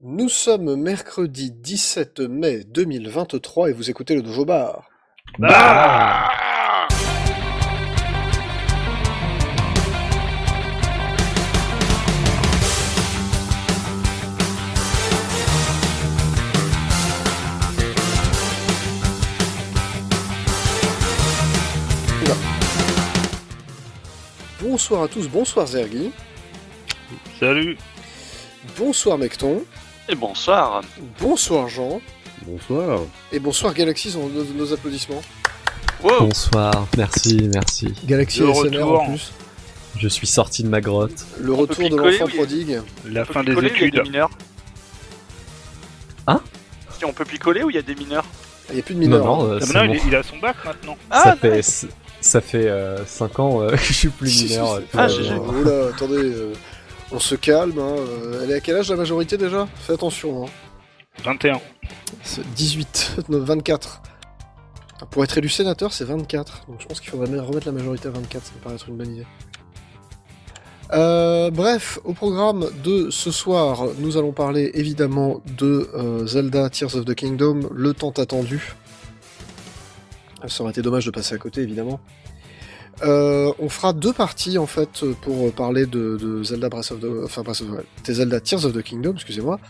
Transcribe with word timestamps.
Nous 0.00 0.28
sommes 0.28 0.76
mercredi 0.76 1.50
17 1.50 2.20
mai 2.20 2.62
2023 2.62 3.70
et 3.70 3.72
vous 3.72 3.90
écoutez 3.90 4.14
le 4.14 4.22
Dojo 4.22 4.44
Bar. 4.44 4.88
Bah 5.40 6.28
Bonsoir 24.60 25.02
à 25.02 25.08
tous, 25.08 25.26
bonsoir 25.28 25.66
Zergi, 25.66 26.12
Salut. 27.40 27.76
Bonsoir 28.76 29.18
Mecton, 29.18 29.64
Et 30.08 30.14
bonsoir. 30.14 30.82
bonsoir 31.20 31.68
Jean, 31.68 32.00
Bonsoir. 32.46 33.00
et 33.32 33.38
bonsoir 33.38 33.74
Galaxy, 33.74 34.10
sont 34.10 34.28
nos, 34.28 34.44
nos 34.44 34.72
applaudissements. 34.72 35.22
Wow. 36.02 36.20
Bonsoir, 36.20 36.86
merci, 36.96 37.48
merci. 37.52 37.92
Galaxy 38.06 38.40
Le 38.40 38.50
ASMR 38.50 38.62
retour. 38.78 39.00
en 39.02 39.06
plus. 39.08 39.32
Je 39.98 40.08
suis 40.08 40.26
sorti 40.28 40.62
de 40.62 40.68
ma 40.68 40.80
grotte. 40.80 41.26
Le 41.40 41.52
On 41.52 41.56
retour 41.56 41.90
de 41.90 41.96
l'enfant 41.96 42.26
prodigue. 42.28 42.80
La 43.06 43.22
On 43.22 43.24
fin 43.24 43.42
des 43.44 43.54
picoler 43.54 43.70
ou 43.70 43.74
il 43.74 43.80
y 43.82 43.84
a 43.84 43.88
études. 43.88 44.02
mineurs 44.04 44.30
Hein? 46.28 46.40
Si 46.96 47.04
on 47.04 47.12
peut 47.12 47.24
picoler 47.24 47.62
ou 47.64 47.70
il 47.70 47.76
y 47.76 47.78
a 47.78 47.82
des 47.82 47.94
mineurs? 47.96 48.24
Il 48.70 48.74
n'y 48.74 48.80
a 48.80 48.82
plus 48.84 48.94
de 48.94 49.00
mineurs. 49.00 49.24
non, 49.26 49.42
non, 49.44 49.52
euh, 49.54 49.58
Ah, 49.74 49.86
bon. 49.86 49.92
il, 49.92 49.96
est- 49.96 50.02
il 50.06 50.14
a 50.14 50.22
son 50.22 50.38
bac 50.38 50.56
maintenant. 50.64 50.96
ça 51.10 51.22
Ah, 51.32 51.36
fait, 51.36 51.62
ça 52.20 52.40
fait 52.40 52.70
5 53.06 53.38
ans 53.40 53.62
euh, 53.62 53.70
que 53.72 53.76
je 53.78 53.92
suis 53.92 54.08
plus 54.08 54.44
mineur. 54.44 54.74
euh, 54.74 54.80
Ah, 54.94 55.08
GG. 55.08 55.22
bien. 55.22 55.42
Oh 55.48 55.62
là, 55.64 55.88
attendez, 55.94 56.16
euh, 56.16 56.52
on 57.12 57.18
se 57.18 57.34
calme. 57.34 57.78
hein, 57.78 57.96
euh, 57.98 58.40
Elle 58.44 58.50
est 58.50 58.54
à 58.54 58.60
quel 58.60 58.76
âge 58.76 58.90
la 58.90 58.96
majorité 58.96 59.36
déjà? 59.36 59.66
Fais 59.76 59.94
attention. 59.94 60.44
Hein. 60.46 60.50
21. 61.24 61.60
C'est 62.22 62.48
18, 62.54 63.16
non, 63.28 63.40
24. 63.40 64.02
Ah, 65.00 65.06
Pour 65.06 65.24
être 65.24 65.36
élu 65.38 65.48
sénateur, 65.48 65.92
c'est 65.92 66.04
24. 66.04 66.66
Donc 66.68 66.80
je 66.80 66.86
pense 66.86 67.00
qu'il 67.00 67.10
faudrait 67.10 67.38
remettre 67.38 67.66
la 67.66 67.72
majorité 67.72 68.08
à 68.08 68.10
24, 68.12 68.44
ça 68.44 68.52
me 68.56 68.60
paraît 68.62 68.74
être 68.76 68.88
une 68.88 68.96
bonne 68.96 69.14
idée. 69.14 69.26
Euh, 70.92 71.50
bref, 71.50 71.98
au 72.04 72.14
programme 72.14 72.66
de 72.82 73.10
ce 73.10 73.30
soir, 73.30 73.84
nous 73.98 74.16
allons 74.16 74.32
parler 74.32 74.70
évidemment 74.74 75.42
de 75.58 75.90
euh, 75.94 76.26
Zelda 76.26 76.70
Tears 76.70 76.94
of 76.96 77.04
the 77.04 77.14
Kingdom, 77.14 77.68
le 77.74 77.92
tant 77.92 78.10
attendu. 78.10 78.74
Ça 80.46 80.62
aurait 80.62 80.70
été 80.70 80.80
dommage 80.82 81.04
de 81.04 81.10
passer 81.10 81.34
à 81.34 81.38
côté, 81.38 81.60
évidemment. 81.62 82.00
Euh, 83.02 83.52
on 83.58 83.68
fera 83.68 83.92
deux 83.92 84.12
parties 84.12 84.58
en 84.58 84.66
fait 84.66 85.04
pour 85.22 85.52
parler 85.52 85.86
de, 85.86 86.42
Zelda 86.42 86.68
Breath 86.68 86.90
of 86.90 87.00
the, 87.00 88.12
Zelda 88.12 88.40
Tears 88.40 88.64
of 88.64 88.72
the 88.72 88.82
Kingdom, 88.82 89.14
excusez-moi 89.14 89.60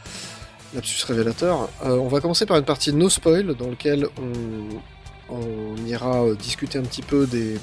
lapsus 0.74 1.04
révélateur. 1.06 1.68
Euh, 1.84 1.96
on 1.96 2.08
va 2.08 2.20
commencer 2.20 2.46
par 2.46 2.56
une 2.56 2.64
partie 2.64 2.92
no 2.92 3.08
spoil 3.08 3.54
dans 3.54 3.70
laquelle 3.70 4.06
on, 4.18 5.34
on 5.34 5.86
ira 5.86 6.24
euh, 6.24 6.34
discuter 6.34 6.78
un 6.78 6.82
petit 6.82 7.02
peu 7.02 7.26
des 7.26 7.58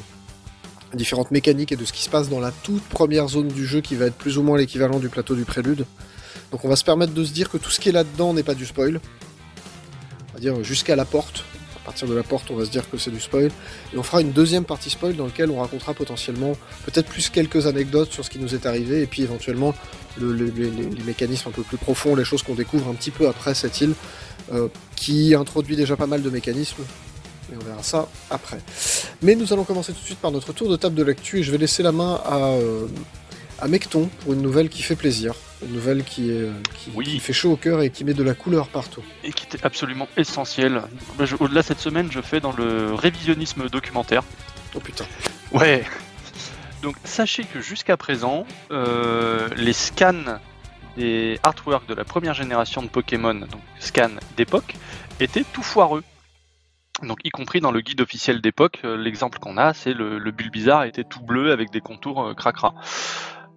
différentes 0.94 1.32
mécaniques 1.32 1.72
et 1.72 1.76
de 1.76 1.86
ce 1.86 1.94
qui 1.94 2.04
se 2.04 2.10
passe 2.10 2.30
dans 2.30 2.40
la 2.40 2.52
toute 2.52 2.84
première 2.84 3.28
zone 3.28 3.50
du 3.50 3.66
jeu 3.66 3.82
qui 3.82 3.96
va 3.96 4.06
être 4.06 4.16
plus 4.16 4.38
ou 4.38 4.44
moins 4.44 4.58
l'équivalent 4.58 5.00
du 5.00 5.10
plateau 5.10 5.36
du 5.36 5.46
prélude. 5.46 5.86
Donc 6.52 6.64
on 6.64 6.70
va 6.70 6.76
se 6.76 6.84
permettre 6.84 7.14
de 7.14 7.24
se 7.24 7.34
dire 7.34 7.50
que 7.50 7.58
tout 7.58 7.70
ce 7.70 7.80
qui 7.80 7.90
est 7.90 7.92
là-dedans 7.92 8.34
n'est 8.34 8.44
pas 8.44 8.56
du 8.56 8.66
spoil. 8.66 9.00
On 10.30 10.34
va 10.36 10.40
dire 10.40 10.64
jusqu'à 10.64 10.96
la 10.96 11.06
porte. 11.06 11.44
Partir 11.86 12.08
de 12.08 12.16
la 12.16 12.24
porte, 12.24 12.50
on 12.50 12.56
va 12.56 12.66
se 12.66 12.72
dire 12.72 12.90
que 12.90 12.98
c'est 12.98 13.12
du 13.12 13.20
spoil. 13.22 13.52
Et 13.94 13.98
on 13.98 14.04
fera 14.04 14.20
une 14.22 14.32
deuxième 14.32 14.64
partie 14.66 14.90
spoil 14.90 15.16
dans 15.16 15.26
laquelle 15.26 15.52
on 15.52 15.60
racontera 15.62 15.94
potentiellement 15.94 16.54
peut-être 16.86 17.08
plus 17.08 17.30
quelques 17.30 17.68
anecdotes 17.68 18.12
sur 18.12 18.26
ce 18.26 18.30
qui 18.32 18.40
nous 18.40 18.56
est 18.56 18.66
arrivé 18.66 19.02
et 19.04 19.06
puis 19.06 19.22
éventuellement 19.22 19.76
le- 20.18 20.34
le- 20.34 20.46
les, 20.56 20.72
les- 20.72 20.90
les 20.90 21.04
mécanismes 21.04 21.50
un 21.50 21.52
peu 21.52 21.62
plus 21.62 21.78
profonds, 21.78 22.16
les 22.16 22.26
choses 22.26 22.42
qu'on 22.42 22.56
découvre 22.56 22.90
un 22.90 22.96
petit 22.96 23.12
peu 23.12 23.28
après 23.28 23.54
cette 23.54 23.80
île, 23.82 23.94
euh, 24.52 24.68
qui 24.96 25.36
introduit 25.36 25.76
déjà 25.76 25.96
pas 25.96 26.08
mal 26.08 26.22
de 26.24 26.30
mécanismes. 26.30 26.82
Et 27.54 27.56
on 27.62 27.64
verra 27.64 27.84
ça 27.84 28.10
après. 28.32 28.58
Mais 29.22 29.36
nous 29.36 29.54
allons 29.54 29.64
commencer 29.64 29.94
tout 29.94 30.00
de 30.02 30.06
suite 30.06 30.18
par 30.20 30.32
notre 30.32 30.52
tour 30.54 30.68
de 30.70 30.76
table 30.78 30.96
de 30.96 31.04
l'actu 31.04 31.40
et 31.40 31.44
je 31.44 31.52
vais 31.52 31.60
laisser 31.60 31.84
la 31.84 31.92
main 31.92 32.20
à, 32.26 32.38
euh, 32.54 32.88
à 33.60 33.68
Mecton 33.68 34.10
pour 34.22 34.34
une 34.34 34.42
nouvelle 34.42 34.70
qui 34.70 34.82
fait 34.82 34.96
plaisir. 34.96 35.36
Une 35.64 35.74
nouvelle 35.74 36.04
qui, 36.04 36.32
est, 36.32 36.42
euh, 36.42 36.52
qui, 36.74 36.92
Oui. 36.96 37.06
qui 37.06 37.20
fait 37.20 37.34
chaud 37.34 37.54
au 37.54 37.56
cœur 37.56 37.82
et 37.82 37.90
qui 37.90 38.04
met 38.04 38.14
de 38.14 38.24
la 38.24 38.34
couleur 38.34 38.68
partout. 38.68 39.04
Et 39.24 39.32
qui 39.32 39.46
était 39.46 39.66
absolument 39.66 40.08
essentiel. 40.18 40.82
Bah, 41.18 41.26
Au-delà 41.40 41.64
cette 41.64 41.80
semaine, 41.80 42.10
je 42.12 42.22
fais 42.22 42.40
dans 42.40 42.52
le 42.52 42.94
révisionnisme 42.94 43.70
documentaire. 43.70 44.24
Oh 44.76 44.80
putain. 44.80 45.06
Ouais. 45.52 45.84
Donc 46.82 46.96
sachez 47.04 47.46
que 47.46 47.62
jusqu'à 47.62 47.98
présent, 47.98 48.46
euh, 48.72 49.48
les 49.56 49.74
scans 49.74 50.40
des 50.98 51.40
artworks 51.44 51.88
de 51.88 51.94
la 51.94 52.04
première 52.04 52.34
génération 52.34 52.82
de 52.82 52.88
Pokémon, 52.88 53.34
donc 53.34 53.62
scans 53.80 54.10
d'époque, 54.38 54.76
étaient 55.20 55.46
tout 55.54 55.64
foireux. 55.64 56.04
Donc 57.02 57.20
y 57.24 57.30
compris 57.30 57.60
dans 57.60 57.72
le 57.72 57.82
guide 57.82 58.02
officiel 58.02 58.40
d'époque, 58.42 58.82
euh, 58.86 58.96
l'exemple 58.98 59.40
qu'on 59.40 59.58
a, 59.58 59.74
c'est 59.74 59.94
le, 59.94 60.20
le 60.20 60.32
Bulbizarre 60.32 60.84
était 60.84 61.04
tout 61.04 61.22
bleu 61.22 61.52
avec 61.52 61.72
des 61.72 61.82
contours 61.82 62.34
cracra. 62.36 62.74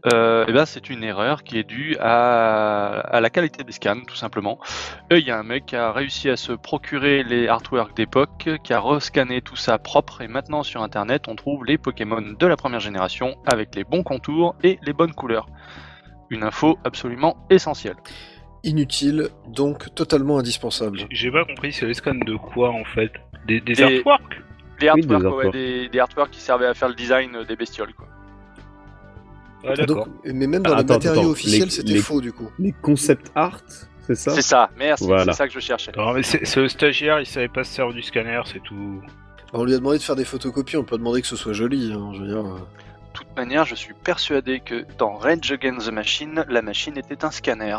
Euh, 0.07 0.47
et 0.47 0.53
ben 0.53 0.65
c'est 0.65 0.91
une 0.91 1.03
erreur 1.03 1.43
qui 1.43 1.59
est 1.59 1.65
due 1.65 1.97
à, 1.99 3.01
à 3.01 3.21
la 3.21 3.31
qualité 3.31 3.65
des 3.65 3.73
scans, 3.73 4.03
tout 4.07 4.15
simplement. 4.15 4.61
Et 5.11 5.19
il 5.19 5.27
y 5.27 5.31
a 5.33 5.39
un 5.39 5.43
mec 5.43 5.67
qui 5.67 5.77
a 5.77 5.91
réussi 5.91 6.31
à 6.31 6.37
se 6.37 6.53
procurer 6.53 7.25
les 7.25 7.49
artworks 7.49 7.97
d'époque, 7.97 8.49
qui 8.63 8.73
a 8.73 8.79
rescanné 8.81 9.41
tout 9.43 9.57
ça 9.57 9.77
propre, 9.79 10.21
et 10.21 10.29
maintenant 10.29 10.63
sur 10.63 10.83
internet 10.83 11.25
on 11.27 11.35
trouve 11.35 11.65
les 11.65 11.79
Pokémon 11.79 12.21
de 12.39 12.47
la 12.47 12.57
première 12.57 12.81
génération 12.81 13.37
avec 13.45 13.75
les 13.75 13.83
bons 13.83 14.05
contours 14.05 14.55
et 14.63 14.79
les 14.83 14.93
bonnes 14.93 15.15
couleurs. 15.15 15.47
Une 16.31 16.45
info 16.45 16.79
absolument 16.85 17.37
essentielle. 17.51 17.97
Inutile, 18.63 19.31
donc 19.49 19.95
totalement 19.95 20.39
indispensable. 20.39 21.01
J'ai 21.11 21.31
pas 21.31 21.45
compris, 21.45 21.73
c'est 21.73 21.87
les 21.87 21.95
scans 21.95 22.15
de 22.15 22.37
quoi 22.37 22.71
en 22.71 22.85
fait? 22.85 23.13
Des, 23.47 23.61
des 23.61 23.73
Des- 23.73 23.83
artworks? 23.83 24.43
Les 24.81 24.91
Oui, 24.93 25.01
des 25.01 25.13
artworks, 25.15 25.23
ouais, 25.23 25.47
artworks. 25.47 25.53
des, 25.53 25.89
des 25.89 25.99
artworks 25.99 26.31
qui 26.31 26.41
servaient 26.41 26.67
à 26.67 26.75
faire 26.75 26.89
le 26.89 26.95
design 26.95 27.45
des 27.49 27.57
bestioles. 27.57 27.93
Quoi. 27.95 28.07
Ah. 29.67 29.75
Donc, 29.87 30.07
mais 30.25 30.47
même 30.47 30.63
dans 30.63 30.73
Ah, 30.73 30.77
les 30.77 30.81
attends, 30.83 30.95
matériaux 30.95 31.21
attends, 31.21 31.31
officiels, 31.31 31.65
les- 31.65 31.71
c'était 31.71 31.97
faux 31.99 32.21
du 32.21 32.33
coup. 32.33 32.49
Les 32.59 32.73
concept 32.73 33.31
art, 33.35 33.61
c'est 34.07 34.15
ça 34.15 34.31
C'est 34.33 34.43
ça, 34.43 34.71
merci, 34.79 35.05
Voilà. 35.05 35.25
c'est 35.33 35.39
ça 35.39 35.47
que 35.49 35.53
je 35.55 35.61
cherchais. 35.61 35.93
Non 35.97 36.13
mais 36.13 36.23
c'est 36.23 36.45
c'est 36.45 36.61
le 36.61 36.69
stagiaire, 36.69 37.21
il 37.21 37.27
savait 37.27 37.49
pas 37.49 37.65
se 37.65 37.73
servir 37.75 37.95
du 37.95 38.03
scanner, 38.03 38.41
c'est 38.47 38.63
tout. 38.63 39.01
On 39.53 39.65
lui 39.65 39.75
a 39.75 39.79
demandé 39.79 39.99
de 39.99 40.03
faire 40.03 40.17
des 40.17 40.25
photocopies, 40.25 40.77
on 40.77 40.85
peut 40.85 40.99
demander 40.99 41.21
que 41.23 41.27
ce 41.27 41.37
soit 41.37 41.55
joli. 41.55 41.93
hein, 41.93 42.13
je 42.15 42.21
veux 42.21 42.27
dire. 42.29 42.39
euh. 42.47 42.59
De 42.59 43.13
toute 43.25 43.37
manière, 43.37 43.65
je 43.65 43.75
suis 43.75 43.95
persuadé 43.95 44.61
que 44.61 44.85
dans 44.99 45.17
Rage 45.17 45.51
Against 45.51 45.89
the 45.89 45.93
Machine, 45.93 46.45
la 46.49 46.63
machine 46.63 46.97
était 46.97 47.25
un 47.25 47.31
scanner. 47.33 47.77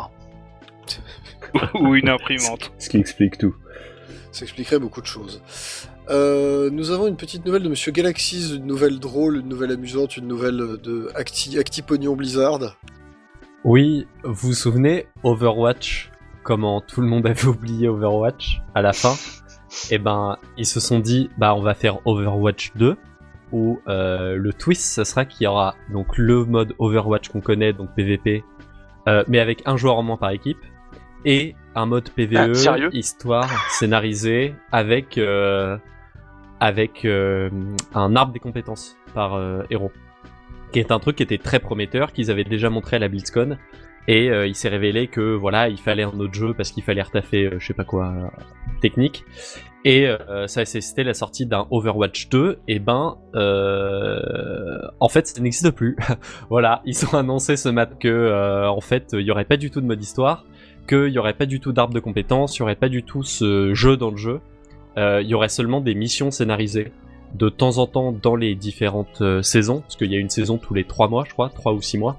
Ou 1.74 1.94
une 1.94 2.08
imprimante. 2.08 2.72
Ce 2.78 2.88
qui 2.88 2.98
explique 2.98 3.38
tout. 3.38 3.54
Ça 4.32 4.44
expliquerait 4.44 4.78
beaucoup 4.78 5.00
de 5.00 5.06
choses. 5.06 5.42
Euh, 6.08 6.70
nous 6.70 6.90
avons 6.90 7.06
une 7.08 7.16
petite 7.16 7.44
nouvelle 7.44 7.62
de 7.62 7.68
Monsieur 7.68 7.92
Galaxies, 7.92 8.54
une 8.56 8.66
nouvelle 8.66 8.98
drôle, 8.98 9.38
une 9.38 9.48
nouvelle 9.48 9.72
amusante, 9.72 10.16
une 10.16 10.26
nouvelle 10.26 10.78
de 10.82 11.10
Acti, 11.14 11.58
Acti 11.58 11.82
Pognon 11.82 12.16
Blizzard. 12.16 12.76
Oui, 13.64 14.06
vous 14.24 14.48
vous 14.48 14.54
souvenez, 14.54 15.06
Overwatch, 15.22 16.10
comment 16.42 16.80
tout 16.80 17.00
le 17.00 17.06
monde 17.06 17.26
avait 17.26 17.44
oublié 17.44 17.88
Overwatch 17.88 18.60
à 18.74 18.82
la 18.82 18.92
fin? 18.92 19.14
Et 19.90 19.98
ben, 19.98 20.36
ils 20.56 20.66
se 20.66 20.80
sont 20.80 20.98
dit, 20.98 21.30
bah 21.38 21.54
on 21.54 21.60
va 21.60 21.74
faire 21.74 22.04
Overwatch 22.06 22.72
2, 22.76 22.96
où 23.52 23.80
euh, 23.88 24.36
le 24.36 24.52
twist, 24.52 24.82
ce 24.82 25.04
sera 25.04 25.24
qu'il 25.24 25.44
y 25.44 25.46
aura 25.46 25.74
donc 25.92 26.16
le 26.16 26.44
mode 26.44 26.74
Overwatch 26.78 27.28
qu'on 27.28 27.40
connaît, 27.40 27.72
donc 27.72 27.94
PVP, 27.94 28.44
euh, 29.08 29.24
mais 29.28 29.40
avec 29.40 29.62
un 29.66 29.76
joueur 29.76 29.96
en 29.96 30.02
moins 30.02 30.16
par 30.16 30.30
équipe, 30.30 30.58
et 31.24 31.54
un 31.74 31.86
mode 31.86 32.10
PVE, 32.10 32.52
Ah, 32.66 32.76
histoire 32.92 33.48
scénarisée, 33.70 34.54
avec 34.72 35.18
euh, 35.18 35.76
avec 36.58 37.04
euh, 37.04 37.48
un 37.94 38.16
arbre 38.16 38.32
des 38.32 38.40
compétences 38.40 38.96
par 39.14 39.34
euh, 39.34 39.62
héros, 39.70 39.92
qui 40.72 40.78
est 40.78 40.92
un 40.92 40.98
truc 40.98 41.16
qui 41.16 41.22
était 41.22 41.38
très 41.38 41.58
prometteur, 41.58 42.12
qu'ils 42.12 42.30
avaient 42.30 42.44
déjà 42.44 42.70
montré 42.70 42.96
à 42.96 42.98
la 42.98 43.08
BlizzCon, 43.08 43.56
et 44.08 44.30
euh, 44.30 44.46
il 44.46 44.54
s'est 44.54 44.68
révélé 44.68 45.06
que 45.08 45.34
voilà, 45.34 45.68
il 45.68 45.78
fallait 45.78 46.02
un 46.02 46.18
autre 46.18 46.34
jeu 46.34 46.54
parce 46.54 46.72
qu'il 46.72 46.82
fallait 46.82 47.02
retaffer, 47.02 47.44
euh, 47.44 47.58
je 47.58 47.66
sais 47.66 47.74
pas 47.74 47.84
quoi, 47.84 48.08
euh, 48.08 48.26
technique. 48.80 49.24
Et 49.84 50.06
euh, 50.06 50.46
ça, 50.46 50.64
c'était 50.64 51.04
la 51.04 51.14
sortie 51.14 51.46
d'un 51.46 51.66
Overwatch 51.70 52.28
2. 52.28 52.58
Et 52.68 52.78
ben, 52.78 53.16
euh, 53.34 54.80
en 55.00 55.08
fait, 55.08 55.26
ça 55.26 55.40
n'existe 55.40 55.70
plus. 55.70 55.96
voilà, 56.50 56.82
ils 56.84 57.04
ont 57.06 57.16
annoncé 57.16 57.56
ce 57.56 57.68
matin 57.68 57.96
que, 57.98 58.08
euh, 58.08 58.68
en 58.68 58.80
fait, 58.80 59.10
il 59.12 59.22
y 59.22 59.30
aurait 59.30 59.44
pas 59.44 59.56
du 59.56 59.70
tout 59.70 59.80
de 59.80 59.86
mode 59.86 60.02
histoire, 60.02 60.44
qu'il 60.90 61.08
y 61.08 61.18
aurait 61.18 61.34
pas 61.34 61.46
du 61.46 61.60
tout 61.60 61.72
d'arbre 61.72 61.94
de 61.94 62.00
compétences, 62.00 62.56
il 62.56 62.60
y 62.60 62.62
aurait 62.62 62.74
pas 62.74 62.88
du 62.88 63.02
tout 63.02 63.22
ce 63.22 63.72
jeu 63.74 63.96
dans 63.96 64.10
le 64.10 64.16
jeu. 64.16 64.40
Euh, 64.98 65.22
Il 65.22 65.28
y 65.28 65.34
aurait 65.34 65.48
seulement 65.48 65.80
des 65.80 65.94
missions 65.94 66.30
scénarisées 66.30 66.92
de 67.34 67.48
temps 67.48 67.78
en 67.78 67.86
temps 67.86 68.12
dans 68.12 68.34
les 68.34 68.56
différentes 68.56 69.20
euh, 69.20 69.40
saisons, 69.40 69.82
parce 69.82 69.96
qu'il 69.96 70.10
y 70.10 70.16
a 70.16 70.18
une 70.18 70.30
saison 70.30 70.58
tous 70.58 70.74
les 70.74 70.84
3 70.84 71.08
mois, 71.08 71.24
je 71.26 71.32
crois, 71.32 71.48
3 71.48 71.72
ou 71.72 71.80
6 71.80 71.98
mois. 71.98 72.18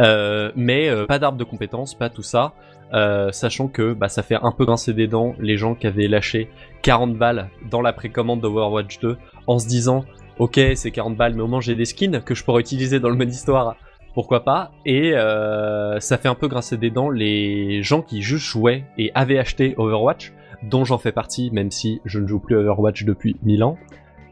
Euh, 0.00 0.50
mais 0.56 0.88
euh, 0.88 1.06
pas 1.06 1.18
d'arbre 1.18 1.38
de 1.38 1.44
compétences, 1.44 1.94
pas 1.94 2.10
tout 2.10 2.22
ça. 2.22 2.52
Euh, 2.92 3.32
sachant 3.32 3.68
que 3.68 3.94
bah, 3.94 4.08
ça 4.08 4.22
fait 4.22 4.36
un 4.40 4.52
peu 4.52 4.64
grincer 4.64 4.92
des 4.92 5.08
dents 5.08 5.34
les 5.40 5.56
gens 5.56 5.74
qui 5.74 5.88
avaient 5.88 6.06
lâché 6.06 6.48
40 6.82 7.16
balles 7.16 7.48
dans 7.68 7.82
la 7.82 7.92
précommande 7.92 8.40
d'Overwatch 8.40 9.00
2 9.00 9.16
en 9.48 9.58
se 9.58 9.66
disant 9.66 10.04
ok 10.38 10.60
c'est 10.76 10.92
40 10.92 11.16
balles 11.16 11.34
mais 11.34 11.42
au 11.42 11.48
moins 11.48 11.60
j'ai 11.60 11.74
des 11.74 11.84
skins 11.84 12.20
que 12.20 12.36
je 12.36 12.44
pourrais 12.44 12.60
utiliser 12.60 13.00
dans 13.00 13.08
le 13.08 13.16
mode 13.16 13.28
histoire 13.28 13.74
pourquoi 14.16 14.44
pas. 14.44 14.72
Et 14.86 15.12
euh, 15.12 16.00
ça 16.00 16.16
fait 16.16 16.28
un 16.28 16.34
peu 16.34 16.48
grincer 16.48 16.78
des 16.78 16.88
dents 16.88 17.10
les 17.10 17.82
gens 17.82 18.00
qui 18.00 18.22
juste 18.22 18.46
jouaient 18.46 18.86
et 18.96 19.12
avaient 19.14 19.36
acheté 19.36 19.74
Overwatch, 19.76 20.32
dont 20.62 20.86
j'en 20.86 20.96
fais 20.96 21.12
partie, 21.12 21.50
même 21.50 21.70
si 21.70 22.00
je 22.06 22.18
ne 22.18 22.26
joue 22.26 22.40
plus 22.40 22.56
Overwatch 22.56 23.04
depuis 23.04 23.36
1000 23.42 23.62
ans. 23.62 23.76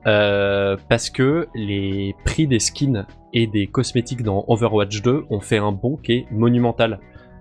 Euh, 0.06 0.78
parce 0.88 1.10
que 1.10 1.48
les 1.54 2.16
prix 2.24 2.46
des 2.46 2.60
skins 2.60 3.04
et 3.34 3.46
des 3.46 3.66
cosmétiques 3.66 4.22
dans 4.22 4.46
Overwatch 4.48 5.02
2 5.02 5.26
ont 5.28 5.40
fait 5.40 5.58
un 5.58 5.72
bond 5.72 5.98
qui 6.02 6.12
est 6.12 6.26
monumental. 6.30 6.98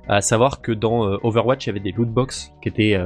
À 0.10 0.20
savoir 0.20 0.62
que 0.62 0.74
dans 0.74 1.08
euh, 1.08 1.18
Overwatch, 1.24 1.66
il 1.66 1.68
y 1.68 1.72
avait 1.72 1.80
des 1.80 1.94
lootbox 1.94 2.52
qui 2.62 2.68
étaient, 2.68 3.00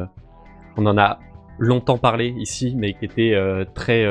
on 0.77 0.85
en 0.87 0.97
a 0.97 1.19
longtemps 1.59 1.99
parlé 1.99 2.33
ici, 2.39 2.73
mais 2.75 2.95
qui 2.95 3.05
étaient 3.05 3.37
très 3.75 4.03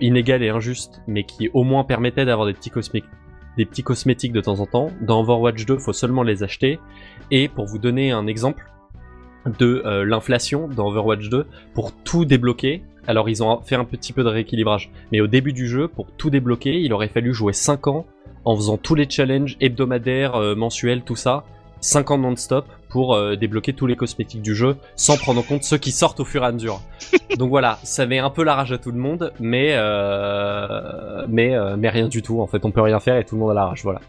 inégales 0.00 0.42
et 0.42 0.48
injustes, 0.48 1.02
mais 1.06 1.24
qui 1.24 1.50
au 1.52 1.64
moins 1.64 1.84
permettaient 1.84 2.24
d'avoir 2.24 2.46
des 2.46 2.54
petits 2.54 2.70
cosmétiques, 2.70 3.10
des 3.56 3.64
petits 3.64 3.82
cosmétiques 3.82 4.32
de 4.32 4.40
temps 4.40 4.60
en 4.60 4.66
temps. 4.66 4.90
Dans 5.00 5.20
Overwatch 5.20 5.64
2, 5.66 5.78
faut 5.78 5.92
seulement 5.92 6.22
les 6.22 6.42
acheter. 6.42 6.78
Et 7.30 7.48
pour 7.48 7.66
vous 7.66 7.78
donner 7.78 8.12
un 8.12 8.26
exemple 8.26 8.64
de 9.58 9.82
euh, 9.84 10.04
l'inflation 10.04 10.68
dans 10.68 10.88
Overwatch 10.88 11.28
2, 11.28 11.46
pour 11.74 11.92
tout 11.92 12.24
débloquer, 12.24 12.82
alors 13.06 13.28
ils 13.28 13.42
ont 13.42 13.60
fait 13.62 13.76
un 13.76 13.84
petit 13.84 14.12
peu 14.12 14.24
de 14.24 14.28
rééquilibrage, 14.28 14.90
mais 15.12 15.20
au 15.20 15.26
début 15.26 15.52
du 15.52 15.68
jeu, 15.68 15.88
pour 15.88 16.10
tout 16.12 16.30
débloquer, 16.30 16.80
il 16.80 16.92
aurait 16.92 17.08
fallu 17.08 17.32
jouer 17.32 17.52
5 17.52 17.86
ans 17.86 18.06
en 18.44 18.56
faisant 18.56 18.76
tous 18.76 18.94
les 18.94 19.08
challenges 19.08 19.56
hebdomadaires, 19.60 20.34
euh, 20.36 20.54
mensuels, 20.54 21.02
tout 21.02 21.16
ça, 21.16 21.44
5 21.80 22.10
ans 22.10 22.18
non-stop 22.18 22.66
pour 22.88 23.14
euh, 23.14 23.36
débloquer 23.36 23.72
tous 23.72 23.86
les 23.86 23.96
cosmétiques 23.96 24.42
du 24.42 24.54
jeu, 24.54 24.76
sans 24.94 25.16
prendre 25.16 25.40
en 25.40 25.42
compte 25.42 25.64
ceux 25.64 25.78
qui 25.78 25.90
sortent 25.92 26.20
au 26.20 26.24
fur 26.24 26.42
et 26.42 26.46
à 26.46 26.52
mesure. 26.52 26.80
Donc 27.38 27.50
voilà, 27.50 27.78
ça 27.82 28.06
met 28.06 28.18
un 28.18 28.30
peu 28.30 28.44
la 28.44 28.54
rage 28.54 28.72
à 28.72 28.78
tout 28.78 28.92
le 28.92 28.98
monde, 28.98 29.32
mais 29.40 29.70
euh, 29.74 31.24
mais 31.28 31.54
euh, 31.54 31.76
mais 31.76 31.88
rien 31.88 32.08
du 32.08 32.22
tout. 32.22 32.40
En 32.40 32.46
fait, 32.46 32.64
on 32.64 32.70
peut 32.70 32.80
rien 32.80 33.00
faire 33.00 33.16
et 33.16 33.24
tout 33.24 33.34
le 33.34 33.40
monde 33.40 33.50
a 33.50 33.54
la 33.54 33.66
rage. 33.66 33.82
Voilà. 33.82 34.00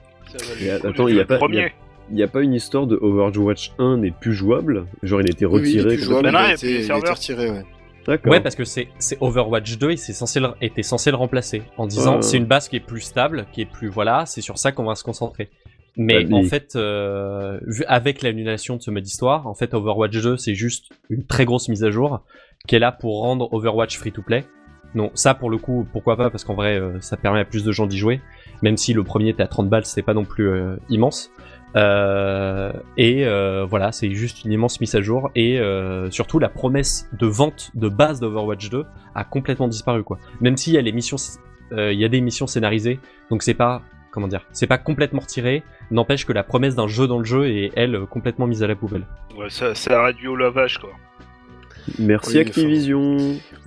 Et 0.62 0.70
attends, 0.72 1.08
il 1.08 1.16
y 1.16 1.20
a 1.20 1.26
pas- 1.26 1.38
premier. 1.38 1.72
Il 2.10 2.16
n'y 2.16 2.24
a 2.24 2.28
pas 2.30 2.42
une 2.42 2.54
histoire 2.54 2.88
de 2.88 2.98
Overwatch 3.02 3.74
1 3.80 3.98
n'est 3.98 4.12
plus 4.12 4.32
jouable? 4.34 4.86
Genre 5.04 5.20
il 5.20 5.28
a 5.28 5.32
été 5.32 5.46
oui, 5.46 5.60
il 5.74 5.82
retiré 5.82 5.98
jouable, 5.98 6.30
non, 6.32 6.40
il 6.40 6.44
y 6.44 6.46
a 6.46 6.48
a 6.48 6.54
été- 6.54 6.68
a 6.68 6.72
été 6.76 6.84
serveurs. 6.84 7.16
retiré, 7.16 7.52
ouais. 7.52 7.64
D'accord. 8.08 8.32
Ouais, 8.32 8.40
parce 8.40 8.56
que 8.56 8.64
c'est 8.64 8.88
c'est 8.98 9.18
Overwatch 9.20 9.78
2 9.78 9.92
et 9.92 9.98
c'est 9.98 10.14
censé 10.14 10.40
le, 10.40 10.52
était 10.62 10.84
censé 10.84 11.12
le 11.12 11.18
remplacer 11.18 11.64
en 11.76 11.86
disant 11.86 12.16
Ouais. 12.16 12.22
c'est 12.22 12.38
une 12.38 12.46
base 12.46 12.70
qui 12.70 12.78
est 12.78 12.86
plus 12.86 13.02
stable, 13.02 13.46
qui 13.52 13.60
est 13.60 13.66
plus 13.66 13.90
voilà, 13.90 14.26
c'est 14.26 14.40
sur 14.40 14.58
ça 14.58 14.72
qu'on 14.72 14.86
va 14.86 14.96
se 14.96 15.04
concentrer. 15.04 15.50
Mais 15.98 16.32
en 16.32 16.44
fait, 16.44 16.76
euh, 16.76 17.60
avec 17.88 18.22
l'annulation 18.22 18.78
de 18.78 18.82
ce 18.82 18.92
mode 18.92 19.06
histoire, 19.06 19.48
en 19.48 19.56
fait 19.56 19.74
Overwatch 19.74 20.22
2 20.22 20.38
c'est 20.38 20.54
juste 20.54 20.92
une 21.10 21.26
très 21.26 21.46
grosse 21.46 21.70
mise 21.70 21.84
à 21.84 21.90
jour 21.90 22.24
qui 22.68 22.76
est 22.76 22.80
là 22.80 22.92
pour 22.92 23.22
rendre 23.22 23.52
Overwatch 23.54 23.98
free 23.98 24.12
to 24.12 24.22
play. 24.22 24.46
Non, 24.96 25.12
ça 25.16 25.34
pour 25.34 25.50
le 25.50 25.58
coup, 25.58 25.86
pourquoi 25.92 26.16
pas 26.16 26.30
Parce 26.30 26.44
qu'en 26.44 26.56
vrai, 26.56 26.80
euh, 26.80 27.00
ça 27.02 27.18
permet 27.18 27.40
à 27.40 27.46
plus 27.46 27.64
de 27.64 27.72
gens 27.72 27.88
d'y 27.88 27.98
jouer. 27.98 28.22
Même 28.62 28.78
si 28.78 28.94
le 28.94 29.04
premier 29.04 29.30
était 29.30 29.44
à 29.44 29.48
30 29.48 29.70
balles, 29.70 29.86
c'était 29.86 30.02
pas 30.02 30.14
non 30.14 30.24
plus 30.24 30.50
euh, 30.50 30.76
immense. 30.90 31.32
Euh, 31.76 32.72
et 32.98 33.26
euh, 33.26 33.66
voilà, 33.66 33.92
c'est 33.92 34.12
juste 34.12 34.46
une 34.46 34.52
immense 34.52 34.80
mise 34.80 34.96
à 34.96 35.02
jour. 35.02 35.30
Et 35.36 35.60
euh, 35.60 36.10
surtout, 36.10 36.40
la 36.40 36.50
promesse 36.50 37.10
de 37.14 37.28
vente 37.28 37.72
de 37.76 37.90
base 37.90 38.20
d'Overwatch 38.20 38.70
2 38.70 38.86
a 39.16 39.24
complètement 39.24 39.68
disparu, 39.68 40.04
quoi. 40.04 40.18
Même 40.42 40.58
s'il 40.58 40.74
y 40.74 40.78
a 40.78 40.82
les 40.82 40.92
missions, 40.92 41.18
euh, 41.74 41.94
il 41.94 42.00
y 42.00 42.06
a 42.06 42.10
des 42.10 42.22
missions 42.22 42.48
scénarisées, 42.48 43.00
donc 43.30 43.44
c'est 43.44 43.54
pas, 43.54 43.82
comment 44.18 44.28
dire, 44.28 44.42
c'est 44.52 44.66
pas 44.66 44.80
complètement 44.80 45.20
retiré. 45.20 45.62
N'empêche 45.92 46.26
que 46.26 46.34
la 46.34 46.44
promesse 46.44 46.74
d'un 46.76 46.88
jeu 46.88 47.06
dans 47.08 47.20
le 47.20 47.24
jeu 47.26 47.48
est 47.48 47.72
elle 47.76 48.00
complètement 48.10 48.48
mise 48.48 48.64
à 48.64 48.68
la 48.68 48.76
poubelle. 48.76 49.06
Ouais, 49.38 49.48
ça, 49.52 49.76
ça 49.76 50.04
réduit 50.04 50.28
au 50.28 50.36
lavage, 50.36 50.80
quoi. 50.80 50.90
Merci 52.00 52.32
Oui, 52.34 52.40
Activision. 52.40 53.16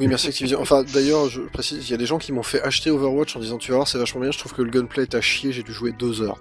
Oui, 0.00 0.08
merci 0.08 0.26
Activision. 0.26 0.61
Enfin, 0.61 0.82
d'ailleurs, 0.93 1.29
je 1.29 1.43
précise, 1.43 1.88
il 1.88 1.93
y 1.93 1.94
a 1.94 1.99
des 1.99 2.05
gens 2.06 2.19
qui 2.19 2.32
m'ont 2.32 2.43
fait 2.43 2.61
acheter 2.62 2.91
Overwatch 2.91 3.37
en 3.37 3.38
disant 3.38 3.58
tu 3.58 3.70
vas 3.70 3.76
voir, 3.76 3.87
c'est 3.88 3.97
vachement 3.99 4.20
bien. 4.23 4.32
Je 4.32 4.38
trouve 4.38 4.52
que 4.52 4.62
le 4.62 4.70
gunplay 4.70 5.05
est 5.05 5.14
à 5.14 5.20
chier. 5.20 5.52
J'ai 5.52 5.62
dû 5.62 5.73
jouer 5.73 5.93
deux 5.97 6.20
heures. 6.20 6.41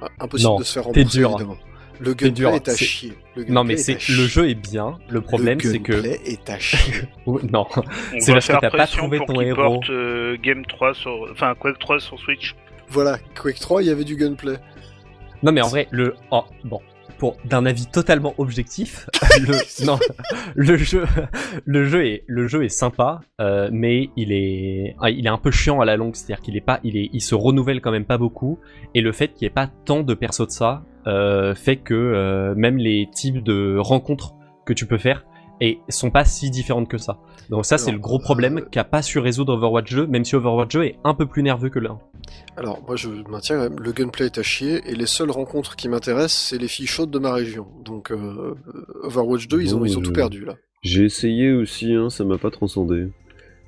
Ah, 0.00 0.06
Impossible 0.20 0.50
Non, 0.52 0.58
de 0.60 0.64
se 0.64 0.72
faire 0.72 0.84
rembourser, 0.84 1.18
dur. 1.18 1.30
évidemment. 1.30 1.56
Le 1.98 2.14
dur, 2.14 2.50
gunplay 2.50 2.56
est 2.56 2.68
à 2.68 2.76
chier. 2.76 3.12
Le 3.34 3.44
Non 3.46 3.64
mais 3.64 3.76
c'est 3.78 3.94
le 4.08 4.26
jeu 4.26 4.48
est 4.48 4.54
bien. 4.54 4.98
Le 5.08 5.20
problème 5.22 5.58
Le 5.62 5.70
c'est 5.70 5.78
que 5.80 5.92
gunplay 5.92 6.20
est 6.26 6.48
à 6.48 6.58
chier. 6.60 7.08
Non, 7.26 7.66
On 7.74 8.20
C'est 8.20 8.32
parce 8.32 8.46
que 8.46 8.52
t'as 8.60 8.70
pas 8.70 8.86
trouvé 8.86 9.18
pour 9.18 9.26
ton 9.26 9.40
héros. 9.40 9.56
porte 9.56 9.90
euh, 9.90 10.36
Game 10.42 10.64
3 10.66 10.94
sur... 10.94 11.26
Enfin, 11.32 11.54
Quake 11.58 11.78
3 11.78 11.98
sur 12.00 12.18
Switch. 12.20 12.54
Voilà, 12.88 13.18
Quake 13.40 13.60
3, 13.60 13.82
il 13.82 13.88
y 13.88 13.90
avait 13.90 14.04
du 14.04 14.16
gunplay. 14.16 14.58
Non 15.42 15.52
mais 15.52 15.60
en 15.60 15.68
vrai, 15.68 15.86
le 15.90 16.14
oh, 16.30 16.44
bon 16.64 16.80
pour 17.18 17.36
d'un 17.44 17.66
avis 17.66 17.86
totalement 17.86 18.34
objectif, 18.38 19.08
le 19.40 19.56
non, 19.86 19.98
le 20.54 20.76
jeu 20.76 21.04
le 21.64 21.84
jeu 21.84 22.06
est 22.06 22.24
le 22.26 22.46
jeu 22.46 22.64
est 22.64 22.68
sympa, 22.68 23.20
euh, 23.40 23.68
mais 23.72 24.10
il 24.16 24.32
est 24.32 24.94
ah, 25.00 25.10
il 25.10 25.26
est 25.26 25.30
un 25.30 25.38
peu 25.38 25.50
chiant 25.50 25.80
à 25.80 25.84
la 25.84 25.96
longue, 25.96 26.14
c'est-à-dire 26.14 26.42
qu'il 26.42 26.56
est 26.56 26.62
pas 26.62 26.80
il 26.84 26.96
est 26.96 27.10
il 27.12 27.20
se 27.20 27.34
renouvelle 27.34 27.80
quand 27.80 27.90
même 27.90 28.04
pas 28.04 28.18
beaucoup 28.18 28.58
et 28.94 29.00
le 29.00 29.12
fait 29.12 29.28
qu'il 29.28 29.46
n'y 29.46 29.46
ait 29.46 29.54
pas 29.54 29.68
tant 29.84 30.02
de 30.02 30.14
persos 30.14 30.46
de 30.46 30.50
ça 30.50 30.82
euh, 31.06 31.54
fait 31.54 31.76
que 31.76 31.94
euh, 31.94 32.54
même 32.54 32.76
les 32.76 33.08
types 33.12 33.42
de 33.42 33.76
rencontres 33.78 34.34
que 34.64 34.72
tu 34.72 34.86
peux 34.86 34.98
faire 34.98 35.24
et 35.60 35.78
sont 35.88 36.10
pas 36.10 36.24
si 36.24 36.50
différentes 36.50 36.88
que 36.88 36.98
ça. 36.98 37.18
Donc 37.48 37.64
ça 37.64 37.78
c'est 37.78 37.92
le 37.92 37.98
gros 37.98 38.18
problème 38.18 38.62
qu'a 38.70 38.84
pas 38.84 39.02
su 39.02 39.18
résoudre 39.18 39.54
Overwatch 39.54 39.94
2, 39.94 40.06
même 40.06 40.24
si 40.24 40.34
Overwatch 40.34 40.74
2 40.74 40.82
est 40.82 40.98
un 41.04 41.14
peu 41.14 41.26
plus 41.26 41.42
nerveux 41.42 41.70
que 41.70 41.78
1. 41.78 41.98
Alors, 42.56 42.82
moi, 42.86 42.96
je 42.96 43.08
maintiens 43.28 43.56
quand 43.56 43.62
même, 43.70 43.80
le 43.80 43.92
gunplay 43.92 44.26
est 44.26 44.38
à 44.38 44.42
chier, 44.42 44.80
et 44.86 44.94
les 44.94 45.06
seules 45.06 45.30
rencontres 45.30 45.76
qui 45.76 45.88
m'intéressent, 45.88 46.48
c'est 46.50 46.58
les 46.58 46.68
filles 46.68 46.86
chaudes 46.86 47.10
de 47.10 47.18
ma 47.18 47.32
région. 47.32 47.66
Donc, 47.84 48.10
euh, 48.10 48.54
Overwatch 49.02 49.48
2, 49.48 49.60
ils 49.62 49.74
ont, 49.76 49.84
ils 49.84 49.96
ont 49.98 50.00
tout 50.00 50.10
je- 50.10 50.14
perdu, 50.14 50.44
là. 50.44 50.54
J'ai 50.82 51.04
essayé 51.04 51.52
aussi, 51.52 51.92
hein, 51.94 52.10
ça 52.10 52.24
m'a 52.24 52.38
pas 52.38 52.50
transcendé. 52.50 53.08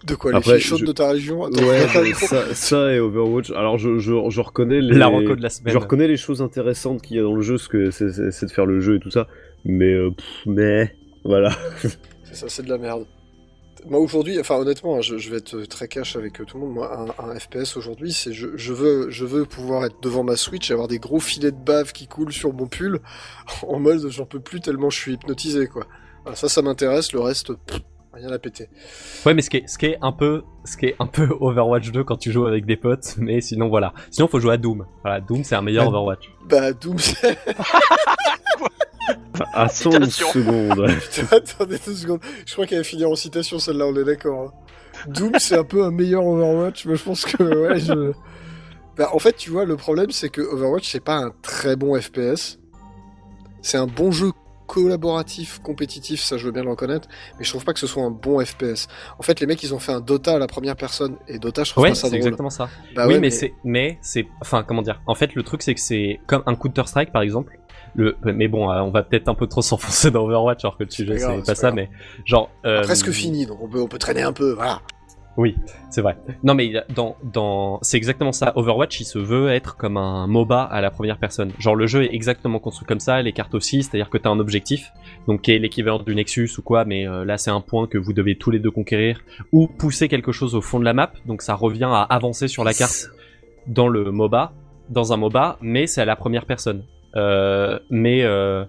De 0.06 0.14
quoi, 0.14 0.32
Après, 0.32 0.54
les 0.54 0.58
filles 0.60 0.68
chaudes 0.68 0.78
je- 0.80 0.84
de 0.86 0.92
ta 0.92 1.10
région? 1.10 1.44
Attends, 1.44 1.60
Ouais, 1.64 2.14
ça, 2.14 2.54
ça 2.54 2.92
et 2.92 3.00
Overwatch. 3.00 3.50
Alors 3.50 3.78
je, 3.78 3.98
je, 3.98 4.12
je 4.28 4.40
reconnais 4.40 4.80
les. 4.80 4.94
La 4.96 5.10
de 5.10 5.42
la 5.42 5.50
semaine. 5.50 5.72
Je 5.72 5.78
reconnais 5.78 6.06
les 6.06 6.16
choses 6.16 6.40
intéressantes 6.40 7.02
qu'il 7.02 7.16
y 7.16 7.20
a 7.20 7.24
dans 7.24 7.34
le 7.34 7.42
jeu, 7.42 7.58
ce 7.58 7.68
que 7.68 7.90
c'est, 7.90 8.06
de 8.06 8.50
faire 8.52 8.64
le 8.66 8.78
jeu 8.78 8.96
et 8.96 9.00
tout 9.00 9.10
ça. 9.10 9.26
Mais 9.64 9.92
euh, 9.92 10.10
pff, 10.12 10.26
mais 10.46 10.94
voilà. 11.24 11.50
C'est 12.22 12.34
ça, 12.36 12.48
c'est 12.48 12.62
de 12.62 12.68
la 12.68 12.78
merde. 12.78 13.06
Moi 13.86 14.00
aujourd'hui, 14.00 14.38
enfin 14.40 14.56
honnêtement, 14.56 14.96
hein, 14.96 15.00
je, 15.00 15.18
je 15.18 15.30
vais 15.30 15.36
être 15.38 15.62
très 15.64 15.88
cash 15.88 16.16
avec 16.16 16.40
euh, 16.40 16.44
tout 16.44 16.58
le 16.58 16.64
monde. 16.64 16.74
Moi, 16.74 17.14
un, 17.18 17.30
un 17.30 17.38
FPS 17.38 17.76
aujourd'hui, 17.76 18.12
c'est 18.12 18.32
je, 18.32 18.56
je 18.56 18.72
veux, 18.72 19.10
je 19.10 19.24
veux 19.24 19.44
pouvoir 19.44 19.84
être 19.84 19.96
devant 20.02 20.24
ma 20.24 20.36
Switch 20.36 20.70
et 20.70 20.72
avoir 20.72 20.88
des 20.88 20.98
gros 20.98 21.20
filets 21.20 21.52
de 21.52 21.56
bave 21.56 21.92
qui 21.92 22.06
coulent 22.08 22.32
sur 22.32 22.52
mon 22.52 22.66
pull, 22.66 23.00
en 23.62 23.78
mode 23.78 24.08
j'en 24.08 24.26
peux 24.26 24.40
plus 24.40 24.60
tellement 24.60 24.90
je 24.90 24.98
suis 24.98 25.12
hypnotisé 25.14 25.66
quoi. 25.68 25.86
Ça, 26.34 26.48
ça 26.48 26.60
m'intéresse. 26.60 27.12
Le 27.12 27.20
reste, 27.20 27.54
pff, 27.54 27.80
rien 28.12 28.30
à 28.30 28.38
péter. 28.38 28.68
Ouais, 29.24 29.32
mais 29.32 29.40
ce 29.42 29.48
qui 29.48 29.58
est, 29.58 29.68
ce 29.68 29.78
qui 29.78 29.86
est 29.86 29.98
un 30.02 30.12
peu, 30.12 30.42
ce 30.64 30.76
qui 30.76 30.86
est 30.86 30.96
un 30.98 31.06
peu 31.06 31.28
Overwatch 31.40 31.90
2 31.90 32.04
quand 32.04 32.16
tu 32.16 32.32
joues 32.32 32.46
avec 32.46 32.66
des 32.66 32.76
potes, 32.76 33.14
mais 33.18 33.40
sinon 33.40 33.68
voilà. 33.68 33.94
Sinon 34.10 34.28
faut 34.28 34.40
jouer 34.40 34.54
à 34.54 34.56
Doom. 34.58 34.84
Voilà, 35.02 35.20
Doom 35.20 35.42
c'est 35.44 35.54
un 35.54 35.62
meilleur 35.62 35.84
Ah. 35.84 35.88
Overwatch. 35.88 36.30
Bah 36.46 36.72
Doom, 36.72 36.98
c'est... 36.98 37.38
À 39.52 39.68
100 39.68 39.90
Citation. 39.92 40.28
secondes. 40.32 40.90
Attendez 41.32 41.78
deux 41.84 41.94
secondes. 41.94 42.20
Je 42.46 42.52
crois 42.52 42.66
qu'elle 42.66 42.78
va 42.78 42.84
finir 42.84 43.10
en 43.10 43.16
citation 43.16 43.58
celle-là. 43.58 43.86
On 43.86 43.96
est 43.96 44.04
d'accord. 44.04 44.52
hein. 44.54 45.08
Doom, 45.08 45.32
c'est 45.38 45.56
un 45.56 45.64
peu 45.64 45.84
un 45.84 45.90
meilleur 45.90 46.24
Overwatch, 46.26 46.86
mais 46.86 46.96
je 46.96 47.04
pense 47.04 47.24
que 47.24 47.42
ouais, 47.42 47.78
je. 47.78 48.12
Bah, 48.96 49.10
en 49.12 49.18
fait, 49.18 49.36
tu 49.36 49.50
vois, 49.50 49.64
le 49.64 49.76
problème, 49.76 50.10
c'est 50.10 50.28
que 50.28 50.40
Overwatch, 50.40 50.90
c'est 50.90 51.04
pas 51.04 51.16
un 51.16 51.32
très 51.42 51.76
bon 51.76 51.98
FPS. 52.00 52.58
C'est 53.62 53.76
un 53.78 53.86
bon 53.86 54.10
jeu 54.10 54.32
collaboratif, 54.66 55.60
compétitif, 55.60 56.20
ça 56.20 56.36
je 56.36 56.44
veux 56.44 56.52
bien 56.52 56.62
le 56.62 56.68
reconnaître, 56.68 57.08
mais 57.38 57.44
je 57.44 57.48
trouve 57.50 57.64
pas 57.64 57.72
que 57.72 57.78
ce 57.80 57.86
soit 57.86 58.02
un 58.02 58.10
bon 58.10 58.44
FPS. 58.44 58.86
En 59.18 59.22
fait, 59.22 59.40
les 59.40 59.46
mecs, 59.46 59.62
ils 59.62 59.72
ont 59.74 59.78
fait 59.78 59.92
un 59.92 60.00
Dota 60.00 60.34
à 60.34 60.38
la 60.38 60.46
première 60.46 60.76
personne, 60.76 61.16
et 61.26 61.38
Dota, 61.38 61.64
je 61.64 61.70
trouve 61.70 61.84
Ouais, 61.84 61.90
pas 61.90 61.94
ça 61.94 62.10
c'est 62.10 62.16
exactement 62.16 62.50
ça. 62.50 62.68
Bah 62.94 63.06
oui, 63.06 63.14
ouais, 63.14 63.20
mais, 63.20 63.30
c'est, 63.30 63.54
mais 63.64 63.98
c'est, 64.02 64.26
enfin 64.42 64.62
comment 64.64 64.82
dire. 64.82 65.00
En 65.06 65.14
fait, 65.14 65.34
le 65.34 65.42
truc 65.42 65.62
c'est 65.62 65.74
que 65.74 65.80
c'est 65.80 66.20
comme 66.26 66.42
un 66.44 66.54
Counter 66.54 66.82
Strike 66.84 67.12
par 67.12 67.22
exemple. 67.22 67.58
Le, 67.94 68.16
mais 68.24 68.48
bon, 68.48 68.70
euh, 68.70 68.80
on 68.80 68.90
va 68.90 69.02
peut-être 69.02 69.28
un 69.28 69.34
peu 69.34 69.46
trop 69.46 69.62
s'enfoncer 69.62 70.10
dans 70.10 70.24
Overwatch 70.24 70.64
alors 70.64 70.76
que 70.76 70.84
le 70.84 70.90
sujet 70.90 71.18
c'est 71.18 71.46
pas 71.46 71.54
ça, 71.54 71.68
grave. 71.70 71.74
mais 71.74 71.90
genre 72.24 72.50
euh, 72.66 72.82
presque 72.82 73.10
fini, 73.10 73.46
donc 73.46 73.62
on 73.62 73.68
peut, 73.68 73.80
on 73.80 73.88
peut 73.88 73.98
traîner 73.98 74.22
un 74.22 74.32
peu, 74.32 74.52
voilà. 74.52 74.80
Oui, 75.36 75.54
c'est 75.88 76.02
vrai. 76.02 76.18
Non, 76.42 76.54
mais 76.54 76.66
il 76.66 76.72
y 76.72 76.78
a- 76.78 76.84
dans, 76.96 77.14
dans, 77.22 77.78
c'est 77.82 77.96
exactement 77.96 78.32
ça. 78.32 78.52
Overwatch, 78.56 78.98
il 79.00 79.04
se 79.04 79.20
veut 79.20 79.50
être 79.50 79.76
comme 79.76 79.96
un 79.96 80.26
MOBA 80.26 80.64
à 80.64 80.80
la 80.80 80.90
première 80.90 81.16
personne. 81.18 81.52
Genre, 81.60 81.76
le 81.76 81.86
jeu 81.86 82.02
est 82.02 82.12
exactement 82.12 82.58
construit 82.58 82.88
comme 82.88 82.98
ça, 82.98 83.22
les 83.22 83.32
cartes 83.32 83.54
aussi, 83.54 83.84
c'est-à-dire 83.84 84.10
que 84.10 84.18
t'as 84.18 84.30
un 84.30 84.40
objectif, 84.40 84.90
donc 85.28 85.42
qui 85.42 85.52
est 85.52 85.60
l'équivalent 85.60 86.00
du 86.00 86.12
Nexus 86.16 86.50
ou 86.58 86.62
quoi, 86.62 86.84
mais 86.84 87.06
euh, 87.06 87.24
là, 87.24 87.38
c'est 87.38 87.52
un 87.52 87.60
point 87.60 87.86
que 87.86 87.98
vous 87.98 88.12
devez 88.12 88.34
tous 88.36 88.50
les 88.50 88.58
deux 88.58 88.72
conquérir, 88.72 89.20
ou 89.52 89.68
pousser 89.68 90.08
quelque 90.08 90.32
chose 90.32 90.56
au 90.56 90.60
fond 90.60 90.80
de 90.80 90.84
la 90.84 90.92
map, 90.92 91.12
donc 91.26 91.42
ça 91.42 91.54
revient 91.54 91.84
à 91.88 92.02
avancer 92.02 92.48
sur 92.48 92.64
la 92.64 92.74
carte 92.74 93.10
dans 93.68 93.86
le 93.86 94.10
MOBA, 94.10 94.52
dans 94.88 95.12
un 95.12 95.18
MOBA, 95.18 95.58
mais 95.60 95.86
c'est 95.86 96.00
à 96.00 96.04
la 96.04 96.16
première 96.16 96.46
personne. 96.46 96.82
Euh, 97.18 97.78
mais 97.90 98.22
euh, 98.22 98.64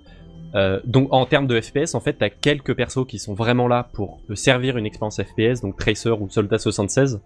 euh, 0.55 0.79
donc 0.85 1.07
en 1.11 1.25
termes 1.25 1.47
de 1.47 1.59
FPS, 1.61 1.93
en 1.93 1.99
fait, 1.99 2.13
t'as 2.13 2.29
quelques 2.29 2.73
persos 2.75 3.05
qui 3.07 3.19
sont 3.19 3.33
vraiment 3.35 3.67
là 3.67 3.89
pour 3.93 4.19
te 4.27 4.33
servir 4.33 4.77
une 4.77 4.85
expérience 4.85 5.21
FPS, 5.21 5.61
donc 5.61 5.77
Tracer 5.77 6.09
ou 6.11 6.29
Soldat 6.29 6.57
76. 6.57 7.21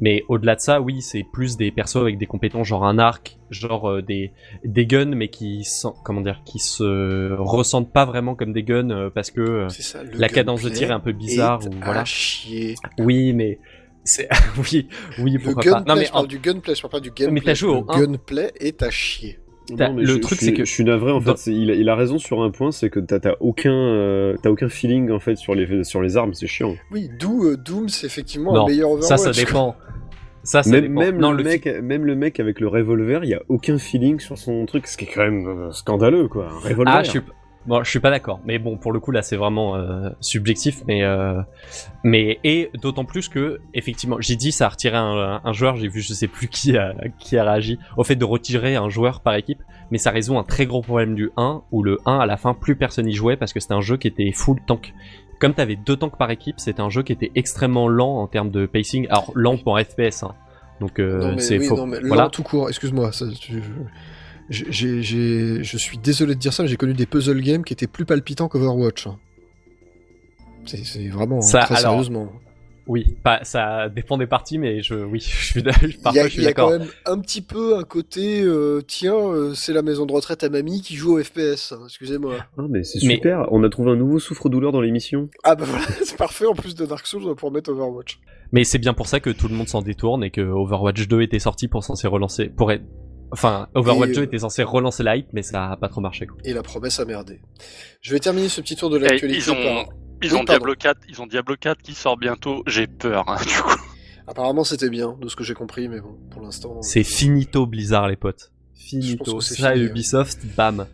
Mais 0.00 0.22
au-delà 0.28 0.54
de 0.54 0.60
ça, 0.60 0.80
oui, 0.80 1.02
c'est 1.02 1.24
plus 1.32 1.56
des 1.56 1.72
persos 1.72 1.96
avec 1.96 2.18
des 2.18 2.26
compétences 2.26 2.68
genre 2.68 2.84
un 2.84 2.98
arc, 3.00 3.36
genre 3.50 3.90
euh, 3.90 4.00
des 4.02 4.32
des 4.64 4.86
guns, 4.86 5.12
mais 5.14 5.26
qui 5.28 5.64
sont, 5.64 5.92
comment 6.04 6.20
dire, 6.20 6.40
qui 6.44 6.58
se 6.60 7.32
ressentent 7.32 7.92
pas 7.92 8.04
vraiment 8.04 8.36
comme 8.36 8.52
des 8.52 8.62
guns 8.62 8.90
euh, 8.90 9.10
parce 9.10 9.30
que 9.32 9.40
euh, 9.40 9.68
ça. 9.70 10.02
le 10.04 10.10
la 10.16 10.28
cadence 10.28 10.62
de 10.62 10.68
tir 10.68 10.90
est 10.90 10.94
un 10.94 11.00
peu 11.00 11.12
bizarre 11.12 11.60
ou 11.66 11.70
voilà. 11.82 12.04
chier. 12.04 12.76
Oui, 13.00 13.32
mais 13.32 13.58
c'est 14.04 14.28
oui, 14.72 14.88
oui, 15.18 15.32
Le 15.32 15.38
pourquoi 15.40 15.62
pas. 15.64 15.70
gunplay, 15.78 15.94
Non 15.94 15.98
mais 16.00 16.06
je 16.06 16.12
parle 16.12 16.24
en- 16.24 16.28
du 16.28 16.38
gunplay, 16.38 16.74
je 16.76 16.82
parle 16.82 16.92
pas 16.92 17.00
du 17.00 17.10
gameplay. 17.10 17.32
mais 17.34 17.40
t'as 17.40 17.54
joué 17.54 17.70
au 17.72 17.84
le 17.84 17.90
1. 17.92 18.00
gunplay 18.06 18.52
est 18.60 18.82
à 18.84 18.90
chier. 18.90 19.40
Non, 19.70 19.92
mais 19.94 20.02
le 20.02 20.06
je- 20.14 20.18
truc, 20.18 20.38
c'est 20.40 20.52
que- 20.52 20.64
je 20.64 20.70
suis 20.72 20.84
navré 20.84 21.12
en 21.12 21.20
dans- 21.20 21.36
fait. 21.36 21.50
Il 21.50 21.70
a, 21.70 21.74
il 21.74 21.88
a 21.88 21.94
raison 21.94 22.18
sur 22.18 22.42
un 22.42 22.50
point, 22.50 22.72
c'est 22.72 22.88
que 22.90 23.00
t'as 23.00 23.34
aucun, 23.40 23.72
euh, 23.72 24.34
t'as 24.42 24.50
aucun 24.50 24.68
feeling 24.68 25.10
en 25.10 25.20
fait 25.20 25.36
sur 25.36 25.54
les 25.54 25.84
sur 25.84 26.00
les 26.00 26.16
armes, 26.16 26.32
c'est 26.34 26.46
chiant. 26.46 26.74
Oui, 26.90 27.10
d'où 27.18 27.44
euh, 27.44 27.56
Doom, 27.56 27.88
c'est 27.88 28.06
effectivement 28.06 28.54
Non, 28.54 28.64
un 28.64 28.68
meilleur 28.68 28.90
Overwatch. 28.92 29.08
ça, 29.08 29.32
ça 29.32 29.44
dépend. 29.44 29.76
Ça, 30.44 30.62
ça 30.62 30.70
Même, 30.70 30.82
dépend. 30.82 31.00
même 31.00 31.18
non, 31.18 31.32
le, 31.32 31.38
le 31.38 31.44
mec, 31.44 31.66
même 31.82 32.04
le 32.06 32.14
mec 32.14 32.40
avec 32.40 32.60
le 32.60 32.68
revolver, 32.68 33.22
il 33.24 33.28
y 33.30 33.34
a 33.34 33.42
aucun 33.48 33.76
feeling 33.76 34.18
sur 34.18 34.38
son 34.38 34.64
truc, 34.64 34.86
ce 34.86 34.96
qui 34.96 35.04
est 35.04 35.08
quand 35.14 35.22
même 35.24 35.46
euh, 35.46 35.72
scandaleux 35.72 36.28
quoi. 36.28 36.48
Un 36.50 36.68
revolver. 36.68 36.94
Ah, 36.96 37.02
je 37.02 37.10
suis, 37.10 37.20
bon, 37.68 37.84
je 37.84 37.90
suis 37.90 38.00
pas 38.00 38.10
d'accord. 38.10 38.40
Mais 38.44 38.58
bon, 38.58 38.76
pour 38.76 38.90
le 38.90 38.98
coup, 38.98 39.12
là, 39.12 39.22
c'est 39.22 39.36
vraiment 39.36 39.76
euh, 39.76 40.10
subjectif. 40.20 40.82
Mais, 40.88 41.04
euh, 41.04 41.40
mais 42.02 42.40
et 42.42 42.70
d'autant 42.82 43.04
plus 43.04 43.28
que, 43.28 43.60
effectivement, 43.74 44.16
j'ai 44.20 44.34
dit 44.36 44.50
ça 44.50 44.66
a 44.66 44.68
retiré 44.70 44.96
un, 44.96 45.40
un 45.44 45.52
joueur. 45.52 45.76
J'ai 45.76 45.86
vu, 45.88 46.00
je 46.00 46.12
sais 46.12 46.26
plus 46.28 46.48
qui 46.48 46.76
a, 46.76 46.94
qui 47.18 47.36
a 47.38 47.44
réagi 47.44 47.78
au 47.96 48.02
fait 48.04 48.16
de 48.16 48.24
retirer 48.24 48.74
un 48.76 48.88
joueur 48.88 49.20
par 49.20 49.34
équipe. 49.34 49.62
Mais 49.90 49.98
ça 49.98 50.10
résout 50.10 50.36
un 50.36 50.44
très 50.44 50.66
gros 50.66 50.82
problème 50.82 51.14
du 51.14 51.30
1 51.36 51.62
où 51.70 51.82
le 51.82 51.98
1 52.04 52.18
à 52.18 52.26
la 52.26 52.36
fin, 52.36 52.54
plus 52.54 52.76
personne 52.76 53.06
y 53.08 53.12
jouait 53.12 53.36
parce 53.36 53.52
que 53.52 53.60
c'était 53.60 53.74
un 53.74 53.80
jeu 53.80 53.96
qui 53.96 54.08
était 54.08 54.32
full 54.32 54.58
tank. 54.66 54.92
Comme 55.40 55.54
t'avais 55.54 55.76
deux 55.76 55.96
tanks 55.96 56.18
par 56.18 56.30
équipe, 56.30 56.58
c'était 56.58 56.80
un 56.82 56.90
jeu 56.90 57.02
qui 57.04 57.12
était 57.12 57.30
extrêmement 57.36 57.88
lent 57.88 58.18
en 58.18 58.26
termes 58.26 58.50
de 58.50 58.66
pacing. 58.66 59.06
Alors 59.08 59.30
lent 59.34 59.56
pour 59.56 59.78
FPS. 59.78 60.24
Hein. 60.24 60.34
Donc 60.80 60.98
euh, 60.98 61.38
c'est 61.38 61.58
oui, 61.58 61.66
faux. 61.66 61.76
non, 61.76 61.86
mais 61.86 62.00
voilà. 62.00 62.24
lent 62.24 62.30
tout 62.30 62.42
court, 62.42 62.68
excuse-moi. 62.68 63.12
ça, 63.12 63.26
tu- 63.40 63.62
je- 64.50 65.76
suis 65.76 65.98
désolé 65.98 66.34
de 66.34 66.40
dire 66.40 66.52
ça, 66.52 66.62
mais 66.62 66.68
j'ai 66.68 66.76
connu 66.76 66.94
des 66.94 67.06
puzzle 67.06 67.40
games 67.40 67.64
qui 67.64 67.72
étaient 67.72 67.86
plus 67.86 68.04
palpitants 68.04 68.48
qu'Overwatch. 68.48 69.06
hein. 69.06 69.18
C'est 70.66 71.08
vraiment 71.08 71.40
Ça, 71.40 71.60
très 71.60 71.76
alors, 71.76 71.92
sérieusement. 71.92 72.30
Oui, 72.86 73.16
pas, 73.22 73.40
ça 73.44 73.90
dépend 73.90 74.16
des 74.16 74.26
parties, 74.26 74.56
mais 74.56 74.82
je, 74.82 74.94
oui, 74.94 75.20
je 75.26 75.44
suis, 75.44 75.62
d'ac- 75.62 75.76
Il 75.82 75.90
y 75.90 75.92
parfois 75.98 76.22
a, 76.22 76.24
je 76.24 76.30
suis 76.32 76.40
il 76.40 76.44
y 76.44 76.46
a 76.46 76.52
quand 76.54 76.70
d'accord. 76.70 76.80
même 76.86 76.88
un 77.06 77.18
petit 77.20 77.42
peu 77.42 77.76
un 77.76 77.82
côté, 77.84 78.40
euh, 78.42 78.80
tiens, 78.86 79.14
euh, 79.14 79.52
c'est 79.54 79.74
la 79.74 79.82
maison 79.82 80.06
de 80.06 80.12
retraite 80.12 80.42
à 80.44 80.48
mamie 80.48 80.80
qui 80.80 80.96
joue 80.96 81.18
au 81.18 81.22
FPS. 81.22 81.72
hein, 81.72 81.80
Excusez-moi. 81.84 82.36
Ah, 82.56 82.62
mais 82.68 82.84
c'est 82.84 83.02
Mais- 83.06 83.16
super. 83.16 83.46
On 83.50 83.62
a 83.62 83.68
trouvé 83.68 83.90
un 83.90 83.96
nouveau 83.96 84.18
souffre-douleur 84.18 84.72
dans 84.72 84.80
l'émission. 84.80 85.28
Ah 85.44 85.54
bah 85.54 85.64
voilà, 85.68 85.84
c'est 86.02 86.16
parfait. 86.16 86.46
En 86.46 86.54
plus 86.54 86.74
de 86.74 86.86
Dark 86.86 87.06
Souls, 87.06 87.22
on 87.24 87.28
va 87.28 87.34
pouvoir 87.34 87.52
mettre 87.52 87.70
Overwatch. 87.70 88.20
Mais 88.52 88.64
c'est 88.64 88.78
bien 88.78 88.94
pour 88.94 89.06
ça 89.06 89.20
que 89.20 89.28
tout 89.30 89.48
le 89.48 89.54
monde 89.54 89.68
s'en 89.68 89.82
détourne 89.82 90.24
et 90.24 90.30
que 90.30 90.40
Overwatch 90.40 91.08
2 91.08 91.20
était 91.20 91.38
sorti 91.38 91.68
pour 91.68 91.84
censé 91.84 92.08
relancer, 92.08 92.46
pour 92.46 92.72
être, 92.72 92.84
enfin, 93.30 93.68
Overwatch 93.74 94.10
Et, 94.10 94.14
2 94.14 94.20
euh, 94.20 94.24
était 94.24 94.38
censé 94.38 94.62
relancer 94.62 95.02
la 95.02 95.16
hype, 95.16 95.28
mais 95.32 95.42
ça 95.42 95.70
a 95.70 95.76
pas 95.76 95.88
trop 95.88 96.00
marché, 96.00 96.26
quoi. 96.26 96.38
Et 96.44 96.52
la 96.52 96.62
promesse 96.62 97.00
a 97.00 97.04
merdé. 97.04 97.40
Je 98.00 98.12
vais 98.12 98.20
terminer 98.20 98.48
ce 98.48 98.60
petit 98.60 98.76
tour 98.76 98.90
de 98.90 98.98
l'actualité 98.98 99.38
ils 99.38 99.50
ont, 99.50 99.54
par... 99.54 99.94
ils 100.22 100.32
Oui, 100.32 100.32
ont 100.32 100.44
pardon. 100.44 100.52
Diablo 100.52 100.74
4, 100.74 101.00
ils 101.08 101.22
ont 101.22 101.26
Diablo 101.26 101.56
4 101.58 101.82
qui 101.82 101.94
sort 101.94 102.16
bientôt. 102.16 102.62
J'ai 102.66 102.86
peur, 102.86 103.28
hein, 103.28 103.38
du 103.42 103.62
coup. 103.62 103.80
Apparemment, 104.26 104.64
c'était 104.64 104.90
bien, 104.90 105.16
de 105.20 105.28
ce 105.28 105.36
que 105.36 105.44
j'ai 105.44 105.54
compris, 105.54 105.88
mais 105.88 106.00
bon, 106.00 106.18
pour 106.30 106.42
l'instant... 106.42 106.82
C'est 106.82 107.04
finito 107.04 107.66
Blizzard, 107.66 108.08
les 108.08 108.16
potes. 108.16 108.52
Finito. 108.74 109.40
Ça, 109.40 109.72
fini, 109.72 109.86
Ubisoft, 109.86 110.40
bam. 110.56 110.86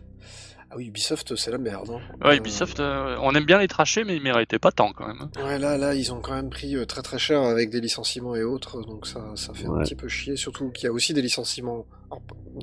Ah 0.75 0.77
oui, 0.77 0.87
Ubisoft, 0.87 1.37
c'est 1.37 1.51
la 1.51 1.57
merde. 1.57 1.89
hein. 1.89 2.01
Ouais, 2.27 2.33
Euh, 2.33 2.37
Ubisoft, 2.37 2.81
euh, 2.81 3.15
on 3.21 3.33
aime 3.33 3.45
bien 3.45 3.59
les 3.59 3.69
tracher, 3.69 4.03
mais 4.03 4.17
ils 4.17 4.21
méritaient 4.21 4.59
pas 4.59 4.73
tant 4.73 4.91
quand 4.91 5.07
même. 5.07 5.21
hein. 5.21 5.31
Ouais, 5.45 5.57
là, 5.57 5.77
là, 5.77 5.95
ils 5.95 6.11
ont 6.11 6.19
quand 6.19 6.33
même 6.33 6.49
pris 6.49 6.75
euh, 6.75 6.85
très 6.85 7.01
très 7.01 7.17
cher 7.17 7.41
avec 7.41 7.69
des 7.69 7.79
licenciements 7.79 8.35
et 8.35 8.43
autres, 8.43 8.81
donc 8.81 9.07
ça, 9.07 9.23
ça 9.35 9.53
fait 9.53 9.67
un 9.67 9.71
petit 9.83 9.95
peu 9.95 10.09
chier. 10.09 10.35
Surtout 10.35 10.71
qu'il 10.71 10.83
y 10.83 10.87
a 10.87 10.91
aussi 10.91 11.13
des 11.13 11.21
licenciements 11.21 11.85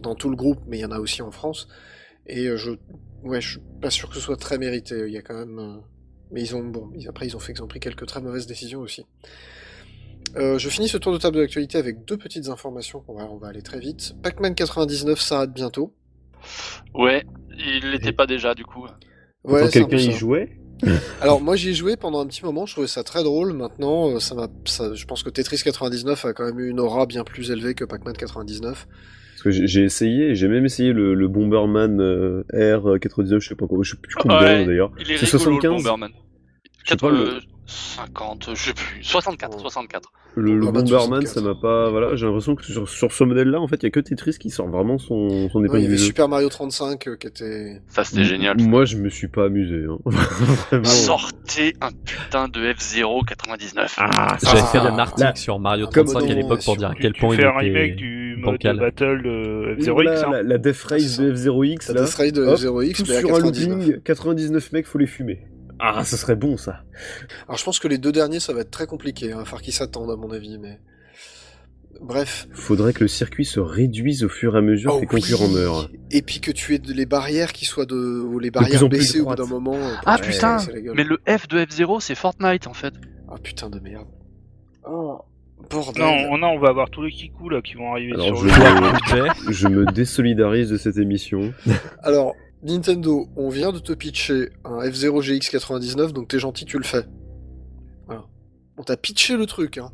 dans 0.03 0.15
tout 0.15 0.29
le 0.29 0.37
groupe, 0.37 0.61
mais 0.67 0.77
il 0.79 0.81
y 0.83 0.85
en 0.85 0.91
a 0.93 0.99
aussi 0.99 1.23
en 1.23 1.31
France. 1.31 1.69
Et 2.27 2.55
je, 2.57 2.73
ouais, 3.23 3.41
je 3.41 3.53
suis 3.53 3.61
pas 3.81 3.89
sûr 3.91 4.09
que 4.11 4.15
ce 4.17 4.21
soit 4.21 4.37
très 4.37 4.59
mérité. 4.59 5.05
Il 5.07 5.13
y 5.13 5.17
a 5.19 5.23
quand 5.23 5.35
même, 5.39 5.81
mais 6.31 6.43
ils 6.43 6.55
ont, 6.55 6.63
bon, 6.65 6.91
ils- 6.95 7.09
après 7.09 7.27
ils 7.27 7.35
ont 7.35 7.41
fait, 7.41 7.55
ils 7.55 7.63
ont 7.63 7.67
pris 7.67 7.81
quelques 7.81 8.07
très 8.07 8.21
mauvaises 8.21 8.47
décisions 8.47 8.81
aussi. 8.81 9.07
Euh, 10.37 10.59
je 10.59 10.69
finis 10.71 10.89
ce 10.89 10.97
tour 10.97 11.13
de 11.13 11.19
table 11.19 11.37
de 11.37 11.43
l'actualité 11.43 11.79
avec 11.79 12.05
deux 12.05 12.17
petites 12.17 12.49
informations. 12.49 13.01
qu'on 13.01 13.15
va, 13.15 13.25
on 13.25 13.37
va 13.39 13.49
aller 13.49 13.63
très 13.63 13.81
vite. 13.81 14.15
Pac-Man 14.23 14.55
99 14.55 15.21
s'arrête 15.21 15.53
bientôt. 15.53 15.95
Ouais, 16.95 17.25
il 17.59 17.91
l'était 17.91 18.13
pas 18.13 18.27
déjà, 18.27 18.55
du 18.55 18.65
coup. 18.65 18.87
Ouais, 19.45 19.69
quelqu'un 19.71 19.97
y 19.97 20.13
jouait? 20.13 20.59
Alors 21.21 21.41
moi 21.41 21.55
j'y 21.55 21.71
ai 21.71 21.75
joué 21.75 21.97
pendant 21.97 22.21
un 22.21 22.27
petit 22.27 22.45
moment, 22.45 22.67
je 22.67 22.73
trouvais 22.73 22.89
ça 22.89 23.05
très 23.05 23.23
drôle. 23.23 23.53
Maintenant, 23.53 24.11
euh, 24.11 24.19
ça 24.19 24.35
m'a, 24.35 24.49
ça, 24.65 24.93
je 24.95 25.05
pense 25.05 25.23
que 25.23 25.31
Tetris 25.31 25.59
99 25.63 26.25
a 26.25 26.33
quand 26.33 26.45
même 26.45 26.59
eu 26.59 26.69
une 26.71 26.81
aura 26.81 27.07
bien 27.07 27.23
plus 27.23 27.53
élevée 27.53 27.75
que 27.75 27.85
Pac-Man 27.85 28.17
99. 28.17 28.89
Parce 29.31 29.43
que 29.45 29.51
j'ai 29.67 29.85
essayé, 29.85 30.35
j'ai 30.35 30.49
même 30.49 30.65
essayé 30.65 30.93
le, 30.93 31.15
le 31.15 31.29
Bomberman 31.29 32.01
euh, 32.01 32.43
R99, 32.53 33.39
je 33.41 33.49
sais 33.49 33.55
pas 33.55 33.67
quoi, 33.69 33.79
je 33.83 33.93
sais 33.93 33.97
plus 33.97 34.15
combien 34.17 34.41
Ouais, 34.41 34.67
d'ailleurs. 34.67 34.91
Il 34.99 35.11
est 35.13 35.19
C'est 35.19 35.37
rigolo, 35.37 35.51
le 35.51 35.61
75. 35.61 35.83
Bomberman. 35.85 36.11
Je 36.85 36.91
sais 36.91 36.97
pas, 36.97 37.09
4, 37.11 37.13
le- 37.13 37.29
euh, 37.29 37.41
50, 37.67 38.51
je 38.55 38.63
sais 38.63 38.73
plus. 38.75 39.03
64, 39.03 39.55
Oh. 39.57 39.61
64. 39.61 40.13
Le, 40.35 40.55
le 40.55 40.61
Bomberman 40.61 40.83
Bomberman, 40.85 41.27
64. 41.27 41.29
ça 41.35 41.41
m'a 41.43 41.55
pas. 41.55 41.91
Voilà, 41.91 42.17
j'ai 42.17 42.25
l'impression 42.27 42.55
que 42.55 42.65
sur, 42.65 42.89
sur 42.89 43.13
ce 43.13 43.23
modèle-là, 43.25 43.61
en 43.61 43.69
fait, 43.69 43.77
il 43.77 43.83
y 43.83 43.87
a 43.87 43.91
que 43.91 44.01
Tetris 44.01 44.39
qui 44.39 44.49
sort 44.51 44.67
vraiment 44.67 44.97
son, 44.99 45.49
son 45.51 45.61
Ouais, 45.61 45.67
il 45.69 45.73
y 45.73 45.77
épingle 45.77 45.85
avait. 45.87 45.99
Super 45.99 46.29
Mario 46.29 46.49
35 46.49 47.07
euh, 47.07 47.17
qui 47.17 47.27
était. 47.27 47.83
Ça, 47.89 48.03
c'était 48.05 48.25
génial. 48.25 48.59
Moi, 48.59 48.85
je 48.87 48.97
me 48.97 49.11
suis 49.11 49.29
pas 49.29 49.45
amusé. 49.45 49.85
Hein. 49.89 49.99
Vraiment. 50.71 50.85
Sortez 50.85 51.75
un 51.83 51.91
putain 51.93 52.49
de 52.49 52.61
F0 52.73 53.25
99. 53.27 53.95
Ah, 53.99 54.37
ça, 54.39 54.49
J'avais 54.49 54.61
Ah, 54.63 54.67
fait 54.67 54.79
un 54.79 54.99
article 54.99 55.21
là, 55.21 55.35
sur 55.35 55.59
Mario 55.59 55.87
comme 55.87 56.07
35 56.07 56.31
à 56.31 56.35
l'époque 56.35 56.65
pour 56.65 56.77
dire 56.79 56.89
à 56.91 56.95
quel 56.95 57.13
tu 57.13 57.21
point 57.21 57.35
il 57.35 57.41
fais 57.41 57.47
un 57.47 57.51
était 57.61 57.69
remake 57.69 57.97
du 57.97 58.37
mode 58.39 58.59
battle 58.63 59.23
de 59.23 59.77
Oui, 59.79 59.85
F0X, 59.85 59.93
voilà, 59.93 60.21
hein. 60.27 60.31
la, 60.33 60.43
la 60.43 60.59
Death 60.59 60.83
Race 60.85 61.19
de 61.19 61.35
F0X, 61.35 61.89
La 61.93 62.01
là. 62.01 62.07
Death 62.07 62.15
Race 62.15 62.33
de 62.33 62.43
hop, 62.43 62.59
F0X, 62.59 62.97
Tout 62.97 63.05
mais 63.09 63.17
à 63.17 63.21
sur 63.21 63.29
un 63.29 63.33
99. 63.35 63.79
looping, 63.87 64.03
99 64.03 64.73
mecs, 64.73 64.87
faut 64.87 64.99
les 64.99 65.07
fumer. 65.07 65.41
Ah, 65.85 66.05
ça 66.05 66.17
serait 66.17 66.37
bon, 66.37 66.57
ça. 66.57 66.85
Alors 67.49 67.59
je 67.59 67.65
pense 67.65 67.79
que 67.81 67.89
les 67.89 67.99
deux 67.99 68.13
derniers, 68.13 68.39
ça 68.41 68.53
va 68.53 68.61
être 68.61 68.71
très 68.71 68.87
compliqué. 68.87 69.27
Hein, 69.27 69.37
il 69.37 69.39
va 69.39 69.45
falloir 69.45 69.63
qu'ils 69.63 69.73
s'attendent 69.73 70.11
à 70.13 70.17
mon 70.17 70.31
avis, 70.31 70.59
mais. 70.59 70.79
Bref. 72.01 72.49
Faudrait 72.53 72.93
que 72.93 73.01
le 73.01 73.09
circuit 73.09 73.45
se 73.45 73.61
réduise 73.61 74.25
au 74.25 74.29
fur 74.29 74.55
et 74.55 74.59
à 74.59 74.61
mesure 74.61 74.93
Oh 74.93 74.97
que 74.97 75.01
les 75.03 75.07
concurrents 75.07 75.47
oui. 75.47 75.55
meurent. 75.55 75.91
Et 76.11 76.23
puis 76.23 76.41
que 76.41 76.51
tu 76.51 76.75
aies 76.75 76.79
de- 76.79 76.93
les 76.93 77.07
barrières 77.07 77.53
qui 77.53 77.65
soient 77.65 77.85
de, 77.87 77.95
ou 77.95 78.39
les 78.39 78.51
barrières 78.51 78.89
baissées 78.89 79.21
au 79.21 79.27
bout 79.27 79.35
d'un 79.37 79.47
moment. 79.47 79.75
euh, 79.77 79.95
Ah 80.07 80.19
putain, 80.19 80.57
mais 80.95 81.05
le 81.05 81.19
F 81.29 81.47
de 81.49 81.59
F0, 81.59 82.01
c'est 82.01 82.15
Fortnite 82.17 82.67
en 82.67 82.75
fait. 82.75 82.95
Ah 83.31 83.37
putain 83.43 83.71
de 83.71 83.79
merde. 83.79 84.09
Oh 84.85 85.21
bordel. 85.71 86.03
Non, 86.03 86.13
on, 86.33 86.39
non, 86.39 86.49
on 86.49 86.59
va 86.59 86.71
avoir 86.71 86.91
tous 86.91 87.03
les 87.03 87.11
kikous 87.13 87.51
là 87.51 87.63
qui 87.63 87.75
vont 87.75 87.93
arriver 87.93 88.13
Alors, 88.15 88.27
sur 88.27 88.37
je- 88.37 88.45
le 88.47 88.93
budget. 89.25 89.31
Je 89.53 89.69
me 89.69 89.85
désolidarise 89.93 90.71
de 90.71 90.77
cette 90.79 90.97
émission. 90.97 91.53
Alors, 92.03 92.35
Nintendo, 92.63 93.29
on 93.37 93.49
vient 93.49 93.73
de 93.73 93.79
te 93.81 93.93
pitcher 93.93 94.51
un 94.65 94.79
F0 94.81 95.21
GX99, 95.23 96.13
donc 96.13 96.29
t'es 96.29 96.39
gentil, 96.39 96.65
tu 96.65 96.79
le 96.79 96.85
fais. 96.85 97.05
Voilà. 98.07 98.25
On 98.79 98.83
t'a 98.85 98.97
pitché 98.97 99.37
le 99.37 99.47
truc, 99.47 99.79
hein. 99.79 99.91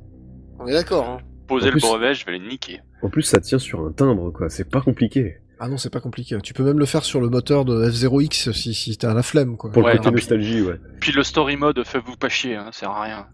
On 0.58 0.66
est 0.66 0.72
d'accord, 0.72 1.08
hein. 1.08 1.18
Poser 1.46 1.70
le 1.70 1.78
brevet, 1.80 2.14
je 2.14 2.26
vais 2.26 2.32
les 2.32 2.46
niquer. 2.46 2.80
En 3.02 3.08
plus, 3.08 3.22
ça 3.22 3.40
tient 3.40 3.58
sur 3.58 3.80
un 3.86 3.92
timbre, 3.92 4.30
quoi. 4.32 4.50
C'est 4.50 4.68
pas 4.68 4.82
compliqué. 4.82 5.38
Ah 5.60 5.68
non, 5.68 5.78
c'est 5.78 5.90
pas 5.90 6.00
compliqué. 6.00 6.36
Tu 6.42 6.52
peux 6.52 6.62
même 6.62 6.78
le 6.78 6.84
faire 6.86 7.04
sur 7.04 7.20
le 7.20 7.30
moteur 7.30 7.64
de 7.64 7.88
F0X 7.90 8.52
si, 8.52 8.74
si 8.74 8.96
t'as 8.98 9.14
la 9.14 9.22
flemme, 9.22 9.56
quoi. 9.56 9.70
Pour 9.72 9.82
Ouais, 9.82 9.92
le 9.94 9.98
côté 9.98 10.10
nostalgie, 10.10 10.60
ouais. 10.62 10.76
Puis 11.00 11.12
le 11.12 11.22
story 11.24 11.56
mode, 11.56 11.82
faites-vous 11.84 12.16
pas 12.16 12.28
chier, 12.28 12.54
hein, 12.56 12.66
ça 12.72 12.80
sert 12.80 12.90
à 12.90 13.02
rien. 13.02 13.26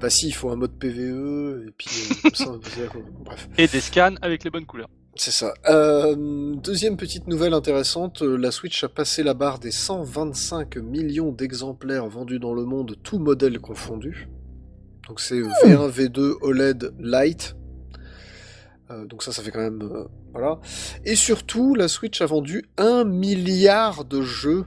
Bah 0.00 0.10
si, 0.10 0.28
il 0.28 0.32
faut 0.32 0.50
un 0.50 0.56
mode 0.56 0.72
PVE, 0.78 1.64
et 1.68 1.70
puis 1.78 1.88
euh, 2.10 2.14
comme 2.24 2.34
ça, 2.34 2.52
bref. 3.24 3.48
Et 3.56 3.66
des 3.68 3.80
scans 3.80 4.14
avec 4.20 4.44
les 4.44 4.50
bonnes 4.50 4.66
couleurs. 4.66 4.88
C'est 5.18 5.30
ça. 5.30 5.54
Euh, 5.68 6.14
deuxième 6.56 6.96
petite 6.98 7.26
nouvelle 7.26 7.54
intéressante, 7.54 8.22
euh, 8.22 8.36
la 8.36 8.50
Switch 8.50 8.84
a 8.84 8.88
passé 8.88 9.22
la 9.22 9.32
barre 9.32 9.58
des 9.58 9.70
125 9.70 10.76
millions 10.76 11.32
d'exemplaires 11.32 12.06
vendus 12.06 12.38
dans 12.38 12.52
le 12.52 12.64
monde, 12.64 12.96
tout 13.02 13.18
modèle 13.18 13.58
confondu. 13.58 14.28
Donc 15.08 15.20
c'est 15.20 15.36
euh, 15.38 15.48
V1, 15.64 15.90
V2, 15.90 16.34
OLED 16.42 16.92
Lite. 16.98 17.56
Euh, 18.90 19.06
donc 19.06 19.22
ça, 19.22 19.32
ça 19.32 19.42
fait 19.42 19.50
quand 19.50 19.60
même... 19.60 19.82
euh, 19.82 20.04
voilà. 20.32 20.60
Et 21.04 21.16
surtout, 21.16 21.74
la 21.74 21.88
Switch 21.88 22.20
a 22.20 22.26
vendu 22.26 22.64
un 22.76 23.04
milliard 23.04 24.04
de 24.04 24.20
jeux 24.20 24.66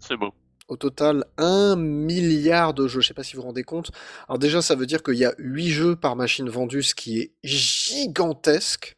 C'est 0.00 0.16
beau. 0.16 0.32
au 0.66 0.76
total, 0.76 1.24
un 1.38 1.76
milliard 1.76 2.74
de 2.74 2.88
jeux. 2.88 3.00
Je 3.00 3.08
sais 3.08 3.14
pas 3.14 3.22
si 3.22 3.36
vous 3.36 3.42
vous 3.42 3.48
rendez 3.48 3.62
compte. 3.62 3.92
Alors 4.28 4.40
déjà, 4.40 4.62
ça 4.62 4.74
veut 4.74 4.86
dire 4.86 5.04
qu'il 5.04 5.14
y 5.14 5.24
a 5.24 5.34
8 5.38 5.68
jeux 5.68 5.94
par 5.94 6.16
machine 6.16 6.48
vendue, 6.48 6.82
ce 6.82 6.94
qui 6.96 7.20
est 7.20 7.32
gigantesque. 7.44 8.96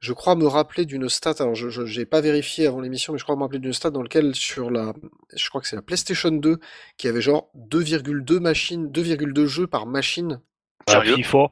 Je 0.00 0.12
crois 0.12 0.36
me 0.36 0.46
rappeler 0.46 0.84
d'une 0.84 1.08
stat, 1.08 1.34
alors 1.40 1.56
je 1.56 1.98
n'ai 1.98 2.06
pas 2.06 2.20
vérifié 2.20 2.66
avant 2.66 2.80
l'émission, 2.80 3.12
mais 3.12 3.18
je 3.18 3.24
crois 3.24 3.34
me 3.34 3.42
rappeler 3.42 3.58
d'une 3.58 3.72
stat 3.72 3.90
dans 3.90 4.02
laquelle 4.02 4.34
sur 4.34 4.70
la, 4.70 4.94
je 5.34 5.48
crois 5.48 5.60
que 5.60 5.66
c'est 5.66 5.74
la 5.74 5.82
PlayStation 5.82 6.30
2, 6.30 6.58
qui 6.96 7.08
avait 7.08 7.20
genre 7.20 7.50
2,2 7.56 8.38
machines, 8.38 8.86
2,2 8.92 9.46
jeux 9.46 9.66
par 9.66 9.86
machine. 9.86 10.40
Sérieux 10.88 11.16
FIFA. 11.16 11.50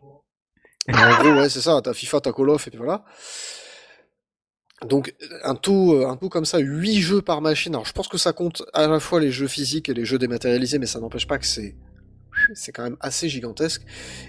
En 0.88 1.18
gros, 1.18 1.32
ouais, 1.40 1.48
c'est 1.48 1.60
ça, 1.60 1.80
t'as 1.82 1.92
FIFA, 1.92 2.20
t'as 2.20 2.32
Call 2.32 2.50
of, 2.50 2.68
et 2.68 2.70
puis 2.70 2.78
voilà. 2.78 3.04
Donc, 4.84 5.14
un 5.42 5.54
taux, 5.54 5.94
euh, 5.94 6.08
un 6.08 6.16
taux 6.16 6.28
comme 6.28 6.44
ça, 6.44 6.58
8 6.58 7.00
jeux 7.00 7.22
par 7.22 7.40
machine. 7.40 7.74
Alors, 7.74 7.86
je 7.86 7.92
pense 7.92 8.08
que 8.08 8.18
ça 8.18 8.32
compte 8.32 8.62
à 8.74 8.86
la 8.86 9.00
fois 9.00 9.20
les 9.20 9.32
jeux 9.32 9.48
physiques 9.48 9.88
et 9.88 9.94
les 9.94 10.04
jeux 10.04 10.18
dématérialisés, 10.18 10.78
mais 10.78 10.86
ça 10.86 11.00
n'empêche 11.00 11.26
pas 11.26 11.38
que 11.38 11.46
c'est, 11.46 11.74
c'est 12.54 12.72
quand 12.72 12.82
même 12.84 12.96
assez 13.00 13.28
gigantesque. 13.28 13.82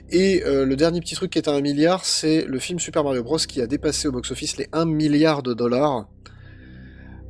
Et 0.09 0.43
euh, 0.45 0.65
le 0.65 0.75
dernier 0.75 0.99
petit 0.99 1.15
truc 1.15 1.31
qui 1.31 1.37
est 1.39 1.47
à 1.47 1.53
un 1.53 1.61
milliard, 1.61 2.05
c'est 2.05 2.45
le 2.45 2.59
film 2.59 2.79
Super 2.79 3.03
Mario 3.03 3.23
Bros. 3.23 3.37
qui 3.37 3.61
a 3.61 3.67
dépassé 3.67 4.07
au 4.07 4.11
box-office 4.11 4.57
les 4.57 4.67
1 4.73 4.85
milliard 4.85 5.43
de 5.43 5.53
dollars. 5.53 6.07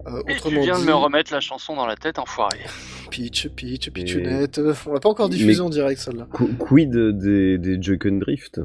Euh, 0.07 0.21
Et 0.29 0.35
tu 0.41 0.49
viens 0.61 0.75
dit, 0.75 0.81
de 0.83 0.87
me 0.87 0.93
remettre 0.93 1.33
la 1.33 1.41
chanson 1.41 1.75
dans 1.75 1.85
la 1.85 1.95
tête, 1.95 2.17
enfoiré. 2.19 2.59
Pitch, 3.11 3.47
pitch, 3.49 3.89
pitchounette. 3.89 4.59
On 4.85 4.93
l'a 4.93 4.99
pas 4.99 5.09
encore 5.09 5.29
diffusé 5.29 5.59
en 5.61 5.69
direct, 5.69 5.99
celle-là. 5.99 6.27
Qu- 6.33 6.55
Quid 6.57 6.91
des, 6.91 7.57
des 7.57 7.81
Joy-Con 7.81 8.17
Drift? 8.19 8.61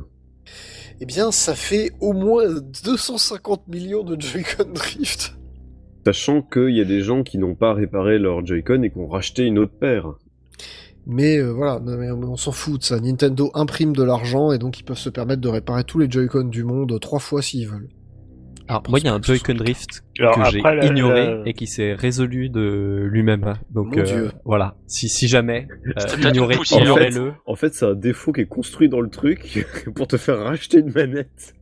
Eh 1.01 1.07
bien, 1.07 1.31
ça 1.33 1.55
fait 1.55 1.91
au 2.01 2.13
moins 2.13 2.45
250 2.85 3.67
millions 3.69 4.03
de 4.05 4.21
Joy-Con 4.21 4.73
Drift. 4.73 5.35
Sachant 6.05 6.43
qu'il 6.43 6.71
y 6.77 6.81
a 6.81 6.85
des 6.85 7.01
gens 7.03 7.23
qui 7.23 7.39
n'ont 7.39 7.55
pas 7.55 7.75
réparé 7.75 8.19
leur 8.19 8.45
Joy-Con 8.45 8.83
et 8.83 8.91
qui 8.91 8.99
ont 8.99 9.07
racheté 9.09 9.45
une 9.45 9.59
autre 9.59 9.77
paire. 9.79 10.15
Mais 11.07 11.37
euh, 11.39 11.51
voilà, 11.53 11.81
on 11.83 12.37
s'en 12.37 12.53
fout 12.53 12.79
de 12.81 12.85
ça. 12.85 13.01
Nintendo 13.01 13.51
imprime 13.55 13.95
de 13.95 14.03
l'argent 14.05 14.53
et 14.53 14.59
donc 14.59 14.79
ils 14.79 14.85
peuvent 14.85 14.97
se 14.99 15.11
permettre 15.11 15.41
de 15.41 15.49
réparer 15.49 15.83
tous 15.85 15.99
les 15.99 16.11
Joy-Con 16.11 16.45
du 16.45 16.63
monde 16.65 16.99
trois 17.01 17.19
fois 17.19 17.43
s'ils 17.43 17.67
veulent. 17.69 17.89
Alors 18.69 18.85
moi 18.89 19.01
il 19.01 19.05
y 19.05 19.09
a 19.09 19.15
un 19.15 19.21
Joy-Con 19.21 19.55
Drift 19.55 20.05
Alors, 20.21 20.37
que 20.37 20.51
j'ai 20.51 20.61
la- 20.61 20.85
ignoré 20.87 21.27
la- 21.27 21.43
et 21.49 21.53
qui 21.55 21.67
s'est 21.67 21.95
résolu 21.95 22.49
de 22.49 23.09
lui-même. 23.11 23.55
Donc 23.71 23.97
Mon 23.97 24.03
euh, 24.03 24.05
Dieu. 24.05 24.31
voilà, 24.45 24.77
si 24.87 25.09
si 25.09 25.27
jamais 25.27 25.67
euh, 25.99 26.29
ignorez, 26.31 26.57
ignorez-le. 26.71 27.33
En 27.47 27.57
fait, 27.57 27.75
c'est 27.75 27.87
un 27.87 27.95
défaut 27.95 28.33
qui 28.33 28.43
est 28.43 28.47
construit 28.47 28.89
dans 28.89 29.01
le 29.01 29.11
truc 29.11 29.67
pour 29.97 30.07
te 30.07 30.17
faire 30.17 30.39
racheter 30.39 30.79
une 30.79 30.93
manette. 30.93 31.55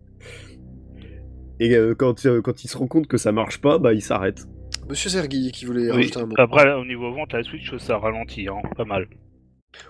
Et 1.61 1.75
euh, 1.75 1.94
quand, 1.94 2.26
euh, 2.26 2.40
quand 2.42 2.62
il 2.64 2.68
se 2.68 2.76
rend 2.76 2.87
compte 2.87 3.06
que 3.06 3.16
ça 3.16 3.32
marche 3.32 3.61
pas, 3.61 3.78
bah 3.78 3.92
il 3.94 4.02
s'arrête. 4.02 4.47
Monsieur 4.88 5.11
Zergui 5.11 5.50
qui 5.52 5.64
voulait 5.64 5.87
Oui. 5.90 5.97
rajouter 5.97 6.20
un 6.20 6.26
mot. 6.26 6.35
Après, 6.38 6.73
au 6.75 6.85
niveau 6.85 7.12
vente, 7.12 7.32
la 7.32 7.42
Switch, 7.42 7.75
ça 7.78 7.97
ralentit, 7.99 8.49
hein, 8.49 8.56
pas 8.76 8.85
mal. 8.85 9.06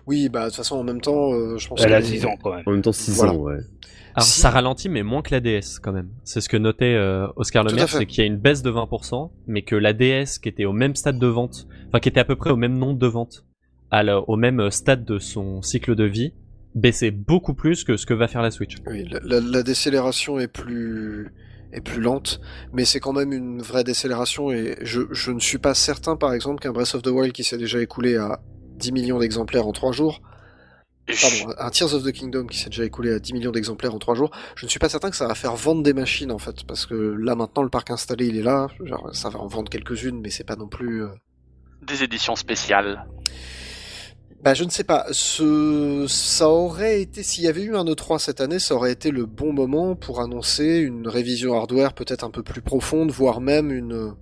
Oui, 0.06 0.28
bah 0.28 0.44
de 0.44 0.46
toute 0.46 0.56
façon 0.56 0.76
en 0.76 0.82
même 0.84 1.00
temps, 1.00 1.32
euh, 1.32 1.56
je 1.58 1.68
pense 1.68 1.80
Elle 1.82 1.94
a 1.94 2.00
que- 2.00 2.06
6 2.06 2.24
ans 2.26 2.36
quand 2.42 2.54
même. 2.54 2.62
En 2.66 2.72
même 2.72 2.82
temps, 2.82 2.92
6 2.92 3.16
Voilà. 3.16 3.32
ans, 3.32 3.36
ouais. 3.36 3.58
Alors 4.14 4.26
Si- 4.26 4.40
ça 4.40 4.50
ralentit 4.50 4.88
mais 4.88 5.02
moins 5.02 5.22
que 5.22 5.30
la 5.32 5.40
DS 5.40 5.78
quand 5.80 5.92
même. 5.92 6.08
C'est 6.24 6.40
ce 6.40 6.48
que 6.48 6.56
notait 6.56 6.94
euh, 6.94 7.26
Oscar 7.36 7.64
Lemaire, 7.64 7.88
c'est 7.88 8.06
qu'il 8.06 8.18
y 8.20 8.24
a 8.24 8.26
une 8.26 8.36
baisse 8.38 8.62
de 8.62 8.70
20%, 8.70 9.30
mais 9.46 9.62
que 9.62 9.76
la 9.76 9.92
DS 9.92 10.38
qui 10.42 10.48
était 10.48 10.64
au 10.64 10.72
même 10.72 10.96
stade 10.96 11.18
de 11.18 11.26
vente, 11.26 11.66
enfin 11.88 12.00
qui 12.00 12.08
était 12.08 12.20
à 12.20 12.24
peu 12.24 12.36
près 12.36 12.50
au 12.50 12.56
même 12.56 12.76
nombre 12.76 12.98
de 12.98 13.06
ventes, 13.06 13.44
à 13.90 14.02
la- 14.02 14.18
au 14.20 14.36
même 14.36 14.60
euh, 14.60 14.70
stade 14.70 15.04
de 15.04 15.18
son 15.18 15.62
cycle 15.62 15.94
de 15.94 16.04
vie, 16.04 16.32
baissait 16.74 17.10
beaucoup 17.12 17.54
plus 17.54 17.84
que 17.84 17.96
ce 17.96 18.04
que 18.06 18.14
va 18.14 18.28
faire 18.28 18.42
la 18.42 18.50
Switch. 18.50 18.76
Oui, 18.86 19.04
la, 19.10 19.20
la- 19.22 19.40
la 19.40 19.62
décélération 19.62 20.38
est 20.38 20.48
plus 20.48 21.32
est 21.72 21.80
plus 21.80 22.00
lente, 22.00 22.40
mais 22.72 22.84
c'est 22.84 22.98
quand 22.98 23.12
même 23.12 23.32
une 23.32 23.62
vraie 23.62 23.84
décélération 23.84 24.50
et 24.50 24.76
je, 24.82 25.02
je 25.12 25.30
ne 25.30 25.38
suis 25.38 25.58
pas 25.58 25.72
certain 25.72 26.16
par 26.16 26.32
exemple 26.34 26.60
qu'un 26.60 26.72
Breath 26.72 26.96
of 26.96 27.02
the 27.02 27.08
Wild 27.08 27.32
qui 27.32 27.44
s'est 27.44 27.58
déjà 27.58 27.80
écoulé 27.80 28.16
à 28.16 28.40
10 28.80 28.92
millions 28.92 29.18
d'exemplaires 29.18 29.66
en 29.66 29.72
3 29.72 29.92
jours, 29.92 30.20
pardon, 31.06 31.54
un 31.58 31.70
Tears 31.70 31.94
of 31.94 32.02
the 32.04 32.12
Kingdom 32.12 32.46
qui 32.46 32.58
s'est 32.58 32.70
déjà 32.70 32.84
écoulé 32.84 33.12
à 33.12 33.18
10 33.18 33.32
millions 33.34 33.50
d'exemplaires 33.52 33.94
en 33.94 33.98
3 33.98 34.14
jours, 34.14 34.30
je 34.56 34.64
ne 34.64 34.70
suis 34.70 34.78
pas 34.78 34.88
certain 34.88 35.10
que 35.10 35.16
ça 35.16 35.26
va 35.28 35.34
faire 35.34 35.54
vendre 35.56 35.82
des 35.82 35.92
machines 35.92 36.32
en 36.32 36.38
fait, 36.38 36.64
parce 36.66 36.86
que 36.86 36.94
là 36.94 37.34
maintenant 37.34 37.62
le 37.62 37.68
parc 37.70 37.90
installé 37.90 38.26
il 38.26 38.36
est 38.38 38.42
là, 38.42 38.68
genre, 38.84 39.10
ça 39.14 39.28
va 39.28 39.38
en 39.38 39.46
vendre 39.46 39.68
quelques-unes, 39.70 40.20
mais 40.20 40.30
c'est 40.30 40.44
pas 40.44 40.56
non 40.56 40.68
plus... 40.68 41.02
euh, 41.04 41.08
Des 41.86 42.02
éditions 42.02 42.36
spéciales. 42.36 43.04
Bah, 44.42 44.54
je 44.54 44.64
ne 44.64 44.70
sais 44.70 44.84
pas. 44.84 45.04
Ce... 45.12 46.06
Ça 46.08 46.48
aurait 46.48 47.02
été, 47.02 47.22
s'il 47.22 47.44
y 47.44 47.48
avait 47.48 47.62
eu 47.62 47.76
un 47.76 47.84
E3 47.84 48.18
cette 48.18 48.40
année, 48.40 48.58
ça 48.58 48.74
aurait 48.74 48.92
été 48.92 49.10
le 49.10 49.26
bon 49.26 49.52
moment 49.52 49.94
pour 49.96 50.22
annoncer 50.22 50.78
une 50.78 51.06
révision 51.08 51.54
hardware 51.54 51.92
peut-être 51.92 52.24
un 52.24 52.30
peu 52.30 52.42
plus 52.42 52.62
profonde, 52.62 53.10
voire 53.10 53.42
même 53.42 53.70
une 53.70 54.14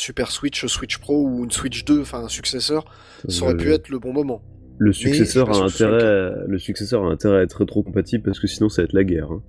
Super 0.00 0.30
Switch, 0.30 0.64
Switch 0.66 0.98
Pro 0.98 1.24
ou 1.26 1.44
une 1.44 1.50
Switch 1.50 1.84
2, 1.84 2.00
enfin 2.00 2.24
un 2.24 2.28
successeur. 2.28 2.84
Ça 3.28 3.44
aurait 3.44 3.56
pu 3.56 3.72
être 3.72 3.88
le 3.90 3.98
bon 3.98 4.12
moment. 4.12 4.42
Le 4.78 4.92
successeur, 4.94 5.50
a 5.50 5.64
intérêt, 5.64 6.02
à- 6.02 6.32
le 6.46 6.58
successeur 6.58 7.04
a 7.04 7.08
intérêt 7.08 7.38
à 7.38 7.42
être 7.42 7.58
rétro-compatible 7.58 8.24
parce 8.24 8.40
que 8.40 8.46
sinon 8.46 8.68
ça 8.70 8.80
va 8.80 8.84
être 8.86 8.94
la 8.94 9.04
guerre. 9.04 9.30
hein. 9.30 9.42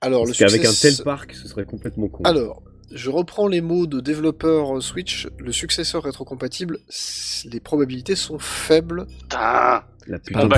Alors, 0.00 0.24
Parce 0.24 0.40
le 0.40 0.46
qu'avec 0.46 0.64
un 0.64 0.72
tel 0.72 0.96
parc, 1.04 1.34
ce 1.34 1.46
serait 1.46 1.64
complètement 1.66 2.08
con. 2.08 2.24
Alors, 2.24 2.62
je 2.92 3.10
reprends 3.10 3.46
les 3.46 3.60
mots 3.60 3.86
de 3.86 4.00
développeur 4.00 4.78
euh, 4.78 4.80
Switch. 4.80 5.28
Le 5.38 5.52
successeur 5.52 6.02
rétrocompatible, 6.02 6.78
les 7.44 7.60
probabilités 7.60 8.16
sont 8.16 8.38
faibles. 8.40 9.06
La 10.08 10.16
Bon, 10.18 10.24
putain 10.24 10.44
de 10.44 10.48
bah. 10.48 10.56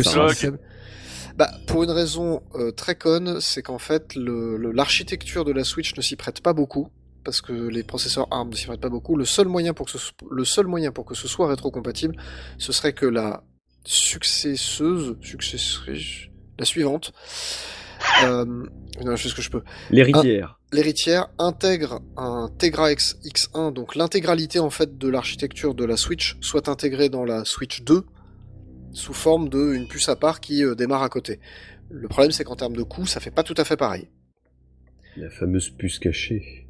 Bah, 1.37 1.51
pour 1.67 1.83
une 1.83 1.91
raison 1.91 2.43
euh, 2.55 2.71
très 2.73 2.95
conne, 2.95 3.41
c'est 3.41 3.63
qu'en 3.63 3.79
fait, 3.79 4.15
le- 4.15 4.57
le- 4.57 4.71
l'architecture 4.73 5.45
de 5.45 5.53
la 5.53 5.65
Switch 5.65 5.95
ne 5.97 6.03
s'y 6.03 6.15
prête 6.17 6.41
pas 6.41 6.53
beaucoup, 6.53 6.89
parce 7.25 7.41
que 7.41 7.53
les 7.53 7.83
processeurs 7.83 8.27
ARM 8.31 8.51
ne 8.51 8.55
s'y 8.55 8.67
prêtent 8.67 8.81
pas 8.81 8.89
beaucoup. 8.89 9.17
Le 9.17 9.25
seul 9.25 9.49
moyen 9.49 9.75
pour 9.75 9.87
que 9.87 9.93
ce, 9.99 10.11
le 10.31 10.45
seul 10.45 10.67
moyen 10.67 10.93
pour 10.93 11.05
que 11.05 11.15
ce 11.15 11.29
soit 11.29 11.49
rétrocompatible, 11.49 12.17
ce 12.59 12.73
serait 12.73 12.93
que 12.93 13.07
la 13.07 13.43
successeuse, 13.85 15.17
la 16.59 16.65
suivante, 16.65 17.13
euh, 18.25 18.45
non, 18.45 19.17
je 19.17 19.23
fais 19.23 19.29
ce 19.29 19.35
que 19.35 19.43
je 19.43 19.51
peux, 19.51 19.63
L'héritière. 19.91 20.59
l'héritière 20.73 21.29
intègre 21.39 22.01
un 22.17 22.49
Tegra 22.59 22.93
X, 22.93 23.17
X1, 23.25 23.73
donc 23.73 23.95
l'intégralité 23.95 24.59
en 24.59 24.71
fait 24.71 24.99
de 24.99 25.09
l'architecture 25.09 25.75
de 25.75 25.85
la 25.85 25.97
Switch 25.97 26.37
soit 26.41 26.69
intégrée 26.69 27.09
dans 27.09 27.25
la 27.25 27.45
Switch 27.45 27.83
2 27.83 28.05
sous 28.93 29.15
forme 29.15 29.49
de 29.49 29.73
une 29.73 29.89
puce 29.89 30.09
à 30.09 30.17
part 30.17 30.41
qui 30.41 30.65
euh, 30.65 30.75
démarre 30.75 31.03
à 31.03 31.09
côté. 31.09 31.41
Le 31.91 32.09
problème 32.09 32.33
c'est 32.33 32.45
qu'en 32.45 32.57
termes 32.57 32.77
de 32.77 32.83
coût, 32.83 33.07
ça 33.07 33.21
fait 33.21 33.31
pas 33.31 33.43
tout 33.43 33.55
à 33.57 33.65
fait 33.65 33.77
pareil. 33.77 34.09
La 35.17 35.31
fameuse 35.31 35.71
puce 35.71 35.99
cachée. 35.99 36.62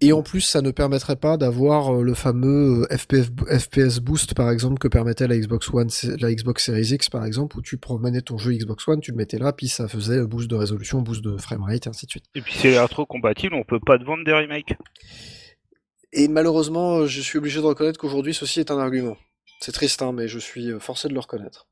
Et 0.00 0.12
en 0.12 0.22
plus, 0.22 0.40
ça 0.40 0.62
ne 0.62 0.70
permettrait 0.70 1.16
pas 1.16 1.36
d'avoir 1.36 1.94
euh, 1.94 2.02
le 2.02 2.14
fameux 2.14 2.86
euh, 2.90 2.96
FPF, 2.96 3.30
FPS 3.48 4.00
boost 4.00 4.34
par 4.34 4.50
exemple 4.50 4.78
que 4.78 4.88
permettait 4.88 5.26
la 5.26 5.36
Xbox 5.38 5.72
One, 5.72 5.88
la 6.20 6.32
Xbox 6.32 6.64
Series 6.64 6.94
X 6.94 7.08
par 7.08 7.24
exemple, 7.24 7.58
où 7.58 7.62
tu 7.62 7.78
promenais 7.78 8.20
ton 8.20 8.38
jeu 8.38 8.52
Xbox 8.52 8.86
One, 8.88 9.00
tu 9.00 9.10
le 9.10 9.16
mettais 9.16 9.38
là, 9.38 9.52
puis 9.52 9.68
ça 9.68 9.88
faisait 9.88 10.18
euh, 10.18 10.26
boost 10.26 10.48
de 10.50 10.56
résolution, 10.56 11.00
boost 11.00 11.22
de 11.22 11.36
framerate, 11.36 11.86
et 11.86 11.90
ainsi 11.90 12.06
de 12.06 12.10
suite. 12.10 12.24
Et 12.34 12.40
puis 12.40 12.54
c'est 12.56 12.78
rétro-compatible, 12.78 13.54
on 13.54 13.64
peut 13.64 13.80
pas 13.80 13.98
te 13.98 14.04
vendre 14.04 14.24
des 14.24 14.32
remakes. 14.32 14.74
Et 16.12 16.28
malheureusement, 16.28 17.06
je 17.06 17.20
suis 17.20 17.38
obligé 17.38 17.60
de 17.60 17.64
reconnaître 17.64 17.98
qu'aujourd'hui, 17.98 18.34
ceci 18.34 18.60
est 18.60 18.70
un 18.70 18.78
argument. 18.78 19.16
C'est 19.62 19.70
triste, 19.70 20.02
hein, 20.02 20.10
mais 20.10 20.26
je 20.26 20.40
suis 20.40 20.72
euh, 20.72 20.80
forcé 20.80 21.06
de 21.06 21.14
le 21.14 21.20
reconnaître. 21.20 21.68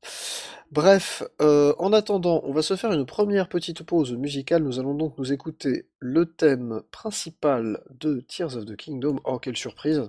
Bref, 0.71 1.23
euh, 1.41 1.73
en 1.77 1.91
attendant, 1.91 2.41
on 2.45 2.53
va 2.53 2.61
se 2.61 2.77
faire 2.77 2.93
une 2.93 3.05
première 3.05 3.49
petite 3.49 3.83
pause 3.83 4.13
musicale. 4.13 4.63
Nous 4.63 4.79
allons 4.79 4.93
donc 4.93 5.17
nous 5.17 5.33
écouter 5.33 5.87
le 5.99 6.25
thème 6.25 6.83
principal 6.91 7.81
de 7.99 8.21
Tears 8.21 8.55
of 8.55 8.65
the 8.65 8.77
Kingdom. 8.77 9.19
Oh, 9.25 9.39
quelle 9.39 9.57
surprise! 9.57 10.03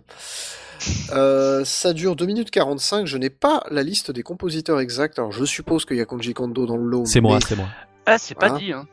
Euh, 1.13 1.65
ça 1.65 1.93
dure 1.93 2.15
2 2.15 2.25
minutes 2.25 2.53
45. 2.53 3.07
Je 3.07 3.19
n'ai 3.19 3.31
pas 3.31 3.65
la 3.69 3.83
liste 3.83 4.13
des 4.13 4.23
compositeurs 4.23 4.79
exacts. 4.79 5.19
Alors, 5.19 5.33
je 5.33 5.45
suppose 5.45 5.85
qu'il 5.85 5.97
y 5.97 6.01
a 6.01 6.05
Konji 6.05 6.35
Kondo 6.35 6.67
dans 6.67 6.77
le 6.77 6.85
lot. 6.85 7.05
C'est 7.05 7.21
moi, 7.21 7.35
mais 7.41 7.45
c'est 7.49 7.57
moi. 7.57 7.67
Ah, 8.07 8.19
c'est 8.19 8.37
pas 8.37 8.51
dit, 8.51 8.73
hein. 8.73 8.87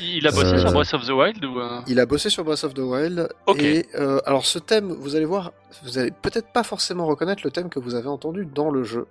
Il 0.00 0.26
a 0.26 0.30
bossé 0.30 0.54
Euh, 0.54 0.58
sur 0.58 0.72
Breath 0.72 0.94
of 0.94 1.06
the 1.06 1.10
Wild 1.10 1.44
ou... 1.44 1.58
euh, 1.60 1.80
Il 1.86 2.00
a 2.00 2.06
bossé 2.06 2.30
sur 2.30 2.44
Breath 2.44 2.64
of 2.64 2.74
the 2.74 2.78
Wild. 2.80 3.28
Ok. 3.46 3.60
Et 3.62 3.86
euh, 3.96 4.20
alors 4.26 4.46
ce 4.46 4.58
thème, 4.58 4.92
vous 4.92 5.16
allez 5.16 5.24
voir, 5.24 5.52
vous 5.82 5.98
allez 5.98 6.10
peut-être 6.10 6.48
pas 6.52 6.62
forcément 6.62 7.06
reconnaître 7.06 7.42
le 7.44 7.50
thème 7.50 7.68
que 7.68 7.78
vous 7.78 7.94
avez 7.94 8.08
entendu 8.08 8.46
dans 8.46 8.70
le 8.70 8.82
jeu. 8.84 9.06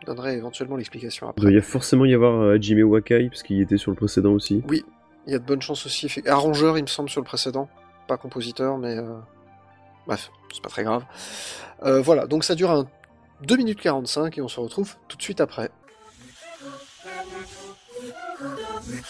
Je 0.00 0.06
donnerai 0.06 0.36
éventuellement 0.36 0.76
l'explication 0.76 1.26
Il 1.26 1.30
après. 1.30 1.42
doit 1.42 1.52
y 1.52 1.58
a 1.58 1.62
forcément 1.62 2.04
y 2.04 2.14
avoir 2.14 2.40
euh, 2.40 2.54
Hajime 2.54 2.82
Wakai, 2.84 3.28
parce 3.28 3.42
qu'il 3.42 3.60
était 3.60 3.76
sur 3.78 3.90
le 3.90 3.96
précédent 3.96 4.32
aussi. 4.32 4.62
Oui, 4.68 4.84
il 5.26 5.32
y 5.32 5.36
a 5.36 5.38
de 5.38 5.44
bonnes 5.44 5.60
chances 5.62 5.84
aussi. 5.86 6.08
Arrangeur, 6.26 6.78
il 6.78 6.82
me 6.82 6.86
semble, 6.86 7.10
sur 7.10 7.20
le 7.20 7.26
précédent. 7.26 7.68
Pas 8.06 8.16
compositeur, 8.16 8.78
mais... 8.78 8.96
euh, 8.96 9.16
Bref, 10.06 10.30
c'est 10.54 10.62
pas 10.62 10.70
très 10.70 10.84
grave. 10.84 11.04
Euh, 11.84 12.00
voilà, 12.00 12.26
donc 12.26 12.42
ça 12.44 12.54
dure 12.54 12.70
un 12.70 12.86
2 13.42 13.56
minutes 13.56 13.80
45 13.80 14.38
et 14.38 14.40
on 14.40 14.48
se 14.48 14.58
retrouve 14.58 14.94
tout 15.08 15.18
de 15.18 15.22
suite 15.22 15.40
après. 15.42 15.68
Just 18.88 19.04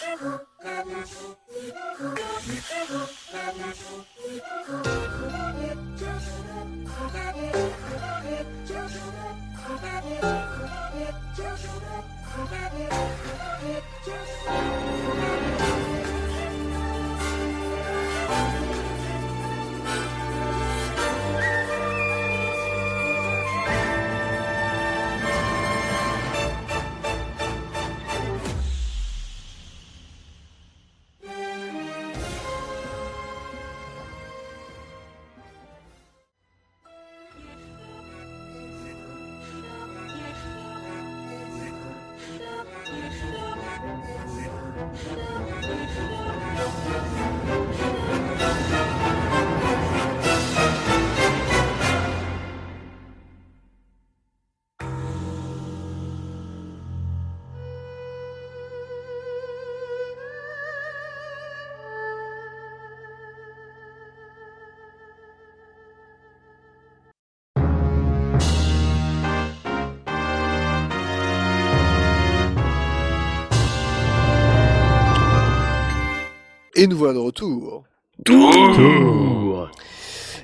Et 76.79 76.87
nous 76.87 76.95
voilà 76.95 77.15
de 77.15 77.19
retour. 77.19 77.83
Tour. 78.23 79.69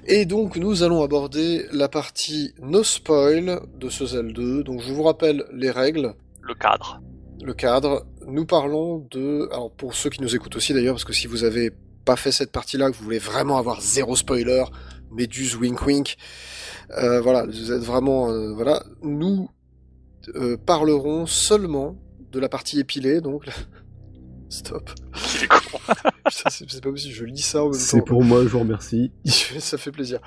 Et 0.06 0.26
donc 0.26 0.58
nous 0.58 0.84
allons 0.84 1.02
aborder 1.02 1.65
la 1.71 1.88
partie 1.88 2.54
no 2.62 2.84
spoil 2.84 3.62
de 3.80 3.88
ce 3.88 4.06
Zelda 4.06 4.34
2. 4.34 4.63
Donc 4.65 4.82
je 4.82 4.91
vous 4.91 5.04
rappelle 5.04 5.45
les 5.54 5.71
règles, 5.71 6.13
Le 6.41 6.54
cadre. 6.54 7.02
le 7.41 7.54
cadre. 7.54 8.06
Nous 8.28 8.45
parlons 8.45 9.08
de... 9.12 9.48
Alors 9.54 9.71
pour 9.71 9.95
ceux 9.95 10.10
qui 10.10 10.21
nous 10.21 10.36
écoutent 10.36 10.58
aussi 10.58 10.74
d'ailleurs, 10.74 10.95
parce 10.95 11.06
que 11.06 11.13
si 11.13 11.26
vous 11.28 11.45
avez 11.45 11.71
pas 12.04 12.17
fait 12.17 12.34
cette 12.34 12.52
partie-là, 12.52 12.91
que 12.91 12.98
vous 12.98 13.06
voulez 13.06 13.17
vraiment 13.17 13.58
avoir 13.58 13.80
zéro 13.80 14.17
spoiler, 14.17 14.65
Méduse 15.13 15.56
wink 15.56 15.86
wink, 15.86 16.17
euh, 16.98 17.21
voilà, 17.21 17.45
vous 17.45 17.71
êtes 17.71 17.82
vraiment... 17.82 18.30
euh, 18.30 18.52
voilà, 18.54 18.84
nous 19.04 19.50
euh, 20.36 20.58
parlerons 20.58 21.28
seulement 21.28 21.95
de 22.34 22.41
la 22.41 22.50
partie 22.50 22.78
épilée, 22.82 23.21
donc... 23.21 23.45
Stop. 24.56 24.89
Il 25.38 25.44
est 25.44 25.48
con. 25.48 25.58
Putain, 26.26 26.50
c'est 26.50 26.70
c'est 26.72 26.82
pas 26.82 26.89
possible, 26.89 27.13
je 27.13 27.26
lis 27.26 27.41
ça 27.41 27.62
en 27.63 27.70
même 27.70 27.74
C'est 27.80 27.98
temps. 28.00 28.06
pour 28.06 28.24
moi, 28.24 28.41
je 28.44 28.48
vous 28.48 28.60
remercie. 28.60 29.12
Ça 29.60 29.78
fait 29.78 29.91
plaisir. 29.91 30.20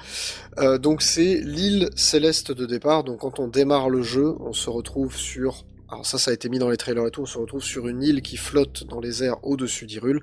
Euh, 0.58 0.76
donc 0.76 1.00
c'est 1.00 1.40
l'île 1.42 1.88
céleste 1.96 2.52
de 2.52 2.66
départ. 2.66 3.04
Donc 3.04 3.20
quand 3.20 3.38
on 3.40 3.48
démarre 3.48 3.88
le 3.88 4.02
jeu, 4.02 4.34
on 4.40 4.52
se 4.52 4.68
retrouve 4.68 5.16
sur... 5.16 5.64
Alors 5.90 6.04
ça, 6.04 6.18
ça 6.18 6.30
a 6.30 6.34
été 6.34 6.50
mis 6.50 6.58
dans 6.58 6.68
les 6.68 6.76
trailers 6.76 7.06
et 7.06 7.10
tout. 7.10 7.22
On 7.22 7.26
se 7.26 7.38
retrouve 7.38 7.62
sur 7.62 7.88
une 7.88 8.02
île 8.02 8.20
qui 8.20 8.36
flotte 8.36 8.84
dans 8.84 9.00
les 9.00 9.24
airs 9.24 9.38
au-dessus 9.42 9.86
d'Hyrule. 9.86 10.20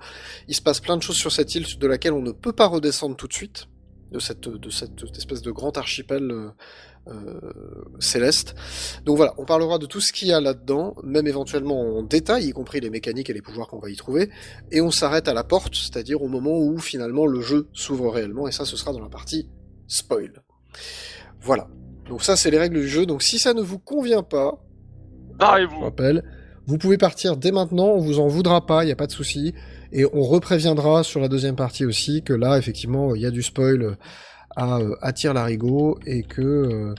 Il 0.47 0.53
se 0.55 0.61
passe 0.61 0.79
plein 0.79 0.97
de 0.97 1.01
choses 1.01 1.17
sur 1.17 1.31
cette 1.31 1.55
île 1.55 1.65
de 1.79 1.87
laquelle 1.87 2.13
on 2.13 2.21
ne 2.21 2.31
peut 2.31 2.53
pas 2.53 2.67
redescendre 2.67 3.15
tout 3.15 3.27
de 3.27 3.33
suite. 3.33 3.65
De 4.11 4.19
cette, 4.19 4.47
de 4.47 4.69
cette 4.69 5.01
espèce 5.17 5.41
de 5.41 5.49
grand 5.51 5.75
archipel 5.77 6.29
euh, 6.31 6.49
céleste. 7.99 8.55
Donc 9.05 9.17
voilà, 9.17 9.33
on 9.37 9.45
parlera 9.45 9.77
de 9.77 9.85
tout 9.85 10.01
ce 10.01 10.11
qu'il 10.11 10.27
y 10.27 10.33
a 10.33 10.41
là-dedans, 10.41 10.95
même 11.03 11.27
éventuellement 11.27 11.97
en 11.97 12.03
détail, 12.03 12.45
y 12.45 12.51
compris 12.51 12.79
les 12.79 12.89
mécaniques 12.89 13.29
et 13.29 13.33
les 13.33 13.41
pouvoirs 13.41 13.67
qu'on 13.67 13.79
va 13.79 13.89
y 13.89 13.95
trouver. 13.95 14.29
Et 14.71 14.81
on 14.81 14.91
s'arrête 14.91 15.27
à 15.27 15.33
la 15.33 15.43
porte, 15.43 15.75
c'est-à-dire 15.75 16.21
au 16.21 16.27
moment 16.27 16.57
où 16.57 16.79
finalement 16.79 17.25
le 17.25 17.41
jeu 17.41 17.67
s'ouvre 17.73 18.11
réellement, 18.11 18.47
et 18.47 18.51
ça 18.51 18.65
ce 18.65 18.77
sera 18.77 18.91
dans 18.91 19.01
la 19.01 19.09
partie 19.09 19.49
spoil. 19.87 20.43
Voilà. 21.41 21.67
Donc 22.07 22.23
ça 22.23 22.35
c'est 22.35 22.51
les 22.51 22.57
règles 22.57 22.79
du 22.79 22.87
jeu, 22.87 23.05
donc 23.05 23.23
si 23.23 23.39
ça 23.39 23.53
ne 23.53 23.61
vous 23.61 23.79
convient 23.79 24.23
pas, 24.23 24.59
je 25.31 25.37
Barrez-vous. 25.37 25.81
rappelle, 25.81 26.23
vous 26.65 26.77
pouvez 26.77 26.97
partir 26.97 27.37
dès 27.37 27.51
maintenant, 27.51 27.87
on 27.87 27.99
vous 27.99 28.19
en 28.19 28.27
voudra 28.27 28.65
pas, 28.65 28.83
il 28.83 28.87
n'y 28.87 28.91
a 28.91 28.95
pas 28.95 29.07
de 29.07 29.11
souci, 29.11 29.53
et 29.91 30.05
on 30.05 30.21
repréviendra 30.21 31.03
sur 31.03 31.19
la 31.19 31.27
deuxième 31.27 31.55
partie 31.55 31.85
aussi 31.85 32.23
que 32.23 32.33
là 32.33 32.57
effectivement 32.57 33.15
il 33.15 33.21
y 33.21 33.25
a 33.25 33.31
du 33.31 33.43
spoil 33.43 33.97
à, 34.55 34.77
euh, 34.79 34.95
à 35.01 35.13
tir 35.13 35.33
larigot, 35.33 35.99
et 36.05 36.23
que... 36.23 36.41
euh, 36.41 36.95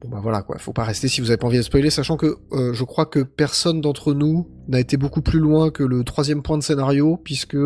Bon 0.00 0.08
bah 0.10 0.20
voilà 0.22 0.42
quoi, 0.42 0.58
faut 0.58 0.72
pas 0.72 0.84
rester 0.84 1.08
si 1.08 1.20
vous 1.20 1.30
avez 1.30 1.38
pas 1.38 1.48
envie 1.48 1.56
de 1.56 1.62
spoiler, 1.62 1.90
sachant 1.90 2.16
que 2.16 2.36
euh, 2.52 2.72
je 2.72 2.84
crois 2.84 3.04
que 3.04 3.18
personne 3.18 3.80
d'entre 3.80 4.14
nous 4.14 4.46
n'a 4.68 4.78
été 4.78 4.96
beaucoup 4.96 5.22
plus 5.22 5.40
loin 5.40 5.70
que 5.72 5.82
le 5.82 6.04
troisième 6.04 6.40
point 6.40 6.56
de 6.56 6.62
scénario, 6.62 7.16
puisque 7.24 7.56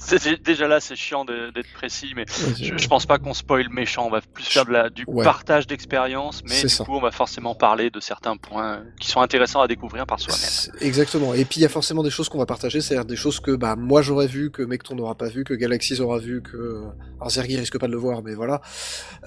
C'est- 0.18 0.42
Déjà 0.42 0.66
là, 0.66 0.80
c'est 0.80 0.96
chiant 0.96 1.24
d'être 1.24 1.72
précis, 1.74 2.12
mais 2.16 2.24
je, 2.60 2.76
je 2.76 2.88
pense 2.88 3.06
pas 3.06 3.18
qu'on 3.18 3.34
spoil 3.34 3.68
méchant. 3.70 4.06
On 4.06 4.10
va 4.10 4.20
plus 4.20 4.44
faire 4.44 4.64
de 4.64 4.72
la, 4.72 4.88
du 4.90 5.04
Ouais. 5.06 5.24
partage 5.24 5.66
d'expérience, 5.66 6.42
mais 6.48 6.60
du 6.62 6.68
ça. 6.68 6.84
coup, 6.84 6.94
on 6.96 7.00
va 7.00 7.10
forcément 7.10 7.54
parler 7.54 7.90
de 7.90 8.00
certains 8.00 8.36
points 8.36 8.82
qui 9.00 9.08
sont 9.08 9.20
intéressants 9.20 9.60
à 9.60 9.68
découvrir 9.68 10.06
par 10.06 10.18
soi-même. 10.18 10.80
Exactement. 10.80 11.34
Et 11.34 11.44
puis 11.44 11.60
il 11.60 11.62
y 11.62 11.66
a 11.66 11.68
forcément 11.68 12.02
des 12.02 12.10
choses 12.10 12.28
qu'on 12.28 12.38
va 12.38 12.46
partager, 12.46 12.80
c'est-à-dire 12.80 13.04
des 13.04 13.16
choses 13.16 13.40
que 13.40 13.52
bah 13.54 13.76
moi 13.76 14.00
j'aurais 14.02 14.26
vu, 14.26 14.50
que 14.50 14.62
Mecton 14.62 14.94
n'aura 14.96 15.14
pas 15.16 15.28
vu, 15.28 15.44
que 15.44 15.54
Galaxys 15.54 16.00
aura 16.00 16.18
vu, 16.18 16.42
que 16.42 16.82
alors 17.18 17.30
Zergi 17.30 17.56
risque 17.58 17.78
pas 17.78 17.86
de 17.86 17.92
le 17.92 17.98
voir, 17.98 18.22
mais 18.22 18.34
voilà. 18.34 18.62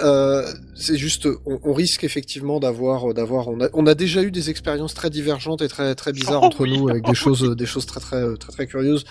Euh, 0.01 0.51
c'est 0.75 0.97
juste, 0.97 1.27
on, 1.45 1.59
on 1.63 1.73
risque 1.73 2.03
effectivement 2.03 2.59
d'avoir, 2.59 3.13
d'avoir, 3.13 3.47
on 3.47 3.61
a, 3.61 3.69
on 3.73 3.85
a 3.85 3.93
déjà 3.95 4.23
eu 4.23 4.31
des 4.31 4.49
expériences 4.49 4.93
très 4.95 5.09
divergentes 5.11 5.61
et 5.61 5.67
très 5.67 5.93
très 5.95 6.11
bizarres 6.11 6.41
Oh 6.41 6.45
entre 6.47 6.61
oui, 6.61 6.77
nous 6.79 6.89
avec 6.89 7.03
oh 7.07 7.09
des 7.11 7.15
choses, 7.15 7.55
des 7.55 7.65
choses 7.65 7.85
très 7.85 7.99
très 7.99 8.35
très 8.37 8.51
très 8.51 8.67
curieuses. 8.67 9.05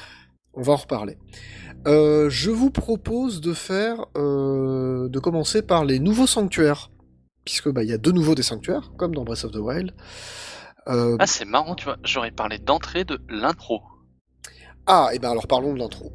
On 0.54 0.62
va 0.62 0.74
en 0.74 0.76
reparler. 0.76 1.18
Euh, 1.86 2.28
je 2.30 2.50
vous 2.50 2.70
propose 2.70 3.40
de 3.40 3.52
faire, 3.54 4.04
euh, 4.16 5.08
de 5.08 5.18
commencer 5.18 5.62
par 5.62 5.84
les 5.84 5.98
nouveaux 5.98 6.26
sanctuaires, 6.26 6.90
puisque 7.44 7.70
bah 7.70 7.82
il 7.82 7.88
y 7.88 7.92
a 7.92 7.98
de 7.98 8.12
nouveau 8.12 8.34
des 8.34 8.42
sanctuaires, 8.42 8.92
comme 8.96 9.14
dans 9.14 9.24
Breath 9.24 9.44
of 9.44 9.52
the 9.52 9.56
Wild. 9.56 9.94
Euh, 10.88 11.16
Ah, 11.18 11.26
c'est 11.26 11.44
marrant, 11.44 11.74
tu 11.74 11.84
vois. 11.84 11.96
J'aurais 12.04 12.30
parlé 12.30 12.58
d'entrée 12.58 13.04
de 13.04 13.18
l'intro. 13.28 13.82
ah, 14.86 15.08
et 15.12 15.18
ben 15.18 15.30
alors 15.30 15.46
parlons 15.46 15.72
de 15.74 15.78
l'intro. 15.78 16.12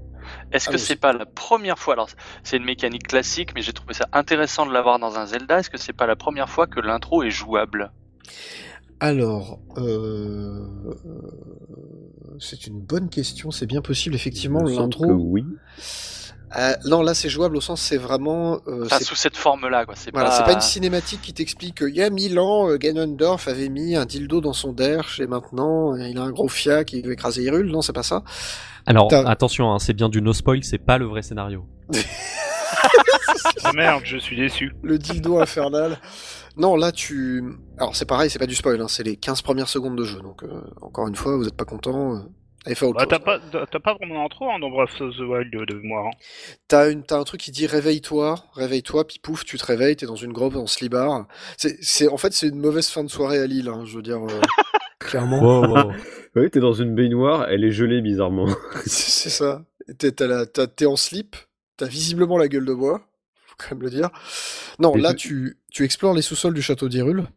Est-ce 0.52 0.70
que 0.70 0.78
c'est 0.78 0.98
pas 0.98 1.14
la 1.14 1.26
première 1.26 1.80
fois 1.80 1.94
Alors, 1.94 2.10
c'est 2.44 2.58
une 2.58 2.66
mécanique 2.66 3.08
classique, 3.08 3.52
mais 3.56 3.62
j'ai 3.62 3.72
trouvé 3.72 3.94
ça 3.94 4.08
intéressant 4.12 4.66
de 4.66 4.74
l'avoir 4.74 5.00
dans 5.00 5.18
un 5.18 5.26
Zelda. 5.26 5.60
Est-ce 5.60 5.70
que 5.70 5.78
c'est 5.78 5.94
pas 5.94 6.06
la 6.06 6.18
première 6.18 6.50
fois 6.50 6.68
que 6.68 6.82
l'intro 6.82 7.24
est 7.24 7.30
jouable? 7.32 7.92
Alors, 9.00 9.60
euh, 9.78 10.66
c'est 12.40 12.68
une 12.68 12.80
bonne 12.80 13.10
question, 13.10 13.52
c'est 13.52 13.66
bien 13.68 13.82
possible, 13.82 14.16
effectivement, 14.16 14.64
l'intro. 14.64 15.06
que 15.08 15.12
oui. 15.12 15.46
Euh, 16.58 16.74
non, 16.86 17.02
là 17.02 17.14
c'est 17.14 17.28
jouable 17.28 17.58
au 17.58 17.62
sens, 17.62 17.82
c'est 17.82 17.98
vraiment. 17.98 18.60
euh, 18.68 18.86
Enfin, 18.86 19.00
sous 19.00 19.16
cette 19.16 19.36
forme-là, 19.36 19.86
quoi. 19.86 19.96
C'est 19.98 20.12
voilà, 20.14 20.30
pas... 20.30 20.36
c'est 20.38 20.44
pas 20.44 20.54
une 20.54 20.62
cinématique 20.62 21.22
qui 21.22 21.34
t'explique 21.34 21.76
qu'il 21.80 21.94
y 21.96 22.02
a 22.02 22.10
mille 22.10 22.40
ans, 22.40 22.70
euh, 22.70 22.78
Ganondorf 22.78 23.50
avait 23.50 23.68
mis 23.68 23.98
un 23.98 24.06
dildo 24.06 24.40
dans 24.40 24.54
son 24.54 24.72
derche 24.72 25.20
et 25.20 25.28
maintenant 25.28 25.94
euh, 25.94 26.08
il 26.08 26.18
a 26.18 26.22
un 26.22 26.32
gros 26.32 26.48
fiac 26.48 26.88
qui 26.88 27.02
veut 27.02 27.12
écraser 27.12 27.44
Hyrule. 27.44 27.70
Non, 27.70 27.82
c'est 27.82 27.92
pas 27.92 28.02
ça. 28.04 28.24
Alors 28.86 29.14
attention, 29.14 29.74
hein, 29.74 29.80
c'est 29.80 29.94
bien 29.94 30.08
du 30.08 30.22
no 30.22 30.32
spoil, 30.32 30.64
c'est 30.64 30.78
pas 30.78 30.98
le 30.98 31.06
vrai 31.06 31.22
scénario. 31.22 31.66
Ah 33.64 33.72
merde, 33.74 34.02
je 34.06 34.18
suis 34.18 34.36
déçu. 34.38 34.74
Le 34.84 34.98
dildo 34.98 35.40
infernal. 35.40 35.98
Non, 36.58 36.76
là 36.76 36.92
tu. 36.92 37.44
Alors 37.78 37.96
c'est 37.96 38.06
pareil, 38.08 38.30
c'est 38.30 38.40
pas 38.40 38.48
du 38.48 38.56
spoil, 38.56 38.82
hein, 38.82 38.88
c'est 38.88 39.04
les 39.04 39.16
15 39.16 39.42
premières 39.42 39.70
secondes 39.70 39.98
de 39.98 40.04
jeu. 40.04 40.20
Donc 40.22 40.44
euh, 40.44 40.62
encore 40.82 41.08
une 41.08 41.16
fois, 41.16 41.36
vous 41.38 41.48
êtes 41.48 41.56
pas 41.56 41.66
content. 41.66 42.16
euh, 42.16 42.20
allez 42.66 42.76
faire 42.76 42.90
autre 42.90 42.98
Bah, 43.00 43.06
t'as 43.08 43.18
chose. 43.18 43.42
pas, 43.52 43.66
t'as 43.68 43.80
pas 43.80 43.94
vraiment 43.96 44.24
d'intro 44.24 44.50
hein, 44.50 44.60
dans 44.60 44.70
Breath 44.70 45.00
of 45.00 45.16
the 45.16 45.20
Wild 45.20 45.52
de, 45.54 45.66
de 45.66 45.74
mémoire. 45.80 46.08
hein. 46.08 46.18
T'as 46.68 46.92
une, 46.92 47.04
t'as 47.04 47.18
un 47.20 47.24
truc 47.24 47.40
qui 47.42 47.52
dit 47.52 47.68
réveille-toi, 47.68 48.44
réveille-toi, 48.54 49.06
puis 49.08 49.20
pouf, 49.20 49.46
tu 49.46 49.58
te 49.58 49.66
réveilles, 49.66 49.96
t'es 49.96 50.06
dans 50.08 50.16
une 50.16 50.34
grotte 50.34 50.56
en 50.56 50.68
slibard. 50.68 51.28
C'est, 51.58 51.78
c'est, 51.82 52.08
en 52.08 52.18
fait, 52.18 52.34
c'est 52.34 52.48
une 52.48 52.60
mauvaise 52.60 52.90
fin 52.90 53.04
de 53.04 53.10
soirée 53.10 53.40
à 53.40 53.46
Lille, 53.48 53.70
hein, 53.70 53.84
je 53.86 53.96
veux 53.96 54.02
dire, 54.04 54.18
euh, 54.24 54.42
clairement. 55.00 55.40
Wow, 55.42 55.68
wow. 55.88 55.92
Oui, 56.36 56.50
t'es 56.52 56.60
dans 56.60 56.74
une 56.74 56.94
baignoire, 56.94 57.48
elle 57.50 57.64
est 57.64 57.72
gelée 57.72 58.00
bizarrement. 58.02 58.48
c'est, 58.86 58.90
c'est 58.90 59.30
ça. 59.30 59.64
T'es, 59.98 60.12
t'as 60.12 60.28
la- 60.28 60.46
t'as- 60.46 60.68
t'es 60.68 60.86
en 60.86 60.96
slip, 60.96 61.36
t'as 61.78 61.88
visiblement 61.88 62.38
la 62.38 62.48
gueule 62.48 62.66
de 62.66 62.74
bois, 62.74 63.07
quand 63.58 63.72
même 63.76 63.84
le 63.84 63.90
dire. 63.90 64.10
Non, 64.80 64.96
Et 64.96 65.02
là, 65.02 65.14
tu- 65.14 65.28
tu, 65.28 65.58
tu 65.72 65.84
explores 65.84 66.14
les 66.14 66.22
sous-sols 66.22 66.54
du 66.54 66.62
château 66.62 66.90
d'Hyrule. 66.90 67.28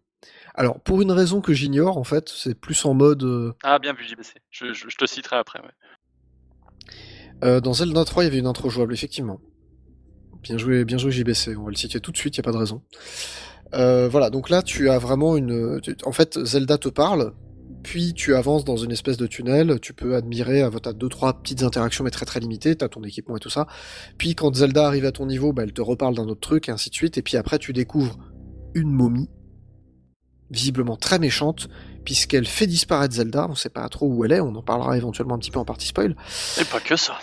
Alors, 0.54 0.80
pour 0.80 1.00
une 1.00 1.12
raison 1.12 1.40
que 1.40 1.52
j'ignore, 1.52 1.96
en 1.96 2.04
fait, 2.04 2.28
c'est 2.28 2.54
plus 2.54 2.84
en 2.84 2.92
mode, 2.94 3.22
euh, 3.22 3.52
Ah, 3.62 3.78
bien 3.78 3.92
vu, 3.92 4.04
JBC. 4.04 4.34
Je, 4.50 4.72
je, 4.72 4.88
je 4.88 4.96
te 4.96 5.06
citerai 5.06 5.36
après, 5.36 5.60
ouais. 5.60 5.70
euh, 7.44 7.60
dans 7.60 7.72
Zelda 7.72 8.04
3, 8.04 8.24
il 8.24 8.26
y 8.26 8.28
avait 8.28 8.38
une 8.38 8.46
intro 8.46 8.68
jouable, 8.68 8.92
effectivement. 8.92 9.40
Bien 10.42 10.58
joué, 10.58 10.84
bien 10.84 10.98
joué 10.98 11.10
JBC, 11.12 11.56
on 11.56 11.64
va 11.64 11.70
le 11.70 11.76
citer 11.76 12.00
tout 12.00 12.12
de 12.12 12.16
suite, 12.16 12.36
y 12.36 12.40
a 12.40 12.42
pas 12.42 12.52
de 12.52 12.56
raison. 12.56 12.82
Euh, 13.74 14.08
voilà, 14.08 14.30
donc 14.30 14.50
là 14.50 14.62
tu 14.62 14.88
as 14.90 14.98
vraiment 14.98 15.36
une... 15.36 15.80
tu- 15.82 15.94
En 16.04 16.12
fait, 16.12 16.42
Zelda 16.44 16.76
te 16.78 16.88
parle, 16.88 17.34
puis 17.82 18.12
tu 18.14 18.34
avances 18.34 18.64
dans 18.64 18.76
une 18.76 18.92
espèce 18.92 19.16
de 19.16 19.26
tunnel, 19.26 19.78
tu 19.80 19.92
peux 19.92 20.14
admirer, 20.14 20.62
euh, 20.62 20.70
t'as 20.70 20.92
deux, 20.92 21.08
trois 21.08 21.34
petites 21.34 21.62
interactions, 21.62 22.04
mais 22.04 22.10
très 22.10 22.26
très 22.26 22.40
limitées, 22.40 22.76
t'as 22.76 22.88
ton 22.88 23.02
équipement 23.02 23.36
et 23.36 23.40
tout 23.40 23.50
ça. 23.50 23.66
Puis 24.18 24.34
quand 24.34 24.54
Zelda 24.54 24.86
arrive 24.86 25.04
à 25.04 25.12
ton 25.12 25.26
niveau, 25.26 25.52
bah, 25.52 25.62
elle 25.64 25.72
te 25.72 25.82
reparle 25.82 26.14
d'un 26.14 26.28
autre 26.28 26.40
truc, 26.40 26.68
et 26.68 26.72
ainsi 26.72 26.90
de 26.90 26.94
suite, 26.94 27.18
et 27.18 27.22
puis 27.22 27.36
après 27.36 27.58
tu 27.58 27.72
découvres 27.72 28.18
une 28.74 28.90
momie, 28.90 29.28
visiblement 30.50 30.96
très 30.96 31.18
méchante, 31.18 31.68
puisqu'elle 32.04 32.46
fait 32.46 32.66
disparaître 32.66 33.14
Zelda, 33.14 33.46
on 33.48 33.54
sait 33.54 33.68
pas 33.70 33.88
trop 33.88 34.06
où 34.08 34.24
elle 34.24 34.32
est, 34.32 34.40
on 34.40 34.54
en 34.54 34.62
parlera 34.62 34.96
éventuellement 34.96 35.34
un 35.34 35.38
petit 35.38 35.50
peu 35.50 35.58
en 35.58 35.64
partie 35.64 35.86
spoil, 35.88 36.16
Et 36.60 36.64
pas 36.64 36.80
que 36.80 36.96
ça. 36.96 37.18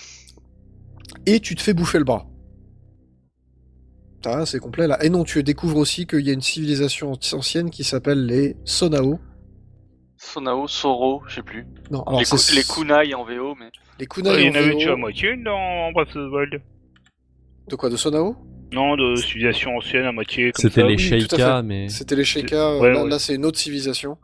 et 1.25 1.39
tu 1.39 1.55
te 1.55 1.61
fais 1.61 1.73
bouffer 1.73 1.97
le 1.99 2.05
bras. 2.05 2.27
Ah, 4.25 4.45
c'est 4.45 4.59
complet 4.59 4.87
là. 4.87 5.01
Et 5.05 5.09
non, 5.09 5.23
tu 5.23 5.41
découvres 5.41 5.77
aussi 5.77 6.05
qu'il 6.05 6.19
y 6.25 6.29
a 6.29 6.33
une 6.33 6.41
civilisation 6.41 7.13
ancienne 7.33 7.69
qui 7.69 7.85
s'appelle 7.85 8.25
les 8.25 8.57
Sonao. 8.65 9.19
Sonao, 10.17 10.67
Soro, 10.67 11.21
je 11.27 11.36
sais 11.36 11.41
plus. 11.43 11.65
Non, 11.91 12.03
alors 12.03 12.19
les, 12.19 12.25
c'est 12.25 12.56
les 12.56 12.63
kunai 12.63 13.13
en 13.13 13.23
VO, 13.23 13.56
mais. 13.56 13.69
les 13.99 14.03
Ouais, 14.03 14.08
Kunai 14.08 14.30
il 14.41 14.45
y 14.45 14.49
en 14.49 14.51
en 14.53 14.56
avait 14.56 14.71
VO. 14.73 14.77
tu 14.80 14.89
à 14.89 14.95
moitié 14.95 15.30
une 15.32 15.43
dans 15.43 15.91
Breath 15.91 16.10
of 16.10 16.13
the 16.13 16.34
Wild. 16.34 16.62
De 17.69 17.75
quoi 17.75 17.89
De 17.89 17.97
Sonao? 17.97 18.36
Non, 18.73 18.97
de 18.97 19.15
civilisation 19.15 19.77
ancienne 19.77 20.06
à 20.06 20.12
moitié. 20.12 20.51
comme 20.51 20.62
C'était 20.62 20.82
ça. 20.82 20.88
les 20.88 20.95
oui, 20.95 21.27
tout 21.27 21.36
à 21.36 21.38
Sheikah, 21.38 21.62
mais 21.62 21.88
C'était 21.89 22.15
les 22.15 22.25
Sheikah. 22.25 22.77
Ouais, 22.80 22.91
là, 22.93 23.03
ouais. 23.03 23.10
là, 23.10 23.19
c'est 23.19 23.36
une 23.36 23.45
autre 23.45 23.58
civilisation 23.60 24.17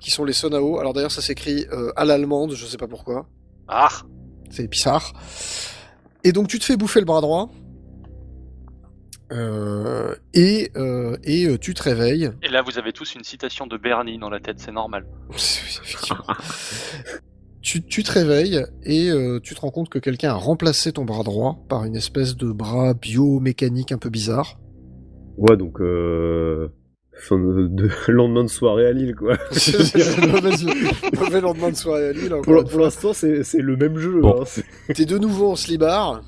qui 0.00 0.10
sont 0.10 0.24
les 0.24 0.32
Sonao. 0.34 0.78
Alors 0.78 0.92
d'ailleurs, 0.92 1.10
ça 1.12 1.22
s'écrit 1.22 1.64
euh, 1.72 1.92
à 1.96 2.04
l'allemande, 2.04 2.54
je 2.54 2.66
sais 2.66 2.76
pas 2.76 2.88
pourquoi. 2.88 3.26
Ah 3.68 3.88
C'est 4.50 4.68
bizarre. 4.68 5.12
Et 6.24 6.32
donc 6.32 6.48
tu 6.48 6.58
te 6.58 6.64
fais 6.64 6.76
bouffer 6.76 7.00
le 7.00 7.06
bras 7.06 7.20
droit. 7.20 7.48
Euh, 9.32 10.14
et 10.34 10.70
euh, 10.76 11.16
et 11.24 11.46
euh, 11.46 11.58
tu 11.58 11.74
te 11.74 11.82
réveilles. 11.82 12.30
Et 12.42 12.48
là, 12.48 12.62
vous 12.62 12.78
avez 12.78 12.92
tous 12.92 13.14
une 13.16 13.24
citation 13.24 13.66
de 13.66 13.76
Bernie 13.76 14.18
dans 14.18 14.30
la 14.30 14.38
tête, 14.40 14.60
c'est 14.60 14.72
normal. 14.72 15.04
Tu, 17.62 17.82
tu 17.82 18.04
te 18.04 18.12
réveilles 18.12 18.64
et 18.84 19.10
euh, 19.10 19.40
tu 19.42 19.56
te 19.56 19.60
rends 19.60 19.72
compte 19.72 19.88
que 19.88 19.98
quelqu'un 19.98 20.30
a 20.30 20.34
remplacé 20.34 20.92
ton 20.92 21.04
bras 21.04 21.24
droit 21.24 21.58
par 21.68 21.84
une 21.84 21.96
espèce 21.96 22.36
de 22.36 22.52
bras 22.52 22.94
biomécanique 22.94 23.90
un 23.90 23.98
peu 23.98 24.08
bizarre. 24.08 24.60
Ouais, 25.36 25.56
donc 25.56 25.80
euh... 25.80 26.68
Enfin, 27.18 27.36
de, 27.38 27.66
de 27.66 27.90
lendemain 28.12 28.44
de 28.44 28.48
soirée 28.48 28.86
à 28.86 28.92
Lille, 28.92 29.16
quoi. 29.16 29.36
mauvais, 30.28 30.50
mauvais 31.18 31.40
lendemain 31.40 31.70
de 31.70 31.76
soirée 31.76 32.10
à 32.10 32.12
Lille. 32.12 32.32
encore 32.34 32.64
pour 32.66 32.78
l'instant, 32.80 33.12
c'est 33.12 33.42
c'est 33.42 33.62
le 33.62 33.76
même 33.76 33.98
jeu. 33.98 34.20
Bon. 34.20 34.42
hein, 34.42 34.92
T'es 34.94 35.04
de 35.04 35.18
nouveau 35.18 35.50
en 35.50 35.56
slibard. 35.56 36.22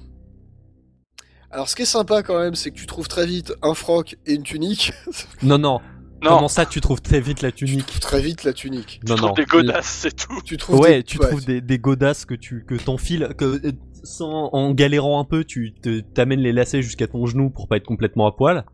Alors, 1.50 1.68
ce 1.68 1.74
qui 1.76 1.82
est 1.82 1.86
sympa 1.86 2.22
quand 2.22 2.38
même, 2.38 2.54
c'est 2.54 2.70
que 2.70 2.76
tu 2.76 2.86
trouves 2.86 3.08
très 3.08 3.26
vite 3.26 3.54
un 3.62 3.74
froc 3.74 4.16
et 4.26 4.34
une 4.34 4.42
tunique. 4.42 4.92
Non, 5.42 5.58
non. 5.58 5.80
Non, 6.20 6.30
Comment 6.30 6.48
ça, 6.48 6.66
tu 6.66 6.80
trouves 6.80 7.00
très 7.00 7.20
vite 7.20 7.42
la 7.42 7.52
Tu 7.52 7.64
tunique 7.66 8.00
très 8.00 8.20
vite 8.20 8.42
la 8.42 8.52
tunique. 8.52 9.00
tu 9.04 9.08
Non, 9.10 9.14
trouves 9.16 9.28
non. 9.28 9.34
des 9.34 9.44
godasses, 9.44 9.86
c'est 9.86 10.16
tout. 10.16 10.40
Tu 10.44 10.56
trouves 10.56 10.80
Ouais, 10.80 10.96
des- 10.96 11.02
tu 11.04 11.18
ouais. 11.18 11.28
trouves 11.28 11.44
des, 11.46 11.60
des 11.60 11.78
godasses 11.78 12.24
que 12.24 12.34
tu 12.34 12.64
que 12.66 12.74
t'enfiles, 12.74 13.28
que 13.38 13.60
sans 14.02 14.50
en 14.52 14.72
galérant 14.74 15.20
un 15.20 15.24
peu, 15.24 15.44
tu 15.44 15.72
te- 15.74 16.00
t'amènes 16.00 16.40
les 16.40 16.52
lacets 16.52 16.82
jusqu'à 16.82 17.06
ton 17.06 17.24
genou 17.26 17.50
pour 17.50 17.68
pas 17.68 17.76
être 17.76 17.86
complètement 17.86 18.26
à 18.26 18.32
poil. 18.32 18.64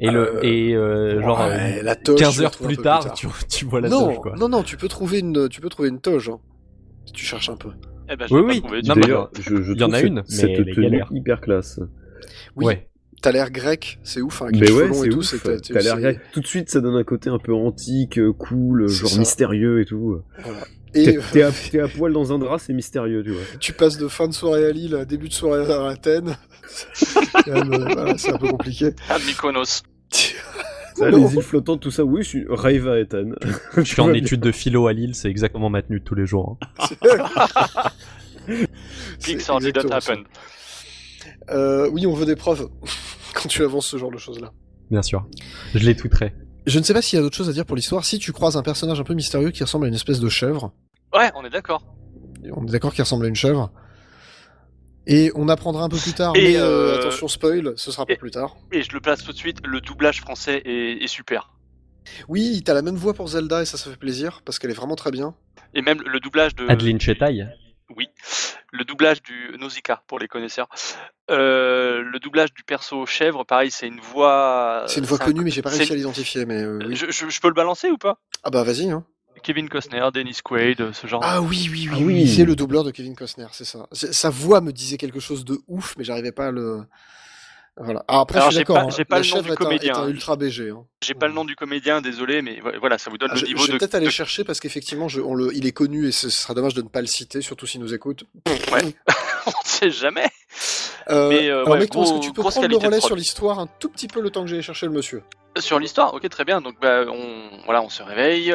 Et 0.00 0.10
le 0.10 0.38
Euh, 0.38 0.42
et 0.42 0.74
euh, 0.74 1.22
genre 1.22 1.38
Ouais, 1.38 1.80
la 1.80 1.94
toge, 1.94 2.16
tu 2.16 2.24
15 2.24 2.38
la 2.40 2.44
heures 2.46 2.50
plus 2.58 2.76
tard, 2.76 3.14
Tu, 3.14 3.28
tu 3.48 3.64
vois 3.66 3.80
la 3.80 3.88
non, 3.88 4.06
toge 4.08 4.16
quoi. 4.18 4.34
non, 4.36 4.48
non, 4.48 4.64
tu 4.64 4.76
peux 4.76 4.88
trouver 4.88 5.20
une, 5.20 5.48
tu 5.48 5.60
peux 5.60 5.68
trouver 5.68 5.90
une 5.90 6.00
toge. 6.00 6.28
hein, 6.28 6.40
si 7.06 7.12
tu 7.12 7.24
cherches 7.24 7.50
un 7.50 7.56
peu. 7.56 7.70
Eh 8.12 8.16
ben, 8.16 8.26
je 8.28 8.34
Oui, 8.34 8.54
l'ai 8.64 8.68
oui. 8.68 8.82
D'ailleurs, 8.82 9.30
je, 9.38 9.62
je 9.62 9.72
il 9.74 9.78
y 9.80 9.84
en 9.84 9.86
trouve 9.90 9.94
a 9.94 9.98
cette- 9.98 10.06
une, 10.08 10.14
mais 10.16 10.22
cette 10.26 10.74
tenue 10.74 11.02
hyper 11.12 11.40
classe. 11.40 11.78
Oui. 12.56 12.64
Ouais. 12.66 12.86
T'as 13.22 13.32
l'air 13.32 13.50
grec, 13.50 13.98
c'est 14.02 14.22
ouf. 14.22 14.40
Hein, 14.40 14.46
avec 14.46 14.54
Mais 14.56 14.60
les 14.62 14.66
cheveux 14.68 14.82
ouais, 14.82 14.88
longs 14.88 14.94
c'est 15.02 15.06
et 15.06 15.10
tout, 15.10 15.18
ouf. 15.18 15.24
c'est- 15.26 15.72
T'as 15.74 15.80
l'air 15.82 16.00
grec. 16.00 16.20
Tout 16.32 16.40
de 16.40 16.46
suite, 16.46 16.70
ça 16.70 16.80
donne 16.80 16.96
un 16.96 17.04
côté 17.04 17.28
un 17.28 17.38
peu 17.38 17.52
antique, 17.52 18.18
euh, 18.18 18.32
cool, 18.32 18.88
genre 18.88 19.10
ça. 19.10 19.18
mystérieux 19.18 19.80
et 19.82 19.84
tout. 19.84 20.22
Et 20.94 21.04
T'es 21.04 21.18
euh, 21.42 21.50
t'es 21.70 21.80
à, 21.80 21.84
à 21.84 21.88
poil 21.88 22.12
dans 22.14 22.32
un 22.32 22.38
drap, 22.38 22.58
c'est 22.58 22.72
mystérieux, 22.72 23.22
tu 23.22 23.30
vois. 23.32 23.42
tu 23.60 23.72
passes 23.74 23.98
de 23.98 24.08
fin 24.08 24.26
de 24.26 24.32
soirée 24.32 24.64
à 24.64 24.72
Lille 24.72 24.94
à 24.96 25.04
début 25.04 25.28
de 25.28 25.34
soirée 25.34 25.70
à 25.72 25.86
Athènes. 25.88 26.36
Euh, 27.48 28.14
c'est 28.16 28.32
un 28.32 28.38
peu 28.38 28.46
compliqué. 28.48 28.90
Ah, 29.08 29.18
Mykonos. 29.26 29.82
Ça, 30.94 31.10
les 31.10 31.34
îles 31.34 31.42
flottantes, 31.42 31.80
tout 31.80 31.90
ça, 31.90 32.04
oui, 32.04 32.22
je 32.22 32.28
suis 32.28 32.44
rave 32.48 32.86
à 32.88 32.98
Ethan. 33.00 33.30
Je 33.76 33.82
suis 33.82 34.00
en 34.00 34.12
études 34.12 34.40
de 34.40 34.52
philo 34.52 34.86
à 34.86 34.92
Lille, 34.92 35.14
c'est 35.14 35.28
exactement 35.30 35.68
ma 35.70 35.82
tenue 35.82 35.98
de 36.00 36.04
tous 36.04 36.14
les 36.14 36.26
jours. 36.26 36.58
hein. 36.78 36.90
C'est 39.18 39.34
Pixar 39.34 39.60
did 39.60 39.76
not 39.76 39.92
happen? 39.92 40.24
Euh, 41.48 41.88
oui, 41.90 42.06
on 42.06 42.12
veut 42.14 42.26
des 42.26 42.36
preuves 42.36 42.68
quand 43.34 43.48
tu 43.48 43.62
avances 43.64 43.86
ce 43.86 43.96
genre 43.96 44.10
de 44.10 44.18
choses-là. 44.18 44.52
Bien 44.90 45.02
sûr. 45.02 45.26
Je 45.74 45.84
les 45.86 45.96
tweeterai. 45.96 46.34
Je 46.66 46.78
ne 46.78 46.84
sais 46.84 46.92
pas 46.92 47.00
s'il 47.02 47.16
y 47.16 47.20
a 47.20 47.22
d'autres 47.22 47.36
choses 47.36 47.48
à 47.48 47.52
dire 47.52 47.64
pour 47.64 47.76
l'histoire. 47.76 48.04
Si 48.04 48.18
tu 48.18 48.32
croises 48.32 48.56
un 48.56 48.62
personnage 48.62 49.00
un 49.00 49.04
peu 49.04 49.14
mystérieux 49.14 49.50
qui 49.50 49.62
ressemble 49.62 49.86
à 49.86 49.88
une 49.88 49.94
espèce 49.94 50.20
de 50.20 50.28
chèvre, 50.28 50.72
Ouais, 51.14 51.30
on 51.34 51.44
est 51.44 51.50
d'accord. 51.50 51.82
on 52.52 52.66
est 52.66 52.70
d'accord 52.70 52.92
qu'il 52.92 53.02
ressemble 53.02 53.24
à 53.24 53.28
une 53.28 53.34
chèvre. 53.34 53.72
Et 55.06 55.32
on 55.34 55.48
apprendra 55.48 55.82
un 55.84 55.88
peu 55.88 55.96
plus 55.96 56.12
tard, 56.12 56.34
Et, 56.36 56.42
mais 56.52 56.56
euh, 56.56 56.94
euh, 56.94 56.98
attention 56.98 57.26
spoil, 57.26 57.72
ce 57.76 57.90
sera 57.90 58.04
pour 58.04 58.12
et- 58.12 58.18
plus 58.18 58.30
tard. 58.30 58.56
Et 58.70 58.82
je 58.82 58.92
le 58.92 59.00
place 59.00 59.24
tout 59.24 59.32
de 59.32 59.36
suite, 59.36 59.58
le 59.66 59.80
doublage 59.80 60.20
français 60.20 60.62
est, 60.64 61.02
est 61.02 61.06
super. 61.08 61.50
Oui, 62.28 62.62
t'as 62.64 62.74
la 62.74 62.82
même 62.82 62.96
voix 62.96 63.14
pour 63.14 63.28
Zelda 63.28 63.62
et 63.62 63.64
ça, 63.64 63.76
ça 63.78 63.90
fait 63.90 63.96
plaisir 63.96 64.42
parce 64.44 64.58
qu'elle 64.58 64.70
est 64.70 64.74
vraiment 64.74 64.96
très 64.96 65.10
bien. 65.10 65.34
Et 65.74 65.82
même 65.82 66.00
le 66.04 66.20
doublage 66.20 66.54
de... 66.54 66.66
Adeline 66.68 67.00
Chetaille. 67.00 67.48
Oui, 67.96 68.08
le 68.72 68.84
doublage 68.84 69.22
du 69.22 69.56
Nausicaa 69.58 70.02
pour 70.06 70.18
les 70.18 70.28
connaisseurs. 70.28 70.68
Euh, 71.30 72.02
le 72.02 72.18
doublage 72.18 72.52
du 72.52 72.62
perso 72.64 73.06
chèvre, 73.06 73.44
pareil, 73.44 73.70
c'est 73.70 73.86
une 73.86 74.00
voix. 74.00 74.84
C'est 74.88 75.00
une 75.00 75.06
voix 75.06 75.18
un- 75.22 75.24
connue, 75.26 75.42
mais 75.44 75.50
j'ai 75.50 75.62
pas 75.62 75.70
réussi 75.70 75.92
à 75.92 75.96
l'identifier. 75.96 76.44
Mais 76.44 76.62
euh, 76.62 76.78
oui. 76.86 76.96
je, 76.96 77.10
je- 77.10 77.28
je 77.28 77.40
peux 77.40 77.48
le 77.48 77.54
balancer 77.54 77.90
ou 77.90 77.98
pas? 77.98 78.18
Ah 78.42 78.50
bah 78.50 78.64
vas-y. 78.64 78.90
Hein. 78.90 79.04
Kevin 79.42 79.68
Costner, 79.68 80.06
Dennis 80.12 80.40
Quaid, 80.44 80.92
ce 80.92 81.06
genre. 81.06 81.22
Ah 81.24 81.40
oui, 81.40 81.68
oui, 81.70 81.88
oui, 81.88 81.88
Ah 81.92 81.96
oui. 81.98 82.14
oui. 82.14 82.28
C'est 82.28 82.44
le 82.44 82.56
doubleur 82.56 82.84
de 82.84 82.90
Kevin 82.90 83.14
Costner, 83.16 83.46
c'est 83.52 83.64
ça. 83.64 83.86
Sa 83.92 84.28
voix 84.28 84.60
me 84.60 84.72
disait 84.72 84.96
quelque 84.98 85.20
chose 85.20 85.44
de 85.44 85.58
ouf, 85.68 85.94
mais 85.96 86.04
j'arrivais 86.04 86.32
pas 86.32 86.48
à 86.48 86.50
le. 86.50 86.82
Voilà. 87.82 88.04
Ah, 88.08 88.20
après, 88.20 88.36
Alors, 88.38 88.50
je 88.50 88.56
suis 88.56 88.58
j'ai 88.58 88.64
d'accord. 88.64 88.76
pas- 88.76 88.82
hein. 88.82 88.94
j'ai 88.96 89.04
pas 89.04 89.16
La 89.16 89.22
le 89.22 89.28
nom 89.30 89.42
du 89.42 89.50
un- 89.50 89.54
comédien, 89.54 89.94
un 89.96 90.02
hein. 90.04 90.08
ultra 90.08 90.36
BG. 90.36 90.70
hein. 90.70 90.84
J'ai 91.02 91.14
pas 91.14 91.26
le 91.26 91.32
nom 91.32 91.44
du 91.44 91.56
comédien, 91.56 92.00
désolé, 92.02 92.42
mais 92.42 92.60
vo- 92.60 92.70
voilà, 92.78 92.98
ça 92.98 93.10
vous 93.10 93.16
donne 93.18 93.30
Ah, 93.32 93.34
le 93.34 93.40
je, 93.40 93.46
niveau 93.46 93.60
je 93.62 93.66
vais 93.68 93.72
de. 93.72 93.78
peut-être 93.78 93.94
aller 93.94 94.10
chercher 94.10 94.44
parce 94.44 94.60
qu'effectivement, 94.60 95.06
il 95.54 95.66
est 95.66 95.72
connu 95.72 96.06
et 96.06 96.12
ce 96.12 96.28
sera 96.28 96.52
dommage 96.54 96.74
de 96.74 96.82
ne 96.82 96.88
pas 96.88 97.00
le 97.00 97.06
citer, 97.06 97.40
surtout 97.40 97.66
s'il 97.66 97.80
nous 97.80 97.94
écoute. 97.94 98.24
Ouais. 98.72 98.94
on 99.46 99.50
sait 99.64 99.90
jamais. 99.90 100.28
Euh, 101.08 101.28
Mais, 101.30 101.48
euh, 101.48 101.60
alors, 101.62 101.68
ouais, 101.70 101.78
mec, 101.80 101.96
est-ce 101.96 102.12
que 102.12 102.18
tu 102.20 102.32
peux 102.32 102.42
prendre 102.42 102.68
le 102.68 102.76
relais 102.76 103.00
sur 103.00 103.16
l'histoire 103.16 103.58
un 103.58 103.66
tout 103.78 103.88
petit 103.88 104.08
peu 104.08 104.20
le 104.20 104.30
temps 104.30 104.42
que 104.42 104.48
j'aille 104.48 104.62
chercher 104.62 104.86
le 104.86 104.92
monsieur? 104.92 105.22
Sur 105.58 105.78
l'histoire, 105.80 106.12
ok, 106.14 106.28
très 106.28 106.44
bien. 106.44 106.60
Donc, 106.60 106.74
bah, 106.80 107.04
on, 107.08 107.62
voilà, 107.64 107.82
on 107.82 107.88
se 107.88 108.02
réveille. 108.02 108.54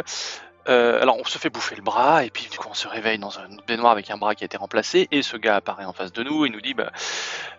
Euh, 0.68 1.02
alors, 1.02 1.18
on 1.20 1.24
se 1.24 1.38
fait 1.38 1.50
bouffer 1.50 1.76
le 1.76 1.82
bras, 1.82 2.24
et 2.24 2.30
puis 2.30 2.48
du 2.50 2.58
coup, 2.58 2.68
on 2.70 2.74
se 2.74 2.88
réveille 2.88 3.20
dans 3.20 3.38
une 3.38 3.62
baignoire 3.68 3.92
avec 3.92 4.10
un 4.10 4.18
bras 4.18 4.36
qui 4.36 4.44
a 4.44 4.46
été 4.46 4.58
remplacé, 4.58 5.08
et 5.12 5.22
ce 5.22 5.38
gars 5.38 5.56
apparaît 5.56 5.86
en 5.86 5.94
face 5.94 6.12
de 6.12 6.24
nous 6.24 6.46
et 6.46 6.50
nous 6.50 6.62
dit, 6.62 6.74
bah, 6.74 6.92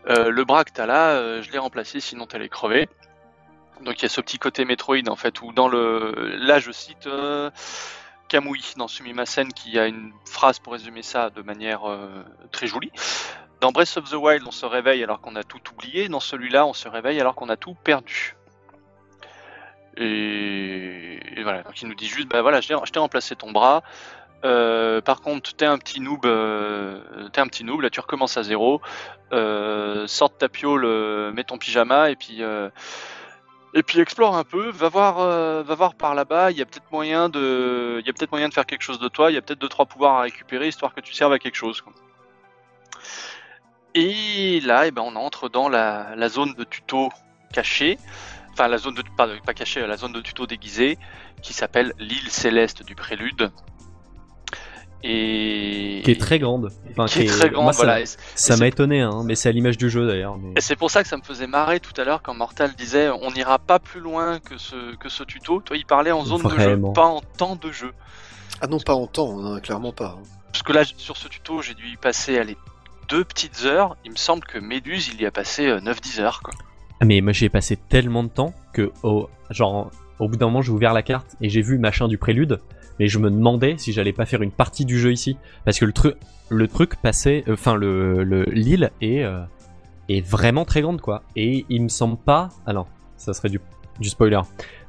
euh, 0.09 0.31
le 0.31 0.45
bras 0.45 0.65
que 0.65 0.73
t'as 0.73 0.87
là, 0.87 1.11
euh, 1.11 1.43
je 1.43 1.51
l'ai 1.53 1.59
remplacé, 1.59 2.01
sinon 2.01 2.27
t'allais 2.27 2.49
crever. 2.49 2.89
Donc, 3.83 4.01
il 4.01 4.03
y 4.03 4.07
a 4.07 4.09
ce 4.09 4.21
petit 4.21 4.39
côté 4.39 4.65
Metroid, 4.65 5.09
en 5.09 5.17
fait, 5.17 5.41
où 5.43 5.53
dans 5.53 5.69
le, 5.69 6.37
là, 6.39 6.59
je 6.59 6.73
cite 6.73 7.09
Kamui 8.29 8.75
dans 8.77 8.89
Sumimasen, 8.89 9.53
qui 9.53 9.79
a 9.79 9.87
une 9.87 10.13
phrase 10.25 10.59
pour 10.59 10.73
résumer 10.73 11.03
ça 11.03 11.31
de 11.31 11.43
manière 11.43 11.83
très 12.53 12.67
jolie. 12.67 12.91
Dans 13.61 13.73
Breath 13.73 13.97
of 13.97 14.11
the 14.11 14.15
Wild, 14.15 14.45
on 14.47 14.51
se 14.51 14.67
réveille 14.67 15.03
alors 15.03 15.21
qu'on 15.21 15.37
a 15.37 15.43
tout 15.43 15.61
oublié. 15.73 16.09
Dans 16.09 16.21
celui-là, 16.21 16.67
on 16.67 16.73
se 16.73 16.89
réveille 16.89 17.21
alors 17.21 17.35
qu'on 17.35 17.49
a 17.49 17.57
tout 17.57 17.75
perdu. 17.75 18.35
Et, 19.97 21.19
voilà, 21.43 21.63
donc 21.63 21.81
il 21.81 21.89
nous 21.89 21.95
dit 21.95 22.07
juste, 22.07 22.29
bah 22.29 22.43
voilà, 22.43 22.61
je 22.61 22.69
t'ai 22.69 22.99
remplacé 22.99 23.37
ton 23.37 23.53
bras. 23.53 23.83
Euh, 24.45 25.01
par 25.01 25.23
contre, 25.23 25.55
t'es 25.55 25.65
un 25.65 25.79
petit 25.79 26.01
noob, 26.01 26.27
euh, 26.27 27.01
un 27.37 27.47
petit 27.47 27.65
là 27.65 27.91
tu 27.91 28.01
recommences 28.01 28.37
à 28.37 28.43
zéro. 28.43 28.81
Euh, 29.33 30.07
sors 30.07 30.37
ta 30.37 30.49
piole, 30.49 30.85
euh, 30.85 31.33
mets 31.33 31.45
ton 31.45 31.59
pyjama 31.59 32.11
et 32.11 32.17
puis 32.17 32.43
explore 34.01 34.37
un 34.37 34.45
peu. 34.45 34.71
Va 34.71 34.89
voir, 34.89 35.17
va 35.63 35.75
voir 35.75 35.95
par 35.95 36.15
là-bas. 36.15 36.51
Il 36.51 36.59
y 36.59 36.63
a 36.63 36.67
peut-être 36.67 36.91
moyen 36.93 37.29
de, 37.29 38.03
faire 38.53 38.67
quelque 38.67 38.83
chose 38.83 38.99
de 38.99 39.09
toi. 39.09 39.31
Il 39.31 39.35
y 39.35 39.39
a 39.39 39.43
peut-être 39.43 39.59
deux 39.59 39.69
trois 39.69 39.87
pouvoirs 39.87 40.19
à 40.19 40.23
récupérer 40.23 40.69
histoire 40.69 40.95
que 40.95 41.01
tu 41.01 41.15
serves 41.15 41.33
à 41.33 41.39
quelque 41.39 41.57
chose. 41.57 41.83
Et 43.95 44.61
là, 44.61 44.87
eh 44.87 44.91
ben, 44.91 45.03
on 45.03 45.17
entre 45.17 45.49
dans 45.49 45.71
la, 45.71 46.15
la 46.17 46.29
zone 46.29 46.53
de 46.53 46.65
tuto 46.65 47.09
cachée 47.53 47.99
enfin 48.59 48.69
la 48.69 48.79
zone 48.79 48.95
de 48.95 49.03
pas, 49.17 49.29
pas 49.45 49.53
cachée, 49.55 49.87
la 49.87 49.97
zone 49.99 50.13
de 50.13 50.21
tuto 50.23 50.47
déguisée 50.47 50.99
qui 51.43 51.53
s'appelle 51.53 51.93
l'île 51.99 52.31
céleste 52.31 52.83
du 52.85 52.95
prélude. 52.95 53.51
Et 55.03 56.01
Qui 56.05 56.11
est 56.13 56.21
très 56.21 56.39
grande. 56.39 56.71
Enfin, 56.91 57.07
qui 57.07 57.21
est 57.21 57.27
très 57.27 57.51
grande, 57.51 57.65
moi, 57.65 57.73
voilà. 57.73 58.01
Ça 58.35 58.57
m'a 58.57 58.67
étonné, 58.67 59.03
hein, 59.03 59.23
mais 59.25 59.35
c'est 59.35 59.49
à 59.49 59.53
l'image 59.53 59.77
du 59.77 59.91
jeu 59.91 60.07
d'ailleurs. 60.07 60.37
mais- 60.39 60.55
Et 60.57 60.61
c'est 60.61 60.75
pour 60.75 60.91
ça 60.91 61.03
que 61.03 61.09
ça 61.09 61.17
me 61.17 61.23
faisait 61.23 61.47
marrer 61.47 61.81
tout 61.81 61.93
à 62.01 62.05
l'heure 62.05 62.23
quand 62.23 62.35
Mortal 62.35 62.73
disait 62.75 63.11
on 63.11 63.31
n'ira 63.31 63.59
pas 63.59 63.79
plus 63.79 64.01
loin 64.01 64.41
que 64.41 64.57
ce, 64.59 64.97
que 64.97 65.09
ce 65.09 65.23
tuto. 65.23 65.61
Toi, 65.61 65.77
il 65.77 65.85
parlait 65.87 66.13
en 66.13 66.25
zone 66.25 66.41
de 66.51 66.59
jeu, 66.63 66.77
pas 66.93 67.05
en 67.05 67.21
temps 67.21 67.57
de 67.57 67.71
jeu. 67.71 67.93
Ah 68.61 68.67
non, 68.67 68.81
pas 68.81 68.95
en 68.95 69.07
temps, 69.07 69.45
hein, 69.45 69.61
clairement 69.61 69.93
pas. 69.93 70.17
hein. 70.19 70.23
Parce 70.51 70.63
que 70.63 70.73
là, 70.73 70.83
sur 70.97 71.17
ce 71.19 71.29
tuto, 71.29 71.61
j'ai 71.61 71.75
dû 71.75 71.87
y 71.89 71.97
passer 71.97 72.39
allez, 72.39 72.57
deux 73.11 73.23
petites 73.23 73.65
heures. 73.65 73.97
Il 74.07 74.13
me 74.13 74.17
semble 74.17 74.45
que 74.45 74.59
Méduse, 74.59 75.09
il 75.13 75.21
y 75.21 75.27
a 75.27 75.31
passé 75.31 75.67
euh, 75.67 75.79
9-10 75.81 76.21
heures. 76.21 76.41
Quoi. 76.43 76.55
Ah, 77.01 77.05
Mais 77.05 77.21
moi 77.21 77.33
j'ai 77.33 77.49
passé 77.49 77.77
tellement 77.77 78.23
de 78.25 78.29
temps 78.29 78.55
que 78.73 78.91
au, 79.03 79.29
genre, 79.51 79.91
au 80.19 80.29
bout 80.29 80.37
d'un 80.37 80.47
moment 80.47 80.63
j'ai 80.63 80.73
ouvert 80.73 80.93
la 80.95 81.03
carte 81.03 81.37
et 81.41 81.49
j'ai 81.49 81.61
vu 81.63 81.79
machin 81.79 82.09
du 82.09 82.17
prélude, 82.19 82.59
mais 82.99 83.09
je 83.09 83.19
me 83.19 83.31
demandais 83.31 83.75
si 83.79 83.93
j'allais 83.93 84.13
pas 84.15 84.25
faire 84.27 84.43
une 84.43 84.51
partie 84.51 84.85
du 84.85 84.99
jeu 84.99 85.13
ici. 85.13 85.37
Parce 85.65 85.79
que 85.79 85.85
le, 85.85 85.93
truc 85.93 86.17
le 86.49 86.67
truc 86.69 86.97
passait, 86.97 87.45
euh, 87.49 87.53
enfin 87.55 87.75
le 87.75 88.25
le- 88.25 88.45
l'île 88.51 88.91
est, 89.03 89.23
euh, 89.25 89.41
est 90.09 90.27
vraiment 90.27 90.65
très 90.65 90.81
grande 90.81 91.01
quoi. 91.01 91.23
Et 91.37 91.67
il 91.69 91.83
me 91.83 91.89
semble 91.89 92.17
pas, 92.17 92.49
alors 92.67 92.89
ça 93.19 93.35
serait 93.35 93.49
du, 93.51 93.61
du 94.01 94.09
spoiler, 94.09 94.41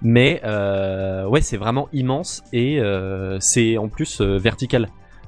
mais 0.01 0.41
euh, 0.45 1.25
ouais 1.27 1.41
c'est 1.41 1.57
vraiment 1.57 1.89
immense 1.91 2.43
et 2.53 2.79
euh, 2.79 3.37
c'est 3.41 3.77
en 3.77 3.89
plus 3.89 4.21
vertical. 4.21 4.87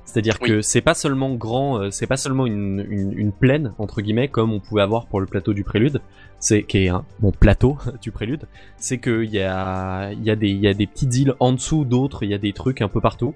C'est-à-dire 0.10 0.38
Oui. 0.42 0.50
que 0.50 0.62
c'est 0.62 0.82
pas 0.82 0.94
seulement 0.96 1.34
grand, 1.36 1.78
euh, 1.80 1.92
c'est 1.92 2.08
pas 2.08 2.18
seulement 2.18 2.46
une, 2.48 2.86
une, 2.90 3.14
une 3.18 3.32
plaine 3.32 3.74
entre 3.78 4.02
guillemets 4.02 4.28
comme 4.28 4.52
on 4.52 4.60
pouvait 4.60 4.82
avoir 4.82 5.06
pour 5.06 5.20
le 5.20 5.28
plateau 5.28 5.54
du 5.54 5.64
prélude, 5.64 6.02
c'est 6.40 6.64
qui 6.64 6.86
est 6.86 6.90
un 6.90 7.06
bon 7.20 7.32
plateau 7.32 7.78
du 8.02 8.12
prélude, 8.12 8.48
c'est 8.78 8.98
que 8.98 9.24
il 9.24 9.32
y 9.32 9.42
a 9.42 10.12
il 10.12 10.24
y 10.24 10.32
a 10.32 10.36
des 10.36 10.50
il 10.50 10.60
y 10.60 10.68
a 10.68 10.74
des 10.74 10.88
petites 10.88 11.16
îles 11.16 11.34
en 11.40 11.52
dessous 11.54 11.86
d'autres, 11.86 12.24
il 12.24 12.30
y 12.32 12.34
a 12.34 12.40
des 12.40 12.54
trucs 12.54 12.82
un 12.82 12.88
peu 12.88 13.02
partout. 13.02 13.36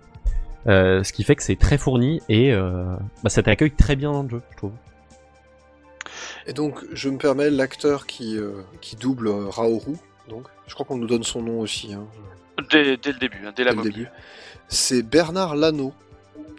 Euh, 0.68 1.04
ce 1.04 1.12
qui 1.12 1.24
fait 1.24 1.36
que 1.36 1.44
c'est 1.44 1.58
très 1.58 1.78
fourni 1.78 2.22
et 2.30 2.54
euh, 2.54 2.86
bah, 3.22 3.30
ça 3.30 3.44
t'accueille 3.44 3.72
très 3.72 3.96
bien 3.98 4.12
dans 4.14 4.24
le 4.24 4.30
jeu, 4.30 4.42
je 4.52 4.58
trouve. 4.58 4.72
Et 6.48 6.54
donc, 6.54 6.84
je 6.94 7.10
me 7.10 7.18
permets, 7.18 7.50
l'acteur 7.50 8.06
qui, 8.06 8.38
euh, 8.38 8.62
qui 8.82 8.96
double 8.96 9.28
euh, 9.28 9.50
Raoru, 9.50 9.94
donc, 10.30 10.48
je 10.68 10.74
crois 10.74 10.86
qu'on 10.86 10.98
nous 10.98 11.08
donne 11.08 11.24
son 11.24 11.42
nom 11.42 11.60
aussi, 11.60 11.94
hein, 11.94 12.06
Dès, 12.72 12.98
dès 12.98 13.12
le 13.12 13.20
début, 13.20 13.40
hein, 13.46 13.52
dès 13.56 13.64
la 13.64 13.72
dès 13.72 13.78
le 13.78 13.84
début. 13.84 14.08
C'est 14.68 15.04
Bernard 15.04 15.56
Lano, 15.56 15.94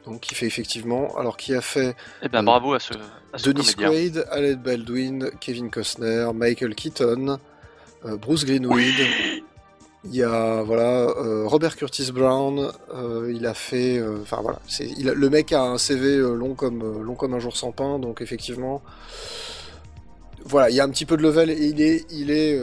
donc 0.06 0.20
qui 0.20 0.34
fait 0.34 0.46
effectivement, 0.46 1.16
alors 1.18 1.36
qui 1.36 1.54
a 1.54 1.60
fait 1.60 1.94
Eh 2.22 2.28
ben 2.28 2.40
Euh, 2.40 2.42
bravo 2.42 2.74
à 2.74 2.80
ce, 2.80 2.92
à 3.32 3.38
ce 3.38 3.50
Dennis 3.50 3.74
comédien. 3.74 3.90
Quaid, 3.90 4.26
Alec 4.30 4.58
Baldwin, 4.60 5.30
Kevin 5.40 5.70
Costner, 5.70 6.28
Michael 6.34 6.74
Keaton, 6.74 7.38
euh, 8.04 8.16
Bruce 8.16 8.44
Greenwood. 8.44 8.80
Il 10.06 10.14
y 10.14 10.22
a 10.22 10.62
voilà 10.62 11.06
euh, 11.08 11.44
Robert 11.46 11.76
Curtis 11.76 12.12
Brown. 12.12 12.70
euh, 12.94 13.32
il 13.34 13.46
a 13.46 13.54
fait, 13.54 13.96
euh, 13.98 14.18
enfin 14.20 14.40
voilà, 14.42 14.58
c'est 14.68 14.86
il 14.98 15.08
a- 15.08 15.14
le 15.14 15.30
mec 15.30 15.50
a 15.52 15.62
un 15.62 15.78
CV 15.78 16.18
long 16.18 16.54
comme 16.54 17.02
long 17.02 17.14
comme 17.14 17.32
un 17.32 17.38
jour 17.38 17.56
sans 17.56 17.72
pain, 17.72 17.98
donc 17.98 18.20
effectivement, 18.20 18.82
voilà, 20.44 20.68
il 20.68 20.76
y 20.76 20.80
a 20.80 20.84
un 20.84 20.90
petit 20.90 21.06
peu 21.06 21.16
de 21.16 21.22
level 21.22 21.48
et 21.50 21.56
il 21.66 21.80
est 21.80 22.04
il 22.10 22.30
est 22.30 22.60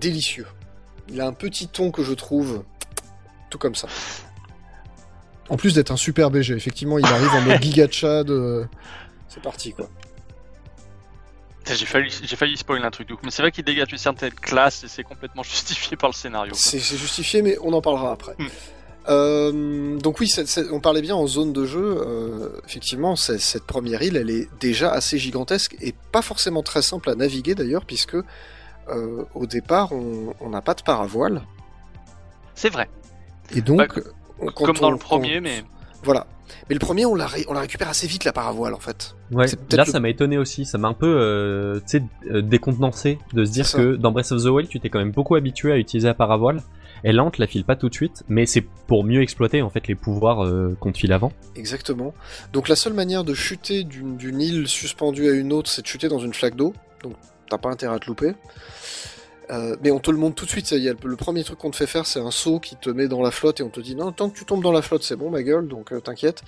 délicieux. 0.00 0.46
Il 1.08 1.20
a 1.20 1.26
un 1.26 1.32
petit 1.32 1.68
ton 1.68 1.92
que 1.92 2.02
je 2.02 2.14
trouve 2.14 2.64
tout 3.50 3.58
comme 3.58 3.74
ça. 3.76 3.86
En 5.52 5.58
plus 5.58 5.74
d'être 5.74 5.90
un 5.90 5.98
super 5.98 6.30
BG, 6.30 6.54
effectivement, 6.54 6.98
il 6.98 7.04
arrive 7.04 7.28
en 7.28 7.42
mode 7.42 7.62
Giga 7.62 7.86
Chad. 7.90 8.30
euh, 8.30 8.64
C'est 9.28 9.42
parti 9.42 9.74
quoi. 9.74 9.86
J'ai 11.66 11.84
failli, 11.84 12.10
j'ai 12.24 12.36
failli 12.36 12.56
spoiler 12.56 12.82
un 12.82 12.90
truc, 12.90 13.10
mais 13.22 13.30
c'est 13.30 13.42
vrai 13.42 13.52
qu'il 13.52 13.62
dégage 13.62 13.92
une 13.92 13.98
certaine 13.98 14.32
classe 14.32 14.82
et 14.82 14.88
c'est 14.88 15.04
complètement 15.04 15.42
justifié 15.54 15.94
par 15.98 16.08
le 16.08 16.14
scénario. 16.14 16.54
C'est 16.56 16.78
justifié, 16.78 17.42
mais 17.42 17.58
on 17.60 17.74
en 17.74 17.82
parlera 17.82 18.12
après. 18.12 18.34
Hmm. 18.38 18.46
Euh, 19.10 19.98
donc 19.98 20.20
oui, 20.20 20.32
on 20.70 20.80
parlait 20.80 21.02
bien 21.02 21.16
en 21.16 21.26
zone 21.26 21.52
de 21.52 21.66
jeu. 21.66 22.00
euh, 22.00 22.48
effectivement, 22.66 23.14
cette 23.14 23.64
première 23.64 24.00
île, 24.00 24.16
elle 24.16 24.30
est 24.30 24.48
déjà 24.58 24.90
assez 24.90 25.18
gigantesque 25.18 25.76
et 25.82 25.92
pas 26.12 26.22
forcément 26.22 26.62
très 26.62 26.80
simple 26.80 27.10
à 27.10 27.14
naviguer 27.14 27.54
d'ailleurs, 27.54 27.84
puisque 27.84 28.16
euh, 28.16 29.24
au 29.34 29.44
départ, 29.44 29.92
on 29.92 30.48
n'a 30.48 30.62
pas 30.62 30.72
de 30.72 30.82
paravoile. 30.82 31.42
C'est 32.54 32.70
vrai. 32.70 32.88
Et 33.54 33.60
donc, 33.60 33.78
Bah, 33.78 34.02
quand 34.50 34.64
Comme 34.66 34.76
dans 34.76 34.88
on- 34.88 34.92
le 34.92 34.96
premier, 34.98 35.40
mais 35.40 35.62
Voilà. 36.04 36.26
Mais 36.68 36.74
le 36.74 36.80
premier, 36.80 37.06
on 37.06 37.14
la, 37.14 37.26
ré- 37.26 37.44
on 37.48 37.54
la 37.54 37.60
récupère 37.60 37.88
assez 37.88 38.06
vite, 38.06 38.24
la 38.24 38.32
paravoile, 38.32 38.74
en 38.74 38.78
fait. 38.78 39.14
Ouais, 39.30 39.46
là 39.70 39.84
le- 39.84 39.90
ça 39.90 40.00
m'a 40.00 40.08
étonné 40.10 40.36
aussi, 40.38 40.64
ça 40.64 40.78
m'a 40.78 40.88
un 40.88 40.92
peu 40.94 41.06
euh, 41.06 41.76
tu 41.80 41.98
sais, 41.98 42.02
euh, 42.30 42.42
décontenancé 42.42 43.18
de 43.32 43.44
se 43.44 43.50
dire 43.52 43.70
que 43.72 43.96
dans 43.96 44.12
Breath 44.12 44.32
of 44.32 44.42
the 44.42 44.46
Wild 44.46 44.68
tu 44.68 44.78
t'es 44.80 44.88
quand 44.90 44.98
même 44.98 45.12
beaucoup 45.12 45.34
habitué 45.34 45.72
à 45.72 45.76
utiliser 45.78 46.08
la 46.08 46.14
paravoile. 46.14 46.62
Et 47.04 47.10
là 47.12 47.24
on 47.24 47.30
te 47.30 47.40
la 47.40 47.46
file 47.48 47.64
pas 47.64 47.74
tout 47.74 47.88
de 47.88 47.94
suite, 47.94 48.22
mais 48.28 48.46
c'est 48.46 48.60
pour 48.60 49.02
mieux 49.02 49.22
exploiter 49.22 49.60
en 49.62 49.70
fait 49.70 49.88
les 49.88 49.94
pouvoirs 49.96 50.44
euh, 50.44 50.76
qu'on 50.78 50.92
te 50.92 50.98
file 50.98 51.12
avant. 51.12 51.32
Exactement. 51.56 52.14
Donc 52.52 52.68
la 52.68 52.76
seule 52.76 52.92
manière 52.92 53.24
de 53.24 53.34
chuter 53.34 53.82
d'une 53.84 54.16
d'une 54.16 54.40
île 54.40 54.68
suspendue 54.68 55.28
à 55.28 55.32
une 55.32 55.52
autre, 55.52 55.70
c'est 55.70 55.82
de 55.82 55.86
chuter 55.86 56.08
dans 56.08 56.18
une 56.20 56.34
flaque 56.34 56.54
d'eau. 56.54 56.74
Donc 57.02 57.14
t'as 57.48 57.58
pas 57.58 57.70
intérêt 57.70 57.96
à 57.96 57.98
te 57.98 58.06
louper. 58.06 58.34
Euh, 59.50 59.76
mais 59.82 59.90
on 59.90 59.98
te 59.98 60.10
le 60.10 60.16
montre 60.16 60.36
tout 60.36 60.44
de 60.44 60.50
suite. 60.50 60.66
ça 60.66 60.76
y 60.76 60.86
est, 60.86 61.04
le 61.04 61.16
premier 61.16 61.44
truc 61.44 61.58
qu'on 61.58 61.70
te 61.70 61.76
fait 61.76 61.86
faire, 61.86 62.06
c'est 62.06 62.20
un 62.20 62.30
saut 62.30 62.60
qui 62.60 62.76
te 62.76 62.90
met 62.90 63.08
dans 63.08 63.22
la 63.22 63.30
flotte 63.30 63.60
et 63.60 63.62
on 63.62 63.70
te 63.70 63.80
dit 63.80 63.94
non, 63.94 64.12
tant 64.12 64.30
que 64.30 64.38
tu 64.38 64.44
tombes 64.44 64.62
dans 64.62 64.72
la 64.72 64.82
flotte, 64.82 65.02
c'est 65.02 65.16
bon, 65.16 65.30
ma 65.30 65.42
gueule, 65.42 65.68
donc 65.68 65.92
euh, 65.92 66.00
t'inquiète. 66.00 66.42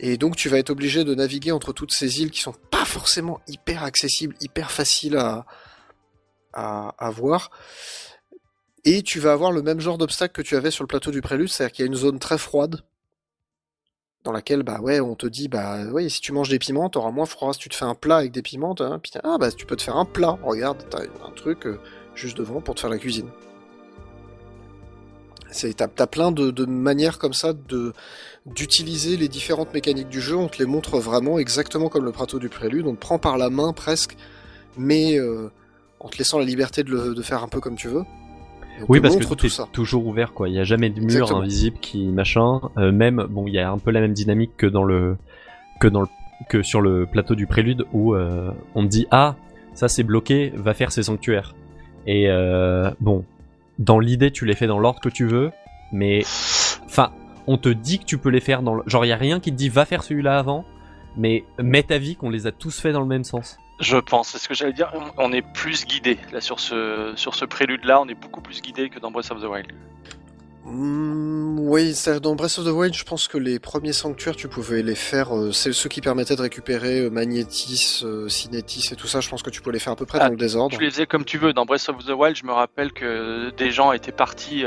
Et 0.00 0.16
donc 0.16 0.36
tu 0.36 0.48
vas 0.48 0.58
être 0.58 0.70
obligé 0.70 1.04
de 1.04 1.14
naviguer 1.14 1.52
entre 1.52 1.72
toutes 1.72 1.92
ces 1.92 2.20
îles 2.20 2.30
qui 2.30 2.40
sont 2.40 2.54
pas 2.70 2.84
forcément 2.84 3.40
hyper 3.46 3.84
accessibles, 3.84 4.34
hyper 4.40 4.70
faciles 4.70 5.16
à, 5.16 5.44
à, 6.52 7.10
voir. 7.10 7.50
Et 8.84 9.02
tu 9.02 9.20
vas 9.20 9.32
avoir 9.32 9.52
le 9.52 9.62
même 9.62 9.80
genre 9.80 9.98
d'obstacle 9.98 10.32
que 10.32 10.42
tu 10.42 10.56
avais 10.56 10.70
sur 10.70 10.82
le 10.82 10.88
plateau 10.88 11.10
du 11.10 11.20
prélude, 11.20 11.48
c'est-à-dire 11.48 11.72
qu'il 11.72 11.84
y 11.84 11.88
a 11.88 11.90
une 11.90 11.96
zone 11.96 12.18
très 12.18 12.38
froide 12.38 12.82
dans 14.24 14.32
laquelle 14.32 14.62
bah 14.62 14.80
ouais 14.80 15.00
on 15.00 15.14
te 15.14 15.26
dit 15.26 15.48
bah 15.48 15.84
ouais 15.86 16.08
si 16.08 16.20
tu 16.20 16.32
manges 16.32 16.48
des 16.48 16.58
piments 16.58 16.90
t'auras 16.90 17.12
moins 17.12 17.24
froid 17.24 17.52
si 17.52 17.60
tu 17.60 17.68
te 17.68 17.74
fais 17.76 17.84
un 17.84 17.94
plat 17.94 18.16
avec 18.16 18.32
des 18.32 18.42
piments 18.42 18.74
ah 18.80 19.38
bah 19.38 19.52
tu 19.52 19.64
peux 19.64 19.76
te 19.76 19.82
faire 19.82 19.96
un 19.96 20.04
plat 20.04 20.36
regarde 20.42 20.84
t'as 20.90 21.02
un 21.24 21.30
truc 21.36 21.66
euh, 21.66 21.80
juste 22.18 22.36
devant 22.36 22.60
pour 22.60 22.74
te 22.74 22.80
faire 22.80 22.90
la 22.90 22.98
cuisine 22.98 23.28
c'est 25.50 25.74
t'as, 25.74 25.88
t'as 25.88 26.06
plein 26.06 26.30
de, 26.32 26.50
de 26.50 26.64
manières 26.66 27.18
comme 27.18 27.32
ça 27.32 27.52
de 27.52 27.92
d'utiliser 28.46 29.16
les 29.16 29.28
différentes 29.28 29.72
mécaniques 29.72 30.08
du 30.08 30.20
jeu 30.20 30.36
on 30.36 30.48
te 30.48 30.58
les 30.58 30.66
montre 30.66 30.98
vraiment 30.98 31.38
exactement 31.38 31.88
comme 31.88 32.04
le 32.04 32.12
plateau 32.12 32.38
du 32.38 32.48
prélude 32.48 32.86
on 32.86 32.94
te 32.94 33.00
prend 33.00 33.18
par 33.18 33.38
la 33.38 33.50
main 33.50 33.72
presque 33.72 34.16
mais 34.76 35.18
euh, 35.18 35.50
en 36.00 36.08
te 36.08 36.18
laissant 36.18 36.38
la 36.38 36.44
liberté 36.44 36.82
de, 36.82 36.90
le, 36.90 37.14
de 37.14 37.22
faire 37.22 37.42
un 37.42 37.48
peu 37.48 37.60
comme 37.60 37.76
tu 37.76 37.88
veux 37.88 38.04
Oui 38.88 39.00
parce 39.00 39.16
que 39.16 39.24
tout 39.24 39.46
est 39.46 39.48
ça 39.48 39.68
toujours 39.72 40.06
ouvert 40.06 40.32
quoi, 40.32 40.48
il 40.48 40.54
y 40.54 40.58
a 40.58 40.64
jamais 40.64 40.90
de 40.90 41.00
mur 41.00 41.10
Exactement. 41.10 41.40
invisible 41.40 41.78
qui 41.80 42.06
machin. 42.06 42.60
Euh, 42.76 42.92
même 42.92 43.26
bon 43.30 43.46
il 43.46 43.54
y 43.54 43.58
a 43.58 43.70
un 43.70 43.78
peu 43.78 43.90
la 43.90 44.00
même 44.00 44.12
dynamique 44.12 44.52
que 44.56 44.66
dans 44.66 44.84
le 44.84 45.16
que 45.80 45.88
dans 45.88 46.02
le 46.02 46.08
que 46.48 46.62
sur 46.62 46.80
le 46.80 47.06
plateau 47.06 47.34
du 47.34 47.46
prélude 47.46 47.84
où 47.92 48.14
euh, 48.14 48.50
on 48.74 48.82
te 48.84 48.88
dit 48.88 49.06
ah 49.10 49.36
ça 49.74 49.88
c'est 49.88 50.02
bloqué, 50.02 50.52
va 50.56 50.74
faire 50.74 50.92
ses 50.92 51.04
sanctuaires. 51.04 51.54
Et 52.08 52.30
euh, 52.30 52.90
bon 53.00 53.24
dans 53.78 54.00
l'idée 54.00 54.30
tu 54.30 54.46
les 54.46 54.54
fais 54.54 54.66
dans 54.66 54.78
l'ordre 54.78 54.98
que 54.98 55.10
tu 55.10 55.26
veux, 55.26 55.52
mais 55.92 56.22
enfin 56.86 57.12
on 57.46 57.58
te 57.58 57.68
dit 57.68 57.98
que 57.98 58.04
tu 58.04 58.16
peux 58.16 58.30
les 58.30 58.40
faire 58.40 58.62
dans 58.62 58.74
le... 58.76 58.82
genre 58.86 59.04
y 59.04 59.12
a 59.12 59.16
rien 59.16 59.40
qui 59.40 59.52
te 59.52 59.56
dit 59.56 59.68
va 59.68 59.84
faire 59.84 60.02
celui-là 60.02 60.38
avant, 60.38 60.64
mais 61.16 61.44
mets 61.58 61.82
ta 61.82 61.98
vie 61.98 62.16
qu'on 62.16 62.30
les 62.30 62.46
a 62.46 62.50
tous 62.50 62.80
fait 62.80 62.92
dans 62.92 63.02
le 63.02 63.06
même 63.06 63.24
sens. 63.24 63.58
je 63.78 63.98
pense, 63.98 64.30
c'est 64.30 64.38
ce 64.38 64.48
que 64.48 64.54
j'allais 64.54 64.72
dire. 64.72 64.90
On 64.94 65.28
on 65.28 65.32
est 65.34 65.42
plus 65.42 65.84
guidé 65.86 66.18
là 66.32 66.40
sur 66.40 66.60
ce 66.60 67.12
sur 67.14 67.34
ce 67.34 67.44
prélude 67.44 67.84
là, 67.84 68.00
on 68.00 68.08
est 68.08 68.18
beaucoup 68.18 68.40
plus 68.40 68.62
guidé 68.62 68.88
que 68.88 68.98
dans 68.98 69.10
Breath 69.10 69.30
of 69.30 69.42
the 69.42 69.46
Wild. 69.46 69.70
Mm, 70.70 71.58
oui, 71.60 71.94
c'est- 71.94 72.20
dans 72.20 72.34
Breath 72.34 72.58
of 72.58 72.66
the 72.66 72.68
Wild, 72.68 72.94
je 72.94 73.04
pense 73.04 73.26
que 73.26 73.38
les 73.38 73.58
premiers 73.58 73.92
sanctuaires, 73.94 74.36
tu 74.36 74.48
pouvais 74.48 74.82
les 74.82 74.94
faire. 74.94 75.34
euh, 75.36 75.50
c'est 75.52 75.72
ceux 75.72 75.88
qui 75.88 76.00
permettaient 76.00 76.36
de 76.36 76.42
récupérer 76.42 77.00
euh, 77.00 77.10
Magnétis, 77.10 78.02
euh, 78.04 78.28
Cinétis 78.28 78.88
et 78.92 78.96
tout 78.96 79.06
ça. 79.06 79.20
Je 79.20 79.28
pense 79.28 79.42
que 79.42 79.50
tu 79.50 79.60
pouvais 79.62 79.72
les 79.74 79.78
faire 79.78 79.94
à 79.94 79.96
peu 79.96 80.04
près 80.06 80.18
Ah, 80.20 80.26
dans 80.26 80.32
le 80.32 80.36
désordre. 80.36 80.76
Tu 80.76 80.82
les 80.84 80.90
faisais 80.90 81.06
comme 81.06 81.24
tu 81.24 81.38
veux. 81.38 81.52
Dans 81.52 81.64
Breath 81.64 81.88
of 81.88 82.04
the 82.04 82.10
Wild, 82.10 82.36
je 82.36 82.44
me 82.44 82.52
rappelle 82.52 82.92
que 82.92 83.50
des 83.56 83.70
gens 83.70 83.92
étaient 83.92 84.12
partis. 84.12 84.64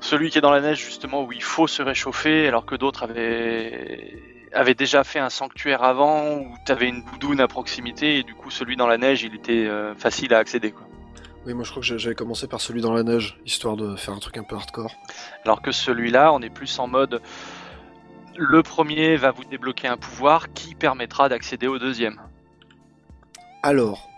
celui 0.00 0.30
qui 0.30 0.38
est 0.38 0.40
dans 0.40 0.50
la 0.50 0.60
neige, 0.60 0.84
justement, 0.84 1.22
où 1.22 1.30
il 1.30 1.44
faut 1.44 1.68
se 1.68 1.80
réchauffer, 1.80 2.48
alors 2.48 2.66
que 2.66 2.74
d'autres 2.74 3.04
avaient, 3.04 4.18
avaient 4.52 4.74
déjà 4.74 5.04
fait 5.04 5.20
un 5.20 5.30
sanctuaire 5.30 5.84
avant, 5.84 6.38
où 6.38 6.48
tu 6.66 6.72
avais 6.72 6.88
une 6.88 7.02
boudoune 7.04 7.40
à 7.40 7.46
proximité, 7.46 8.18
et 8.18 8.22
du 8.24 8.34
coup, 8.34 8.50
celui 8.50 8.74
dans 8.74 8.88
la 8.88 8.98
neige, 8.98 9.22
il 9.22 9.36
était 9.36 9.68
facile 9.96 10.34
à 10.34 10.38
accéder. 10.38 10.72
Quoi. 10.72 10.88
Oui, 11.44 11.54
moi 11.54 11.64
je 11.64 11.70
crois 11.70 11.82
que 11.82 11.98
j'avais 11.98 12.14
commencé 12.14 12.46
par 12.46 12.60
celui 12.60 12.80
dans 12.82 12.92
la 12.92 13.02
neige, 13.02 13.36
histoire 13.44 13.76
de 13.76 13.96
faire 13.96 14.14
un 14.14 14.18
truc 14.20 14.38
un 14.38 14.44
peu 14.44 14.54
hardcore. 14.54 14.92
Alors 15.44 15.60
que 15.60 15.72
celui-là, 15.72 16.32
on 16.32 16.40
est 16.40 16.50
plus 16.50 16.78
en 16.78 16.86
mode. 16.86 17.20
Le 18.36 18.62
premier 18.62 19.16
va 19.16 19.32
vous 19.32 19.44
débloquer 19.44 19.88
un 19.88 19.96
pouvoir 19.96 20.52
qui 20.52 20.74
permettra 20.74 21.28
d'accéder 21.28 21.66
au 21.66 21.78
deuxième. 21.78 22.20
Alors, 23.64 24.08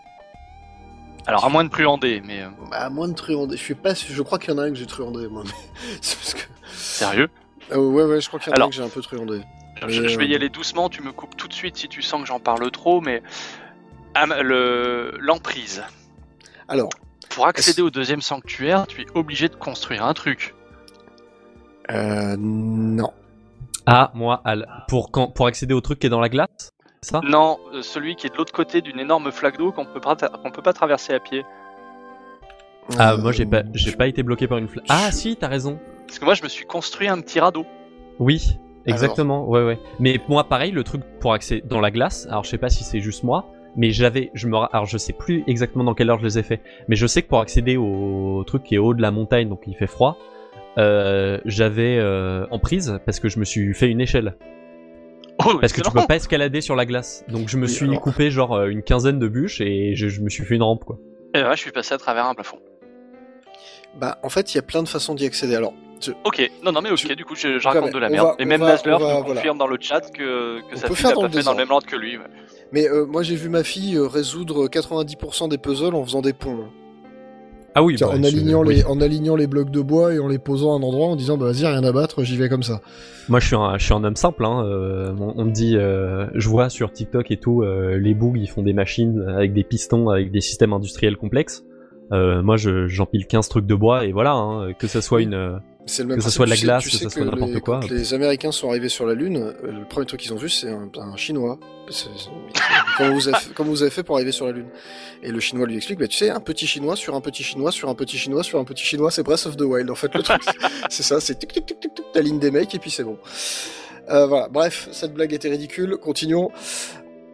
Alors, 1.27 1.43
à 1.45 1.49
moins 1.49 1.63
de 1.63 1.69
truander, 1.69 2.21
mais 2.23 2.43
euh, 2.43 2.49
bah, 2.69 2.77
à 2.85 2.89
moins 2.89 3.07
de 3.07 3.13
truander, 3.13 3.57
je 3.57 3.61
suis 3.61 3.75
pas, 3.75 3.93
je 3.95 4.21
crois 4.21 4.37
qu'il 4.39 4.51
y 4.51 4.53
en 4.53 4.59
a 4.59 4.63
un 4.63 4.69
que 4.69 4.75
j'ai 4.75 4.85
truandé 4.85 5.27
moi. 5.27 5.43
Mais... 5.45 5.51
parce 6.01 6.33
que. 6.35 6.43
sérieux? 6.73 7.29
Euh, 7.71 7.77
ouais, 7.77 8.03
ouais, 8.03 8.21
je 8.21 8.27
crois 8.27 8.39
qu'il 8.39 8.49
y 8.49 8.51
en 8.51 8.53
a 8.53 8.55
Alors- 8.57 8.67
un 8.67 8.69
que 8.69 8.75
j'ai 8.75 8.83
un 8.83 8.89
peu 8.89 9.01
truandé. 9.01 9.41
Je, 9.87 10.07
je 10.07 10.17
vais 10.17 10.27
y 10.27 10.31
euh, 10.33 10.35
aller 10.37 10.49
doucement, 10.49 10.87
tu 10.89 11.01
me 11.01 11.11
coupes 11.11 11.35
tout 11.35 11.47
de 11.49 11.53
suite 11.53 11.75
si 11.75 11.89
tu 11.89 12.01
sens 12.01 12.21
que 12.21 12.27
j'en 12.27 12.39
parle 12.39 12.69
trop, 12.71 13.01
mais 13.01 13.21
le 14.41 15.17
l'emprise. 15.19 15.83
Alors, 16.69 16.89
Pour 17.35 17.47
accéder 17.47 17.81
au 17.81 17.89
deuxième 17.89 18.21
sanctuaire, 18.21 18.87
tu 18.87 19.01
es 19.01 19.05
obligé 19.13 19.49
de 19.49 19.55
construire 19.55 20.03
un 20.05 20.13
truc. 20.13 20.55
euh, 21.91 22.35
non. 22.39 23.11
Ah 23.85 24.09
moi 24.15 24.41
Al, 24.45 24.67
pour 24.87 25.11
quand 25.11 25.27
pour 25.27 25.45
accéder 25.45 25.73
au 25.75 25.81
truc 25.81 25.99
qui 25.99 26.07
est 26.07 26.09
dans 26.09 26.19
la 26.21 26.29
glace, 26.29 26.71
ça? 27.01 27.21
Non, 27.23 27.59
euh, 27.73 27.81
celui 27.83 28.15
qui 28.15 28.25
est 28.25 28.31
de 28.31 28.37
l'autre 28.37 28.53
côté 28.53 28.81
d'une 28.81 28.99
énorme 28.99 29.31
flaque 29.31 29.57
d'eau 29.59 29.71
qu'on 29.71 29.85
peut 29.85 29.99
pas 30.01 30.15
tra- 30.15 30.31
qu'on 30.41 30.49
peut 30.49 30.63
pas 30.63 30.73
traverser 30.73 31.13
à 31.13 31.19
pied. 31.19 31.45
Ah, 32.97 33.13
Euh, 33.13 33.17
moi 33.17 33.31
j'ai 33.31 33.45
pas, 33.45 33.61
j'ai 33.73 33.91
pas 33.91 34.07
été 34.07 34.23
bloqué 34.23 34.47
par 34.47 34.57
une 34.57 34.67
flamme. 34.67 34.85
Ah 34.89 35.11
si, 35.11 35.35
t'as 35.35 35.47
raison. 35.49 35.77
Parce 36.07 36.17
que 36.17 36.25
moi 36.25 36.33
je 36.33 36.41
me 36.43 36.47
suis 36.47 36.65
construit 36.65 37.07
un 37.07 37.19
petit 37.21 37.39
radeau. 37.39 37.65
Oui, 38.17 38.57
exactement. 38.87 39.47
Ouais, 39.47 39.63
ouais. 39.63 39.79
Mais 39.99 40.19
moi, 40.29 40.45
pareil, 40.45 40.71
le 40.71 40.83
truc 40.83 41.01
pour 41.19 41.33
accéder 41.33 41.61
dans 41.67 41.81
la 41.81 41.91
glace. 41.91 42.25
Alors, 42.29 42.43
je 42.45 42.49
sais 42.49 42.57
pas 42.57 42.69
si 42.69 42.83
c'est 42.83 43.01
juste 43.01 43.23
moi, 43.23 43.51
mais 43.75 43.91
j'avais, 43.91 44.31
je 44.33 44.47
me, 44.47 44.55
alors 44.57 44.85
je 44.85 44.97
sais 44.97 45.13
plus 45.13 45.43
exactement 45.47 45.83
dans 45.83 45.93
quelle 45.93 46.09
heure 46.09 46.19
je 46.19 46.25
les 46.25 46.39
ai 46.39 46.43
fait, 46.43 46.61
mais 46.87 46.95
je 46.95 47.07
sais 47.07 47.21
que 47.21 47.27
pour 47.27 47.39
accéder 47.39 47.77
au 47.77 48.43
truc 48.45 48.63
qui 48.63 48.75
est 48.75 48.77
haut 48.79 48.93
de 48.93 49.01
la 49.01 49.11
montagne, 49.11 49.49
donc 49.49 49.61
il 49.67 49.75
fait 49.75 49.87
froid, 49.87 50.17
euh, 50.77 51.39
j'avais 51.45 51.97
euh, 51.99 52.45
en 52.51 52.59
prise 52.59 52.99
parce 53.05 53.19
que 53.19 53.29
je 53.29 53.39
me 53.39 53.45
suis 53.45 53.73
fait 53.73 53.87
une 53.89 54.01
échelle. 54.01 54.35
Oh, 55.45 55.57
Parce 55.59 55.73
que 55.73 55.81
tu 55.81 55.91
peux 55.91 56.05
pas 56.07 56.15
escalader 56.15 56.61
sur 56.61 56.75
la 56.77 56.85
glace. 56.85 57.25
Donc 57.27 57.49
je 57.49 57.57
me 57.57 57.63
Oui, 57.65 57.69
suis 57.69 57.85
alors- 57.89 58.01
coupé 58.01 58.31
genre 58.31 58.53
euh, 58.53 58.67
une 58.67 58.81
quinzaine 58.83 59.19
de 59.19 59.27
bûches 59.27 59.59
et 59.61 59.93
je, 59.95 60.07
je 60.07 60.21
me 60.21 60.29
suis 60.29 60.45
fait 60.45 60.55
une 60.55 60.63
rampe 60.63 60.85
quoi. 60.85 60.97
Et 61.33 61.39
là, 61.41 61.53
je 61.55 61.59
suis 61.59 61.71
passé 61.71 61.93
à 61.93 61.97
travers 61.97 62.25
un 62.25 62.33
plafond. 62.35 62.57
Bah, 63.99 64.17
en 64.23 64.29
fait, 64.29 64.53
il 64.53 64.57
y 64.57 64.59
a 64.59 64.61
plein 64.61 64.81
de 64.83 64.87
façons 64.87 65.13
d'y 65.15 65.25
accéder. 65.25 65.55
Alors, 65.55 65.73
je- 66.01 66.11
Ok, 66.23 66.51
non, 66.63 66.71
non, 66.71 66.81
mais 66.81 66.91
ok, 66.91 66.97
Je- 67.09 67.13
du 67.13 67.25
coup, 67.25 67.35
je, 67.35 67.63
raconte 67.67 67.93
de 67.93 67.97
la 67.99 68.09
merde. 68.09 68.27
va- 68.27 68.35
Et 68.39 68.45
même 68.45 68.61
me 68.61 68.65
voilà. 68.65 69.21
confirme 69.23 69.57
dans 69.57 69.67
le 69.67 69.77
chat 69.79 70.01
que, 70.11 70.59
que 70.69 70.75
faire 70.77 71.09
l'a 71.09 71.15
dans 71.15 71.21
pas 71.21 71.29
fait 71.29 71.43
dans 71.43 71.51
le 71.51 71.57
même 71.57 71.71
ordre 71.71 71.87
que 71.87 71.95
lui. 71.95 72.17
ouais. 72.17 72.23
mais 72.71 72.87
euh, 72.89 73.05
moi 73.05 73.21
j'ai 73.23 73.35
vu 73.35 73.47
ma 73.49 73.63
fille 73.63 73.95
euh, 73.95 74.07
résoudre 74.07 74.67
90% 74.67 75.47
des 75.49 75.57
puzzles 75.57 75.95
en 75.95 76.03
faisant 76.03 76.21
des 76.21 76.33
ponts. 76.33 76.65
Ah 77.77 77.83
oui, 77.83 77.97
bah, 77.99 78.07
en, 78.07 78.23
alignant 78.23 78.63
oui. 78.63 78.75
les, 78.75 78.85
en 78.85 79.01
alignant 79.01 79.35
les 79.35 79.47
blocs 79.47 79.69
de 79.69 79.81
bois 79.81 80.13
et 80.13 80.19
en 80.19 80.29
les 80.29 80.39
posant 80.39 80.73
à 80.73 80.79
un 80.79 80.81
endroit 80.83 81.07
en 81.07 81.17
disant 81.17 81.37
bah 81.37 81.47
vas-y 81.47 81.65
rien 81.65 81.83
à 81.83 81.91
battre, 81.91 82.23
j'y 82.23 82.37
vais 82.37 82.47
comme 82.47 82.63
ça. 82.63 82.79
Moi, 83.27 83.39
je 83.41 83.47
suis 83.47 83.55
un, 83.57 83.77
je 83.77 83.83
suis 83.83 83.93
un 83.93 84.03
homme 84.03 84.15
simple. 84.15 84.45
Hein. 84.45 84.63
euh, 84.65 85.13
on, 85.19 85.33
on 85.35 85.45
me 85.45 85.51
dit, 85.51 85.75
euh, 85.75 86.27
je 86.35 86.47
vois 86.47 86.69
sur 86.69 86.91
TikTok 86.93 87.31
et 87.31 87.37
tout, 87.37 87.63
euh, 87.63 87.97
les 87.97 88.13
bougs, 88.13 88.37
ils 88.37 88.47
font 88.49 88.61
des 88.63 88.71
machines 88.73 89.25
avec 89.27 89.51
des 89.51 89.63
pistons, 89.65 90.07
avec 90.09 90.31
des 90.31 90.39
systèmes 90.41 90.71
industriels 90.71 91.17
complexes. 91.17 91.63
Euh, 92.13 92.41
moi, 92.43 92.55
je- 92.55 92.87
j'empile 92.87 93.25
15 93.27 93.49
trucs 93.49 93.65
de 93.65 93.75
bois 93.75 94.05
et 94.05 94.11
voilà, 94.13 94.33
hein, 94.35 94.71
que 94.73 94.87
ça 94.87 95.01
soit 95.01 95.21
une. 95.21 95.59
C'est 95.87 96.01
le 96.01 96.09
même 96.09 96.17
Que 96.17 96.23
ce 96.23 96.29
soit 96.31 96.45
de 96.45 96.49
la 96.49 96.55
Tu 96.55 96.61
sais- 96.61 96.65
glace, 96.65 96.83
tu 96.83 96.89
que 96.89 96.97
sais 96.97 97.03
ce 97.03 97.09
soit 97.09 97.25
n'importe 97.25 97.59
quoi. 97.59 97.79
Quand 97.81 97.89
les 97.91 98.13
Américains 98.15 98.51
sont 98.51 98.69
arrivés 98.69 98.89
sur 98.89 99.05
la 99.05 99.13
Lune, 99.13 99.37
euh, 99.37 99.71
le 99.71 99.85
premier 99.85 100.05
truc 100.07 100.19
qu'ils 100.19 100.33
ont 100.33 100.37
vu 100.37 100.49
c'est 100.49 100.69
un, 100.69 100.89
un 100.97 101.15
chinois. 101.15 101.59
Comment, 102.97 103.13
vous 103.13 103.27
avez 103.27 103.37
fait, 103.37 103.53
comment 103.53 103.69
vous 103.69 103.81
avez 103.83 103.91
fait 103.91 104.01
pour 104.01 104.15
arriver 104.15 104.31
sur 104.31 104.47
la 104.47 104.53
Lune? 104.53 104.69
Et 105.21 105.29
le 105.31 105.39
chinois 105.39 105.67
lui 105.67 105.75
explique 105.77 105.99
bah 105.99 106.07
tu 106.07 106.17
sais 106.17 106.29
un 106.31 106.39
petit 106.39 106.65
chinois 106.65 106.95
sur 106.95 107.13
un 107.13 107.21
petit 107.21 107.43
chinois 107.43 107.71
sur 107.71 107.89
un 107.89 107.93
petit 107.95 108.17
chinois 108.17 108.41
sur 108.43 108.57
un 108.59 108.63
petit 108.63 108.83
chinois, 108.83 109.11
c'est 109.11 109.21
Breath 109.21 109.45
of 109.45 109.55
the 109.57 109.61
Wild 109.61 109.91
en 109.91 109.95
fait 109.95 110.13
le 110.15 110.23
truc. 110.23 110.41
c'est 110.89 111.03
ça, 111.03 111.19
c'est 111.19 111.37
tic 111.37 111.53
tic 111.53 111.65
tic 111.67 111.79
tic 111.79 111.93
tic, 111.93 112.05
t'alignes 112.13 112.39
des 112.39 112.49
mecs 112.49 112.73
et 112.73 112.79
puis 112.79 112.89
c'est 112.89 113.03
bon. 113.03 113.19
Euh, 114.09 114.25
voilà, 114.25 114.47
bref, 114.49 114.87
cette 114.91 115.13
blague 115.13 115.33
était 115.33 115.49
ridicule. 115.49 115.97
Continuons. 115.97 116.49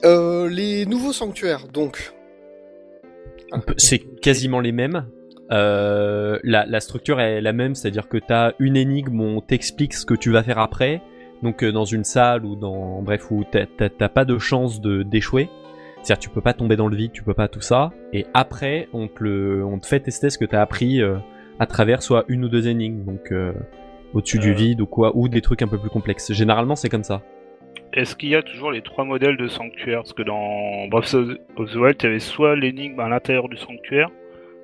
Euh, 0.04 0.50
les 0.50 0.86
nouveaux 0.86 1.14
sanctuaires, 1.14 1.68
donc. 1.68 2.12
C'est 3.78 4.00
quasiment 4.00 4.60
les 4.60 4.72
mêmes. 4.72 5.06
Euh, 5.52 6.40
la, 6.44 6.66
la 6.66 6.80
structure 6.80 7.20
est 7.20 7.42
la 7.42 7.52
même, 7.54 7.76
c'est-à-dire 7.76 8.08
que 8.08 8.18
t'as 8.18 8.54
une 8.60 8.78
énigme 8.78 9.20
où 9.20 9.24
on 9.24 9.42
t'explique 9.42 9.94
ce 9.94 10.06
que 10.06 10.14
tu 10.14 10.32
vas 10.32 10.44
faire 10.44 10.60
après. 10.60 11.02
Donc 11.44 11.64
euh, 11.64 11.72
dans 11.72 11.86
une 11.86 12.04
salle 12.04 12.46
ou 12.46 12.56
dans 12.56 13.02
bref 13.02 13.30
où 13.32 13.44
t'as- 13.44 13.66
pas 14.10 14.26
de 14.26 14.38
chance 14.38 14.80
de 14.80 15.04
d'échouer. 15.04 15.50
C'est-à-dire 16.04 16.20
tu 16.20 16.30
peux 16.30 16.42
pas 16.42 16.54
tomber 16.54 16.76
dans 16.78 16.88
le 16.88 16.96
vide, 16.96 17.12
tu 17.12 17.24
peux 17.24 17.34
pas 17.34 17.48
tout 17.48 17.62
ça. 17.62 17.92
Et 18.14 18.26
après 18.34 18.88
on 18.94 19.08
te 19.08 19.24
le, 19.24 19.66
on 19.66 19.78
te 19.80 19.88
fait 19.88 20.00
tester 20.00 20.30
ce 20.30 20.38
que 20.38 20.46
t'as 20.46 20.62
appris 20.62 21.02
euh, 21.02 21.18
à 21.60 21.66
travers 21.66 22.02
soit 22.02 22.24
une 22.28 22.46
ou 22.46 22.50
deux 22.50 22.68
énigmes, 22.68 23.04
donc 23.04 23.32
au-dessus 24.14 24.40
du 24.40 24.54
vide 24.54 24.82
ou 24.82 24.86
quoi, 24.88 25.12
ou 25.16 25.28
des 25.30 25.42
trucs 25.42 25.62
un 25.62 25.68
peu 25.68 25.78
plus 25.78 25.90
complexes. 25.90 26.32
Généralement 26.34 26.76
c'est 26.76 26.90
comme 26.90 27.04
ça. 27.04 27.22
Est-ce 27.94 28.16
qu'il 28.16 28.30
y 28.30 28.36
a 28.36 28.42
toujours 28.42 28.72
les 28.72 28.82
trois 28.82 29.04
modèles 29.04 29.36
de 29.38 29.48
sanctuaire 29.48 29.98
Parce 30.00 30.14
que 30.14 30.24
dans 30.24 30.88
Breath 30.90 31.14
of 31.14 31.72
the 31.72 31.76
Wild, 31.76 31.98
tu 31.98 32.06
avais 32.06 32.20
soit 32.20 32.56
l'énigme 32.56 33.00
à 33.02 33.10
l'intérieur 33.10 33.50
du 33.50 33.58
sanctuaire, 33.58 34.10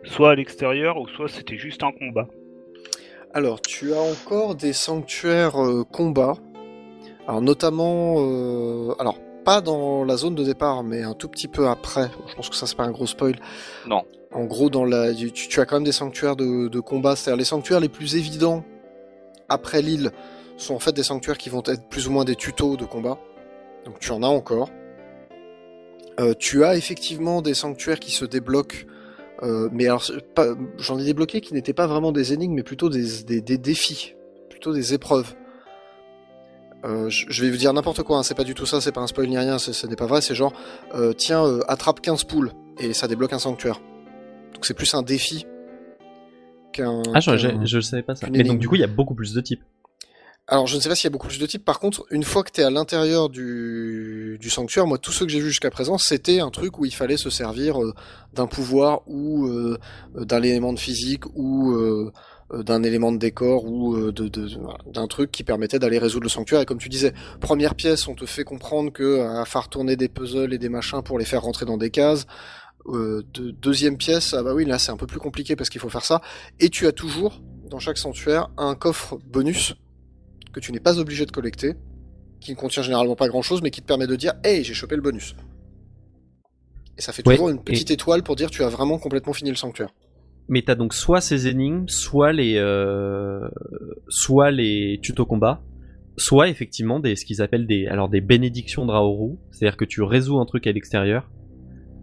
soit 0.07 0.31
à 0.31 0.35
l'extérieur, 0.35 0.97
ou 0.97 1.07
soit 1.07 1.27
c'était 1.27 1.57
juste 1.57 1.83
un 1.83 1.91
combat. 1.91 2.27
Alors, 3.33 3.61
tu 3.61 3.93
as 3.93 3.99
encore 3.99 4.55
des 4.55 4.73
sanctuaires 4.73 5.61
euh, 5.61 5.83
combat. 5.83 6.35
Alors, 7.27 7.41
notamment. 7.41 8.15
euh, 8.19 8.95
alors, 8.99 9.19
pas 9.43 9.61
dans 9.61 10.03
la 10.03 10.17
zone 10.17 10.35
de 10.35 10.43
départ, 10.43 10.83
mais 10.83 11.03
un 11.03 11.13
tout 11.13 11.29
petit 11.29 11.47
peu 11.47 11.67
après. 11.67 12.09
Je 12.27 12.35
pense 12.35 12.49
que 12.49 12.55
ça, 12.55 12.67
c'est 12.67 12.75
pas 12.75 12.83
un 12.83 12.91
gros 12.91 13.07
spoil. 13.07 13.35
Non. 13.87 14.03
En 14.33 14.43
gros, 14.45 14.69
dans 14.69 14.83
la, 14.83 15.13
tu, 15.13 15.31
tu 15.31 15.59
as 15.59 15.65
quand 15.65 15.77
même 15.77 15.85
des 15.85 15.91
sanctuaires 15.93 16.35
de, 16.35 16.67
de 16.67 16.79
combat. 16.79 17.15
C'est-à-dire, 17.15 17.37
les 17.37 17.45
sanctuaires 17.45 17.79
les 17.79 17.89
plus 17.89 18.15
évidents 18.15 18.63
après 19.47 19.81
l'île 19.81 20.11
sont 20.57 20.75
en 20.75 20.79
fait 20.79 20.91
des 20.91 21.03
sanctuaires 21.03 21.37
qui 21.37 21.49
vont 21.49 21.63
être 21.65 21.87
plus 21.87 22.07
ou 22.07 22.11
moins 22.11 22.25
des 22.25 22.35
tutos 22.35 22.75
de 22.75 22.85
combat. 22.85 23.19
Donc, 23.85 23.99
tu 23.99 24.11
en 24.11 24.21
as 24.23 24.27
encore. 24.27 24.69
Euh, 26.19 26.33
tu 26.37 26.65
as 26.65 26.75
effectivement 26.75 27.41
des 27.41 27.53
sanctuaires 27.53 27.99
qui 27.99 28.11
se 28.11 28.25
débloquent 28.25 28.85
euh, 29.43 29.69
mais 29.71 29.85
alors, 29.85 30.03
j'en 30.77 30.97
ai 30.99 31.03
débloqué 31.03 31.41
qui 31.41 31.53
n'étaient 31.53 31.73
pas 31.73 31.87
vraiment 31.87 32.11
des 32.11 32.33
énigmes, 32.33 32.53
mais 32.55 32.63
plutôt 32.63 32.89
des, 32.89 33.23
des, 33.23 33.41
des 33.41 33.57
défis, 33.57 34.15
plutôt 34.49 34.73
des 34.73 34.93
épreuves. 34.93 35.33
Euh, 36.85 37.09
je, 37.09 37.41
vais 37.43 37.49
vous 37.49 37.57
dire 37.57 37.73
n'importe 37.73 38.03
quoi, 38.03 38.17
hein, 38.19 38.23
c'est 38.23 38.35
pas 38.35 38.43
du 38.43 38.53
tout 38.53 38.65
ça, 38.67 38.81
c'est 38.81 38.91
pas 38.91 39.01
un 39.01 39.07
spoil 39.07 39.27
ni 39.27 39.37
rien, 39.37 39.57
c'est- 39.57 39.73
ce 39.73 39.87
n'est 39.87 39.95
pas 39.95 40.05
vrai, 40.05 40.21
c'est 40.21 40.35
genre, 40.35 40.53
euh, 40.95 41.11
tiens, 41.13 41.43
euh, 41.43 41.61
attrape 41.67 42.01
15 42.01 42.23
poules, 42.23 42.51
et 42.79 42.93
ça 42.93 43.07
débloque 43.07 43.33
un 43.33 43.39
sanctuaire. 43.39 43.81
Donc 44.53 44.65
c'est 44.65 44.75
plus 44.75 44.93
un 44.93 45.01
défi 45.01 45.45
qu'un... 46.73 47.01
Ah 47.13 47.19
je, 47.19 47.31
qu'un- 47.31 47.65
je, 47.65 47.65
je 47.65 47.79
savais 47.79 48.03
pas 48.03 48.15
ça. 48.15 48.27
Mais 48.31 48.43
donc 48.43 48.59
du 48.59 48.67
coup 48.67 48.75
il 48.75 48.81
y 48.81 48.83
a 48.83 48.87
beaucoup 48.87 49.15
plus 49.15 49.33
de 49.33 49.41
types. 49.41 49.63
Alors, 50.49 50.65
je 50.65 50.77
ne 50.77 50.81
sais 50.81 50.87
pas 50.87 50.95
s'il 50.95 51.03
y 51.03 51.07
a 51.07 51.11
beaucoup 51.11 51.27
plus 51.27 51.39
de 51.39 51.45
types. 51.45 51.65
Par 51.65 51.77
contre, 51.77 52.05
une 52.09 52.23
fois 52.23 52.41
que 52.41 52.51
tu 52.51 52.61
à 52.61 52.69
l'intérieur 52.69 53.27
du, 53.27 54.39
sanctuaire, 54.49 54.87
moi, 54.87 54.97
tous 54.97 55.11
ceux 55.11 55.25
que 55.25 55.31
j'ai 55.31 55.41
vus 55.41 55.49
jusqu'à 55.49 55.69
présent, 55.69 55.97
c'était 55.97 56.39
un 56.39 56.51
truc 56.51 56.79
où 56.79 56.85
il 56.85 56.93
fallait 56.93 57.17
se 57.17 57.29
servir 57.29 57.83
euh, 57.83 57.93
d'un 58.33 58.47
pouvoir 58.47 59.01
ou 59.07 59.47
euh, 59.47 59.77
d'un 60.15 60.41
élément 60.41 60.71
de 60.71 60.79
physique 60.79 61.25
ou 61.35 61.73
euh, 61.73 62.13
d'un 62.53 62.81
élément 62.83 63.11
de 63.11 63.17
décor 63.17 63.65
ou 63.65 64.09
d'un 64.13 65.07
truc 65.07 65.31
qui 65.31 65.43
permettait 65.43 65.79
d'aller 65.79 65.97
résoudre 65.97 66.23
le 66.23 66.29
sanctuaire. 66.29 66.61
Et 66.61 66.65
comme 66.65 66.77
tu 66.77 66.87
disais, 66.87 67.13
première 67.41 67.75
pièce, 67.75 68.07
on 68.07 68.15
te 68.15 68.25
fait 68.25 68.45
comprendre 68.45 68.93
que 68.93 69.19
à 69.19 69.43
faire 69.43 69.67
tourner 69.67 69.97
des 69.97 70.07
puzzles 70.07 70.53
et 70.53 70.57
des 70.57 70.69
machins 70.69 71.01
pour 71.03 71.19
les 71.19 71.25
faire 71.25 71.41
rentrer 71.41 71.65
dans 71.65 71.77
des 71.77 71.89
cases. 71.89 72.25
De- 72.87 73.25
deuxième 73.51 73.97
pièce, 73.97 74.33
ah 74.33 74.43
bah 74.43 74.53
oui, 74.53 74.63
là 74.63 74.79
c'est 74.79 74.91
un 74.91 74.97
peu 74.97 75.07
plus 75.07 75.19
compliqué 75.19 75.57
parce 75.57 75.69
qu'il 75.69 75.81
faut 75.81 75.89
faire 75.89 76.05
ça. 76.05 76.21
Et 76.61 76.69
tu 76.69 76.87
as 76.87 76.93
toujours, 76.93 77.41
dans 77.69 77.79
chaque 77.79 77.97
sanctuaire, 77.97 78.49
un 78.57 78.75
coffre 78.75 79.19
bonus 79.25 79.75
que 80.59 80.65
tu 80.65 80.71
n'es 80.71 80.79
pas 80.79 80.99
obligé 80.99 81.25
de 81.25 81.31
collecter, 81.31 81.75
qui 82.39 82.51
ne 82.51 82.55
contient 82.55 82.83
généralement 82.83 83.15
pas 83.15 83.27
grand 83.27 83.41
chose, 83.41 83.61
mais 83.61 83.71
qui 83.71 83.81
te 83.81 83.87
permet 83.87 84.07
de 84.07 84.15
dire 84.15 84.33
Hey, 84.43 84.63
j'ai 84.63 84.73
chopé 84.73 84.95
le 84.95 85.01
bonus. 85.01 85.35
Et 86.97 87.01
ça 87.01 87.13
fait 87.13 87.25
Ouais, 87.27 87.35
toujours 87.35 87.49
une 87.49 87.63
petite 87.63 87.91
étoile 87.91 88.23
pour 88.23 88.35
dire 88.35 88.49
tu 88.49 88.63
as 88.63 88.69
vraiment 88.69 88.97
complètement 88.97 89.33
fini 89.33 89.51
le 89.51 89.55
sanctuaire. 89.55 89.93
Mais 90.49 90.63
t'as 90.63 90.75
donc 90.75 90.93
soit 90.93 91.21
ces 91.21 91.47
énigmes, 91.47 91.87
soit 91.87 92.31
les, 92.33 92.55
euh, 92.57 93.47
soit 94.07 94.49
les 94.49 94.99
tutos 95.03 95.25
combat, 95.25 95.61
soit 96.17 96.47
effectivement 96.47 96.99
des 96.99 97.15
ce 97.15 97.25
qu'ils 97.25 97.41
appellent 97.41 97.67
des, 97.67 97.85
alors 97.85 98.09
des 98.09 98.21
bénédictions 98.21 98.85
de 98.85 98.91
Raoru, 98.91 99.35
c'est-à-dire 99.51 99.77
que 99.77 99.85
tu 99.85 100.01
résous 100.01 100.39
un 100.39 100.45
truc 100.45 100.65
à 100.65 100.71
l'extérieur 100.71 101.29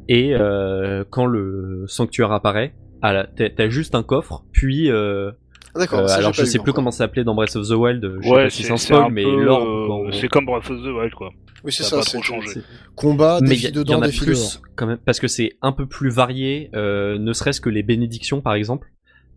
et 0.09 0.35
euh, 0.35 1.05
quand 1.09 1.27
le 1.27 1.85
sanctuaire 1.87 2.33
apparaît, 2.33 2.75
t'as 3.01 3.69
juste 3.69 3.95
un 3.95 4.03
coffre, 4.03 4.45
puis 4.53 4.91
euh, 4.91 5.33
D'accord, 5.77 6.01
euh, 6.01 6.07
alors 6.09 6.31
pas 6.33 6.43
je 6.43 6.45
sais 6.45 6.59
plus 6.59 6.73
comment 6.73 6.91
ça 6.91 6.99
s'appelait 6.99 7.25
dans 7.25 7.35
Breath 7.35 7.57
of 7.57 7.67
the 7.69 7.73
Wild, 7.73 8.03
je 8.21 8.23
sais 8.23 8.31
ouais, 8.35 8.43
pas 8.45 8.51
si 8.51 8.63
c'est 8.63 8.95
un 8.95 9.09
mais 9.09 9.25
dans- 9.25 10.11
c'est 10.13 10.29
comme 10.29 10.47
Breath 10.47 10.71
of 10.71 10.79
the 10.83 10.87
Wild, 10.97 11.13
quoi. 11.15 11.31
Oui, 11.65 11.73
c'est 11.73 11.83
ça 11.83 11.97
pas 11.97 12.03
c'est 12.03 12.23
changé. 12.23 12.61
combat, 12.95 13.39
mais 13.41 13.49
il 13.57 13.61
défi 13.63 13.73
dedans, 13.73 13.99
en 13.99 14.03
a 14.03 14.07
défi 14.07 14.21
plus 14.21 14.39
dehors. 14.39 14.63
quand 14.77 14.87
même 14.87 14.99
parce 14.99 15.19
que 15.19 15.29
c'est 15.29 15.53
un 15.63 15.73
peu 15.73 15.87
plus 15.87 16.11
varié 16.11 16.71
euh, 16.75 17.19
ne 17.19 17.33
serait-ce 17.33 17.61
que 17.61 17.71
les 17.71 17.83
bénédictions 17.83 18.41
par 18.43 18.53
exemple 18.55 18.89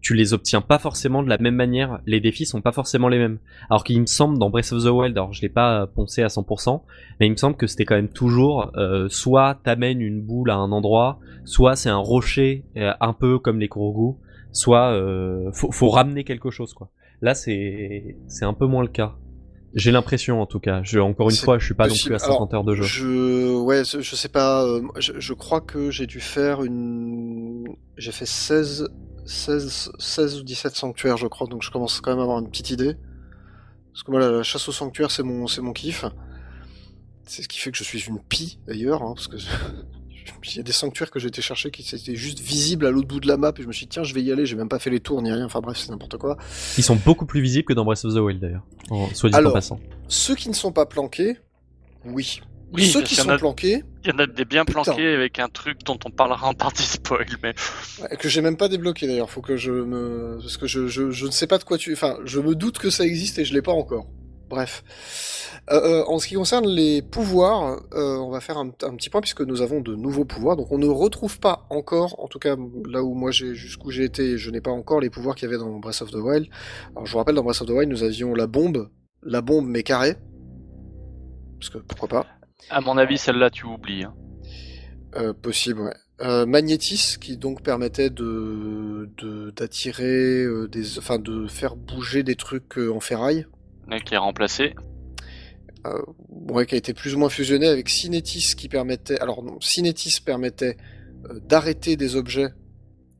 tu 0.01 0.13
les 0.13 0.33
obtiens 0.33 0.59
pas 0.61 0.77
forcément 0.77 1.23
de 1.23 1.29
la 1.29 1.37
même 1.39 1.55
manière 1.55 1.99
les 2.05 2.19
défis 2.19 2.45
sont 2.45 2.61
pas 2.61 2.73
forcément 2.73 3.07
les 3.07 3.17
mêmes 3.17 3.39
alors 3.69 3.83
qu'il 3.85 3.99
me 4.01 4.05
semble 4.05 4.37
dans 4.37 4.49
Breath 4.49 4.73
of 4.73 4.83
the 4.83 4.87
Wild 4.89 5.17
alors 5.17 5.31
je 5.33 5.41
l'ai 5.41 5.49
pas 5.49 5.87
poncé 5.87 6.21
à 6.21 6.27
100% 6.27 6.81
mais 7.19 7.27
il 7.27 7.31
me 7.31 7.37
semble 7.37 7.55
que 7.55 7.65
c'était 7.65 7.85
quand 7.85 7.95
même 7.95 8.09
toujours 8.09 8.71
euh, 8.75 9.07
soit 9.09 9.57
t'amènes 9.63 10.01
une 10.01 10.21
boule 10.21 10.51
à 10.51 10.55
un 10.55 10.71
endroit 10.73 11.19
soit 11.45 11.77
c'est 11.77 11.89
un 11.89 11.95
rocher 11.97 12.65
euh, 12.75 12.91
un 12.99 13.13
peu 13.13 13.39
comme 13.39 13.59
les 13.59 13.69
Kurogu 13.69 14.17
soit 14.57 14.91
euh, 14.93 15.51
faut, 15.53 15.71
faut 15.71 15.89
ramener 15.89 16.23
quelque 16.23 16.49
chose 16.51 16.73
quoi 16.73 16.89
là 17.21 17.33
c'est 17.35 18.17
c'est 18.27 18.45
un 18.45 18.53
peu 18.53 18.65
moins 18.65 18.81
le 18.83 18.89
cas 18.89 19.15
j'ai 19.73 19.91
l'impression 19.91 20.41
en 20.41 20.45
tout 20.45 20.59
cas 20.59 20.81
je 20.83 20.99
encore 20.99 21.29
une 21.29 21.35
fois 21.35 21.59
je 21.59 21.65
suis 21.65 21.73
pas 21.75 21.87
possible. 21.87 22.13
non 22.13 22.17
plus 22.17 22.23
à 22.23 22.27
50 22.27 22.53
Alors, 22.53 22.53
heures 22.61 22.63
de 22.63 22.75
jeu 22.75 22.83
Je, 22.83 23.55
ouais, 23.61 23.83
je 23.85 23.99
je 24.01 24.15
sais 24.15 24.29
pas. 24.29 24.63
euh, 24.65 24.81
je, 24.97 25.13
je 25.19 25.33
crois 25.33 25.61
que 25.61 25.91
j'ai 25.91 26.07
dû 26.07 26.19
faire 26.21 26.63
une. 26.63 27.65
J'ai 27.97 28.11
fait 28.13 28.25
16, 28.25 28.87
16, 29.25 29.91
16 29.99 30.39
ou 30.39 30.43
17 30.43 30.75
sanctuaires, 30.75 31.17
je 31.17 31.27
crois. 31.27 31.47
Donc 31.47 31.63
je 31.63 31.69
commence 31.69 31.99
quand 32.01 32.11
même 32.11 32.19
à 32.19 32.23
avoir 32.23 32.39
une 32.39 32.49
petite 32.49 32.71
idée. 32.71 32.95
Parce 33.91 34.03
que 34.03 34.11
moi, 34.11 34.19
la, 34.21 34.31
la 34.31 34.43
chasse 34.43 34.67
au 34.69 34.71
sanctuaire, 34.71 35.11
c'est 35.11 35.23
mon, 35.23 35.47
c'est 35.47 35.61
mon 35.61 35.73
kiff. 35.73 36.05
C'est 37.25 37.43
ce 37.43 37.47
qui 37.49 37.59
fait 37.59 37.71
que 37.71 37.77
je 37.77 37.83
suis 37.83 38.05
une 38.07 38.19
pie 38.19 38.59
d'ailleurs, 38.67 39.03
hein, 39.03 39.13
parce 39.15 39.27
que 39.27 39.35
il 40.45 40.57
y 40.57 40.59
a 40.59 40.63
des 40.63 40.71
sanctuaires 40.71 41.11
que 41.11 41.19
j'ai 41.19 41.27
été 41.27 41.41
chercher 41.41 41.71
qui 41.71 41.81
étaient 41.95 42.15
juste 42.15 42.39
visibles 42.39 42.85
à 42.85 42.91
l'autre 42.91 43.07
bout 43.07 43.19
de 43.19 43.27
la 43.27 43.37
map 43.37 43.53
et 43.57 43.61
je 43.61 43.67
me 43.67 43.71
suis 43.73 43.85
dit 43.85 43.89
tiens, 43.89 44.03
je 44.03 44.13
vais 44.13 44.21
y 44.23 44.31
aller. 44.31 44.45
J'ai 44.45 44.55
même 44.55 44.69
pas 44.69 44.79
fait 44.79 44.89
les 44.89 44.99
tours 44.99 45.21
ni 45.21 45.31
rien. 45.31 45.45
Enfin 45.45 45.59
bref, 45.61 45.77
c'est 45.77 45.89
n'importe 45.89 46.17
quoi. 46.17 46.37
Ils 46.77 46.83
sont 46.83 46.95
beaucoup 46.95 47.25
plus 47.25 47.41
visibles 47.41 47.65
que 47.65 47.73
dans 47.73 47.85
Breath 47.85 48.05
of 48.05 48.13
the 48.13 48.17
Wild 48.17 48.39
d'ailleurs, 48.41 48.63
en- 48.89 49.09
soit 49.13 49.29
dit 49.29 49.35
en 49.35 49.51
passant. 49.51 49.79
Ceux 50.07 50.35
qui 50.35 50.49
ne 50.49 50.53
sont 50.53 50.71
pas 50.71 50.85
planqués, 50.85 51.37
oui. 52.05 52.41
Oui, 52.73 52.85
Ceux 52.87 53.01
qui 53.01 53.15
sont 53.15 53.29
a- 53.29 53.37
planqués, 53.37 53.83
Il 54.03 54.09
y 54.09 54.13
en 54.13 54.19
a 54.19 54.27
des 54.27 54.43
bien 54.43 54.65
Putain. 54.65 54.83
planqués 54.83 55.07
avec 55.13 55.39
un 55.39 55.47
truc 55.47 55.85
dont 55.85 55.97
on 56.05 56.09
parlera 56.11 56.47
en 56.49 56.53
partie 56.53 56.83
spoil, 56.83 57.25
mais 57.41 57.55
Ouais, 58.01 58.17
Que 58.17 58.27
j'ai 58.27 58.41
même 58.41 58.57
pas 58.57 58.67
débloqué 58.67 59.07
d'ailleurs, 59.07 59.29
faut 59.29 59.41
que 59.41 59.55
je 59.55 59.71
me. 59.71 60.37
Parce 60.41 60.57
que 60.57 60.67
je, 60.67 60.87
je, 60.87 61.09
je 61.11 61.25
ne 61.27 61.31
sais 61.31 61.47
pas 61.47 61.57
de 61.59 61.63
quoi 61.63 61.77
tu. 61.77 61.93
Enfin, 61.93 62.17
je 62.25 62.41
me 62.41 62.55
doute 62.55 62.77
que 62.77 62.89
ça 62.89 63.05
existe 63.05 63.39
et 63.39 63.45
je 63.45 63.53
l'ai 63.53 63.61
pas 63.61 63.71
encore. 63.71 64.07
Bref. 64.49 64.83
Euh, 65.69 65.75
euh, 65.75 66.03
en 66.07 66.19
ce 66.19 66.27
qui 66.27 66.35
concerne 66.35 66.67
les 66.67 67.01
pouvoirs, 67.01 67.81
euh, 67.93 68.15
on 68.17 68.29
va 68.29 68.39
faire 68.39 68.57
un, 68.57 68.67
un 68.83 68.95
petit 68.95 69.09
point 69.09 69.19
puisque 69.19 69.41
nous 69.41 69.61
avons 69.61 69.81
de 69.81 69.93
nouveaux 69.95 70.23
pouvoirs. 70.23 70.55
Donc 70.55 70.71
on 70.71 70.77
ne 70.77 70.87
retrouve 70.87 71.39
pas 71.39 71.65
encore, 71.69 72.17
en 72.23 72.27
tout 72.29 72.39
cas 72.39 72.55
là 72.89 73.03
où 73.03 73.13
moi 73.13 73.31
j'ai 73.31 73.53
jusqu'où 73.55 73.91
j'ai 73.91 74.05
été, 74.05 74.37
je 74.37 74.49
n'ai 74.49 74.61
pas 74.61 74.71
encore 74.71 75.01
les 75.01 75.09
pouvoirs 75.09 75.35
qu'il 75.35 75.49
y 75.49 75.53
avait 75.53 75.61
dans 75.61 75.69
Breath 75.79 76.01
of 76.01 76.11
the 76.11 76.15
Wild. 76.15 76.47
Alors 76.95 77.05
je 77.05 77.11
vous 77.11 77.17
rappelle, 77.17 77.35
dans 77.35 77.43
Breath 77.43 77.61
of 77.61 77.67
the 77.67 77.71
Wild, 77.71 77.89
nous 77.91 78.03
avions 78.03 78.33
la 78.33 78.47
bombe, 78.47 78.89
la 79.21 79.41
bombe 79.41 79.67
mais 79.67 79.83
carrée. 79.83 80.15
Parce 81.59 81.69
que 81.69 81.79
pourquoi 81.79 82.07
pas. 82.07 82.25
à 82.69 82.79
mon 82.81 82.97
avis, 82.97 83.17
celle-là, 83.17 83.49
tu 83.49 83.65
oublies. 83.65 84.03
hein. 84.03 84.13
Euh, 85.15 85.33
possible, 85.33 85.81
ouais. 85.81 85.93
Euh, 86.21 86.45
Magnétis, 86.45 87.17
qui 87.19 87.37
donc 87.37 87.61
permettait 87.63 88.09
de 88.09 89.09
de- 89.17 89.51
d'attirer 89.51 90.43
euh, 90.43 90.67
des, 90.67 90.97
enfin 90.97 91.19
de 91.19 91.47
faire 91.47 91.75
bouger 91.75 92.23
des 92.23 92.35
trucs 92.35 92.77
euh, 92.77 92.91
en 92.91 92.99
ferraille, 92.99 93.45
Qui 94.05 94.13
est 94.13 94.17
remplacé. 94.17 94.73
euh, 95.85 96.01
ouais, 96.29 96.65
qui 96.65 96.75
a 96.75 96.77
été 96.77 96.93
plus 96.93 97.15
ou 97.15 97.19
moins 97.19 97.29
fusionné 97.29 97.67
avec 97.67 97.89
Cinetis, 97.89 98.53
qui 98.57 98.67
permettait, 98.69 99.19
alors 99.19 99.43
non, 99.43 99.57
Cinetis 99.61 100.19
permettait 100.23 100.77
euh, 101.29 101.39
d'arrêter 101.39 101.95
des 101.95 102.15
objets 102.15 102.49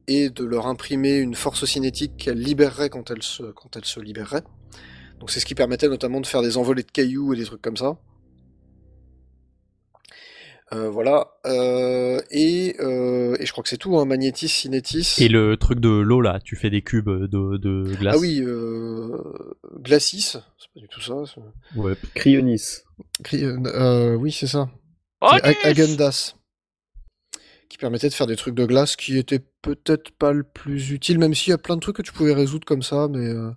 et 0.07 0.30
de 0.30 0.43
leur 0.43 0.68
imprimer 0.68 1.18
une 1.18 1.36
force 1.36 1.65
cinétique 1.65 2.15
qu'elle 2.18 2.39
libérerait 2.39 2.89
quand 2.89 3.11
elle 3.11 3.24
se 3.24 3.43
quand 3.43 3.76
elle 3.76 3.86
se 3.86 3.99
libérerait. 3.99 4.43
Donc 5.20 5.32
c'est 5.32 5.39
ce 5.39 5.45
qui 5.45 5.55
permettait 5.55 5.89
notamment 5.89 6.22
de 6.22 6.28
faire 6.28 6.41
des 6.41 6.57
envolées 6.57 6.84
de 6.84 6.91
cailloux 6.91 7.34
et 7.34 7.38
des 7.38 7.43
trucs 7.45 7.61
comme 7.61 7.78
ça. 7.78 7.97
Euh, 10.74 10.89
voilà. 10.89 11.28
Euh, 11.45 12.20
et, 12.30 12.76
euh, 12.82 13.38
et 13.39 13.45
je 13.45 13.51
crois 13.53 13.63
que 13.63 13.70
c'est 13.70 13.78
tout, 13.78 13.97
hein, 13.97 14.05
Magnétis, 14.05 14.49
Cinetis. 14.49 15.15
Et 15.20 15.30
le 15.30 15.55
truc 15.55 15.80
de 15.80 15.89
l'eau 15.89 16.20
là, 16.20 16.39
tu 16.43 16.55
fais 16.57 16.70
des 16.70 16.82
cubes 16.82 17.09
de, 17.09 17.57
de 17.57 17.95
glace. 17.95 18.15
Ah 18.18 18.20
oui, 18.20 18.41
euh, 18.41 19.18
Glacis, 19.80 20.22
c'est 20.57 20.74
pas 20.74 20.80
du 20.82 20.88
tout 20.89 20.99
ça. 20.99 21.15
Ouais. 21.76 21.93
Cryonis. 22.15 22.80
Oui, 23.32 24.32
c'est 24.32 24.47
ça. 24.47 24.70
Häagen-Dazs. 25.22 26.36
Qui 27.70 27.78
permettait 27.78 28.09
de 28.09 28.13
faire 28.13 28.28
des 28.28 28.36
trucs 28.38 28.55
de 28.55 28.65
glace 28.65 28.95
qui 28.95 29.18
étaient 29.18 29.43
peut-être 29.61 30.11
pas 30.11 30.32
le 30.32 30.43
plus 30.43 30.91
utile, 30.91 31.20
même 31.20 31.34
s'il 31.34 31.51
y 31.51 31.53
a 31.53 31.57
plein 31.57 31.76
de 31.76 31.82
trucs 31.82 31.97
que 31.97 32.01
tu 32.01 32.13
pouvais 32.13 32.34
résoudre 32.34 32.65
comme 32.65 32.82
ça, 32.82 33.07
mais. 33.09 33.26
euh, 33.26 33.51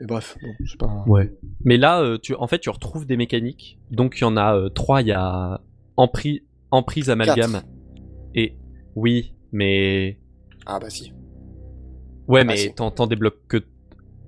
Mais 0.00 0.06
bref, 0.06 0.36
bon, 0.42 0.48
c'est 0.66 0.78
pas. 0.78 1.04
Ouais. 1.06 1.32
Mais 1.64 1.76
là, 1.76 2.18
tu, 2.22 2.34
en 2.34 2.46
fait, 2.48 2.58
tu 2.58 2.70
retrouves 2.70 3.06
des 3.06 3.16
mécaniques. 3.16 3.78
Donc 3.90 4.18
il 4.18 4.22
y 4.22 4.24
en 4.24 4.36
a 4.36 4.56
euh, 4.56 4.68
trois. 4.68 5.00
Il 5.00 5.08
y 5.08 5.12
a 5.12 5.60
emprise, 5.96 6.40
emprise 6.70 7.10
amalgame. 7.10 7.62
Et 8.34 8.56
oui, 8.94 9.34
mais 9.52 10.18
Ah 10.66 10.78
bah 10.80 10.90
si. 10.90 11.12
Ouais, 12.26 12.40
Ah, 12.40 12.44
mais 12.44 12.56
si. 12.56 12.74
t'en 12.74 13.06
débloques 13.06 13.46
que 13.48 13.58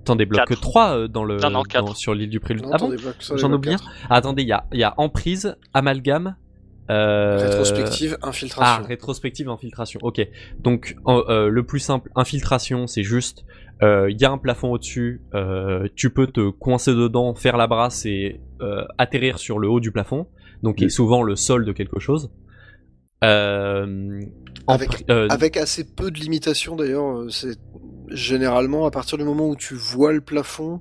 t'en 0.05 0.15
débloques 0.15 0.45
que 0.47 0.53
Quatre. 0.53 0.61
3 0.61 1.07
dans 1.07 1.23
le 1.25 1.37
Non, 1.37 1.49
non, 1.49 1.59
dans- 1.59 1.63
quatre. 1.63 1.95
sur 1.97 2.13
l'île 2.15 2.29
du 2.29 2.39
prélude. 2.39 2.63
Non, 2.63 2.69
ah 2.73 2.77
bon 2.77 2.91
J'en 3.35 3.51
oublie. 3.51 3.75
Ah, 4.09 4.15
Attendez, 4.15 4.43
il 4.43 4.47
y 4.47 4.51
a 4.53 4.65
il 4.71 4.79
y 4.79 4.83
a 4.83 4.93
emprise, 4.97 5.57
amalgame, 5.73 6.35
euh... 6.89 7.37
Rétrospective, 7.41 8.17
Ah, 8.21 8.29
infiltration. 8.29 8.83
rétrospective, 8.87 9.49
infiltration. 9.49 9.99
Ok. 10.03 10.25
Donc 10.59 10.95
euh, 11.07 11.49
le 11.49 11.63
plus 11.65 11.79
simple, 11.79 12.09
infiltration, 12.15 12.87
c'est 12.87 13.03
juste, 13.03 13.43
euh, 13.83 14.09
il 14.09 14.21
y 14.21 14.23
a 14.25 14.31
un 14.31 14.37
plafond 14.37 14.71
au-dessus, 14.71 15.21
euh, 15.33 15.87
tu 15.95 16.09
peux 16.13 16.27
te 16.27 16.49
coincer 16.51 16.93
dedans, 16.93 17.35
faire 17.35 17.57
la 17.57 17.67
brasse 17.67 18.05
et 18.05 18.39
euh, 18.61 18.85
atterrir 18.97 19.39
sur 19.39 19.59
le 19.59 19.67
haut 19.69 19.81
du 19.81 19.91
plafond, 19.91 20.27
donc 20.63 20.77
qui 20.77 20.83
est 20.83 20.87
Oui. 20.87 20.91
souvent 20.91 21.23
le 21.23 21.35
sol 21.35 21.65
de 21.65 21.71
quelque 21.71 21.99
chose. 21.99 22.29
Euh, 23.23 24.21
Avec- 24.67 25.05
euh, 25.09 25.27
Avec 25.29 25.57
assez 25.57 25.83
peu 25.83 26.11
de 26.11 26.19
limitations 26.19 26.75
d'ailleurs, 26.75 27.19
euh, 27.19 27.29
c'est 27.29 27.57
généralement 28.09 28.85
à 28.85 28.91
partir 28.91 29.17
du 29.17 29.23
moment 29.23 29.49
où 29.49 29.55
tu 29.55 29.73
vois 29.75 30.13
le 30.13 30.21
plafond, 30.21 30.79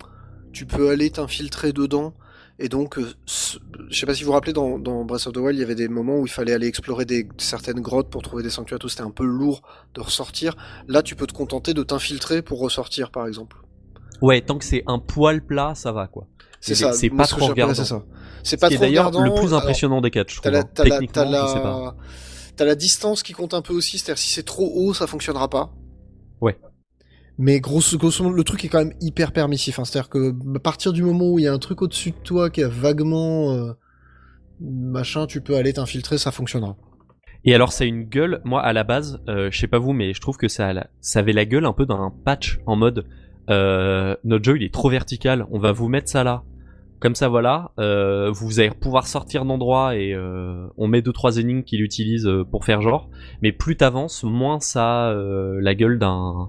tu 0.53 0.67
peux 0.67 0.91
aller 0.91 1.11
t'infiltrer 1.11 1.73
dedans. 1.73 2.15
Et 2.59 2.69
donc, 2.71 2.99
je 2.99 3.99
sais 3.99 4.07
pas 4.07 4.15
si 4.15 4.23
vous 4.23 4.29
vous 4.29 4.33
rappelez, 4.33 4.55
dans, 4.55 4.79
dans 4.79 5.05
Breath 5.05 5.27
of 5.27 5.35
the 5.35 5.37
Wild, 5.37 5.59
il 5.59 5.61
y 5.61 5.63
avait 5.63 5.75
des 5.75 5.89
moments 5.89 6.19
où 6.21 6.27
il 6.27 6.31
fallait 6.31 6.55
aller 6.55 6.67
explorer 6.67 7.05
des, 7.05 7.29
certaines 7.37 7.81
grottes 7.81 8.09
pour 8.09 8.23
trouver 8.23 8.43
des 8.43 8.49
sanctuaires, 8.49 8.79
tout 8.79 8.89
c'était 8.89 9.03
un 9.03 9.11
peu 9.11 9.25
lourd 9.27 9.61
de 9.95 10.01
ressortir. 10.01 10.57
Là, 10.89 11.03
tu 11.03 11.17
peux 11.17 11.27
te 11.27 11.35
contenter 11.35 11.75
de 11.75 11.83
t'infiltrer 11.83 12.41
pour 12.41 12.59
ressortir, 12.61 13.11
par 13.11 13.27
exemple. 13.27 13.59
Ouais, 14.23 14.41
tant 14.41 14.57
que 14.57 14.65
c'est 14.65 14.83
un 14.87 14.99
poil 14.99 15.45
plat, 15.45 15.75
ça 15.75 15.93
va 15.93 16.07
quoi. 16.07 16.27
C'est 16.61 16.75
ça. 16.75 16.95
c'est 16.95 17.11
pas 17.11 17.25
ce 17.25 17.35
trop 17.37 17.47
regardant. 17.49 17.75
C'est 17.75 17.85
ça. 17.85 18.03
C'est 18.43 18.57
Ce 18.57 18.61
pas 18.61 18.69
est 18.69 18.75
trop 18.75 18.81
d'ailleurs 18.85 19.11
le 19.11 19.35
plus 19.35 19.49
Alors, 19.49 19.61
impressionnant 19.61 20.01
des 20.01 20.11
T'as 20.43 20.51
la, 20.51 20.61
hein. 20.61 20.65
t'as 20.75 20.85
la- 20.85 21.01
la- 21.31 21.47
je 21.47 21.53
sais 21.53 21.61
pas. 21.61 21.97
t'as 22.57 22.65
la 22.65 22.75
distance 22.75 23.23
qui 23.23 23.33
compte 23.33 23.55
un 23.55 23.63
peu 23.63 23.73
aussi, 23.75 23.99
c'est-à-dire 23.99 24.19
si 24.19 24.33
c'est 24.33 24.45
trop 24.45 24.71
haut, 24.75 24.95
ça 24.95 25.07
fonctionnera 25.07 25.49
pas. 25.49 25.73
Ouais. 26.41 26.59
Mais 27.39 27.61
grosso, 27.61 27.99
grosso 27.99 28.23
modo, 28.25 28.35
le 28.35 28.45
truc 28.45 28.65
est 28.65 28.69
quand 28.69 28.79
même 28.79 28.95
hyper 29.01 29.33
permissif. 29.33 29.79
hein. 29.79 29.85
C'est-à-dire 29.85 30.09
que 30.09 30.35
à 30.57 30.59
partir 30.61 30.93
du 30.93 31.03
moment 31.03 31.31
où 31.33 31.39
il 31.39 31.45
y 31.45 31.49
a 31.49 31.53
un 31.53 31.59
truc 31.59 31.83
au-dessus 31.83 32.13
de 32.13 32.17
toi 32.25 32.49
qui 32.51 32.63
a 32.63 32.69
vaguement 32.69 33.53
euh, 33.53 33.73
machin, 34.61 35.27
tu 35.27 35.41
peux 35.41 35.57
aller 35.57 35.73
t'infiltrer, 35.75 36.19
ça 36.19 36.31
fonctionnera. 36.33 36.77
Et 37.45 37.55
alors, 37.55 37.73
ça 37.73 37.85
a 37.85 37.87
une 37.87 38.03
gueule. 38.05 38.41
Moi, 38.45 38.61
à 38.63 38.73
la 38.73 38.83
base, 38.85 39.21
euh, 39.29 39.51
je 39.53 39.59
sais 39.59 39.69
pas 39.69 39.79
vous, 39.79 39.93
mais 39.93 40.15
je 40.15 40.21
trouve 40.21 40.37
que 40.37 40.49
ça, 40.49 40.73
la- 40.73 40.89
ça 41.01 41.21
avait 41.21 41.33
la 41.33 41.45
gueule 41.45 41.65
un 41.67 41.73
peu 41.73 41.87
d'un 41.87 42.13
patch 42.25 42.59
en 42.67 42.75
mode 42.77 43.07
euh, 43.49 44.17
notre 44.25 44.45
jeu 44.45 44.57
il 44.57 44.65
est 44.65 44.73
trop 44.75 44.89
vertical. 44.91 45.47
On 45.53 45.59
va 45.61 45.71
vous 45.71 45.87
mettre 45.89 46.09
ça 46.11 46.25
là. 46.25 46.43
Comme 47.01 47.15
ça, 47.15 47.29
voilà. 47.29 47.73
euh, 47.79 48.31
vous 48.31 48.59
allez 48.61 48.71
pouvoir 48.71 49.07
sortir 49.07 49.45
d'endroit 49.45 49.97
et 49.97 50.15
euh, 50.15 50.67
on 50.79 50.89
met 50.89 51.03
deux 51.03 51.13
trois 51.13 51.37
énigmes 51.37 51.63
qu'il 51.63 51.83
utilise 51.83 52.27
euh, 52.27 52.43
pour 52.45 52.65
faire 52.65 52.81
genre. 52.81 53.11
Mais 53.43 53.53
plus 53.53 53.77
t'avances, 53.77 54.25
moins 54.25 54.61
ça 54.61 55.09
a 55.09 55.13
euh, 55.13 55.59
la 55.61 55.75
gueule 55.75 55.99
d'un 55.99 56.49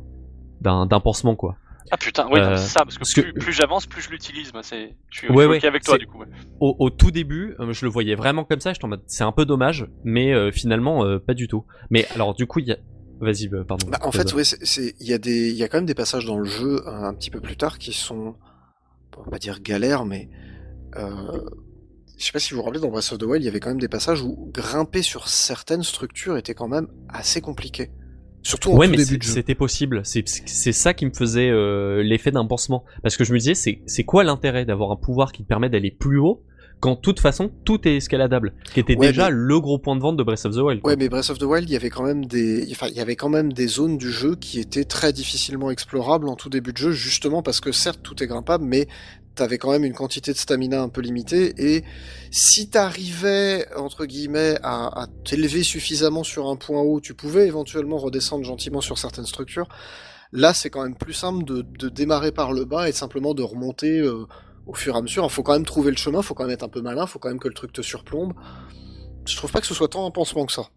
d'un 0.62 0.86
d'un 0.86 1.00
pansement 1.00 1.36
quoi. 1.36 1.58
Ah 1.92 1.98
putain, 1.98 2.28
oui, 2.32 2.40
Euh, 2.42 2.56
c'est 2.58 2.68
ça, 2.68 2.82
parce 2.84 2.96
que 2.96 3.00
parce 3.00 3.14
plus, 3.14 3.24
que- 3.34 3.40
plus 3.40 3.54
j'avance, 3.54 3.86
plus 3.86 4.02
je 4.02 4.10
l'utilise. 4.10 4.52
Moi, 4.52 4.62
c'est. 4.64 4.96
Je 5.10 5.20
suis, 5.20 5.32
Ouais, 5.32 5.46
avec 5.66 5.84
toi, 5.84 5.98
du 5.98 6.06
coup. 6.06 6.20
ouais. 6.20 6.26
Au, 6.60 6.76
au 6.80 6.90
tout 6.90 7.12
début, 7.12 7.56
euh, 7.62 7.72
je 7.72 7.86
le 7.86 7.92
voyais 7.92 8.16
vraiment 8.16 8.44
comme 8.44 8.60
ça. 8.60 8.74
J'étais 8.74 8.84
en 8.84 8.90
mode, 8.90 9.04
c'est 9.08 9.24
un 9.24 9.32
peu 9.32 9.46
dommage, 9.46 9.88
mais 10.04 10.34
euh, 10.34 10.52
finalement 10.52 11.06
euh, 11.06 11.18
pas 11.20 11.34
du 11.34 11.48
tout. 11.48 11.64
Mais 11.90 12.06
alors, 12.14 12.34
du 12.34 12.46
coup, 12.48 12.60
il 12.60 12.68
y 12.68 12.72
a. 12.74 12.78
Vas-y, 13.22 13.50
pardon. 13.68 13.88
Bah, 13.90 14.00
en 14.04 14.12
fait, 14.12 14.28
c'est 14.44 14.94
il 15.00 15.08
y 15.08 15.14
a 15.14 15.18
des 15.18 15.50
il 15.50 15.56
y 15.56 15.64
a 15.64 15.68
quand 15.70 15.78
même 15.78 15.86
des 15.86 15.96
passages 15.96 16.26
dans 16.26 16.38
le 16.38 16.46
jeu 16.46 16.82
un, 16.88 17.04
un 17.06 17.14
petit 17.14 17.32
peu 17.32 17.40
plus 17.42 17.56
tard 17.58 17.80
qui 17.80 17.94
sont 17.94 18.36
on 19.20 19.24
va 19.24 19.32
pas 19.32 19.40
dire 19.40 19.60
galères, 19.62 20.06
mais 20.06 20.30
euh, 20.98 21.42
je 22.18 22.26
sais 22.26 22.32
pas 22.32 22.40
si 22.40 22.52
vous 22.54 22.58
vous 22.60 22.64
rappelez 22.64 22.80
dans 22.80 22.90
Breath 22.90 23.12
of 23.12 23.18
the 23.20 23.24
Wild, 23.24 23.44
il 23.44 23.46
y 23.46 23.50
avait 23.50 23.60
quand 23.60 23.70
même 23.70 23.80
des 23.80 23.88
passages 23.90 24.22
où 24.22 24.50
grimper 24.54 25.02
sur 25.02 25.28
certaines 25.28 25.84
structures 25.84 26.38
était 26.38 26.54
quand 26.54 26.68
même 26.68 26.88
assez 27.10 27.42
compliqué. 27.42 27.92
Surtout 28.44 28.72
en 28.72 28.78
ouais, 28.78 28.86
tout 28.86 28.92
mais 28.92 28.98
début 28.98 29.10
c'est- 29.10 29.18
de 29.18 29.24
jeu. 29.24 29.34
c'était 29.34 29.56
possible. 29.56 30.02
C'est 30.06 30.72
ça 30.72 30.94
qui 30.94 31.06
me 31.06 31.12
faisait 31.14 31.50
euh, 31.50 32.02
l'effet 32.02 32.32
d'un 32.32 32.46
pansement. 32.46 32.86
Parce 33.04 33.18
que 33.18 33.24
je 33.26 33.34
me 33.34 33.40
disais, 33.40 33.56
c'est 33.56 33.82
c'est 33.88 34.04
quoi 34.06 34.24
l'intérêt 34.24 34.64
d'avoir 34.66 34.92
un 34.92 34.96
pouvoir 34.96 35.32
qui 35.34 35.44
te 35.44 35.48
permet 35.48 35.70
d'aller 35.70 35.92
plus 35.92 36.18
haut 36.20 36.44
quand 36.80 36.96
de 36.96 37.00
toute 37.02 37.20
façon 37.20 37.52
tout 37.66 37.88
est 37.88 37.98
escaladable, 37.98 38.54
qui 38.74 38.80
était 38.80 38.96
Ouais, 38.96 39.08
déjà 39.08 39.26
mais- 39.30 39.36
le 39.36 39.60
gros 39.60 39.80
point 39.80 39.96
de 39.96 40.02
vente 40.02 40.18
de 40.18 40.24
Breath 40.24 40.46
of 40.46 40.54
the 40.56 40.60
Wild. 40.60 40.82
quoi. 40.82 40.92
Ouais, 40.92 40.98
mais 40.98 41.10
Breath 41.10 41.30
of 41.30 41.38
the 41.40 41.44
Wild, 41.44 41.70
il 41.70 41.74
y 41.74 41.76
avait 41.76 41.90
quand 41.90 42.04
même 42.04 42.26
des, 42.26 42.68
enfin, 42.72 42.88
il 42.90 42.96
y 42.96 43.00
avait 43.00 43.16
quand 43.16 43.30
même 43.30 43.52
des 43.54 43.68
zones 43.68 43.98
du 43.98 44.12
jeu 44.12 44.36
qui 44.36 44.60
étaient 44.60 44.86
très 44.86 45.12
difficilement 45.14 45.72
explorables 45.72 46.28
en 46.30 46.36
tout 46.36 46.50
début 46.50 46.74
de 46.74 46.78
jeu, 46.78 46.92
justement 46.92 47.42
parce 47.42 47.60
que 47.62 47.72
certes 47.72 48.00
tout 48.04 48.22
est 48.24 48.28
grimpable, 48.28 48.64
mais 48.64 48.88
t'avais 49.36 49.58
quand 49.60 49.70
même 49.72 49.84
une 49.84 49.94
quantité 49.94 50.34
de 50.34 50.38
stamina 50.38 50.82
un 50.82 50.90
peu 50.90 51.02
limitée 51.02 51.54
et 51.58 51.84
si 52.32 52.70
t'arrivais 52.70 53.68
entre 53.76 54.06
guillemets 54.06 54.58
à, 54.64 55.04
à 55.04 55.08
t'élever 55.26 55.62
suffisamment 55.64 56.24
sur 56.24 56.48
un 56.50 56.56
point 56.56 56.82
haut, 56.82 57.00
tu 57.00 57.14
pouvais 57.14 57.46
éventuellement 57.48 57.98
redescendre 57.98 58.44
gentiment 58.44 58.82
sur 58.82 58.98
certaines 58.98 59.26
structures. 59.28 59.68
Là, 60.32 60.54
c'est 60.54 60.70
quand 60.70 60.84
même 60.84 60.96
plus 60.96 61.14
simple 61.14 61.44
de, 61.46 61.62
de 61.62 61.88
démarrer 61.88 62.32
par 62.32 62.52
le 62.52 62.66
bas 62.66 62.90
et 62.90 62.92
simplement 62.92 63.34
de 63.34 63.44
remonter 63.44 64.00
euh, 64.00 64.26
au 64.68 64.74
fur 64.74 64.96
et 64.96 64.98
à 64.98 65.02
mesure. 65.02 65.24
Il 65.24 65.30
faut 65.30 65.44
quand 65.44 65.54
même 65.54 65.66
trouver 65.66 65.92
le 65.92 65.98
chemin, 65.98 66.22
faut 66.22 66.34
quand 66.34 66.44
même 66.44 66.54
être 66.54 66.64
un 66.64 66.70
peu 66.70 66.82
malin, 66.82 67.08
faut 67.08 67.20
quand 67.20 67.30
même 67.30 67.40
que 67.40 67.48
le 67.48 67.54
truc 67.54 67.74
te 67.74 67.82
surplombe. 67.82 68.34
Je 69.26 69.36
trouve 69.36 69.52
pas 69.52 69.62
que 69.62 69.68
ce 69.68 69.74
soit 69.74 69.88
tant 69.88 70.06
un 70.06 70.12
pansement 70.12 70.46
que 70.46 70.54
ça. 70.54 70.70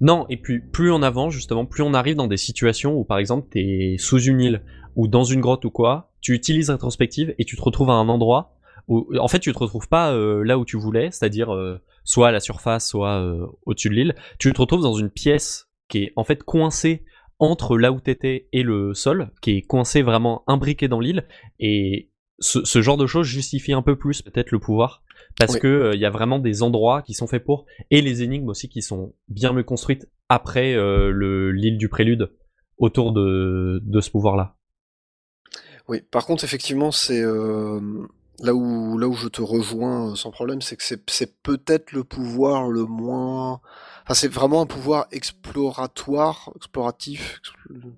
Non, 0.00 0.26
et 0.28 0.36
puis 0.36 0.60
plus 0.60 0.90
on 0.90 1.02
avance 1.02 1.32
justement, 1.32 1.64
plus 1.64 1.82
on 1.82 1.94
arrive 1.94 2.16
dans 2.16 2.26
des 2.26 2.36
situations 2.36 2.94
où 2.94 3.04
par 3.04 3.18
exemple 3.18 3.48
t'es 3.50 3.96
sous 3.98 4.20
une 4.20 4.40
île 4.40 4.62
ou 4.96 5.06
dans 5.06 5.24
une 5.24 5.40
grotte 5.40 5.64
ou 5.64 5.70
quoi, 5.70 6.12
tu 6.20 6.34
utilises 6.34 6.70
rétrospective 6.70 7.34
et 7.38 7.44
tu 7.44 7.56
te 7.56 7.62
retrouves 7.62 7.90
à 7.90 7.94
un 7.94 8.08
endroit 8.08 8.56
où 8.88 9.06
en 9.18 9.28
fait 9.28 9.38
tu 9.38 9.52
te 9.52 9.58
retrouves 9.58 9.88
pas 9.88 10.12
euh, 10.12 10.42
là 10.42 10.58
où 10.58 10.64
tu 10.64 10.76
voulais, 10.76 11.10
c'est-à-dire 11.10 11.54
euh, 11.54 11.80
soit 12.04 12.28
à 12.28 12.32
la 12.32 12.40
surface, 12.40 12.88
soit 12.88 13.20
euh, 13.20 13.46
au-dessus 13.64 13.90
de 13.90 13.94
l'île, 13.94 14.14
tu 14.38 14.52
te 14.52 14.60
retrouves 14.60 14.82
dans 14.82 14.94
une 14.94 15.10
pièce 15.10 15.68
qui 15.88 16.04
est 16.04 16.12
en 16.16 16.24
fait 16.24 16.42
coincée 16.42 17.04
entre 17.38 17.76
là 17.76 17.92
où 17.92 18.00
t'étais 18.00 18.48
et 18.52 18.62
le 18.62 18.94
sol, 18.94 19.30
qui 19.42 19.58
est 19.58 19.62
coincée 19.62 20.02
vraiment 20.02 20.42
imbriquée 20.46 20.88
dans 20.88 21.00
l'île 21.00 21.26
et 21.58 22.10
ce, 22.38 22.64
ce 22.64 22.82
genre 22.82 22.96
de 22.96 23.06
choses 23.06 23.26
justifie 23.26 23.72
un 23.72 23.82
peu 23.82 23.96
plus 23.96 24.22
peut-être 24.22 24.50
le 24.50 24.58
pouvoir? 24.58 25.02
Parce 25.38 25.54
Oui. 25.54 25.60
que 25.60 25.66
euh, 25.66 25.94
il 25.94 26.00
y 26.00 26.06
a 26.06 26.10
vraiment 26.10 26.38
des 26.38 26.62
endroits 26.62 27.02
qui 27.02 27.14
sont 27.14 27.26
faits 27.26 27.44
pour 27.44 27.66
et 27.90 28.00
les 28.00 28.22
énigmes 28.22 28.48
aussi 28.48 28.68
qui 28.68 28.82
sont 28.82 29.14
bien 29.28 29.52
mieux 29.52 29.64
construites 29.64 30.08
après 30.28 30.74
euh, 30.74 31.10
le 31.10 31.52
l'île 31.52 31.78
du 31.78 31.88
prélude 31.88 32.30
autour 32.78 33.12
de, 33.12 33.80
de 33.84 34.00
ce 34.00 34.10
pouvoir-là. 34.10 34.56
Oui, 35.88 36.00
par 36.10 36.26
contre, 36.26 36.44
effectivement, 36.44 36.90
c'est 36.90 37.20
euh, 37.20 37.80
là 38.40 38.54
où 38.54 38.98
là 38.98 39.06
où 39.08 39.14
je 39.14 39.28
te 39.28 39.42
rejoins 39.42 40.16
sans 40.16 40.30
problème, 40.30 40.60
c'est 40.60 40.76
que 40.76 40.82
c'est 40.82 41.02
c'est 41.10 41.40
peut-être 41.42 41.92
le 41.92 42.04
pouvoir 42.04 42.68
le 42.68 42.84
moins. 42.84 43.60
Enfin, 44.02 44.14
c'est 44.14 44.28
vraiment 44.28 44.62
un 44.62 44.66
pouvoir 44.66 45.06
exploratoire, 45.12 46.50
exploratif. 46.56 47.40
expl- 47.42 47.92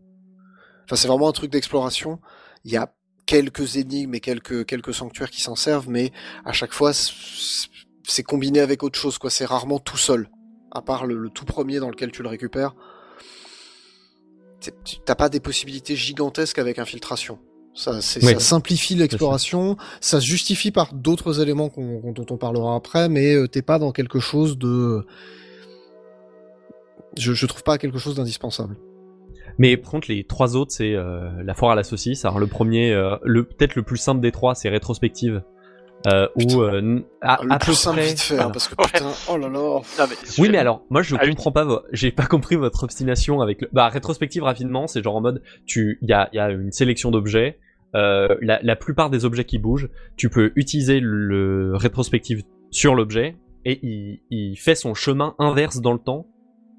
Enfin, 0.85 0.97
c'est 0.97 1.09
vraiment 1.09 1.29
un 1.29 1.33
truc 1.33 1.51
d'exploration. 1.51 2.19
Il 2.65 2.73
y 2.73 2.77
a 2.77 2.93
quelques 3.29 3.77
énigmes 3.77 4.15
et 4.15 4.21
quelques 4.21 4.65
quelques 4.65 4.95
sanctuaires 4.95 5.31
qui 5.31 5.43
s'en 5.43 5.55
servent, 5.55 5.91
mais 5.91 6.13
à 6.47 6.53
chaque 6.53 6.73
fois, 6.73 6.93
c'est 6.95 8.23
combiné 8.23 8.61
avec 8.61 8.83
autre 8.83 8.99
chose. 8.99 9.19
Quoi, 9.19 9.29
c'est 9.31 9.45
rarement 9.45 9.79
tout 9.79 9.99
seul. 9.99 10.31
À 10.73 10.81
part 10.81 11.05
le, 11.05 11.17
le 11.19 11.29
tout 11.29 11.45
premier 11.45 11.79
dans 11.79 11.91
lequel 11.91 12.11
tu 12.11 12.23
le 12.23 12.29
récupères, 12.31 12.75
t'as 15.05 15.15
pas 15.15 15.29
des 15.29 15.41
possibilités 15.41 15.95
gigantesques 15.95 16.59
avec 16.59 16.79
infiltration. 16.79 17.39
Ça, 17.75 17.93
Oui. 18.23 18.33
ça 18.33 18.41
simplifie 18.41 18.95
l'exploration, 18.97 19.77
ça 20.01 20.21
se 20.21 20.27
justifie 20.27 20.71
par 20.73 20.95
d'autres 20.95 21.41
éléments 21.41 21.71
dont 21.77 22.27
on 22.31 22.37
parlera 22.39 22.75
après, 22.75 23.09
mais 23.09 23.35
euh, 23.35 23.47
t'es 23.47 23.63
pas 23.63 23.79
dans 23.79 23.93
quelque 23.93 24.19
chose 24.21 24.59
de... 24.59 25.07
Je, 27.17 27.35
je 27.35 27.47
trouve 27.47 27.63
pas 27.63 27.79
quelque 27.79 27.99
chose 27.99 28.17
d'indispensable. 28.17 28.77
Mais 29.59 29.77
par 29.77 29.91
contre, 29.91 30.09
les 30.09 30.25
trois 30.25 30.57
autres, 30.57 30.71
c'est 30.73 30.95
euh, 30.95 31.29
la 31.43 31.55
foire 31.55 31.73
à 31.73 31.75
la 31.75 31.83
saucisse. 31.83 32.25
Alors 32.25 32.39
le 32.39 32.47
premier, 32.47 32.93
euh, 32.93 33.17
le 33.25 33.45
peut-être 33.45 33.75
le 33.75 33.83
plus 33.83 33.97
simple 33.97 34.21
des 34.21 34.31
trois, 34.33 34.55
c'est 34.55 34.69
rétrospective. 34.69 35.43
Euh, 36.07 36.29
où 36.37 36.61
euh, 36.63 37.01
à, 37.23 37.41
le 37.43 37.51
à 37.53 37.59
plus 37.59 37.71
peu 37.71 37.73
simple 37.75 37.97
près. 37.99 38.07
vite 38.07 38.21
fait, 38.21 38.35
hein, 38.35 38.37
voilà. 38.37 38.53
parce 38.53 38.69
que 38.69 38.75
Ouais. 38.81 38.87
putain, 38.87 39.11
oh 39.29 39.37
là 39.37 39.49
là. 39.49 39.59
Non, 39.59 39.83
mais 39.99 40.15
Oui, 40.39 40.49
mais 40.49 40.59
alors, 40.59 40.85
moi, 40.91 41.03
je 41.03 41.17
Ah 41.17 41.23
oui. 41.25 41.31
comprends 41.31 41.51
pas. 41.51 41.65
vo- 41.65 41.83
J'ai 41.93 42.13
pas 42.13 42.27
compris 42.27 42.55
votre 42.55 42.85
obstination 42.85 43.41
avec 43.41 43.63
le. 43.63 43.69
Bah, 43.73 43.89
rétrospective 43.89 44.45
rapidement, 44.45 44.87
c'est 44.87 45.03
genre 45.03 45.17
en 45.17 45.21
mode, 45.21 45.43
tu, 45.67 45.99
il 46.03 46.09
y 46.09 46.13
a, 46.13 46.29
il 46.33 46.37
y 46.37 46.39
a 46.39 46.51
une 46.51 46.71
sélection 46.71 47.11
d'objets. 47.11 47.59
Euh, 47.97 48.29
la, 48.43 48.61
la 48.63 48.77
plupart 48.77 49.11
des 49.11 49.25
objets 49.25 49.45
qui 49.45 49.59
bougent, 49.59 49.89
tu 50.17 50.31
peux 50.31 50.53
utiliser 50.55 51.01
le 51.01 51.73
rétrospective 51.75 52.45
sur 52.71 52.95
l'objet 52.95 53.35
et 53.65 53.81
il, 53.83 54.21
il 54.31 54.57
fait 54.57 54.77
son 54.77 54.95
chemin 54.95 55.35
inverse 55.41 55.81
dans 55.81 55.95
le 55.95 55.99
temps 55.99 56.29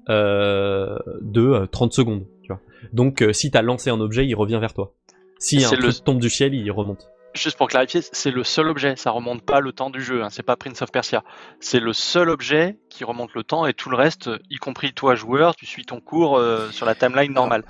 euh, 0.08 0.96
de 1.20 1.42
euh, 1.42 1.66
30 1.66 1.92
secondes. 1.92 2.24
Tu 2.42 2.48
vois. 2.52 2.60
Donc, 2.92 3.22
euh, 3.22 3.32
si 3.32 3.50
t'as 3.50 3.62
lancé 3.62 3.90
un 3.90 4.00
objet, 4.00 4.26
il 4.26 4.34
revient 4.34 4.58
vers 4.60 4.74
toi. 4.74 4.92
Si 5.38 5.64
un 5.64 5.68
truc 5.68 5.80
le- 5.82 5.92
tombe 5.92 6.20
du 6.20 6.30
ciel, 6.30 6.54
il 6.54 6.70
remonte. 6.70 7.08
Juste 7.32 7.56
pour 7.56 7.68
clarifier, 7.68 8.00
c'est 8.10 8.32
le 8.32 8.42
seul 8.42 8.66
objet, 8.68 8.96
ça 8.96 9.12
remonte 9.12 9.42
pas 9.42 9.60
le 9.60 9.70
temps 9.72 9.88
du 9.88 10.02
jeu, 10.02 10.24
hein, 10.24 10.30
c'est 10.30 10.42
pas 10.42 10.56
Prince 10.56 10.82
of 10.82 10.90
Persia. 10.90 11.22
C'est 11.60 11.78
le 11.78 11.92
seul 11.92 12.28
objet 12.28 12.76
qui 12.88 13.04
remonte 13.04 13.30
le 13.34 13.44
temps 13.44 13.66
et 13.66 13.72
tout 13.72 13.88
le 13.88 13.96
reste, 13.96 14.28
y 14.50 14.56
compris 14.56 14.92
toi 14.94 15.14
joueur, 15.14 15.54
tu 15.54 15.64
suis 15.64 15.84
ton 15.86 16.00
cours 16.00 16.38
euh, 16.38 16.68
sur 16.72 16.86
la 16.86 16.96
timeline 16.96 17.32
normale. 17.32 17.62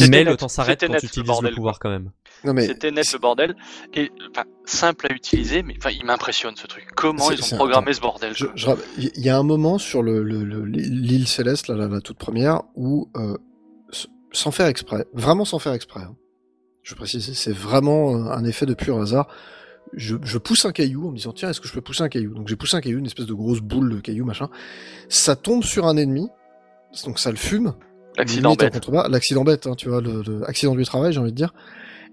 Mais 0.00 0.08
net, 0.08 0.26
le 0.26 0.36
temps 0.36 0.48
s'arrête 0.48 0.80
quand 0.82 0.92
net, 0.92 1.00
tu 1.00 1.06
le 1.06 1.08
utilises 1.08 1.26
bordel, 1.28 1.50
le 1.50 1.56
pouvoir 1.56 1.78
quand 1.78 1.88
même. 1.88 2.10
Mais 2.44 2.66
C'était 2.66 2.90
net 2.90 3.10
le 3.10 3.18
bordel 3.18 3.56
et 3.94 4.12
enfin, 4.30 4.44
simple 4.66 5.06
à 5.10 5.14
utiliser, 5.14 5.62
mais 5.62 5.74
enfin, 5.78 5.90
il 5.98 6.04
m'impressionne 6.04 6.54
ce 6.56 6.66
truc. 6.66 6.86
Comment 6.94 7.30
ils 7.30 7.40
ont 7.42 7.54
un- 7.54 7.56
programmé 7.56 7.94
ce 7.94 8.02
bordel 8.02 8.34
Je- 8.36 8.44
je 8.54 8.68
Il 8.98 9.24
y 9.24 9.30
a 9.30 9.38
un 9.38 9.42
moment 9.42 9.78
sur 9.78 10.02
le 10.02 10.22
le- 10.22 10.44
le- 10.44 10.66
l'île 10.66 11.26
céleste, 11.26 11.68
là, 11.68 11.74
la, 11.74 11.88
la 11.88 12.02
toute 12.02 12.18
première, 12.18 12.64
où, 12.74 13.10
euh, 13.16 13.38
sans 14.32 14.50
faire 14.50 14.66
exprès, 14.66 15.06
vraiment 15.12 15.44
sans 15.44 15.58
faire 15.58 15.72
exprès, 15.72 16.00
hein, 16.02 16.16
Je 16.82 16.94
précise, 16.94 17.32
c'est 17.36 17.52
vraiment 17.54 18.14
euh, 18.16 18.30
un 18.30 18.44
effet 18.44 18.66
de 18.66 18.74
pur 18.74 19.00
hasard. 19.00 19.28
Je, 19.92 20.16
je 20.22 20.38
pousse 20.38 20.64
un 20.64 20.72
caillou 20.72 21.08
en 21.08 21.12
me 21.12 21.16
disant 21.16 21.32
tiens 21.32 21.50
est-ce 21.50 21.60
que 21.60 21.68
je 21.68 21.72
peux 21.72 21.80
pousser 21.80 22.02
un 22.02 22.08
caillou? 22.08 22.34
Donc 22.34 22.48
j'ai 22.48 22.56
poussé 22.56 22.76
un 22.76 22.80
caillou, 22.80 22.98
une 22.98 23.06
espèce 23.06 23.26
de 23.26 23.34
grosse 23.34 23.60
boule 23.60 23.94
de 23.96 24.00
caillou 24.00 24.24
machin. 24.24 24.48
Ça 25.08 25.36
tombe 25.36 25.62
sur 25.62 25.86
un 25.86 25.96
ennemi, 25.96 26.28
donc 27.04 27.18
ça 27.18 27.30
le 27.30 27.36
fume. 27.36 27.74
L'accident 28.18 28.50
bête. 28.64 28.74
L'accident 29.08 29.44
bête, 29.44 29.66
hein, 29.66 29.74
tu 29.76 29.88
vois, 29.88 30.00
le, 30.00 30.22
le 30.26 30.48
accident 30.48 30.74
du 30.74 30.84
travail, 30.84 31.12
j'ai 31.12 31.20
envie 31.20 31.30
de 31.32 31.36
dire. 31.36 31.54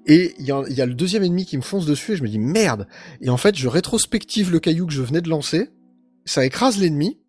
Et 0.05 0.35
il 0.37 0.45
y, 0.45 0.51
a- 0.51 0.63
il 0.69 0.75
y 0.75 0.81
a 0.81 0.85
le 0.85 0.93
deuxième 0.93 1.23
ennemi 1.23 1.45
qui 1.45 1.55
me 1.57 1.61
fonce 1.61 1.85
dessus 1.85 2.11
et 2.11 2.15
je 2.17 2.23
me 2.23 2.27
dis 2.27 2.39
merde. 2.39 2.87
Et 3.21 3.29
en 3.29 3.37
fait, 3.37 3.55
je 3.55 3.67
rétrospective 3.69 4.51
le 4.51 4.59
caillou 4.59 4.85
que 4.85 4.91
je 4.93 5.01
venais 5.01 5.21
de 5.21 5.29
lancer. 5.29 5.69
Ça 6.25 6.45
écrase 6.45 6.77
l'ennemi, 6.77 7.19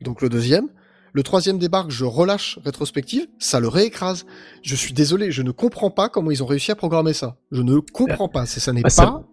donc 0.00 0.20
le 0.22 0.28
deuxième. 0.30 0.68
Le 1.16 1.22
troisième 1.22 1.56
débarque, 1.58 1.90
je 1.90 2.04
relâche 2.04 2.58
rétrospective, 2.62 3.26
ça 3.38 3.58
le 3.58 3.68
réécrase. 3.68 4.26
Je 4.60 4.74
suis 4.76 4.92
désolé, 4.92 5.30
je 5.30 5.40
ne 5.40 5.50
comprends 5.50 5.90
pas 5.90 6.10
comment 6.10 6.30
ils 6.30 6.42
ont 6.42 6.46
réussi 6.46 6.72
à 6.72 6.74
programmer 6.76 7.14
ça. 7.14 7.38
Je 7.50 7.62
ne 7.62 7.78
comprends 7.78 8.28
pas, 8.28 8.44
c'est 8.44 8.60
ça 8.60 8.74
n'est 8.74 8.82
Bah, 8.82 8.90
ça- 8.90 9.06
pas 9.06 9.24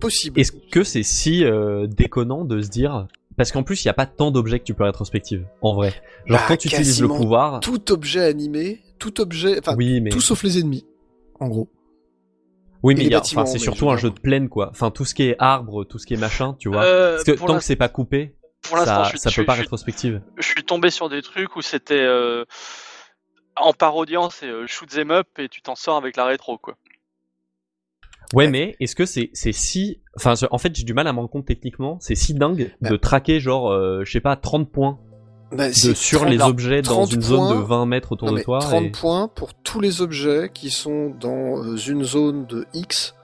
possible. 0.00 0.38
Est-ce 0.38 0.52
que 0.52 0.84
c'est 0.84 1.02
si 1.02 1.44
euh, 1.46 1.86
déconnant 1.86 2.44
de 2.44 2.60
se 2.60 2.68
dire 2.68 3.06
parce 3.38 3.52
qu'en 3.52 3.62
plus 3.62 3.82
il 3.84 3.86
y 3.86 3.90
a 3.90 3.94
pas 3.94 4.04
tant 4.04 4.30
d'objets 4.30 4.58
que 4.58 4.64
tu 4.64 4.74
peux 4.74 4.84
rétrospective 4.84 5.46
en 5.62 5.72
vrai. 5.74 5.94
Genre 6.26 6.38
Bah, 6.40 6.44
quand 6.46 6.56
tu 6.58 6.68
utilises 6.68 7.00
le 7.00 7.08
pouvoir, 7.08 7.60
Tout 7.60 7.90
objet 7.90 8.20
animé, 8.20 8.82
tout 8.98 9.18
objet, 9.22 9.58
enfin 9.58 9.74
oui 9.78 10.02
mais 10.02 10.10
tout 10.10 10.20
sauf 10.20 10.42
les 10.42 10.58
ennemis, 10.58 10.84
en 11.40 11.48
gros. 11.48 11.70
oui 12.82 12.94
mais 12.96 13.16
enfin 13.16 13.46
c'est 13.46 13.56
surtout 13.58 13.88
un 13.90 13.96
jeu 13.96 14.10
de 14.10 14.20
plaine 14.20 14.50
quoi. 14.50 14.68
Enfin 14.72 14.90
tout 14.90 15.06
ce 15.06 15.14
qui 15.14 15.22
est 15.22 15.36
arbre, 15.38 15.84
tout 15.84 15.98
ce 15.98 16.04
qui 16.06 16.12
est 16.12 16.18
machin, 16.18 16.54
tu 16.58 16.68
vois. 16.68 16.84
Euh, 16.84 17.12
Parce 17.16 17.24
que 17.24 17.32
tant 17.46 17.56
que 17.56 17.64
c'est 17.64 17.76
pas 17.76 17.88
coupé, 17.88 18.34
pour 18.66 18.76
l'instant, 18.76 18.94
ça, 18.96 19.02
je 19.04 19.08
suis- 19.10 19.18
ça 19.18 19.30
je 19.30 19.36
peut 19.40 19.46
pas 19.46 19.54
rétrospective. 19.54 20.20
je 20.36 20.46
suis 20.46 20.64
tombé 20.64 20.90
sur 20.90 21.08
des 21.08 21.22
trucs 21.22 21.56
où 21.56 21.62
c'était 21.62 21.94
euh, 22.00 22.44
en 23.56 23.72
parodiant, 23.72 24.28
c'est 24.30 24.46
euh, 24.48 24.66
shoot 24.66 24.88
them 24.88 25.10
up 25.10 25.28
et 25.38 25.48
tu 25.48 25.62
t'en 25.62 25.74
sors 25.74 25.96
avec 25.96 26.16
la 26.16 26.24
rétro 26.26 26.58
quoi. 26.58 26.76
Ouais, 28.34 28.48
mais 28.48 28.74
est-ce 28.80 28.96
que 28.96 29.06
c'est 29.06 29.30
c'est 29.34 29.52
si 29.52 30.00
enfin 30.16 30.34
en 30.50 30.58
fait 30.58 30.74
j'ai 30.74 30.82
du 30.84 30.94
mal 30.94 31.06
à 31.06 31.12
me 31.12 31.18
rendre 31.18 31.30
compte 31.30 31.46
techniquement, 31.46 31.96
c'est 32.00 32.16
si 32.16 32.34
dingue 32.34 32.74
Bah. 32.80 32.90
de 32.90 32.96
traquer 32.96 33.38
genre 33.38 33.70
euh, 33.70 34.02
je 34.04 34.10
sais 34.10 34.20
pas 34.20 34.34
30 34.34 34.70
points 34.72 34.98
Bah, 35.52 35.68
de, 35.68 35.72
sur 35.94 36.20
30 36.22 36.30
les 36.30 36.42
objets 36.42 36.82
dans 36.82 36.90
30 37.06 37.12
une 37.12 37.22
zone 37.22 37.48
de 37.50 37.54
points. 37.64 37.78
20 37.78 37.86
mètres 37.86 38.10
autour 38.12 38.28
Non, 38.32 38.34
de 38.36 38.42
toi. 38.42 38.58
30 38.58 38.84
et- 38.84 38.90
points 38.90 39.28
pour 39.28 39.54
tous 39.54 39.78
les 39.80 40.02
objets 40.02 40.50
qui 40.52 40.70
sont 40.70 41.10
dans 41.10 41.76
une 41.76 42.02
zone 42.02 42.46
de 42.46 42.66
X 42.74 43.14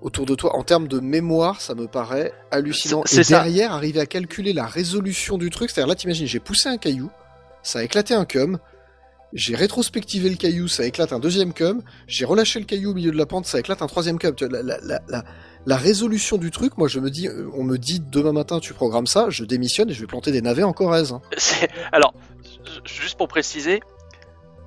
autour 0.00 0.26
de 0.26 0.34
toi. 0.34 0.56
En 0.56 0.62
termes 0.62 0.88
de 0.88 1.00
mémoire, 1.00 1.60
ça 1.60 1.74
me 1.74 1.86
paraît 1.86 2.32
hallucinant. 2.50 3.02
Et 3.12 3.22
ça. 3.22 3.38
derrière, 3.38 3.72
arriver 3.72 4.00
à 4.00 4.06
calculer 4.06 4.52
la 4.52 4.66
résolution 4.66 5.38
du 5.38 5.50
truc, 5.50 5.70
c'est-à-dire 5.70 5.88
là, 5.88 5.94
t'imagines, 5.94 6.26
j'ai 6.26 6.40
poussé 6.40 6.68
un 6.68 6.78
caillou, 6.78 7.10
ça 7.62 7.80
a 7.80 7.82
éclaté 7.82 8.14
un 8.14 8.24
cum, 8.24 8.58
j'ai 9.32 9.54
rétrospectivé 9.56 10.30
le 10.30 10.36
caillou, 10.36 10.68
ça 10.68 10.84
éclate 10.86 11.12
un 11.12 11.18
deuxième 11.18 11.52
cum, 11.52 11.82
j'ai 12.06 12.24
relâché 12.24 12.58
le 12.60 12.64
caillou 12.64 12.92
au 12.92 12.94
milieu 12.94 13.10
de 13.10 13.16
la 13.16 13.26
pente, 13.26 13.46
ça 13.46 13.58
éclate 13.58 13.82
un 13.82 13.86
troisième 13.86 14.18
cum. 14.18 14.34
La, 14.40 14.62
la, 14.62 15.24
la, 15.66 15.76
résolution 15.76 16.38
du 16.38 16.50
truc, 16.50 16.78
moi 16.78 16.88
je 16.88 16.98
me 16.98 17.10
dis, 17.10 17.28
euh, 17.28 17.48
on 17.54 17.62
me 17.62 17.76
dit 17.76 18.00
demain 18.00 18.32
matin 18.32 18.58
tu 18.58 18.72
programmes 18.72 19.06
ça, 19.06 19.26
je 19.28 19.44
démissionne 19.44 19.90
et 19.90 19.92
je 19.92 20.00
vais 20.00 20.06
planter 20.06 20.32
des 20.32 20.40
navets 20.40 20.62
en 20.62 20.72
Corrèze. 20.72 21.12
hein. 21.12 21.20
Alors, 21.92 22.14
juste 22.84 23.18
pour 23.18 23.28
préciser, 23.28 23.80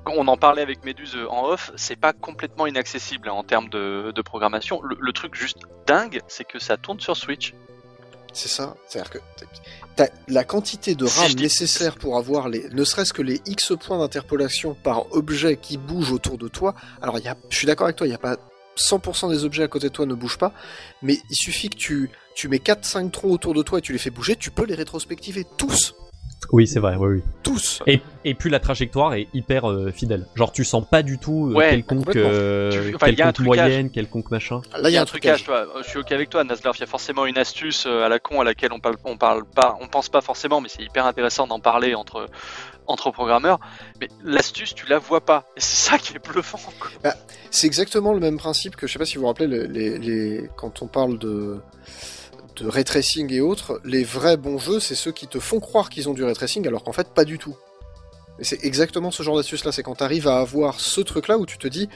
on 0.06 0.28
en 0.28 0.38
parlait 0.38 0.62
avec 0.62 0.84
Méduse 0.84 1.18
en 1.30 1.46
off, 1.46 1.72
c'est 1.76 1.96
pas 1.96 2.14
complètement 2.14 2.68
inaccessible 2.68 3.30
hein, 3.30 3.34
en 3.34 3.44
termes 3.44 3.70
de, 3.70 4.12
de 4.16 4.22
programmation. 4.22 4.82
Le, 4.82 4.98
le 5.00 5.14
truc 5.14 5.36
juste 5.36 5.60
dingue, 5.86 6.22
c'est 6.28 6.44
que 6.44 6.60
ça 6.60 6.78
tourne 6.78 7.00
sur 7.00 7.16
Switch. 7.16 7.54
C'est 8.34 8.48
ça. 8.48 8.76
C'est-à-dire 8.88 9.12
que 9.12 9.18
t'as 9.96 10.08
la 10.28 10.44
quantité 10.44 10.96
de 10.96 11.06
RAM 11.06 11.34
nécessaire 11.34 11.96
pour 11.96 12.18
avoir 12.18 12.50
les, 12.50 12.70
ne 12.70 12.84
serait-ce 12.84 13.14
que 13.14 13.22
les 13.22 13.42
X 13.46 13.74
points 13.80 14.00
d'interpolation 14.00 14.74
par 14.74 15.12
objet 15.14 15.58
qui 15.58 15.78
bouge 15.78 16.12
autour 16.12 16.38
de 16.38 16.48
toi. 16.48 16.74
Alors, 17.02 17.20
y 17.20 17.28
a, 17.28 17.36
je 17.50 17.58
suis 17.58 17.68
d'accord 17.68 17.86
avec 17.86 17.98
toi, 17.98 18.08
il 18.08 18.12
n'y 18.12 18.16
a 18.16 18.20
pas 18.20 18.38
100% 18.78 19.30
des 19.30 19.44
objets 19.44 19.64
à 19.64 19.68
côté 19.68 19.90
de 19.90 19.94
toi 19.94 20.06
ne 20.06 20.14
bougent 20.14 20.38
pas, 20.38 20.54
mais 21.02 21.20
il 21.30 21.36
suffit 21.36 21.70
que 21.70 21.76
tu, 21.76 22.10
tu 22.36 22.48
mets 22.48 22.58
4-5 22.58 23.12
troncs 23.12 23.32
autour 23.32 23.54
de 23.54 23.64
toi 23.64 23.80
et 23.80 23.82
tu 23.82 23.92
les 23.92 24.00
fais 24.00 24.10
bouger, 24.10 24.36
tu 24.36 24.50
peux 24.50 24.66
les 24.66 24.76
rétrospectiver 24.76 25.46
tous. 25.58 25.94
Oui, 26.52 26.68
c'est 26.68 26.80
vrai, 26.80 26.96
oui, 26.98 27.16
oui. 27.18 27.22
Tous. 27.44 27.82
Et, 27.88 28.02
et 28.26 28.34
puis 28.34 28.50
la 28.50 28.60
trajectoire 28.60 29.14
est 29.14 29.28
hyper 29.34 29.70
euh, 29.70 29.92
fidèle. 29.92 30.26
Genre 30.36 30.52
tu 30.52 30.64
sens 30.66 30.84
pas 30.90 31.02
du 31.04 31.18
tout 31.18 31.50
euh, 31.52 31.54
Ouais, 31.56 31.70
quelconque, 31.70 32.16
euh, 32.16 32.90
Tu- 32.90 32.96
enfin, 32.96 33.14
quelconque 33.14 33.40
moyenne, 33.40 33.90
quelconque 33.90 34.32
machin. 34.32 34.62
Là, 34.78 34.90
il 34.90 34.94
y 34.94 34.98
a 34.98 35.02
un 35.02 35.06
trucage, 35.06 35.44
toi. 35.44 35.68
Je 35.84 35.88
suis 35.88 36.00
ok 36.00 36.12
avec 36.12 36.30
toi, 36.30 36.44
Nasdorf. 36.44 36.78
Il 36.78 36.82
y 36.82 36.84
a 36.84 36.88
forcément 36.88 37.26
une 37.26 37.38
astuce 37.38 37.86
à 37.86 38.10
la 38.10 38.20
con 38.20 38.42
à 38.42 38.44
laquelle 38.44 38.74
on 38.74 38.80
parle, 38.80 38.96
on 39.06 39.18
parle 39.18 39.46
pas, 39.46 39.78
on 39.82 39.88
pense 39.88 40.10
pas 40.10 40.22
forcément, 40.22 40.62
mais 40.62 40.68
c'est 40.70 40.84
hyper 40.84 41.06
intéressant 41.06 41.48
d'en 41.48 41.60
parler 41.60 41.96
entre 41.96 42.28
entre 42.88 43.12
programmeurs. 43.12 43.60
Mais 44.02 44.10
l'astuce, 44.24 44.74
tu 44.76 44.88
la 44.88 44.98
vois 44.98 45.22
pas. 45.22 45.46
Et 45.56 45.62
c'est 45.62 45.92
ça 45.92 45.98
qui 45.98 46.16
est 46.16 46.28
bluffant. 46.28 46.60
quoi. 46.80 47.14
C'est 47.52 47.68
exactement 47.68 48.12
le 48.14 48.20
même 48.20 48.38
principe 48.38 48.76
que, 48.76 48.88
je 48.88 48.94
sais 48.94 49.00
pas 49.00 49.06
si 49.06 49.16
vous 49.16 49.22
vous 49.22 49.28
rappelez, 49.28 49.48
les, 49.48 49.68
les, 49.68 49.98
les- 50.00 50.50
quand 50.58 50.82
on 50.82 50.88
parle 50.88 51.18
de, 51.20 51.62
de 52.62 52.68
ray 52.68 52.84
tracing 52.84 53.32
et 53.34 53.42
autres, 53.42 53.82
les 53.84 54.04
vrais 54.04 54.38
bons 54.38 54.60
jeux, 54.60 54.80
c'est 54.80 54.96
ceux 54.96 55.12
qui 55.12 55.28
te 55.28 55.40
font 55.40 55.60
croire 55.60 55.90
qu'ils 55.90 56.08
ont 56.10 56.14
du 56.14 56.24
ray 56.24 56.34
tracing 56.34 56.68
alors 56.68 56.84
qu'en 56.84 56.92
fait 56.94 57.08
pas 57.14 57.26
du 57.26 57.38
tout. 57.40 57.56
Et 58.40 58.44
c'est 58.44 58.64
exactement 58.64 59.12
ce 59.12 59.24
genre 59.24 59.36
d'astuce 59.38 59.66
là, 59.66 59.72
c'est 59.72 59.84
quand 59.84 59.96
t'arrives 59.96 60.28
à 60.28 60.38
avoir 60.40 60.80
ce 60.80 61.02
truc 61.02 61.28
là 61.28 61.38
où 61.38 61.46
tu 61.46 61.58
te 61.58 61.68
dis, 61.68 61.90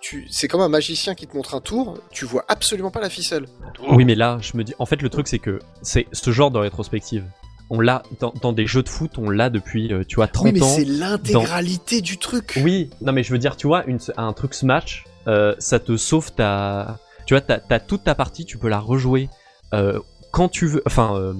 tu, 0.00 0.26
c'est 0.30 0.48
comme 0.48 0.60
un 0.60 0.68
magicien 0.68 1.14
qui 1.14 1.26
te 1.26 1.34
montre 1.36 1.54
un 1.54 1.60
tour, 1.60 1.98
tu 2.10 2.26
vois 2.26 2.44
absolument 2.48 2.90
pas 2.90 3.00
la 3.00 3.08
ficelle. 3.08 3.46
Oui, 3.90 4.04
mais 4.04 4.14
là, 4.14 4.38
je 4.42 4.56
me 4.56 4.64
dis, 4.64 4.74
en 4.78 4.84
fait, 4.86 5.00
le 5.00 5.08
truc 5.08 5.26
c'est 5.26 5.38
que 5.38 5.58
c'est 5.80 6.06
ce 6.12 6.30
genre 6.30 6.50
de 6.50 6.58
rétrospective. 6.58 7.24
On 7.70 7.80
l'a 7.80 8.02
dans, 8.20 8.34
dans 8.42 8.52
des 8.52 8.66
jeux 8.66 8.82
de 8.82 8.90
foot, 8.90 9.12
on 9.16 9.30
l'a 9.30 9.48
depuis, 9.48 9.90
euh, 9.90 10.04
tu 10.06 10.16
vois, 10.16 10.26
30 10.28 10.44
Oui, 10.44 10.52
mais 10.52 10.62
ans. 10.62 10.68
c'est 10.68 10.84
l'intégralité 10.84 12.02
du 12.02 12.18
truc. 12.18 12.60
Oui, 12.62 12.90
non 13.00 13.12
mais 13.12 13.22
je 13.22 13.32
veux 13.32 13.38
dire, 13.38 13.56
tu 13.56 13.66
vois, 13.66 13.84
une, 13.86 13.98
un 14.18 14.34
truc 14.34 14.52
Smash, 14.52 15.04
euh, 15.28 15.54
ça 15.58 15.78
te 15.80 15.96
sauve 15.96 16.32
ta... 16.32 16.98
Tu 17.24 17.32
vois, 17.32 17.40
t'as 17.40 17.80
toute 17.80 18.04
ta 18.04 18.14
partie, 18.14 18.44
tu 18.44 18.58
peux 18.58 18.68
la 18.68 18.78
rejouer 18.78 19.30
euh, 19.72 19.98
quand 20.30 20.48
tu 20.48 20.66
veux, 20.66 20.82
enfin, 20.86 21.16
euh, 21.16 21.32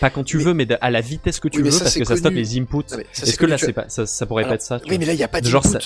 pas 0.00 0.10
quand 0.10 0.24
tu 0.24 0.38
Mais- 0.38 0.44
veux, 0.44 0.54
mais 0.54 0.66
à 0.80 0.90
la 0.90 1.00
vitesse 1.00 1.40
que 1.40 1.48
tu 1.48 1.58
Oui, 1.58 1.64
veux, 1.64 1.70
ça, 1.70 1.84
parce 1.84 1.96
que 1.96 2.04
ça 2.04 2.16
stoppe 2.16 2.34
les 2.34 2.58
inputs. 2.58 2.84
Est-ce 3.22 3.36
que 3.36 3.46
là, 3.46 3.58
c'est 3.58 3.72
pas, 3.72 3.88
ça, 3.88 4.06
ça 4.06 4.26
pourrait 4.26 4.42
Alors, 4.44 4.50
pas 4.52 4.54
être 4.56 4.62
ça 4.62 4.80
Oui, 4.88 4.98
mais 4.98 5.06
là, 5.06 5.12
il 5.12 5.16
n'y 5.18 5.22
a 5.22 5.28
pas 5.28 5.40
d'input. 5.40 5.68
ça- 5.68 5.78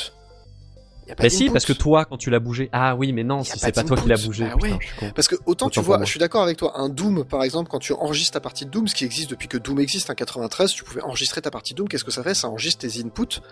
Y 1.07 1.13
a 1.13 1.17
pas 1.17 1.25
Bah 1.25 1.29
si, 1.29 1.51
parce 1.51 1.67
que 1.67 1.75
toi, 1.75 2.07
quand 2.07 2.17
tu 2.17 2.31
l'as 2.31 2.39
bougé... 2.39 2.71
Ah 2.73 2.97
oui, 2.97 3.13
mais 3.13 3.25
non, 3.25 3.45
si 3.45 3.59
c'est 3.59 3.75
pas 3.75 3.85
toi 3.85 3.95
qui 3.99 4.09
l'as 4.09 4.17
bougé. 4.17 4.45
Bah 4.45 4.55
putain, 4.59 4.79
ouais. 5.03 5.13
Parce 5.15 5.29
que 5.29 5.35
autant, 5.45 5.67
Autant 5.67 5.69
tu 5.69 5.81
vois, 5.81 6.01
je 6.03 6.09
suis 6.09 6.19
d'accord 6.19 6.43
avec 6.43 6.57
toi, 6.57 6.81
un 6.81 6.89
Doom 6.89 7.27
par 7.27 7.43
exemple, 7.43 7.69
quand 7.71 7.79
tu 7.79 7.93
enregistres 7.93 8.33
ta 8.33 8.41
partie 8.41 8.65
de 8.65 8.71
Doom, 8.71 8.89
ce 8.89 8.95
qui 8.95 9.05
existe 9.05 9.29
depuis 9.29 9.47
que 9.47 9.59
Doom 9.59 9.81
existe, 9.81 10.09
en 10.09 10.15
93, 10.15 10.73
tu 10.73 10.83
pouvais 10.83 11.03
enregistrer 11.03 11.43
ta 11.43 11.51
partie 11.51 11.75
de 11.75 11.77
Doom, 11.77 11.89
qu'est-ce 11.89 12.05
que 12.05 12.11
ça 12.11 12.23
fait? 12.23 12.33
Ça 12.33 12.49
enregistre 12.49 12.87
tes 12.89 13.03
inputs 13.03 13.43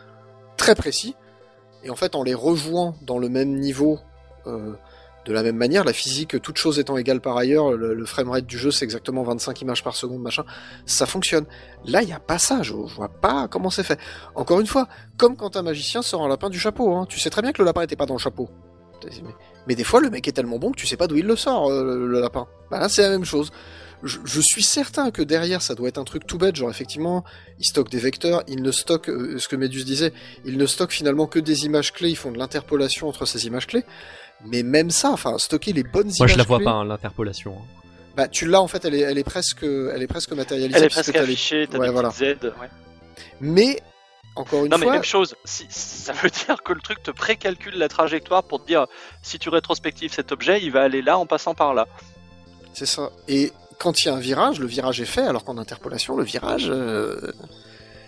très 0.56 0.74
précis, 0.74 1.14
et 1.84 1.90
en 1.90 1.94
fait 1.96 2.14
en 2.14 2.22
les 2.22 2.32
rejouant 2.32 2.96
dans 3.02 3.18
le 3.18 3.28
même 3.28 3.58
niveau, 3.58 3.98
euh, 4.46 4.72
de 5.24 5.32
la 5.32 5.42
même 5.42 5.56
manière, 5.56 5.84
la 5.84 5.92
physique, 5.92 6.40
toute 6.42 6.56
chose 6.56 6.78
étant 6.78 6.96
égale 6.96 7.20
par 7.20 7.36
ailleurs, 7.36 7.72
le, 7.72 8.04
framerate 8.04 8.46
du 8.46 8.58
jeu 8.58 8.70
c'est 8.70 8.84
exactement 8.84 9.22
25 9.22 9.60
images 9.62 9.84
par 9.84 9.94
seconde, 9.94 10.20
machin, 10.20 10.44
ça 10.86 11.06
fonctionne. 11.06 11.46
Là, 11.84 12.02
il 12.02 12.06
n'y 12.06 12.12
a 12.12 12.20
pas 12.20 12.38
ça, 12.38 12.62
je, 12.62 12.72
vois 12.72 13.08
pas 13.08 13.48
comment 13.48 13.70
c'est 13.70 13.84
fait. 13.84 13.98
Encore 14.34 14.60
une 14.60 14.66
fois, 14.66 14.88
comme 15.16 15.36
quand 15.36 15.56
un 15.56 15.62
magicien 15.62 16.02
sort 16.02 16.24
un 16.24 16.28
lapin 16.28 16.50
du 16.50 16.58
chapeau, 16.58 16.94
hein. 16.94 17.06
tu 17.08 17.20
sais 17.20 17.30
très 17.30 17.42
bien 17.42 17.52
que 17.52 17.62
le 17.62 17.66
lapin 17.66 17.82
était 17.82 17.96
pas 17.96 18.06
dans 18.06 18.14
le 18.14 18.20
chapeau. 18.20 18.48
Mais, 19.66 19.74
des 19.74 19.84
fois, 19.84 20.00
le 20.00 20.10
mec 20.10 20.26
est 20.28 20.32
tellement 20.32 20.58
bon 20.58 20.70
que 20.72 20.76
tu 20.76 20.86
sais 20.86 20.96
pas 20.96 21.06
d'où 21.06 21.16
il 21.16 21.26
le 21.26 21.36
sort, 21.36 21.70
euh, 21.70 22.06
le, 22.06 22.20
lapin. 22.20 22.46
Bah 22.70 22.78
là, 22.78 22.88
c'est 22.88 23.02
la 23.02 23.10
même 23.10 23.24
chose. 23.24 23.50
Je, 24.02 24.40
suis 24.40 24.64
certain 24.64 25.12
que 25.12 25.22
derrière, 25.22 25.62
ça 25.62 25.76
doit 25.76 25.88
être 25.88 25.98
un 25.98 26.04
truc 26.04 26.26
tout 26.26 26.36
bête, 26.36 26.56
genre 26.56 26.70
effectivement, 26.70 27.22
ils 27.60 27.64
stockent 27.64 27.90
des 27.90 28.00
vecteurs, 28.00 28.42
ils 28.48 28.60
ne 28.60 28.72
stockent, 28.72 29.08
euh, 29.08 29.38
ce 29.38 29.46
que 29.46 29.54
Medus 29.54 29.84
disait, 29.84 30.12
ils 30.44 30.58
ne 30.58 30.66
stockent 30.66 30.92
finalement 30.92 31.26
que 31.28 31.38
des 31.38 31.66
images 31.66 31.92
clés, 31.92 32.10
ils 32.10 32.16
font 32.16 32.32
de 32.32 32.38
l'interpolation 32.38 33.08
entre 33.08 33.26
ces 33.26 33.46
images 33.46 33.68
clés. 33.68 33.84
Mais 34.46 34.62
même 34.62 34.90
ça, 34.90 35.10
enfin, 35.10 35.38
stocker 35.38 35.72
les 35.72 35.82
bonnes 35.84 36.06
Moi, 36.06 36.14
images 36.18 36.32
je 36.32 36.38
la 36.38 36.44
vois 36.44 36.58
clés, 36.58 36.64
pas, 36.64 36.72
hein, 36.72 36.84
l'interpolation. 36.84 37.52
hein. 37.58 37.64
bah 38.16 38.28
tu 38.28 38.46
l'as 38.46 38.60
en 38.60 38.68
fait, 38.68 38.84
elle 38.84 38.94
est, 38.94 39.00
elle 39.00 39.18
est 39.18 39.24
presque, 39.24 39.62
elle 39.62 40.02
est 40.02 40.06
presque 40.06 40.32
matérialisée. 40.32 40.78
Elle 40.78 40.84
est 40.86 40.88
presque 40.88 41.14
affichée, 41.16 41.68
t'as 41.70 41.78
Ouais, 41.78 41.86
des 41.86 41.92
voilà. 41.92 42.08
ouais. 42.08 42.36
Mais, 43.40 43.80
encore 44.34 44.64
une 44.64 44.70
Non 44.70 44.78
mais 44.78 44.84
fois, 44.86 44.92
même 44.94 45.04
chose, 45.04 45.34
si, 45.44 45.66
ça 45.68 46.12
veut 46.12 46.30
dire 46.46 46.62
que 46.62 46.72
le 46.72 46.80
truc 46.80 47.02
te 47.02 47.10
précalcule 47.10 47.76
la 47.76 47.88
trajectoire 47.88 48.42
pour 48.42 48.62
te 48.62 48.66
dire 48.66 48.86
si 49.22 49.38
tu 49.38 49.48
rétrospectives 49.48 50.12
cet 50.12 50.32
objet, 50.32 50.60
il 50.62 50.72
va 50.72 50.82
aller 50.82 51.02
là 51.02 51.18
en 51.18 51.26
passant 51.26 51.54
par 51.54 51.74
là. 51.74 51.86
c'est 52.72 52.86
ça. 52.86 53.10
Et 53.28 53.52
quand 53.78 54.02
il 54.02 54.06
y 54.06 54.10
a 54.10 54.14
un 54.14 54.20
virage, 54.20 54.58
le 54.60 54.66
virage 54.66 55.00
est 55.00 55.04
fait, 55.06 55.22
alors 55.22 55.44
qu'en 55.44 55.58
interpolation, 55.58 56.16
le 56.16 56.24
virage, 56.24 56.66
euh, 56.68 57.32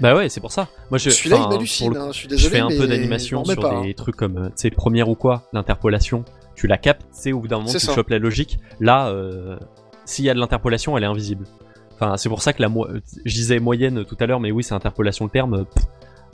Bah 0.01 0.15
ouais, 0.15 0.29
c'est 0.29 0.41
pour 0.41 0.53
ça. 0.53 0.69
Moi, 0.91 0.99
je, 0.99 1.11
celui-là, 1.11 1.39
il 1.43 1.49
m'hallucine, 1.49 1.97
hein, 1.97 2.09
je 2.09 2.13
suis 2.19 2.25
je 2.25 2.35
désolé. 2.35 2.51
fais 2.57 2.61
un 2.61 2.69
mais 2.69 2.77
peu 2.79 2.87
d'animation 2.87 3.41
m'en 3.41 3.47
mets 3.47 3.53
sur 3.55 3.63
pas, 3.63 3.81
des 3.83 3.91
hein. 3.91 3.93
trucs 3.97 4.17
comme, 4.17 4.37
euh, 4.39 4.47
tu 4.49 4.53
sais, 4.57 4.71
première 4.71 5.09
ou 5.09 5.15
quoi, 5.15 5.45
l'interpolation. 5.53 6.25
Tu 6.57 6.67
la 6.67 6.79
captes, 6.79 7.03
tu 7.15 7.21
sais, 7.21 7.33
au 7.33 7.41
bout 7.41 7.49
d'un 7.49 7.57
moment, 7.59 7.69
C'est 7.69 7.79
tu 7.79 7.87
ça. 7.87 7.95
chopes 7.95 8.11
la 8.11 8.19
logique. 8.19 8.59
Là, 8.81 9.09
euh, 9.09 9.57
s'il 10.05 10.25
y 10.25 10.31
a 10.31 10.35
de 10.35 10.39
l'interpolation, 10.39 10.97
elle 10.97 11.05
est 11.05 11.09
invisible. 11.09 11.47
Enfin, 11.95 12.17
c'est 12.17 12.29
pour 12.29 12.43
ça 12.43 12.53
que 12.53 12.61
la 12.63 12.69
mo- 12.69 12.87
je 13.25 13.35
disais 13.35 13.59
moyenne 13.61 14.05
tout 14.05 14.17
à 14.21 14.27
l'heure, 14.27 14.41
mais 14.41 14.51
oui, 14.51 14.63
c'est 14.65 14.75
interpolation 14.75 15.25
le 15.27 15.31
terme, 15.31 15.55
euh, 15.55 15.65
pff, 15.65 15.85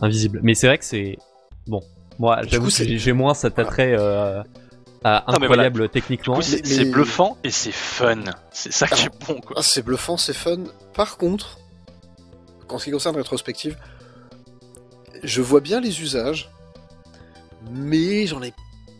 invisible. 0.00 0.40
Mais 0.42 0.54
c'est 0.54 0.66
vrai 0.66 0.78
que 0.78 0.84
c'est 0.84 1.18
bon. 1.66 1.80
Moi, 2.18 2.42
Du 2.42 2.48
j'avoue 2.50 2.64
coup, 2.64 2.68
que 2.70 2.74
c'est- 2.74 2.84
j'ai 2.86 2.98
j'ai 2.98 3.12
moins 3.12 3.32
cet 3.34 3.58
attrait 3.58 3.94
euh, 3.98 4.42
à 5.04 5.24
Non, 5.28 5.38
mais 5.38 5.46
incroyable 5.46 5.82
Du 5.84 5.88
techniquement. 5.88 6.34
coup, 6.34 6.42
c'est 6.42 6.62
mais- 6.62 6.68
c'est 6.68 6.84
mais- 6.84 6.90
bluffant 6.90 7.38
et 7.44 7.50
c'est 7.50 7.72
fun. 7.72 8.24
C'est 8.50 8.72
ça 8.72 8.86
qui 8.86 9.06
est 9.06 9.26
bon 9.26 9.40
quoi. 9.40 9.56
Ah, 9.58 9.62
c'est 9.62 9.82
bluffant, 9.82 10.16
c'est 10.18 10.34
fun. 10.34 10.58
Par 10.94 11.16
contre, 11.16 11.58
en 12.72 12.78
ce 12.78 12.84
qui 12.86 12.90
concerne 12.90 13.16
rétrospective, 13.16 13.76
je 15.22 15.42
vois 15.42 15.60
bien 15.60 15.80
les 15.80 16.00
usages, 16.00 16.50
mais 17.70 18.26
j'en 18.26 18.42
ai 18.42 18.52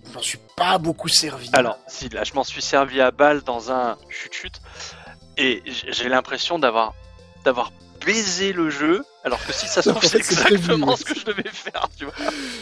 je 0.09 0.15
m'en 0.15 0.23
suis 0.23 0.39
pas 0.57 0.79
beaucoup 0.79 1.07
servi. 1.09 1.49
Alors, 1.53 1.79
si 1.87 2.09
là, 2.09 2.25
je 2.25 2.35
m'en 2.35 2.43
suis 2.43 2.63
servi 2.63 3.01
à 3.01 3.13
balle 3.13 3.43
dans 3.43 3.71
un 3.71 3.97
chut-chut, 4.09 4.55
et 5.37 5.63
j'ai 5.67 6.09
l'impression 6.09 6.59
d'avoir 6.59 6.95
d'avoir 7.45 7.71
baisé 8.05 8.53
le 8.53 8.71
jeu, 8.71 9.05
alors 9.25 9.45
que 9.47 9.53
si 9.53 9.69
ça 9.69 9.83
se 9.83 9.91
trouve, 9.91 10.05
c'est 10.05 10.17
exactement 10.19 10.97
ce 10.97 11.05
que 11.05 11.15
je 11.19 11.25
devais 11.25 11.49
faire, 11.49 11.89
tu 11.97 12.07
vois. 12.07 12.15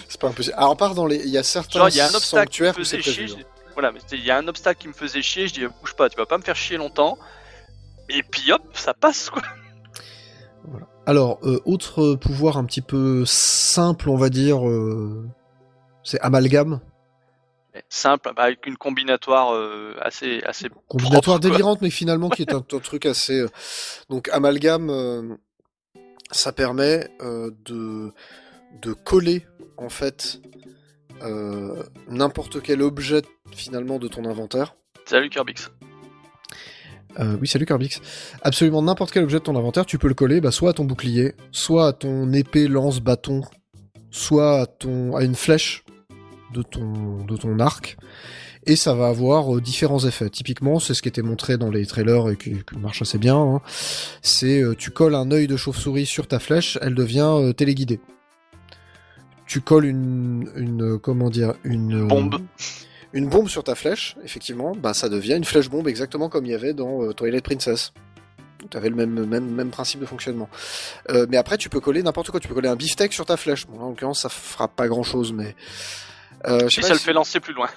c'est 0.09 0.21
pas 0.21 0.29
impossible. 0.29 0.55
Alors, 0.59 0.77
part 0.77 0.95
dans 0.95 1.07
les, 1.07 1.17
il 1.17 1.31
y 1.31 1.39
a 1.39 1.43
certains 1.43 1.79
Genre, 1.79 1.89
il 1.89 1.97
y 1.97 2.01
a 2.01 2.09
un 2.09 2.15
obstacle 2.15 2.51
qui 2.51 2.63
me 2.63 2.75
sanctuaires 2.75 2.75
faisait 2.75 3.01
chier. 3.03 3.25
hein. 3.25 3.37
je- 3.39 3.73
Voilà, 3.73 3.93
il 4.13 4.25
y 4.25 4.31
a 4.31 4.37
un 4.37 4.47
obstacle 4.47 4.81
qui 4.83 4.89
me 4.89 4.93
faisait 4.93 5.23
chier, 5.23 5.49
je 5.49 5.55
dis 5.55 5.67
bouge 5.81 5.95
pas, 5.95 6.11
tu 6.11 6.19
vas 6.19 6.27
pas 6.27 6.37
me 6.37 6.43
faire 6.43 6.57
chier 6.57 6.77
longtemps. 6.77 7.17
Et 8.11 8.23
puis 8.23 8.53
hop, 8.53 8.63
ça 8.75 8.93
passe 8.93 9.31
quoi. 9.31 9.43
Alors, 11.09 11.39
euh, 11.43 11.59
autre 11.65 12.17
pouvoir 12.17 12.59
un 12.59 12.67
petit 12.67 12.83
peu 12.83 13.25
simple, 13.25 14.11
on 14.11 14.17
va 14.19 14.29
dire, 14.29 14.69
euh, 14.69 15.27
c'est 16.05 16.21
amalgame. 16.21 16.81
Simple, 17.89 18.31
bah, 18.37 18.43
avec 18.43 18.67
une 18.67 18.77
combinatoire 18.77 19.55
euh, 19.55 19.95
assez 20.03 20.43
assez 20.43 20.69
Combinatoire 20.87 21.39
propre, 21.39 21.49
délirante, 21.49 21.81
mais 21.81 21.89
finalement 21.89 22.29
qui 22.29 22.43
est 22.43 22.53
un, 22.53 22.59
un 22.73 22.79
truc 22.81 23.07
assez. 23.07 23.41
euh, 23.41 23.49
Donc, 24.11 24.29
amalgame, 24.29 24.91
euh, 24.91 25.35
ça 26.31 26.53
permet 26.53 27.09
euh, 27.23 27.53
de, 27.65 28.13
de 28.83 28.93
coller, 28.93 29.47
en 29.79 29.89
fait, 29.89 30.43
euh, 31.23 31.85
n'importe 32.11 32.61
quel 32.61 32.83
objet, 32.83 33.23
finalement, 33.53 33.99
de 33.99 34.09
ton 34.09 34.27
inventaire. 34.27 34.75
Salut 35.07 35.31
Curbix. 35.31 35.71
Euh, 37.19 37.37
oui, 37.41 37.49
salut 37.49 37.67
Carbix. 37.67 38.01
Absolument 38.43 38.83
n'importe 38.83 39.13
quel 39.13 39.25
objet 39.25 39.39
de 39.39 39.43
ton 39.43 39.57
inventaire, 39.57 39.87
tu 39.87 39.99
peux 39.99 40.09
le 40.09 40.15
coller 40.15 40.41
bah, 40.41 40.51
soit 40.51 40.71
à 40.71 40.73
ton 40.73 40.85
bouclier, 40.85 41.35
soit 41.51 41.89
à 41.89 41.93
ton 41.93 42.33
épée, 42.33 42.69
lance, 42.69 43.01
bâton, 43.01 43.43
soit 44.11 44.63
à, 44.63 45.25
une 45.25 45.35
flèche 45.35 45.85
de 46.55 46.63
ton, 46.63 47.59
arc. 47.59 47.97
Et 48.67 48.77
ça 48.77 48.95
va 48.95 49.09
avoir 49.09 49.57
euh, 49.57 49.61
différents 49.61 50.05
effets. 50.05 50.29
Typiquement, 50.31 50.79
c'est 50.79 50.95
ce 50.95 51.03
qui 51.03 51.09
était 51.09 51.23
montré 51.23 51.57
dans 51.57 51.71
les 51.71 51.87
trailers 51.87 52.29
et 52.29 52.37
qui, 52.37 52.57
marche 52.79 53.03
assez 53.03 53.19
bien. 53.19 53.37
hein. 53.37 53.61
C'est 54.23 54.63
euh, 54.63 54.75
tu 54.77 54.91
colles 54.91 55.15
un 55.15 55.31
œil 55.31 55.47
de 55.47 55.57
chauve-souris 55.57 56.07
sur 56.07 56.29
ta 56.29 56.39
flèche, 56.39 56.79
elle 56.83 56.95
devient 56.95 57.53
téléguidée. 57.57 58.01
Tu 59.47 59.63
colles 59.63 59.87
une, 59.87 60.51
une 60.57 60.99
comment 60.99 61.31
dire 61.31 61.55
une 61.65 62.07
Bombe. 62.07 62.37
Une 63.13 63.29
bombe 63.29 63.49
sur 63.49 63.65
ta 63.65 63.75
flèche, 63.75 64.17
effectivement, 64.25 64.73
bah 64.77 64.95
ça 64.95 65.09
devient 65.09 65.35
une 65.37 65.45
flèche 65.45 65.69
bombe 65.71 65.89
exactement 65.89 66.29
comme 66.29 66.45
il 66.47 66.53
y 66.53 66.55
avait 66.55 66.75
dans 66.75 67.03
euh, 67.03 67.13
Twilight 67.13 67.45
Princess. 67.45 67.93
Tu 68.71 68.77
avais 68.77 68.89
le 68.91 68.97
même, 68.97 69.25
même, 69.25 69.49
même 69.49 69.71
principe 69.71 70.01
de 70.01 70.07
fonctionnement. 70.07 70.49
Euh, 71.11 71.27
mais 71.29 71.37
après, 71.37 71.57
tu 71.59 71.69
peux 71.69 71.79
coller 71.81 72.03
n'importe 72.03 72.31
quoi. 72.31 72.41
Tu 72.41 72.49
peux 72.49 72.55
coller 72.55 72.69
un 72.69 72.75
beefsteak 72.75 73.13
sur 73.13 73.25
ta 73.25 73.37
flèche. 73.37 73.67
Bon, 73.69 73.79
là, 73.79 73.85
en 73.85 73.89
l'occurrence, 73.91 74.23
ça 74.23 74.29
fera 74.29 74.67
pas 74.67 74.89
grand 74.89 75.05
chose, 75.05 75.33
mais. 75.33 75.55
Euh, 76.47 76.69
je 76.69 76.75
sais 76.75 76.81
Et 76.81 76.83
pas 76.83 76.89
ça 76.89 76.95
le 76.95 76.99
fait 76.99 77.13
lancer 77.13 77.39
plus 77.39 77.55
loin. 77.55 77.69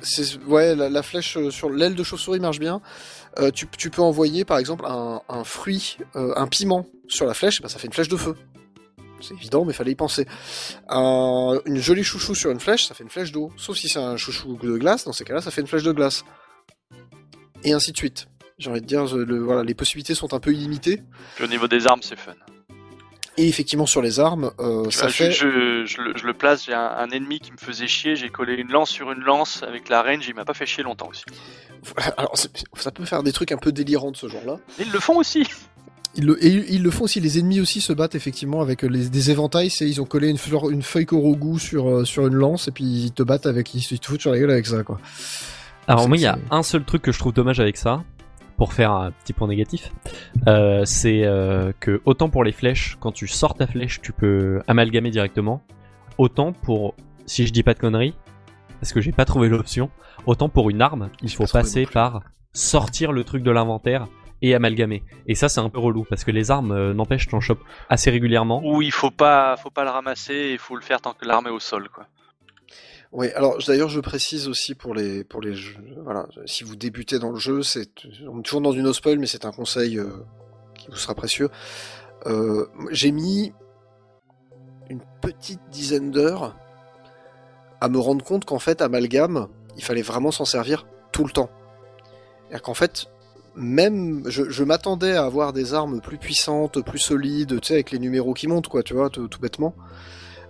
c'est 0.00 0.38
ouais, 0.44 0.74
la, 0.74 0.88
la 0.88 1.02
flèche 1.02 1.36
euh, 1.36 1.50
sur 1.50 1.68
l'aile 1.68 1.94
de 1.94 2.02
chauve-souris 2.02 2.40
marche 2.40 2.58
bien. 2.58 2.80
Euh, 3.38 3.50
tu, 3.50 3.66
tu 3.76 3.90
peux 3.90 4.02
envoyer 4.02 4.44
par 4.44 4.58
exemple 4.58 4.84
un, 4.86 5.20
un 5.28 5.44
fruit, 5.44 5.98
euh, 6.16 6.32
un 6.36 6.46
piment 6.46 6.86
sur 7.08 7.26
la 7.26 7.34
flèche, 7.34 7.60
bah, 7.62 7.68
ça 7.68 7.78
fait 7.78 7.86
une 7.86 7.92
flèche 7.92 8.08
de 8.08 8.16
feu. 8.16 8.34
C'est 9.22 9.34
évident, 9.34 9.64
mais 9.64 9.72
fallait 9.72 9.92
y 9.92 9.96
penser. 9.96 10.26
Un- 10.88 11.58
une 11.64 11.78
jolie 11.78 12.04
chouchou 12.04 12.34
sur 12.34 12.50
une 12.50 12.60
flèche, 12.60 12.86
ça 12.86 12.94
fait 12.94 13.04
une 13.04 13.10
flèche 13.10 13.32
d'eau. 13.32 13.50
Sauf 13.56 13.76
si 13.76 13.88
c'est 13.88 13.98
un 14.00 14.16
chouchou 14.16 14.56
de 14.60 14.76
glace, 14.76 15.04
dans 15.04 15.12
ces 15.12 15.24
cas-là, 15.24 15.40
ça 15.40 15.50
fait 15.50 15.60
une 15.60 15.66
flèche 15.66 15.84
de 15.84 15.92
glace. 15.92 16.24
Et 17.64 17.72
ainsi 17.72 17.92
de 17.92 17.96
suite. 17.96 18.26
J'ai 18.58 18.70
envie 18.70 18.80
de 18.80 18.86
dire, 18.86 19.06
je- 19.06 19.16
le- 19.16 19.38
voilà, 19.42 19.62
les 19.64 19.74
possibilités 19.74 20.14
sont 20.14 20.34
un 20.34 20.40
peu 20.40 20.52
illimitées. 20.52 21.02
Puis 21.36 21.44
au 21.44 21.48
niveau 21.48 21.68
des 21.68 21.86
armes, 21.86 22.02
c'est 22.02 22.18
fun. 22.18 22.32
Et 23.38 23.48
effectivement, 23.48 23.86
sur 23.86 24.02
les 24.02 24.20
armes, 24.20 24.52
euh, 24.60 24.90
ça 24.90 25.08
je, 25.08 25.14
fait. 25.14 25.32
je- 25.32 25.84
je 25.86 26.02
le, 26.02 26.12
je 26.16 26.26
le 26.26 26.34
place, 26.34 26.66
j'ai 26.66 26.74
un, 26.74 26.84
un 26.86 27.08
ennemi 27.10 27.40
qui 27.40 27.50
me 27.50 27.56
faisait 27.56 27.86
chier, 27.86 28.14
j'ai 28.14 28.28
collé 28.28 28.54
une 28.54 28.70
lance 28.70 28.90
sur 28.90 29.10
une 29.10 29.20
lance 29.20 29.62
avec 29.62 29.88
la 29.88 30.02
range, 30.02 30.26
il 30.28 30.34
m'a 30.34 30.44
pas 30.44 30.52
fait 30.52 30.66
chier 30.66 30.82
longtemps 30.82 31.08
aussi. 31.08 31.24
Alors, 32.18 32.36
ça 32.36 32.90
peut 32.90 33.06
faire 33.06 33.22
des 33.22 33.32
trucs 33.32 33.50
un 33.52 33.56
peu 33.56 33.72
délirants 33.72 34.10
de 34.10 34.16
ce 34.18 34.28
genre-là. 34.28 34.58
Ils 34.78 34.92
le 34.92 35.00
font 35.00 35.16
aussi. 35.16 35.46
Ils 36.14 36.26
le, 36.26 36.44
et 36.44 36.48
ils 36.74 36.82
le 36.82 36.90
font 36.90 37.04
aussi, 37.04 37.20
les 37.20 37.38
ennemis 37.38 37.60
aussi 37.60 37.80
se 37.80 37.92
battent 37.92 38.14
effectivement 38.14 38.60
avec 38.60 38.82
les, 38.82 39.08
des 39.08 39.30
éventails, 39.30 39.70
c'est 39.70 39.88
ils 39.88 40.00
ont 40.00 40.04
collé 40.04 40.28
une, 40.28 40.36
fleur, 40.36 40.68
une 40.70 40.82
feuille 40.82 41.06
Korogu 41.06 41.58
sur, 41.58 41.88
euh, 41.88 42.04
sur 42.04 42.26
une 42.26 42.34
lance 42.34 42.68
et 42.68 42.70
puis 42.70 42.84
ils 42.84 43.12
te 43.12 43.22
battent 43.22 43.46
avec, 43.46 43.74
ils 43.74 43.80
se 43.80 43.94
foutent 44.02 44.20
sur 44.20 44.30
la 44.30 44.38
gueule 44.38 44.50
avec 44.50 44.66
ça 44.66 44.82
quoi. 44.82 45.00
Alors 45.88 46.08
moi, 46.08 46.16
il 46.16 46.20
y 46.22 46.26
a 46.26 46.38
un 46.50 46.62
seul 46.62 46.84
truc 46.84 47.02
que 47.02 47.12
je 47.12 47.18
trouve 47.18 47.32
dommage 47.32 47.60
avec 47.60 47.76
ça, 47.76 48.04
pour 48.56 48.72
faire 48.72 48.92
un 48.92 49.10
petit 49.10 49.32
point 49.32 49.48
négatif, 49.48 49.90
euh, 50.46 50.84
c'est 50.84 51.24
euh, 51.24 51.72
que 51.80 52.00
autant 52.04 52.28
pour 52.28 52.44
les 52.44 52.52
flèches, 52.52 52.96
quand 53.00 53.10
tu 53.10 53.26
sors 53.26 53.54
ta 53.54 53.66
flèche, 53.66 54.00
tu 54.00 54.12
peux 54.12 54.62
amalgamer 54.68 55.10
directement, 55.10 55.62
autant 56.18 56.52
pour, 56.52 56.94
si 57.26 57.46
je 57.46 57.52
dis 57.52 57.64
pas 57.64 57.74
de 57.74 57.80
conneries, 57.80 58.14
parce 58.80 58.92
que 58.92 59.00
j'ai 59.00 59.10
pas 59.10 59.24
trouvé 59.24 59.48
l'option, 59.48 59.90
autant 60.26 60.48
pour 60.48 60.70
une 60.70 60.80
arme, 60.80 61.08
il 61.22 61.30
faut 61.30 61.46
passer 61.46 61.86
par 61.86 62.22
sortir 62.52 63.10
le 63.10 63.24
truc 63.24 63.42
de 63.42 63.50
l'inventaire 63.50 64.06
et 64.42 64.54
amalgamer. 64.54 65.02
Et 65.26 65.34
ça, 65.34 65.48
c'est 65.48 65.60
un 65.60 65.70
peu 65.70 65.78
relou, 65.78 66.04
parce 66.08 66.24
que 66.24 66.30
les 66.30 66.50
armes, 66.50 66.72
euh, 66.72 66.92
n'empêche, 66.92 67.28
t'en 67.28 67.40
chopes 67.40 67.62
assez 67.88 68.10
régulièrement. 68.10 68.60
Où 68.64 68.82
il 68.82 68.92
faut 68.92 69.10
pas, 69.10 69.56
faut 69.56 69.70
pas 69.70 69.84
le 69.84 69.90
ramasser, 69.90 70.50
il 70.52 70.58
faut 70.58 70.76
le 70.76 70.82
faire 70.82 71.00
tant 71.00 71.14
que 71.14 71.24
l'arme 71.24 71.46
est 71.46 71.50
au 71.50 71.60
sol, 71.60 71.88
quoi. 71.88 72.06
Oui, 73.14 73.30
alors 73.32 73.58
d'ailleurs 73.66 73.90
je 73.90 74.00
précise 74.00 74.48
aussi 74.48 74.74
pour 74.74 74.94
les 74.94 75.22
pour 75.22 75.42
les 75.42 75.52
jeux, 75.52 75.76
voilà, 76.02 76.26
si 76.46 76.64
vous 76.64 76.76
débutez 76.76 77.18
dans 77.18 77.30
le 77.30 77.38
jeu, 77.38 77.62
c'est 77.62 77.90
on 78.26 78.40
est 78.40 78.42
toujours 78.42 78.62
dans 78.62 78.72
du 78.72 78.82
no 78.82 78.94
spoil, 78.94 79.18
mais 79.18 79.26
c'est 79.26 79.44
un 79.44 79.52
conseil 79.52 79.98
euh, 79.98 80.08
qui 80.74 80.86
vous 80.88 80.96
sera 80.96 81.14
précieux. 81.14 81.50
Euh, 82.24 82.64
J'ai 82.90 83.12
mis 83.12 83.52
une 84.88 85.02
petite 85.20 85.60
dizaine 85.70 86.10
d'heures 86.10 86.56
à 87.82 87.90
me 87.90 87.98
rendre 87.98 88.24
compte 88.24 88.46
qu'en 88.46 88.58
fait 88.58 88.80
amalgame, 88.80 89.48
il 89.76 89.84
fallait 89.84 90.00
vraiment 90.00 90.30
s'en 90.30 90.46
servir 90.46 90.86
tout 91.12 91.24
le 91.24 91.32
temps. 91.32 91.50
C'est-à-dire 92.44 92.62
qu'en 92.62 92.74
fait, 92.74 93.10
même 93.54 94.22
je, 94.26 94.48
je 94.50 94.64
m'attendais 94.64 95.12
à 95.12 95.24
avoir 95.24 95.52
des 95.52 95.74
armes 95.74 96.00
plus 96.00 96.18
puissantes, 96.18 96.82
plus 96.84 96.98
solides, 96.98 97.60
tu 97.60 97.68
sais, 97.68 97.74
avec 97.74 97.90
les 97.90 97.98
numéros 97.98 98.32
qui 98.34 98.46
montent, 98.48 98.68
quoi, 98.68 98.82
tu 98.82 98.94
vois, 98.94 99.10
tout, 99.10 99.28
tout 99.28 99.40
bêtement, 99.40 99.74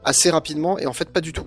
assez 0.04 0.30
rapidement, 0.30 0.78
et 0.78 0.86
en 0.86 0.92
fait 0.92 1.10
pas 1.10 1.20
du 1.20 1.32
tout 1.32 1.46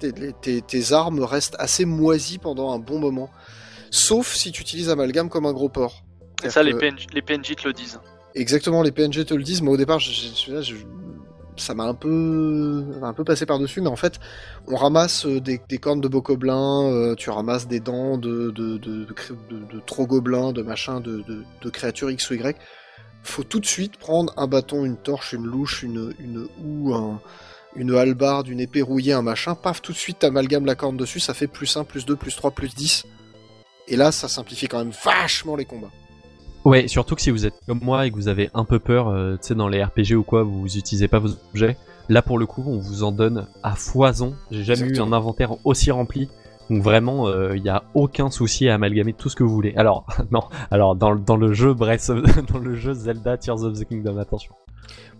tes, 0.00 0.12
tes- 0.12 0.60
tes 0.60 0.92
armes 0.92 1.20
restent 1.22 1.56
assez 1.58 1.84
moisies 1.84 2.38
pendant 2.38 2.72
un 2.72 2.78
bon 2.78 2.98
moment. 2.98 3.30
Sauf 3.90 4.34
si 4.34 4.50
tu 4.52 4.60
utilises 4.62 4.90
Amalgame 4.90 5.28
comme 5.28 5.46
un 5.46 5.52
gros 5.52 5.68
port. 5.68 6.02
Et 6.44 6.50
ça, 6.50 6.62
les 6.64 6.74
PNJ, 6.74 7.06
les 7.14 7.22
PNJ 7.22 7.54
te 7.56 7.68
le 7.68 7.72
disent. 7.72 8.00
Exactement, 8.34 8.82
les 8.82 8.90
PNG 8.90 9.24
te 9.24 9.34
le 9.34 9.42
disent, 9.44 9.62
mais 9.62 9.70
au 9.70 9.76
départ, 9.76 10.00
je- 10.00 10.10
je- 10.10 10.52
je- 10.56 10.62
je- 10.62 10.74
ça 11.56 11.74
m'a 11.74 11.84
un 11.84 11.94
peu, 11.94 12.84
un 13.02 13.12
peu 13.12 13.24
passé 13.24 13.46
par-dessus, 13.46 13.80
mais 13.80 13.88
en 13.88 13.96
fait, 13.96 14.18
on 14.66 14.76
ramasse 14.76 15.26
euh, 15.26 15.40
des, 15.40 15.58
cornes 15.78 16.00
de 16.00 16.08
bocoblin, 16.08 16.84
euh, 16.90 17.14
tu 17.14 17.30
ramasses 17.30 17.68
des 17.68 17.80
dents 17.80 18.18
de, 18.18 18.50
de, 18.50 18.78
de, 18.78 19.04
de, 19.04 19.12
cré- 19.12 19.34
de, 19.50 19.58
de 19.58 19.80
trogoblins, 19.80 20.52
de 20.52 21.70
créatures 21.70 22.10
X 22.10 22.30
ou 22.30 22.34
Y. 22.34 22.56
Faut 23.22 23.44
tout 23.44 23.60
de 23.60 23.66
suite 23.66 23.96
prendre 23.96 24.32
un 24.36 24.46
bâton, 24.46 24.84
une 24.84 24.96
torche, 24.96 25.32
une 25.32 25.46
louche, 25.46 25.82
une, 25.82 26.12
une 26.18 26.46
houe, 26.62 26.94
un, 26.94 27.20
une 27.76 27.94
hallebarde, 27.94 28.48
une 28.48 28.60
épée 28.60 28.82
rouillée, 28.82 29.12
un 29.12 29.22
machin, 29.22 29.54
paf, 29.54 29.80
tout 29.80 29.92
de 29.92 29.96
suite 29.96 30.18
t'amalgames 30.20 30.66
la 30.66 30.74
corne 30.74 30.96
dessus, 30.96 31.20
ça 31.20 31.34
fait 31.34 31.46
plus 31.46 31.76
1, 31.76 31.84
plus 31.84 32.04
2, 32.04 32.16
plus 32.16 32.36
3, 32.36 32.50
plus 32.50 32.74
10. 32.74 33.04
Et 33.88 33.96
là, 33.96 34.12
ça 34.12 34.28
simplifie 34.28 34.66
quand 34.66 34.78
même 34.78 34.92
vachement 35.04 35.56
les 35.56 35.64
combats. 35.64 35.90
Ouais, 36.64 36.88
surtout 36.88 37.14
que 37.14 37.20
si 37.22 37.30
vous 37.30 37.44
êtes 37.46 37.54
comme 37.66 37.80
moi 37.82 38.06
et 38.06 38.10
que 38.10 38.16
vous 38.16 38.28
avez 38.28 38.50
un 38.54 38.64
peu 38.64 38.78
peur, 38.78 39.08
euh, 39.08 39.32
tu 39.36 39.48
sais, 39.48 39.54
dans 39.54 39.68
les 39.68 39.82
RPG 39.84 40.14
ou 40.16 40.22
quoi, 40.22 40.42
vous 40.42 40.64
utilisez 40.76 41.08
pas 41.08 41.18
vos 41.18 41.30
objets. 41.52 41.76
Là, 42.08 42.22
pour 42.22 42.38
le 42.38 42.46
coup, 42.46 42.62
on 42.66 42.78
vous 42.78 43.02
en 43.02 43.12
donne 43.12 43.46
à 43.62 43.74
foison. 43.74 44.34
J'ai 44.50 44.64
jamais 44.64 44.80
Exactement. 44.88 45.06
eu 45.06 45.10
un 45.10 45.12
inventaire 45.16 45.54
aussi 45.66 45.90
rempli. 45.90 46.28
Donc 46.70 46.82
vraiment, 46.82 47.28
il 47.52 47.62
n'y 47.62 47.68
a 47.68 47.82
aucun 47.94 48.30
souci 48.30 48.68
à 48.70 48.74
amalgamer 48.74 49.12
tout 49.12 49.28
ce 49.28 49.36
que 49.36 49.42
vous 49.42 49.52
voulez. 49.54 49.74
Alors, 49.76 50.06
non, 50.30 50.40
alors 50.70 50.96
dans, 50.96 51.10
le- 51.10 51.20
dans 51.20 51.36
le 51.36 51.52
jeu 51.52 51.74
Breath 51.74 52.08
of- 52.08 52.46
dans 52.52 52.58
le 52.58 52.74
jeu 52.74 52.94
Zelda 52.94 53.36
Tears 53.36 53.62
of 53.64 53.78
the 53.78 53.84
Kingdom, 53.86 54.16
attention. 54.18 54.54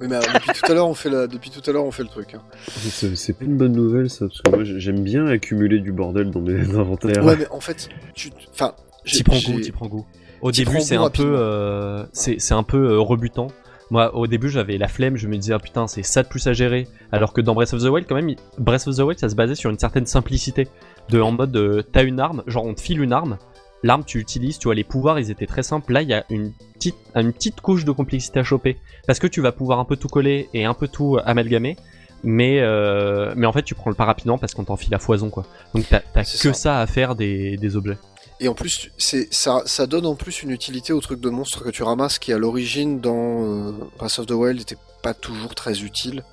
Oui, 0.01 0.09
mais 0.09 0.17
alors, 0.17 0.33
depuis 0.35 0.51
tout 0.53 0.71
à 0.73 0.75
l'heure, 0.75 0.89
on 0.89 0.95
fait 0.95 1.09
la... 1.11 1.27
depuis 1.27 1.51
tout 1.51 1.63
à 1.69 1.73
l'heure, 1.73 1.85
on 1.85 1.91
fait 1.91 2.03
le 2.03 2.09
truc. 2.09 2.35
hein. 2.35 2.43
C'est 2.67 3.39
pas 3.39 3.45
une 3.45 3.57
bonne 3.57 3.73
nouvelle 3.73 4.09
ça, 4.11 4.27
parce 4.27 4.41
que 4.43 4.51
moi 4.51 4.65
j'aime 4.65 5.03
bien 5.03 5.27
accumuler 5.27 5.79
du 5.81 5.93
bordel 5.93 6.31
dans 6.31 6.41
mes 6.41 6.59
inventaires. 6.77 7.25
Ouais, 7.25 7.37
mais 7.37 7.47
en 7.51 7.61
fait, 7.61 7.89
tu, 8.15 8.31
enfin, 8.53 8.73
T'y 9.05 9.23
prends 9.23 9.37
goût, 9.39 9.61
t'y 9.61 9.71
prends 9.73 9.87
goût. 9.87 10.07
Au 10.45 10.53
début, 10.53 10.79
c'est 10.83 10.97
un 10.97 11.09
peu, 11.09 11.37
euh, 11.39 12.05
c'est 12.13 12.39
c'est 12.39 12.53
un 12.53 12.63
peu 12.63 12.93
euh, 12.93 13.01
rebutant. 13.01 13.49
Moi, 13.91 14.15
au 14.15 14.27
début, 14.27 14.51
j'avais 14.51 14.77
la 14.77 14.89
flemme. 14.89 15.17
Je 15.17 15.27
me 15.27 15.39
disais, 15.39 15.55
ah 15.55 15.59
putain, 15.59 15.87
c'est 15.87 16.03
ça 16.03 16.23
de 16.23 16.29
plus 16.29 16.47
à 16.47 16.53
gérer. 16.53 16.87
Alors 17.13 17.33
que 17.33 17.41
dans 17.41 17.55
Breath 17.55 17.73
of 17.73 17.83
the 17.83 17.87
Wild, 17.87 18.07
quand 18.07 18.15
même, 18.15 18.35
Breath 18.59 18.87
of 18.87 18.97
the 18.97 19.01
Wild, 19.01 19.19
ça 19.19 19.31
se 19.31 19.35
basait 19.37 19.55
sur 19.55 19.71
une 19.71 19.79
certaine 19.79 20.05
simplicité. 20.05 20.69
De 21.09 21.19
en 21.19 21.33
mode, 21.33 21.57
euh, 21.57 21.83
t'as 21.91 22.05
une 22.05 22.21
arme, 22.21 22.43
genre 22.47 22.67
on 22.67 22.75
te 22.75 22.83
file 22.83 23.01
une 23.01 23.15
arme, 23.15 23.39
l'arme 23.83 24.05
tu 24.05 24.19
l'utilises, 24.19 24.59
tu 24.59 24.65
vois, 24.65 24.75
les 24.75 24.85
pouvoirs 24.85 25.19
ils 25.19 25.31
étaient 25.31 25.47
très 25.47 25.63
simples. 25.63 25.95
Là, 25.95 26.03
il 26.03 26.11
y 26.11 26.15
a 26.15 26.27
une 26.29 26.53
petite, 26.75 26.97
une 27.15 27.33
petite 27.33 27.63
couche 27.63 27.87
de 27.87 27.93
complexité 27.93 28.41
à 28.41 28.45
choper. 28.45 28.77
Parce 29.07 29.19
que 29.19 29.27
tu 29.27 29.41
vas 29.41 29.53
pouvoir 29.53 29.79
un 29.79 29.87
peu 29.87 29.97
tout 29.97 30.09
coller 30.09 30.51
et 30.53 30.67
un 30.67 30.75
peu 30.75 30.89
tout 30.89 31.19
amalgamer. 31.25 31.77
Mais, 32.23 32.61
euh, 32.61 33.33
mais 33.37 33.47
en 33.47 33.53
fait, 33.53 33.63
tu 33.63 33.75
prends 33.75 33.91
le 33.91 33.97
pas 33.97 34.07
rapidement 34.07 34.37
parce 34.37 34.55
qu'on 34.55 34.65
t'en 34.65 34.77
file 34.77 34.95
à 34.95 34.99
foison, 34.99 35.31
quoi. 35.31 35.45
Donc 35.75 35.87
t'as 35.89 36.01
que 36.01 36.25
ça. 36.25 36.53
ça 36.53 36.81
à 36.81 36.87
faire 36.87 37.15
des, 37.15 37.57
des 37.57 37.77
objets. 37.77 37.99
Et 38.41 38.49
en 38.49 38.55
plus, 38.55 38.91
c'est 38.99 39.33
ça, 39.33 39.87
donne 39.87 40.07
en 40.07 40.17
plus 40.17 40.43
une 40.43 40.51
utilité 40.51 40.93
au 40.93 41.01
truc 41.01 41.21
de 41.21 41.31
monstre 41.31 41.63
que 41.63 41.71
tu 41.71 41.83
ramasses 41.83 42.19
qui 42.19 42.33
à 42.33 42.39
l'origine 42.39 43.01
dans 43.01 43.45
euh, 43.45 43.73
of 44.01 44.27
the 44.27 44.33
Wild 44.33 44.59
n'était 44.59 44.77
pas 45.03 45.15
toujours 45.15 45.55
très 45.55 45.83
utile. 45.83 46.25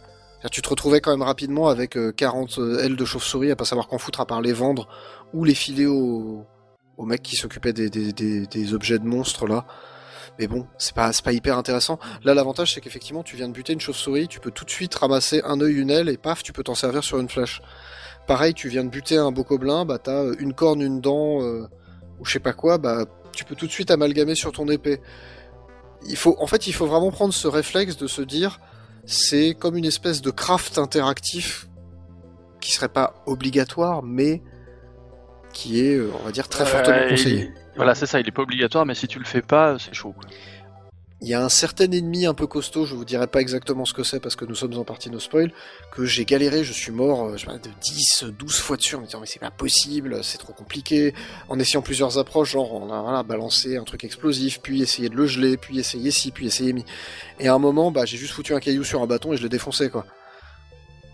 Tu 0.52 0.64
te 0.64 0.70
retrouvais 0.70 1.02
quand 1.02 1.12
même 1.12 1.22
rapidement 1.22 1.68
avec 1.68 1.96
euh, 1.98 2.12
40 2.12 2.60
ailes 2.80 2.96
de 2.96 3.06
chauve-souris 3.06 3.52
à 3.52 3.56
pas 3.56 3.66
savoir 3.66 3.88
qu'en 3.88 4.00
foutre 4.00 4.22
à 4.22 4.26
part 4.26 4.42
les 4.42 4.54
vendre 4.54 4.88
ou 5.34 5.44
les 5.44 5.54
filer 5.54 5.86
aux, 5.86 6.48
mecs 6.98 7.22
qui 7.22 7.36
s'occupaient 7.36 7.74
des, 7.74 7.90
des, 7.90 8.12
des, 8.12 8.74
objets 8.74 8.98
de 8.98 9.06
monstres 9.06 9.48
là. 9.48 9.66
Mais 10.40 10.48
bon, 10.48 10.66
c'est 10.78 10.96
pas, 10.96 11.12
pas 11.24 11.34
hyper 11.34 11.58
intéressant. 11.58 12.00
Là, 12.24 12.34
l'avantage, 12.34 12.74
c'est 12.74 12.82
qu'effectivement, 12.82 13.22
tu 13.22 13.36
viens 13.36 13.48
de 13.48 13.54
buter 13.54 13.74
une 13.74 13.82
chauve-souris, 13.82 14.28
tu 14.28 14.40
peux 14.40 14.52
tout 14.52 14.66
de 14.66 14.72
suite 14.72 14.96
ramasser 14.96 15.42
un 15.44 15.60
œil, 15.62 15.76
une 15.76 15.90
aile, 15.90 16.10
et 16.10 16.18
paf, 16.18 16.42
tu 16.42 16.54
peux 16.54 16.64
t'en 16.64 16.76
servir 16.76 17.04
sur 17.04 17.20
une 17.20 17.30
flèche. 17.30 17.62
Pareil, 18.28 18.54
tu 18.54 18.70
viens 18.70 18.84
de 18.84 18.90
buter 18.90 19.18
un 19.18 19.32
bokoblin, 19.32 19.86
bah 19.86 20.00
t'as 20.00 20.24
euh, 20.24 20.36
une 20.40 20.54
corne, 20.54 20.82
une 20.82 21.02
dent, 21.02 21.42
euh, 21.42 21.68
ou 22.22 22.26
je 22.26 22.32
sais 22.34 22.40
pas 22.40 22.54
quoi, 22.54 22.78
bah 22.78 23.06
tu 23.34 23.44
peux 23.44 23.56
tout 23.56 23.66
de 23.68 23.72
suite 23.72 23.92
amalgamer 23.92 24.36
sur 24.36 24.52
ton 24.54 24.68
épée. 24.70 25.02
Il 26.08 26.16
faut, 26.16 26.36
en 26.40 26.48
fait, 26.48 26.68
il 26.68 26.74
faut 26.74 26.86
vraiment 26.88 27.12
prendre 27.12 27.34
ce 27.34 27.48
réflexe 27.48 27.98
de 27.98 28.08
se 28.08 28.22
dire, 28.22 28.60
c'est 29.06 29.54
comme 29.60 29.76
une 29.78 29.86
espèce 29.86 30.22
de 30.22 30.32
craft 30.32 30.78
interactif 30.78 31.68
qui 32.60 32.72
serait 32.72 32.90
pas 32.90 33.16
obligatoire, 33.26 34.04
mais 34.04 34.42
qui 35.54 35.82
est, 35.86 35.96
euh, 35.96 36.12
on 36.22 36.26
va 36.26 36.32
dire, 36.32 36.48
très 36.48 36.66
fortement 36.66 36.96
Ouais, 36.98 37.10
conseillé. 37.10 37.52
il- 37.54 37.54
Voilà, 37.76 37.96
c'est 37.96 38.06
ça, 38.06 38.20
il 38.20 38.28
est 38.28 38.32
pas 38.32 38.42
obligatoire, 38.44 38.86
mais 38.86 38.96
si 38.96 39.08
tu 39.08 39.18
le 39.20 39.26
fais 39.26 39.42
pas, 39.42 39.78
c'est 39.80 39.94
chaud. 39.94 40.14
quoi. 40.14 40.30
Il 41.24 41.28
y 41.28 41.36
a 41.36 41.44
un 41.44 41.50
certain 41.50 41.92
ennemi 41.92 42.26
un 42.26 42.34
peu 42.34 42.48
costaud, 42.48 42.84
je 42.86 42.96
vous 42.96 43.06
dirai 43.06 43.28
pas 43.28 43.42
exactement 43.42 43.86
ce 43.86 43.94
que 43.94 44.02
c'est 44.02 44.20
parce 44.20 44.36
que 44.36 44.44
nous 44.44 44.56
sommes 44.56 44.74
en 44.74 44.84
partie 44.84 45.12
no 45.12 45.20
spoil, 45.20 45.54
que 45.92 46.04
j'ai 46.04 46.26
galéré, 46.26 46.64
je 46.64 46.74
suis 46.74 46.92
mort 46.92 47.26
euh, 47.26 47.38
je 47.38 47.46
de 47.46 47.70
10, 47.80 48.26
12 48.40 48.58
fois 48.58 48.76
dessus 48.76 48.96
en 48.96 49.02
me 49.02 49.06
disant 49.06 49.20
mais 49.20 49.28
c'est 49.28 49.40
pas 49.40 49.52
possible, 49.52 50.24
c'est 50.24 50.40
trop 50.40 50.54
compliqué, 50.54 51.14
en 51.48 51.60
essayant 51.60 51.84
plusieurs 51.84 52.18
approches, 52.18 52.54
genre 52.54 52.74
on 52.74 52.92
a 52.92 53.02
voilà, 53.04 53.22
balancé 53.22 53.78
un 53.78 53.84
truc 53.84 54.04
explosif, 54.04 54.62
puis 54.64 54.82
essayer 54.82 55.10
de 55.10 55.16
le 55.16 55.28
geler, 55.28 55.58
puis 55.58 55.78
essayer 55.78 56.10
ci, 56.10 56.32
puis 56.32 56.48
essayer 56.48 56.74
mi. 56.74 56.86
Et 57.40 57.48
à 57.48 57.54
un 57.54 57.60
moment, 57.60 57.92
bah 57.92 58.06
j'ai 58.06 58.18
juste 58.18 58.34
foutu 58.34 58.56
un 58.56 58.60
caillou 58.60 58.84
sur 58.84 59.04
un 59.04 59.08
bâton 59.08 59.32
et 59.32 59.38
je 59.38 59.44
l'ai 59.44 59.50
défoncé 59.50 59.92
quoi. 59.92 60.08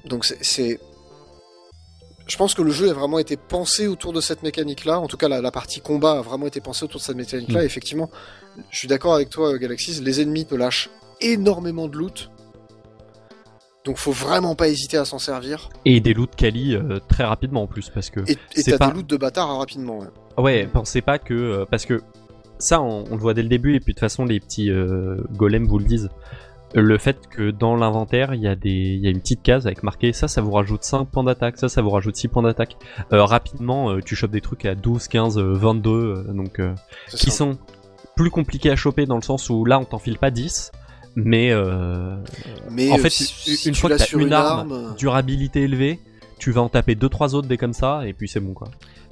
Donc 0.05 0.23
c'est... 0.23 0.79
Je 2.27 2.35
pense 2.37 2.53
que 2.53 2.61
le 2.61 2.71
jeu 2.71 2.89
a 2.89 2.93
vraiment 2.93 3.19
été 3.19 3.37
pensé 3.37 3.87
autour 3.87 4.11
de 4.13 4.19
cette 4.21 4.43
mécanique-là. 4.43 4.99
En 4.99 5.07
tout 5.07 5.15
cas, 5.17 5.29
la, 5.29 5.41
la 5.41 5.51
partie 5.51 5.79
combat 5.79 6.19
a 6.19 6.21
vraiment 6.21 6.45
été 6.47 6.59
pensée 6.59 6.83
autour 6.85 6.99
de 6.99 7.05
cette 7.05 7.15
mécanique-là. 7.15 7.63
Effectivement, 7.63 8.09
je 8.69 8.77
suis 8.77 8.87
d'accord 8.87 9.13
avec 9.15 9.29
toi, 9.29 9.57
Galaxis. 9.57 10.01
Les 10.01 10.21
ennemis 10.21 10.45
te 10.45 10.53
lâchent 10.55 10.89
énormément 11.21 11.87
de 11.87 11.95
loot. 11.97 12.29
Donc, 13.85 13.95
faut 13.97 14.11
vraiment 14.11 14.55
pas 14.55 14.67
hésiter 14.67 14.97
à 14.97 15.05
s'en 15.05 15.19
servir. 15.19 15.69
Et 15.85 16.01
des 16.01 16.13
loots 16.13 16.35
quali 16.35 16.75
euh, 16.75 16.99
très 17.07 17.23
rapidement 17.23 17.63
en 17.63 17.67
plus, 17.67 17.89
parce 17.89 18.09
que 18.09 18.19
Et 18.29 18.63
t'as 18.63 18.77
pas- 18.77 18.87
des 18.87 18.93
loots 18.95 19.07
de 19.07 19.15
bâtard 19.15 19.49
hein, 19.49 19.57
rapidement. 19.59 19.99
ouais. 19.99 20.07
Ouais, 20.37 20.67
pensez 20.71 21.01
pas 21.01 21.17
que 21.19 21.33
euh, 21.33 21.65
parce 21.65 21.85
que 21.85 22.01
ça 22.59 22.81
on, 22.81 23.05
on 23.09 23.15
le 23.15 23.21
voit 23.21 23.33
dès 23.33 23.41
le 23.43 23.47
début 23.49 23.75
et 23.75 23.79
puis 23.79 23.93
de 23.93 23.95
toute 23.95 24.01
façon 24.01 24.25
les 24.25 24.39
petits 24.39 24.69
euh, 24.69 25.15
golems 25.31 25.65
vous 25.67 25.79
le 25.79 25.85
disent. 25.85 26.09
Le 26.73 26.97
fait 26.97 27.27
que 27.29 27.49
dans 27.51 27.75
l'inventaire 27.75 28.33
il 28.33 28.41
y 28.41 28.47
a 28.47 28.55
des 28.55 28.69
il 28.69 28.99
y 29.03 29.07
a 29.07 29.09
une 29.09 29.21
petite 29.21 29.41
case 29.41 29.65
avec 29.67 29.83
marqué 29.83 30.11
ça 30.11 30.27
ça 30.27 30.41
vous 30.41 30.51
rajoute 30.51 30.83
5 30.83 31.05
points 31.05 31.23
d'attaque, 31.23 31.57
ça 31.57 31.69
ça 31.69 31.81
vous 31.81 31.89
rajoute 31.89 32.15
6 32.17 32.27
points 32.27 32.43
d'attaque. 32.43 32.75
Euh, 33.13 33.23
rapidement 33.23 33.91
euh, 33.91 33.99
tu 34.03 34.15
chopes 34.15 34.31
des 34.31 34.41
trucs 34.41 34.65
à 34.65 34.75
12, 34.75 35.07
15, 35.07 35.37
euh, 35.37 35.53
22 35.53 35.89
euh, 35.91 36.23
donc 36.33 36.59
euh, 36.59 36.73
qui 37.09 37.31
ça. 37.31 37.37
sont 37.37 37.57
plus 38.17 38.29
compliqués 38.29 38.69
à 38.71 38.75
choper 38.75 39.05
dans 39.05 39.15
le 39.15 39.21
sens 39.21 39.49
où 39.49 39.63
là 39.63 39.79
on 39.79 39.85
t'enfile 39.85 40.17
pas 40.17 40.29
10 40.31 40.71
mais 41.15 41.51
euh, 41.51 42.15
Mais 42.69 42.91
en 42.91 42.97
fait, 42.97 43.09
si- 43.09 43.67
une 43.67 43.73
tu 43.73 43.79
fois 43.81 43.89
que 43.89 43.95
t'as 43.95 44.03
sur 44.03 44.19
une 44.19 44.33
arme, 44.33 44.71
euh, 44.71 44.93
durabilité 44.97 45.63
élevée, 45.63 45.99
tu 46.37 46.51
vas 46.51 46.61
en 46.61 46.69
taper 46.69 46.93
deux 46.93 47.09
trois 47.09 47.33
autres 47.33 47.47
dès 47.47 47.57
comme 47.57 47.73
ça 47.73 48.05
et 48.05 48.13
puis 48.13 48.27
c'est 48.27 48.39
bon 48.39 48.53
quoi. 48.53 48.67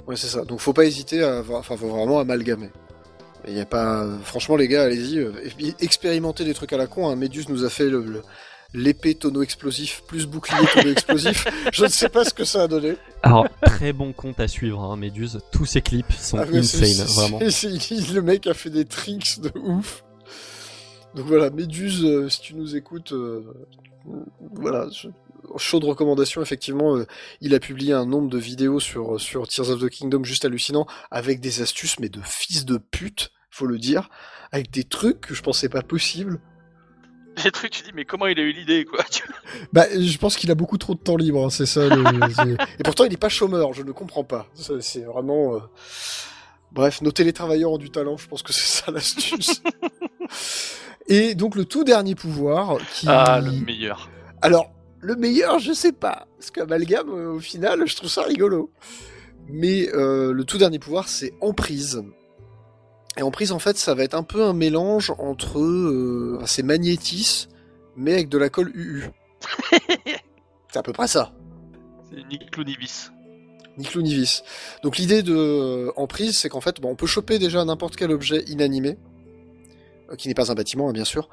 Ouais, 0.06 0.14
c'est 0.14 0.28
ça. 0.28 0.44
Donc, 0.44 0.60
faut 0.60 0.72
pas 0.72 0.84
hésiter 0.84 1.24
à, 1.24 1.38
avoir- 1.38 1.58
enfin, 1.58 1.76
faut 1.76 1.88
vraiment 1.88 2.20
amalgamer. 2.20 2.68
Il 3.46 3.54
y 3.56 3.60
a 3.60 3.66
pas, 3.66 4.06
franchement, 4.24 4.56
les 4.56 4.66
gars, 4.68 4.84
allez-y, 4.84 5.18
euh, 5.18 5.32
expérimentez 5.80 6.44
des 6.44 6.54
trucs 6.54 6.72
à 6.72 6.76
la 6.76 6.86
con. 6.86 7.08
Hein. 7.08 7.16
Méduse 7.16 7.48
nous 7.48 7.64
a 7.64 7.70
fait 7.70 7.88
le, 7.88 8.02
le- 8.02 8.22
l'épée 8.74 9.14
tonneau 9.14 9.42
explosif 9.42 10.02
plus 10.08 10.26
bouclier 10.26 10.66
tonneau 10.74 10.90
explosif. 10.90 11.46
Je 11.72 11.84
ne 11.84 11.88
sais 11.88 12.08
pas 12.08 12.24
ce 12.24 12.34
que 12.34 12.44
ça 12.44 12.64
a 12.64 12.68
donné. 12.68 12.96
Alors, 13.22 13.46
très 13.62 13.92
bon 13.92 14.12
compte 14.12 14.40
à 14.40 14.48
suivre, 14.48 14.80
hein, 14.82 14.96
Méduse. 14.96 15.38
Tous 15.52 15.64
ces 15.64 15.80
clips 15.80 16.12
sont 16.12 16.38
Ah, 16.38 16.46
insane, 16.52 17.06
vraiment. 17.06 17.38
le 17.38 18.20
mec 18.20 18.46
a 18.48 18.54
fait 18.54 18.70
des 18.70 18.84
tricks 18.84 19.40
de 19.40 19.52
ouf. 19.60 20.02
Donc 21.14 21.26
voilà, 21.26 21.50
Méduse, 21.50 22.04
euh, 22.04 22.28
si 22.28 22.40
tu 22.40 22.54
nous 22.56 22.74
écoutes, 22.74 23.12
euh, 23.12 23.42
voilà, 24.54 24.88
je- 24.92 25.08
chaude 25.56 25.84
recommandation, 25.84 26.42
effectivement, 26.42 26.96
euh, 26.96 27.06
il 27.40 27.54
a 27.54 27.60
publié 27.60 27.92
un 27.92 28.04
nombre 28.04 28.28
de 28.28 28.38
vidéos 28.38 28.80
sur, 28.80 29.20
sur 29.20 29.46
Tears 29.48 29.70
of 29.70 29.80
the 29.80 29.88
Kingdom 29.88 30.24
juste 30.24 30.44
hallucinant, 30.44 30.86
avec 31.10 31.40
des 31.40 31.62
astuces, 31.62 31.98
mais 32.00 32.08
de 32.08 32.20
fils 32.24 32.64
de 32.64 32.76
pute, 32.78 33.30
faut 33.56 33.66
le 33.66 33.78
dire, 33.78 34.08
avec 34.52 34.70
des 34.70 34.84
trucs 34.84 35.20
que 35.20 35.34
je 35.34 35.42
pensais 35.42 35.68
pas 35.68 35.82
possible. 35.82 36.40
Des 37.42 37.50
trucs, 37.50 37.70
tu 37.70 37.82
dis, 37.82 37.90
mais 37.94 38.04
comment 38.04 38.26
il 38.26 38.38
a 38.38 38.42
eu 38.42 38.52
l'idée, 38.52 38.84
quoi 38.84 39.04
Bah, 39.72 39.84
je 39.98 40.16
pense 40.18 40.36
qu'il 40.36 40.50
a 40.50 40.54
beaucoup 40.54 40.78
trop 40.78 40.94
de 40.94 41.00
temps 41.00 41.16
libre, 41.16 41.44
hein, 41.44 41.50
c'est 41.50 41.66
ça. 41.66 41.88
le- 41.88 42.56
Et 42.78 42.82
pourtant, 42.82 43.04
il 43.04 43.10
n'est 43.10 43.16
pas 43.18 43.28
chômeur, 43.28 43.72
je 43.74 43.82
ne 43.82 43.92
comprends 43.92 44.24
pas. 44.24 44.46
C'est 44.80 45.00
vraiment. 45.04 45.54
euh, 45.56 45.58
Bref, 46.72 47.00
nos 47.02 47.12
télétravailleurs 47.12 47.72
ont 47.72 47.78
du 47.78 47.90
talent, 47.90 48.16
je 48.16 48.26
pense 48.28 48.42
que 48.42 48.52
c'est 48.52 48.66
ça 48.84 48.90
l'astuce. 48.90 49.62
Et 51.08 51.34
donc, 51.34 51.54
le 51.54 51.64
tout 51.64 51.84
dernier 51.84 52.14
pouvoir 52.14 52.78
qui. 52.94 53.06
Ah, 53.08 53.40
le 53.40 53.52
meilleur. 53.52 54.10
Alors, 54.42 54.72
le 55.00 55.14
meilleur, 55.14 55.58
je 55.58 55.72
sais 55.72 55.92
pas. 55.92 56.26
Parce 56.38 56.50
qu'Amalgame, 56.50 57.08
euh, 57.10 57.32
au 57.34 57.38
final, 57.40 57.82
je 57.86 57.94
trouve 57.96 58.10
ça 58.10 58.22
rigolo. 58.22 58.70
Mais 59.48 59.88
euh, 59.94 60.32
le 60.32 60.44
tout 60.44 60.58
dernier 60.58 60.78
pouvoir, 60.80 61.08
c'est 61.08 61.32
Emprise. 61.40 62.02
Et 63.18 63.22
Emprise, 63.22 63.52
en 63.52 63.58
fait, 63.58 63.78
ça 63.78 63.94
va 63.94 64.04
être 64.04 64.14
un 64.14 64.22
peu 64.22 64.42
un 64.44 64.52
mélange 64.52 65.12
entre. 65.18 65.58
Euh, 65.58 66.38
c'est 66.46 66.62
Magnétis, 66.62 67.48
mais 67.96 68.12
avec 68.12 68.28
de 68.28 68.38
la 68.38 68.50
colle 68.50 68.70
UU. 68.74 69.04
c'est 70.70 70.78
à 70.78 70.82
peu 70.82 70.92
près 70.92 71.08
ça. 71.08 71.32
C'est 72.10 72.22
Nick 72.28 72.50
Clunivis. 72.50 73.10
Niklou 73.78 74.02
Nivis. 74.02 74.42
Donc 74.82 74.96
l'idée 74.96 75.22
de 75.22 75.34
euh, 75.34 75.92
Emprise, 75.96 76.38
c'est 76.38 76.48
qu'en 76.48 76.60
fait, 76.60 76.80
bon, 76.80 76.90
on 76.90 76.96
peut 76.96 77.06
choper 77.06 77.38
déjà 77.38 77.64
n'importe 77.64 77.96
quel 77.96 78.10
objet 78.10 78.42
inanimé, 78.46 78.96
euh, 80.10 80.16
qui 80.16 80.28
n'est 80.28 80.34
pas 80.34 80.50
un 80.50 80.54
bâtiment, 80.54 80.88
hein, 80.88 80.92
bien 80.92 81.04
sûr. 81.04 81.28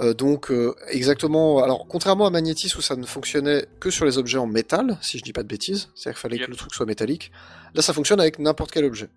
Euh, 0.00 0.14
donc 0.14 0.50
euh, 0.50 0.74
exactement. 0.88 1.62
Alors 1.62 1.86
contrairement 1.88 2.26
à 2.26 2.30
Magnétis 2.30 2.72
où 2.76 2.80
ça 2.80 2.96
ne 2.96 3.06
fonctionnait 3.06 3.66
que 3.78 3.90
sur 3.90 4.04
les 4.04 4.18
objets 4.18 4.38
en 4.38 4.46
métal, 4.46 4.98
si 5.00 5.18
je 5.18 5.22
dis 5.22 5.32
pas 5.32 5.42
de 5.42 5.48
bêtises, 5.48 5.90
c'est-à-dire 5.94 6.18
qu'il 6.18 6.22
fallait 6.22 6.36
Yep. 6.38 6.46
que 6.46 6.50
le 6.50 6.56
truc 6.56 6.74
soit 6.74 6.86
métallique. 6.86 7.30
Là, 7.74 7.82
ça 7.82 7.92
fonctionne 7.92 8.20
avec 8.20 8.38
n'importe 8.38 8.72
quel 8.72 8.84
objet. 8.84 9.08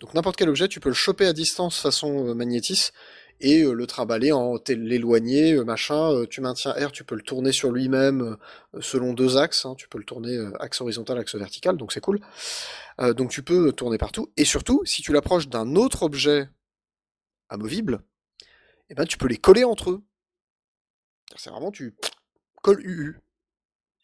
Donc 0.00 0.14
n'importe 0.14 0.36
quel 0.36 0.48
objet, 0.48 0.68
tu 0.68 0.80
peux 0.80 0.88
le 0.88 0.94
choper 0.94 1.26
à 1.26 1.32
distance 1.32 1.80
façon 1.80 2.28
euh, 2.28 2.34
Magnétis 2.34 2.90
et 3.40 3.62
euh, 3.62 3.72
le 3.72 3.86
trimballer 3.86 4.32
en 4.32 4.56
l'éloigner, 4.68 5.52
euh, 5.52 5.64
machin. 5.64 6.24
tu 6.28 6.40
maintiens 6.40 6.72
R, 6.72 6.92
tu 6.92 7.04
peux 7.04 7.14
le 7.14 7.22
tourner 7.22 7.52
sur 7.52 7.70
lui-même 7.70 8.36
selon 8.80 9.12
deux 9.12 9.36
axes. 9.36 9.64
hein, 9.66 9.74
tu 9.76 9.88
peux 9.88 9.98
le 9.98 10.04
tourner 10.04 10.36
axe 10.60 10.80
horizontal, 10.80 11.18
axe 11.18 11.34
vertical, 11.34 11.76
donc 11.76 11.92
c'est 11.92 12.00
cool. 12.00 12.20
Euh, 13.00 13.12
donc 13.14 13.30
tu 13.30 13.42
peux 13.42 13.72
tourner 13.72 13.98
partout. 13.98 14.32
Et 14.36 14.44
surtout, 14.44 14.82
si 14.84 15.02
tu 15.02 15.12
l'approches 15.12 15.48
d'un 15.48 15.76
autre 15.76 16.02
objet 16.02 16.48
amovible, 17.48 18.00
eh 18.90 18.94
ben 18.94 19.04
tu 19.04 19.18
peux 19.18 19.28
les 19.28 19.38
coller 19.38 19.64
entre 19.64 19.90
eux. 19.90 20.02
C'est 21.36 21.50
vraiment 21.50 21.70
tu 21.70 21.96
colles 22.62 22.80
UU. 22.84 23.18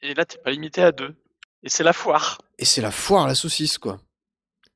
Et 0.02 0.14
là, 0.14 0.24
t'es 0.24 0.38
pas 0.38 0.50
limité 0.50 0.82
à 0.82 0.92
deux. 0.92 1.14
Et 1.62 1.68
c'est 1.68 1.84
la 1.84 1.92
foire. 1.92 2.40
Et 2.58 2.64
c'est 2.64 2.80
la 2.80 2.90
foire 2.90 3.24
à 3.24 3.28
la 3.28 3.34
saucisse, 3.34 3.76
quoi. 3.78 4.00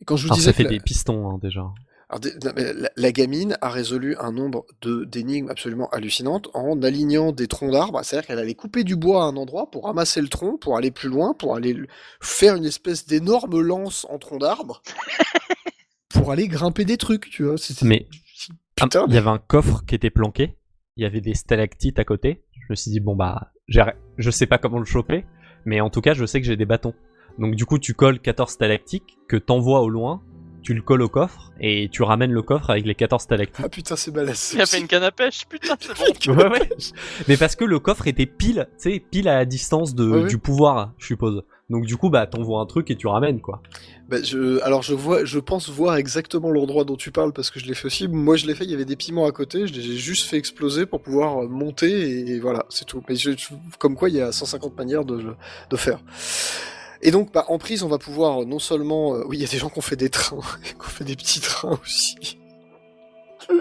Quand 0.07 0.16
je 0.16 0.22
vous 0.24 0.28
Alors 0.28 0.38
disais 0.38 0.50
ça 0.50 0.57
fait 0.57 0.62
la- 0.64 0.70
des 0.70 0.80
pistons 0.80 1.30
hein, 1.30 1.38
déjà. 1.42 1.64
Alors, 2.11 2.20
dé- 2.20 2.34
non, 2.44 2.52
mais 2.55 2.72
la, 2.74 2.90
la 2.94 3.12
gamine 3.12 3.57
a 3.62 3.70
résolu 3.70 4.14
un 4.18 4.30
nombre 4.30 4.66
d'énigmes 5.07 5.48
absolument 5.48 5.88
hallucinantes 5.88 6.48
en 6.52 6.82
alignant 6.82 7.32
des 7.32 7.48
troncs 7.48 7.72
d'arbres. 7.72 7.98
C'est-à-dire 8.05 8.26
qu'elle 8.26 8.38
allait 8.38 8.55
couper 8.55 8.84
du 8.84 8.94
bois 8.94 9.24
à 9.24 9.26
un 9.26 9.36
endroit 9.36 9.70
pour 9.70 9.84
ramasser 9.84 10.20
le 10.20 10.28
tronc, 10.28 10.59
pour 10.59 10.76
aller 10.76 10.90
plus 10.90 11.09
loin, 11.09 11.32
pour 11.32 11.57
aller 11.57 11.74
faire 12.20 12.57
une 12.57 12.66
espèce 12.66 13.07
d'énorme 13.07 13.59
lance 13.61 14.07
en 14.11 14.18
tronc 14.18 14.36
d'arbre, 14.38 14.82
pour 16.11 16.30
aller 16.30 16.46
grimper 16.48 16.84
des 16.84 16.96
trucs, 16.98 17.30
tu 17.30 17.44
vois. 17.44 17.57
Mais 17.82 18.07
ah, 18.80 18.86
il 19.09 19.14
y 19.14 19.18
avait 19.18 19.28
un 19.28 19.38
coffre 19.38 19.84
qui 19.86 19.94
était 19.94 20.11
planqué. 20.11 20.57
Il 20.96 21.02
y 21.02 21.07
avait 21.07 21.20
des 21.20 21.34
stalactites 21.34 21.98
à 21.98 22.05
côté. 22.05 22.44
Je 22.61 22.66
me 22.70 22.74
suis 22.76 22.90
dit 22.90 23.00
bon 23.00 23.16
bah 23.16 23.50
je 23.66 24.30
sais 24.30 24.46
pas 24.46 24.59
comment 24.59 24.78
le 24.78 24.84
choper, 24.84 25.24
mais 25.64 25.80
en 25.80 25.90
tout 25.90 26.00
cas 26.00 26.14
je 26.14 26.24
sais 26.26 26.40
que 26.40 26.46
j'ai 26.46 26.57
des 26.57 26.66
bâtons. 26.66 26.94
Donc 27.39 27.55
du 27.57 27.64
coup 27.66 27.78
tu 27.78 27.95
colles 27.95 28.20
14 28.20 28.51
stalactiques 28.53 29.18
que 29.28 29.37
t'envoies 29.37 29.80
au 29.80 29.89
loin, 29.89 30.22
tu 30.62 30.72
le 30.72 30.80
colles 30.82 31.03
au 31.03 31.09
coffre 31.09 31.53
et 31.61 31.89
tu 31.93 32.03
ramènes 32.03 32.32
le 32.32 32.41
coffre 32.43 32.70
avec 32.70 32.87
les 32.87 32.95
14 32.95 33.22
stalactites. 33.22 33.64
Ah 33.64 33.68
putain, 33.68 33.97
c'est 33.97 34.11
balèze. 34.11 34.53
Il 34.55 34.61
a 34.62 34.66
fait 34.66 34.78
une 34.80 34.87
canne 34.87 35.03
à 35.03 35.11
pêche, 35.11 35.45
putain, 35.49 35.74
c'est 35.78 35.95
bon. 36.28 36.35
Ouais, 36.37 36.49
ouais. 36.49 36.68
Mais 37.28 37.37
parce 37.37 37.55
que 37.55 37.64
le 37.64 37.78
coffre 37.80 38.07
était 38.07 38.24
pile, 38.26 38.66
tu 38.80 38.91
sais, 38.93 38.99
pile 39.11 39.28
à 39.28 39.35
la 39.37 39.45
distance 39.45 39.95
de, 39.95 40.09
Ouais, 40.09 40.26
du 40.26 40.39
pouvoir, 40.39 40.93
je 40.99 41.07
suppose. 41.07 41.43
Donc 41.70 41.85
du 41.87 41.97
coup, 41.97 42.09
bah, 42.11 42.26
t'envoies 42.26 42.61
un 42.61 42.66
truc 42.66 42.91
et 42.91 42.97
tu 42.97 43.07
ramènes, 43.07 43.41
quoi. 43.41 43.62
Bah, 44.09 44.22
je, 44.22 44.61
alors 44.62 44.82
je 44.82 44.95
vois, 44.95 45.24
je 45.24 45.39
pense 45.39 45.68
voir 45.70 45.97
exactement 45.97 46.51
l'endroit 46.51 46.85
dont 46.85 46.97
tu 46.97 47.11
parles 47.11 47.32
parce 47.32 47.51
que 47.51 47.59
je 47.61 47.66
l'ai 47.66 47.74
fait 47.74 47.87
aussi. 47.87 48.07
Moi 48.09 48.37
je 48.37 48.47
l'ai 48.47 48.55
fait, 48.55 48.64
il 48.64 48.70
y 48.70 48.74
avait 48.74 48.85
des 48.87 48.97
piments 48.97 49.26
à 49.26 49.32
côté, 49.32 49.66
je 49.66 49.72
les 49.74 49.80
ai 49.93 49.97
juste 49.97 50.28
fait 50.28 50.37
exploser 50.39 50.85
pour 50.87 51.01
pouvoir 51.03 51.43
euh, 51.45 51.49
monter 51.49 51.91
et, 51.91 52.30
et 52.37 52.41
voilà, 52.41 52.64
c'est 52.70 52.85
tout. 52.87 53.03
Mais 53.09 53.16
je- 53.16 53.30
je- 53.32 53.49
comme 53.78 53.97
quoi 53.97 54.09
il 54.11 54.16
y 54.16 54.20
a 54.20 54.30
150 54.32 54.76
manières 54.78 55.05
de, 55.07 55.22
de 55.70 55.76
faire. 55.76 56.01
Et 57.05 57.11
donc 57.11 57.32
bah, 57.32 57.44
en 57.48 57.59
prise 57.59 57.82
on 57.82 57.88
va 57.88 57.98
pouvoir 57.98 58.42
euh, 58.42 58.44
non 58.44 58.59
seulement, 58.59 59.14
euh, 59.14 59.24
oui 59.28 59.36
il 59.36 59.42
y 59.42 59.44
a 59.44 59.48
des 59.48 59.59
gens 59.59 59.68
qui 59.68 59.78
ont 59.78 59.82
fait 59.82 59.96
des 59.96 60.11
trains, 60.11 60.40
qui 60.62 60.74
ont 60.80 60.82
fait 60.90 61.05
des 61.05 61.14
petits 61.16 61.40
trains 61.40 61.78
aussi. 61.82 62.38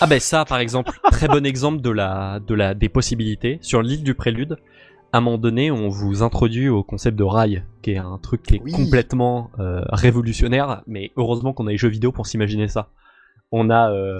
Ah 0.00 0.06
ben 0.08 0.18
ça, 0.18 0.44
par 0.44 0.58
exemple, 0.58 0.90
très 1.12 1.28
bon 1.28 1.46
exemple 1.46 1.80
de 1.80 1.90
la, 1.90 2.40
de 2.40 2.54
la, 2.54 2.74
des 2.74 2.88
possibilités. 2.88 3.58
Sur 3.62 3.82
l'île 3.82 4.02
du 4.02 4.14
Prélude, 4.14 4.56
à 5.12 5.18
un 5.18 5.20
moment 5.20 5.38
donné, 5.38 5.70
on 5.70 5.88
vous 5.88 6.24
introduit 6.24 6.68
au 6.68 6.82
concept 6.82 7.16
de 7.16 7.22
rail, 7.22 7.64
qui 7.80 7.92
est 7.92 7.98
un 7.98 8.18
truc 8.20 8.42
qui 8.42 8.56
est 8.56 8.60
Oui. 8.64 8.72
complètement 8.72 9.52
euh, 9.60 9.82
révolutionnaire, 9.90 10.82
mais 10.88 11.12
heureusement 11.16 11.52
qu'on 11.52 11.68
a 11.68 11.70
les 11.70 11.76
jeux 11.76 11.88
vidéo 11.88 12.10
pour 12.10 12.26
s'imaginer 12.26 12.66
ça. 12.66 12.88
On 13.52 13.70
a 13.70 13.92
euh, 13.92 14.18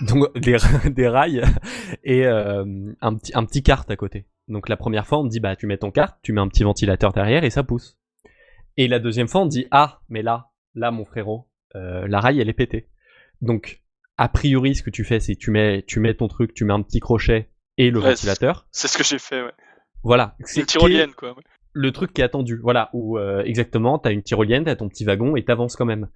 donc 0.02 0.32
des, 0.38 0.56
des 0.88 1.08
rails 1.08 1.42
et 2.04 2.24
euh, 2.24 2.64
un 3.00 3.14
petit 3.16 3.32
un 3.34 3.44
petit 3.44 3.64
kart 3.64 3.90
à 3.90 3.96
côté. 3.96 4.24
Donc 4.48 4.68
la 4.68 4.76
première 4.76 5.06
fois, 5.06 5.18
on 5.18 5.24
te 5.24 5.28
dit 5.30 5.40
bah 5.40 5.56
tu 5.56 5.66
mets 5.66 5.78
ton 5.78 5.90
kart, 5.90 6.16
tu 6.22 6.32
mets 6.32 6.40
un 6.40 6.48
petit 6.48 6.62
ventilateur 6.64 7.12
derrière 7.12 7.44
et 7.44 7.50
ça 7.50 7.62
pousse. 7.62 7.98
Et 8.76 8.88
la 8.88 8.98
deuxième 8.98 9.28
fois, 9.28 9.40
on 9.42 9.44
te 9.46 9.50
dit 9.50 9.66
ah 9.70 10.00
mais 10.08 10.22
là 10.22 10.50
là 10.74 10.90
mon 10.90 11.04
frérot, 11.04 11.48
euh, 11.74 12.06
la 12.08 12.20
rail 12.20 12.40
elle 12.40 12.48
est 12.48 12.52
pétée. 12.54 12.88
Donc 13.42 13.82
a 14.18 14.28
priori, 14.28 14.74
ce 14.74 14.82
que 14.82 14.90
tu 14.90 15.04
fais, 15.04 15.20
c'est 15.20 15.36
tu 15.36 15.50
mets 15.50 15.82
tu 15.86 16.00
mets 16.00 16.14
ton 16.14 16.28
truc, 16.28 16.54
tu 16.54 16.64
mets 16.64 16.72
un 16.72 16.82
petit 16.82 17.00
crochet 17.00 17.50
et 17.78 17.90
le 17.90 18.00
Ouais, 18.00 18.10
ventilateur. 18.10 18.66
C'est 18.70 18.88
ce 18.88 18.96
que 18.96 19.04
j'ai 19.04 19.18
fait, 19.18 19.42
ouais. 19.42 19.52
Voilà. 20.02 20.36
C'est 20.44 20.60
une 20.60 20.66
tyrolienne, 20.66 21.12
quoi. 21.12 21.30
ouais. 21.30 21.42
Le 21.72 21.92
truc 21.92 22.12
qui 22.14 22.20
est 22.22 22.24
attendu. 22.24 22.58
Voilà. 22.62 22.88
Où 22.94 23.18
euh, 23.18 23.42
exactement, 23.42 23.98
t'as 23.98 24.12
une 24.12 24.22
tyrolienne, 24.22 24.64
t'as 24.64 24.76
ton 24.76 24.88
petit 24.88 25.04
wagon 25.04 25.36
et 25.36 25.44
t'avances 25.44 25.76
quand 25.76 25.84
même. 25.84 26.08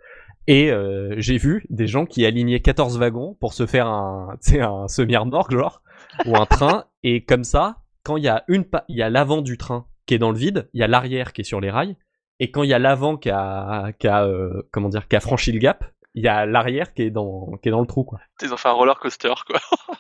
Et 0.46 0.70
euh, 0.70 1.14
j'ai 1.18 1.36
vu 1.36 1.66
des 1.68 1.86
gens 1.86 2.06
qui 2.06 2.24
alignaient 2.24 2.60
14 2.60 2.98
wagons 2.98 3.36
pour 3.40 3.52
se 3.52 3.66
faire 3.66 3.86
un, 3.86 4.38
un 4.60 4.88
semi-remorque 4.88 5.52
genre 5.52 5.82
ou 6.24 6.36
un 6.36 6.46
train. 6.46 6.86
Et 7.02 7.24
comme 7.24 7.44
ça, 7.44 7.79
quand 8.03 8.16
il 8.16 8.24
y 8.24 8.28
a 8.28 8.44
une, 8.48 8.64
il 8.88 8.96
y 8.96 9.03
a 9.03 9.11
l'avant 9.11 9.42
du 9.42 9.57
train 9.59 9.86
qui 10.07 10.14
est 10.14 10.18
dans 10.18 10.30
le 10.32 10.38
vide, 10.38 10.68
il 10.74 10.80
y 10.80 10.82
a 10.82 10.88
l'arrière 10.88 11.32
qui 11.32 11.40
est 11.42 11.44
sur 11.44 11.61
les 11.61 11.70
rails. 11.70 11.96
Et 12.38 12.51
quand 12.51 12.62
il 12.62 12.70
y 12.70 12.74
a 12.74 12.78
l'avant 12.78 13.16
qui 13.16 13.30
a, 13.30 13.92
qui 13.98 14.09
a 14.09 14.24
euh, 14.24 14.62
comment 14.72 14.88
dire, 14.88 15.07
qui 15.09 15.16
a 15.16 15.20
franchi 15.20 15.53
le 15.53 15.59
gap, 15.59 15.84
il 16.14 16.24
y 16.24 16.28
a 16.28 16.46
l'arrière 16.46 16.94
qui 16.94 17.03
est 17.03 17.11
dans, 17.11 17.51
qui 17.62 17.68
est 17.68 17.72
dans 17.72 17.80
le 17.82 17.86
trou 17.86 18.03
quoi. 18.05 18.20
Ils 18.42 18.53
ont 18.53 18.57
fait 18.57 18.68
un 18.68 18.72
roller 18.72 18.98
coaster, 18.98 19.32
quoi. 19.46 19.61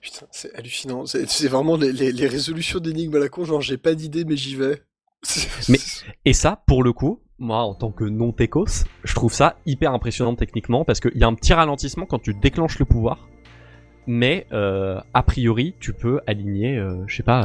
Putain, 0.00 0.26
c'est 0.30 0.54
hallucinant. 0.54 1.06
C'est 1.06 1.28
c'est 1.28 1.48
vraiment 1.48 1.76
les, 1.76 1.92
les- 1.92 2.12
les 2.12 2.26
résolutions 2.26 2.78
d'énigmes 2.80 3.16
à 3.16 3.18
la 3.18 3.28
con, 3.28 3.44
genre 3.44 3.60
j'ai 3.62 3.78
pas 3.78 3.94
d'idée 3.94 4.24
mais 4.24 4.36
j'y 4.36 4.56
vais. 4.56 4.82
Mais- 5.68 5.78
Et 6.24 6.32
ça, 6.32 6.62
pour 6.66 6.82
le 6.82 6.92
coup, 6.92 7.22
moi, 7.38 7.58
en 7.62 7.74
tant 7.74 7.90
que 7.90 8.04
non-techos, 8.04 8.84
je 9.04 9.14
trouve 9.14 9.32
ça 9.32 9.56
hyper 9.66 9.92
impressionnant 9.92 10.34
techniquement 10.36 10.84
parce 10.84 11.00
qu'il 11.00 11.16
y 11.16 11.24
a 11.24 11.26
un 11.26 11.34
petit 11.34 11.54
ralentissement 11.54 12.06
quand 12.06 12.18
tu 12.18 12.34
déclenches 12.34 12.78
le 12.78 12.84
pouvoir. 12.84 13.28
Mais, 14.06 14.46
euh, 14.52 15.00
a 15.14 15.22
priori, 15.22 15.74
tu 15.80 15.92
peux 15.92 16.20
aligner, 16.26 16.76
euh, 16.76 17.02
je 17.06 17.16
sais 17.16 17.22
pas, 17.22 17.44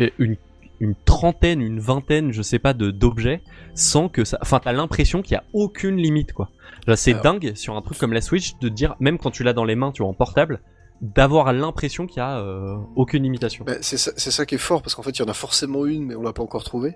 euh, 0.00 0.08
une, 0.18 0.36
une 0.80 0.94
trentaine, 1.04 1.60
une 1.60 1.78
vingtaine, 1.80 2.32
je 2.32 2.42
sais 2.42 2.58
pas, 2.58 2.72
de 2.72 2.90
d'objets 2.90 3.42
sans 3.74 4.08
que 4.08 4.24
ça. 4.24 4.38
Enfin, 4.40 4.60
t'as 4.62 4.72
l'impression 4.72 5.20
qu'il 5.22 5.32
y 5.32 5.36
a 5.36 5.44
aucune 5.52 5.96
limite, 5.96 6.32
quoi. 6.32 6.50
Là, 6.86 6.96
c'est 6.96 7.10
Alors- 7.12 7.22
dingue 7.24 7.52
sur 7.54 7.76
un 7.76 7.82
truc 7.82 7.98
comme 7.98 8.12
la 8.14 8.22
Switch 8.22 8.54
de 8.60 8.68
dire, 8.68 8.96
même 9.00 9.18
quand 9.18 9.30
tu 9.30 9.42
l'as 9.44 9.52
dans 9.52 9.64
les 9.66 9.76
mains, 9.76 9.92
tu 9.92 10.02
vois, 10.02 10.10
en 10.10 10.14
portable, 10.14 10.60
d'avoir 11.02 11.52
l'impression 11.52 12.06
qu'il 12.06 12.18
y 12.18 12.20
a 12.20 12.38
euh, 12.40 12.76
aucune 12.96 13.22
limitation. 13.22 13.64
Bah, 13.66 13.74
c'est 13.80 13.96
ça, 13.98 14.12
c'est 14.16 14.30
ça 14.30 14.46
qui 14.46 14.54
est 14.54 14.58
fort, 14.58 14.82
parce 14.82 14.94
qu'en 14.94 15.02
fait, 15.02 15.10
il 15.10 15.20
y 15.20 15.24
en 15.24 15.28
a 15.28 15.34
forcément 15.34 15.84
une, 15.86 16.04
mais 16.06 16.14
on 16.14 16.22
l'a 16.22 16.32
pas 16.32 16.42
encore 16.42 16.64
trouvée. 16.64 16.94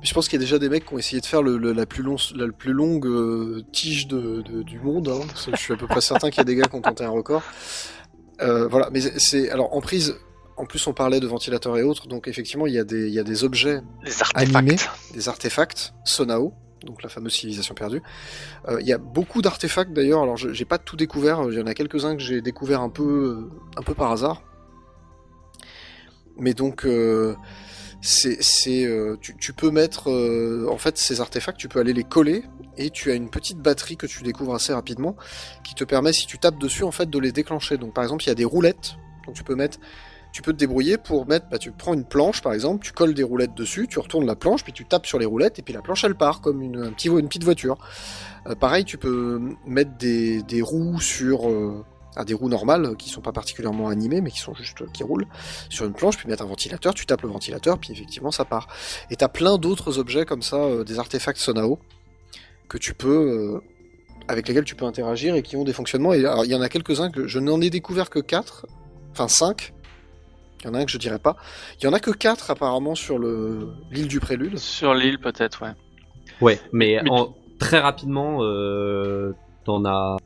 Je 0.00 0.14
pense 0.14 0.28
qu'il 0.28 0.38
y 0.38 0.42
a 0.42 0.44
déjà 0.44 0.60
des 0.60 0.68
mecs 0.68 0.86
qui 0.86 0.94
ont 0.94 0.98
essayé 0.98 1.20
de 1.20 1.26
faire 1.26 1.42
le, 1.42 1.56
le- 1.58 1.72
la, 1.72 1.84
plus 1.84 2.04
long, 2.04 2.14
la 2.36 2.46
plus 2.52 2.72
longue 2.72 3.06
euh, 3.06 3.64
tige 3.72 4.06
de, 4.06 4.42
de- 4.42 4.62
du 4.62 4.78
monde. 4.78 5.08
hein. 5.08 5.26
Je 5.52 5.56
suis 5.56 5.72
à 5.74 5.76
peu 5.76 5.88
près 5.88 6.00
certain 6.00 6.30
qu'il 6.30 6.38
y 6.38 6.40
a 6.40 6.44
des 6.44 6.54
gars 6.54 6.68
qui 6.68 6.76
ont 6.76 6.80
tenté 6.80 7.02
un 7.04 7.10
record. 7.10 7.42
Euh, 8.40 8.68
voilà, 8.68 8.88
mais 8.92 9.00
c'est- 9.00 9.50
alors 9.50 9.74
en 9.74 9.80
prise. 9.80 10.16
En 10.56 10.64
plus, 10.66 10.84
on 10.88 10.92
parlait 10.92 11.20
de 11.20 11.26
ventilateurs 11.28 11.76
et 11.78 11.84
autres, 11.84 12.08
donc 12.08 12.26
effectivement, 12.26 12.66
il 12.66 12.74
y 12.74 12.78
a 12.80 12.84
des, 12.84 13.06
il 13.06 13.14
y 13.14 13.20
a 13.20 13.22
des 13.22 13.44
objets, 13.44 13.80
Les 14.02 14.20
artefacts. 14.20 14.90
Des 15.14 15.28
artefacts, 15.28 15.92
Sonao, 16.04 16.52
donc 16.84 17.04
la 17.04 17.08
fameuse 17.08 17.32
civilisation 17.34 17.74
perdue. 17.76 18.02
Euh, 18.68 18.80
Il 18.80 18.86
y 18.88 18.92
a 18.92 18.98
beaucoup 18.98 19.40
d'artefacts 19.40 19.92
d'ailleurs. 19.92 20.20
Alors, 20.22 20.36
je- 20.36 20.52
j'ai 20.52 20.64
pas 20.64 20.78
tout 20.78 20.96
découvert. 20.96 21.42
Il 21.48 21.56
y 21.56 21.62
en 21.62 21.66
a 21.68 21.74
quelques-uns 21.74 22.16
que 22.16 22.22
j'ai 22.22 22.40
découvert 22.40 22.80
un 22.80 22.88
peu, 22.90 23.48
un 23.76 23.82
peu 23.82 23.94
par 23.94 24.10
hasard. 24.10 24.42
Mais 26.36 26.54
donc, 26.54 26.84
euh, 26.86 27.34
c'est, 28.00 28.86
euh, 28.86 29.16
tu, 29.20 29.52
peux 29.52 29.70
mettre, 29.70 30.10
euh, 30.10 30.66
en 30.70 30.78
fait, 30.78 30.98
ces 30.98 31.20
artefacts, 31.20 31.58
tu 31.58 31.68
peux 31.68 31.80
aller 31.80 31.92
les 31.92 32.04
coller 32.04 32.44
et 32.76 32.90
tu 32.90 33.10
as 33.10 33.14
une 33.14 33.28
petite 33.28 33.58
batterie 33.58 33.96
que 33.96 34.06
tu 34.06 34.22
découvres 34.22 34.54
assez 34.54 34.72
rapidement 34.72 35.16
qui 35.64 35.74
te 35.74 35.84
permet, 35.84 36.12
si 36.12 36.26
tu 36.26 36.38
tapes 36.38 36.58
dessus, 36.58 36.84
en 36.84 36.92
fait, 36.92 37.10
de 37.10 37.18
les 37.18 37.32
déclencher. 37.32 37.76
Donc, 37.76 37.94
par 37.94 38.04
exemple, 38.04 38.22
il 38.24 38.28
y 38.28 38.30
a 38.30 38.36
des 38.36 38.44
roulettes. 38.44 38.96
Donc, 39.26 39.34
tu 39.34 39.42
peux 39.42 39.56
mettre, 39.56 39.78
tu 40.32 40.42
peux 40.42 40.52
te 40.52 40.58
débrouiller 40.58 40.96
pour 40.96 41.26
mettre, 41.26 41.48
bah, 41.50 41.58
tu 41.58 41.72
prends 41.72 41.94
une 41.94 42.04
planche, 42.04 42.40
par 42.40 42.52
exemple, 42.52 42.84
tu 42.84 42.92
colles 42.92 43.14
des 43.14 43.24
roulettes 43.24 43.54
dessus, 43.54 43.88
tu 43.88 43.98
retournes 43.98 44.26
la 44.26 44.36
planche, 44.36 44.62
puis 44.62 44.72
tu 44.72 44.84
tapes 44.84 45.06
sur 45.06 45.18
les 45.18 45.26
roulettes 45.26 45.58
et 45.58 45.62
puis 45.62 45.74
la 45.74 45.82
planche 45.82 46.04
elle 46.04 46.14
part 46.14 46.40
comme 46.40 46.62
une, 46.62 46.92
petite 46.92 47.44
voiture. 47.44 47.78
Euh, 48.46 48.54
pareil, 48.54 48.84
tu 48.84 48.96
peux 48.96 49.40
mettre 49.66 49.96
des 49.98 50.62
roues 50.62 51.00
sur 51.00 51.48
ah, 52.18 52.24
des 52.24 52.34
roues 52.34 52.48
normales 52.48 52.84
euh, 52.84 52.94
qui 52.94 53.08
sont 53.08 53.20
pas 53.22 53.32
particulièrement 53.32 53.88
animées 53.88 54.20
mais 54.20 54.30
qui 54.30 54.40
sont 54.40 54.54
juste 54.54 54.82
euh, 54.82 54.86
qui 54.92 55.02
roulent 55.04 55.26
sur 55.70 55.86
une 55.86 55.92
planche, 55.94 56.16
puis 56.18 56.28
mettre 56.28 56.42
un 56.42 56.46
ventilateur, 56.46 56.92
tu 56.92 57.06
tapes 57.06 57.22
le 57.22 57.28
ventilateur, 57.28 57.78
puis 57.78 57.92
effectivement 57.92 58.30
ça 58.30 58.44
part. 58.44 58.66
Et 59.10 59.16
t'as 59.16 59.28
plein 59.28 59.56
d'autres 59.56 59.98
objets 59.98 60.24
comme 60.26 60.42
ça, 60.42 60.56
euh, 60.56 60.84
des 60.84 60.98
artefacts 60.98 61.38
Sonao 61.38 61.78
que 62.68 62.76
tu 62.76 62.92
peux 62.92 63.08
euh, 63.56 63.60
avec 64.28 64.46
lesquels 64.48 64.64
tu 64.64 64.74
peux 64.74 64.84
interagir 64.84 65.34
et 65.36 65.42
qui 65.42 65.56
ont 65.56 65.64
des 65.64 65.72
fonctionnements. 65.72 66.12
Et 66.12 66.18
alors, 66.26 66.44
il 66.44 66.50
y 66.50 66.54
en 66.54 66.60
a 66.60 66.68
quelques-uns 66.68 67.10
que 67.10 67.26
je 67.26 67.38
n'en 67.38 67.60
ai 67.62 67.70
découvert 67.70 68.10
que 68.10 68.18
4, 68.18 68.66
enfin 69.12 69.26
5. 69.28 69.72
Il 70.60 70.66
y 70.66 70.70
en 70.70 70.74
a 70.74 70.78
un 70.80 70.84
que 70.84 70.90
je 70.90 70.98
dirais 70.98 71.18
pas. 71.20 71.36
Il 71.80 71.84
y 71.84 71.86
en 71.86 71.92
a 71.94 72.00
que 72.00 72.10
4 72.10 72.50
apparemment 72.50 72.94
sur 72.94 73.18
le 73.18 73.68
l'île 73.90 74.08
du 74.08 74.20
Prélude. 74.20 74.58
Sur 74.58 74.92
l'île, 74.92 75.18
peut-être, 75.18 75.62
ouais. 75.62 75.72
Ouais, 76.42 76.60
mais, 76.72 77.00
Mais 77.04 77.10
en- 77.10 77.34
très 77.58 77.78
rapidement, 77.78 78.42
euh, 78.42 79.32
t'en 79.64 79.84
as, 79.86 80.16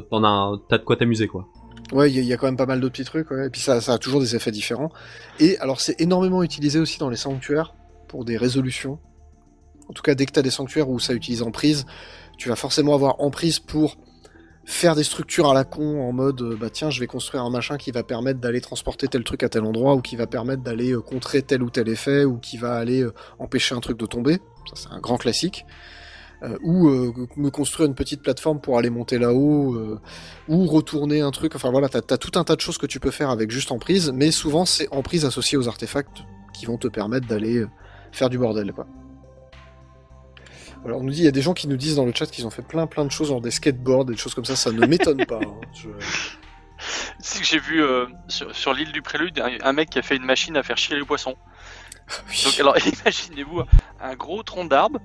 t'as 0.00 0.78
de 0.78 0.84
quoi 0.84 0.96
t'amuser 0.96 1.26
quoi. 1.26 1.46
Ouais, 1.92 2.10
il 2.10 2.24
y, 2.24 2.32
a- 2.32 2.36
quand 2.36 2.46
même 2.46 2.56
pas 2.56 2.66
mal 2.66 2.80
de 2.80 2.88
petits 2.88 3.04
trucs, 3.04 3.30
et 3.30 3.50
puis 3.50 3.60
ça, 3.60 3.74
a 3.76 3.98
toujours 3.98 4.20
des 4.20 4.34
effets 4.34 4.50
différents. 4.50 4.90
Et 5.38 5.58
alors 5.58 5.80
c'est 5.80 6.00
énormément 6.00 6.42
utilisé 6.42 6.78
aussi 6.78 6.98
dans 6.98 7.10
les 7.10 7.16
sanctuaires 7.16 7.74
pour 8.08 8.24
des 8.24 8.36
résolutions. 8.36 8.98
En 9.88 9.92
tout 9.92 10.02
cas, 10.02 10.14
dès 10.14 10.24
que 10.24 10.32
tu 10.32 10.38
as 10.38 10.42
des 10.42 10.50
sanctuaires 10.50 10.88
où 10.88 10.98
ça 10.98 11.12
utilise 11.12 11.42
emprise, 11.42 11.84
tu 12.38 12.48
vas 12.48 12.56
forcément 12.56 12.94
avoir 12.94 13.20
emprise 13.20 13.58
pour 13.58 13.96
faire 14.64 14.94
des 14.94 15.04
structures 15.04 15.50
à 15.50 15.54
la 15.54 15.64
con 15.64 16.00
en 16.08 16.12
mode 16.12 16.40
euh, 16.40 16.56
bah 16.58 16.70
tiens 16.70 16.88
je 16.88 16.98
vais 16.98 17.06
construire 17.06 17.44
un 17.44 17.50
machin 17.50 17.76
qui 17.76 17.90
va 17.90 18.02
permettre 18.02 18.40
d'aller 18.40 18.62
transporter 18.62 19.08
tel 19.08 19.22
truc 19.22 19.42
à 19.42 19.50
tel 19.50 19.62
endroit 19.62 19.94
ou 19.94 20.00
qui 20.00 20.16
va 20.16 20.26
permettre 20.26 20.62
d'aller 20.62 20.92
euh, 20.92 21.02
contrer 21.02 21.42
tel 21.42 21.62
ou 21.62 21.68
tel 21.68 21.86
effet 21.86 22.24
ou 22.24 22.38
qui 22.38 22.56
va 22.56 22.74
aller 22.76 23.02
euh, 23.02 23.12
empêcher 23.38 23.74
un 23.74 23.80
truc 23.80 23.98
de 23.98 24.06
tomber 24.06 24.38
ça 24.70 24.74
c'est 24.74 24.88
un 24.88 25.00
grand 25.00 25.18
classique 25.18 25.66
ou 26.62 26.88
euh, 26.88 27.12
me 27.36 27.50
construire 27.50 27.88
une 27.88 27.94
petite 27.94 28.22
plateforme 28.22 28.60
pour 28.60 28.78
aller 28.78 28.90
monter 28.90 29.18
là-haut 29.18 29.74
euh, 29.74 30.00
ou 30.48 30.66
retourner 30.66 31.20
un 31.20 31.30
truc. 31.30 31.54
Enfin 31.54 31.70
voilà, 31.70 31.88
t'as 31.88 32.00
as 32.14 32.18
tout 32.18 32.38
un 32.38 32.44
tas 32.44 32.56
de 32.56 32.60
choses 32.60 32.78
que 32.78 32.86
tu 32.86 33.00
peux 33.00 33.10
faire 33.10 33.30
avec 33.30 33.50
juste 33.50 33.72
emprise, 33.72 34.12
mais 34.14 34.30
souvent 34.30 34.64
c'est 34.64 34.88
emprise 34.92 35.24
associée 35.24 35.56
aux 35.58 35.68
artefacts 35.68 36.22
qui 36.52 36.66
vont 36.66 36.78
te 36.78 36.88
permettre 36.88 37.26
d'aller 37.26 37.58
euh, 37.58 37.68
faire 38.12 38.30
du 38.30 38.38
bordel. 38.38 38.72
Quoi. 38.72 38.86
Alors 40.84 41.00
on 41.00 41.04
nous 41.04 41.12
dit, 41.12 41.20
il 41.20 41.24
y 41.24 41.28
a 41.28 41.32
des 41.32 41.42
gens 41.42 41.54
qui 41.54 41.66
nous 41.66 41.76
disent 41.78 41.96
dans 41.96 42.04
le 42.04 42.12
chat 42.14 42.26
qu'ils 42.26 42.46
ont 42.46 42.50
fait 42.50 42.62
plein 42.66 42.86
plein 42.86 43.04
de 43.06 43.10
choses, 43.10 43.28
genre 43.28 43.40
des 43.40 43.50
skateboards, 43.50 44.04
des 44.04 44.16
choses 44.16 44.34
comme 44.34 44.44
ça, 44.44 44.54
ça 44.56 44.70
ne 44.70 44.86
m'étonne 44.86 45.24
pas. 45.24 45.40
hein. 45.42 45.54
Je- 45.72 45.88
C'est 47.20 47.40
que 47.40 47.46
j'ai 47.46 47.58
vu 47.58 47.82
euh, 47.82 48.04
sur, 48.28 48.54
sur 48.54 48.74
l'île 48.74 48.92
du 48.92 49.00
Prélude 49.00 49.38
un, 49.40 49.50
un 49.62 49.72
mec 49.72 49.88
qui 49.90 49.98
a 49.98 50.02
fait 50.02 50.16
une 50.16 50.24
machine 50.26 50.56
à 50.56 50.62
faire 50.62 50.76
chier 50.76 50.96
les 50.96 51.04
poissons. 51.04 51.36
Oui. 52.28 52.42
Donc 52.44 52.60
alors 52.60 52.76
imaginez-vous 53.02 53.62
un 54.02 54.14
gros 54.14 54.42
tronc 54.42 54.66
d'arbre, 54.66 54.98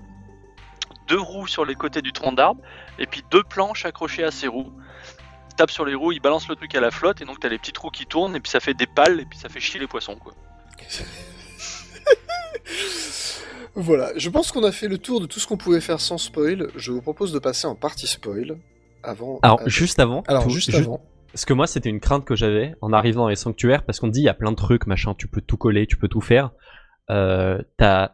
deux 1.10 1.20
roues 1.20 1.48
sur 1.48 1.66
les 1.66 1.76
côtés 1.76 2.02
du 2.02 2.14
tronc 2.14 2.32
d'arbre, 2.34 2.62
et 3.00 3.06
puis 3.08 3.24
deux 3.32 3.44
planches 3.44 3.86
accrochées 3.86 4.24
à 4.24 4.32
ces 4.32 4.48
roues. 4.48 4.72
Il 5.52 5.56
tape 5.56 5.72
sur 5.72 5.84
les 5.86 5.96
roues, 5.96 6.12
il 6.14 6.22
balance 6.22 6.48
le 6.48 6.56
truc 6.56 6.74
à 6.76 6.80
la 6.80 6.92
flotte, 6.92 7.22
et 7.22 7.26
donc 7.26 7.40
t'as 7.40 7.50
les 7.50 7.58
petites 7.58 7.78
roues 7.78 7.90
qui 7.90 8.06
tournent, 8.06 8.36
et 8.36 8.40
puis 8.40 8.50
ça 8.50 8.60
fait 8.62 8.74
des 8.74 8.88
pales, 8.88 9.20
et 9.20 9.26
puis 9.26 9.38
ça 9.38 9.50
fait 9.50 9.60
chier 9.60 9.80
les 9.80 9.88
poissons 9.88 10.16
quoi. 10.16 10.34
Voilà, 13.76 14.12
je 14.18 14.30
pense 14.30 14.52
qu'on 14.52 14.64
a 14.64 14.72
fait 14.72 14.88
le 14.88 14.98
tour 14.98 15.22
de 15.22 15.26
tout 15.26 15.40
ce 15.40 15.48
qu'on 15.48 15.56
pouvait 15.58 15.80
faire 15.80 16.00
sans 16.02 16.18
spoil. 16.18 16.70
Je 16.76 16.92
vous 16.92 17.02
propose 17.02 17.32
de 17.32 17.40
passer 17.40 17.68
en 17.68 17.76
partie 17.76 18.08
spoil 18.08 18.58
avant. 19.04 19.40
Alors, 19.42 19.62
juste 19.68 20.00
avant. 20.00 20.24
alors 20.28 20.44
tout- 20.44 20.50
juste 20.50 20.72
ju- 20.72 20.78
avant. 20.78 21.02
Parce 21.32 21.46
que 21.46 21.54
moi, 21.54 21.68
c'était 21.68 21.90
une 21.90 22.00
crainte 22.00 22.26
que 22.26 22.36
j'avais 22.36 22.74
en 22.82 22.92
arrivant 22.92 23.22
dans 23.24 23.30
les 23.30 23.36
sanctuaires, 23.36 23.84
parce 23.86 24.00
qu'on 24.00 24.08
me 24.08 24.12
dit, 24.12 24.22
il 24.22 24.26
y 24.26 24.30
a 24.30 24.34
plein 24.34 24.52
de 24.52 24.56
trucs, 24.58 24.88
machin, 24.88 25.14
tu 25.18 25.28
peux 25.28 25.42
tout 25.42 25.58
coller, 25.58 25.86
tu 25.86 25.96
peux 25.96 26.08
tout 26.08 26.20
faire. 26.22 26.50
Euh, 27.10 27.60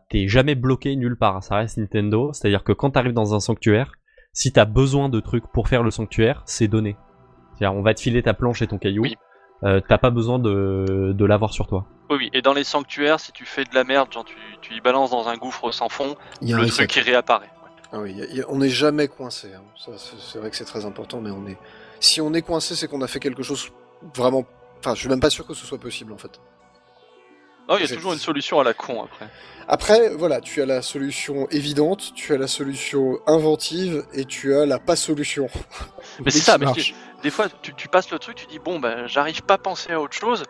T'es 0.10 0.28
jamais 0.28 0.56
bloqué 0.56 0.96
nulle 0.96 1.18
part, 1.18 1.44
ça 1.44 1.56
reste 1.58 1.78
Nintendo. 1.78 2.32
C'est-à-dire 2.34 2.64
que 2.64 2.72
quand 2.72 2.92
t'arrives 2.92 3.14
dans 3.14 3.34
un 3.36 3.40
sanctuaire, 3.40 3.92
si 4.34 4.52
t'as 4.52 4.66
besoin 4.66 5.10
de 5.10 5.20
trucs 5.20 5.46
pour 5.52 5.68
faire 5.68 5.84
le 5.84 5.92
sanctuaire, 5.92 6.42
c'est 6.46 6.68
donné. 6.68 6.96
C'est-à-dire, 7.58 7.78
on 7.78 7.82
va 7.84 7.94
te 7.94 8.02
filer 8.02 8.22
ta 8.24 8.34
planche 8.34 8.62
et 8.62 8.68
ton 8.68 8.78
caillou. 8.78 9.04
Oui. 9.04 9.16
Euh, 9.64 9.80
T'as 9.88 9.98
pas 9.98 10.10
besoin 10.10 10.38
de, 10.40 11.14
de 11.16 11.26
l'avoir 11.26 11.54
sur 11.54 11.68
toi. 11.68 11.86
Oui, 12.10 12.18
oui, 12.20 12.30
et 12.34 12.42
dans 12.42 12.54
les 12.54 12.66
sanctuaires, 12.66 13.20
si 13.20 13.32
tu 13.32 13.46
fais 13.46 13.64
de 13.64 13.74
la 13.74 13.84
merde, 13.86 14.12
genre 14.12 14.26
tu, 14.26 14.36
tu 14.62 14.74
y 14.76 14.82
balances 14.82 15.12
dans 15.12 15.28
un 15.30 15.38
gouffre 15.38 15.72
sans 15.72 15.88
fond, 15.90 16.16
le 16.42 16.68
truc 16.68 16.94
il 16.98 17.02
réapparaît. 17.02 17.50
Ah 17.94 18.00
oui, 18.00 18.12
il 18.12 18.18
y 18.18 18.22
a- 18.22 18.26
il 18.26 18.36
y 18.36 18.42
a- 18.42 18.46
on 18.50 18.58
n'est 18.58 18.70
jamais 18.70 19.08
coincé. 19.08 19.54
hein. 19.56 19.62
C'est 20.20 20.38
vrai 20.40 20.50
que 20.50 20.56
c'est 20.58 20.66
très 20.66 20.86
important, 20.86 21.22
mais 21.22 21.32
on 21.32 21.48
est. 21.48 21.58
Si 22.02 22.20
on 22.20 22.34
est 22.34 22.42
coincé, 22.42 22.76
c'est 22.76 22.88
qu'on 22.90 23.02
a 23.02 23.08
fait 23.08 23.20
quelque 23.22 23.42
chose 23.44 23.72
vraiment. 24.16 24.44
Enfin, 24.80 24.94
je 24.94 25.00
suis 25.00 25.10
même 25.10 25.22
pas 25.22 25.30
sûr 25.30 25.48
que 25.48 25.54
ce 25.54 25.66
soit 25.66 25.80
possible 25.80 26.12
en 26.12 26.18
fait. 26.18 26.40
Non, 27.68 27.78
il 27.78 27.82
y 27.82 27.92
a 27.92 27.96
toujours 27.96 28.14
une 28.14 28.20
solution 28.20 28.60
à 28.60 28.64
la 28.64 28.74
con 28.74 29.04
après. 29.04 29.28
Après, 29.68 30.10
voilà, 30.14 30.42
tu 30.42 30.62
as 30.62 30.66
la 30.68 30.84
solution 30.84 31.48
évidente, 31.50 32.14
tu 32.14 32.34
as 32.34 32.38
la 32.38 32.48
solution 32.48 33.20
inventive 33.26 34.06
et 34.14 34.26
tu 34.26 34.56
as 34.56 34.66
la 34.68 34.78
pas 34.78 34.96
solution. 34.96 35.48
Mais 36.24 36.30
c'est 36.30 36.40
ça, 36.40 36.58
mais. 36.60 36.68
Des 37.24 37.32
fois, 37.32 37.48
tu, 37.64 37.74
tu 37.74 37.88
passes 37.88 38.12
le 38.12 38.20
truc, 38.20 38.36
tu 38.36 38.46
dis 38.46 38.60
bon, 38.60 38.80
bah 38.80 39.08
j'arrive 39.08 39.42
pas 39.42 39.56
à 39.56 39.58
penser 39.58 39.92
à 39.92 40.00
autre 40.00 40.14
chose. 40.14 40.44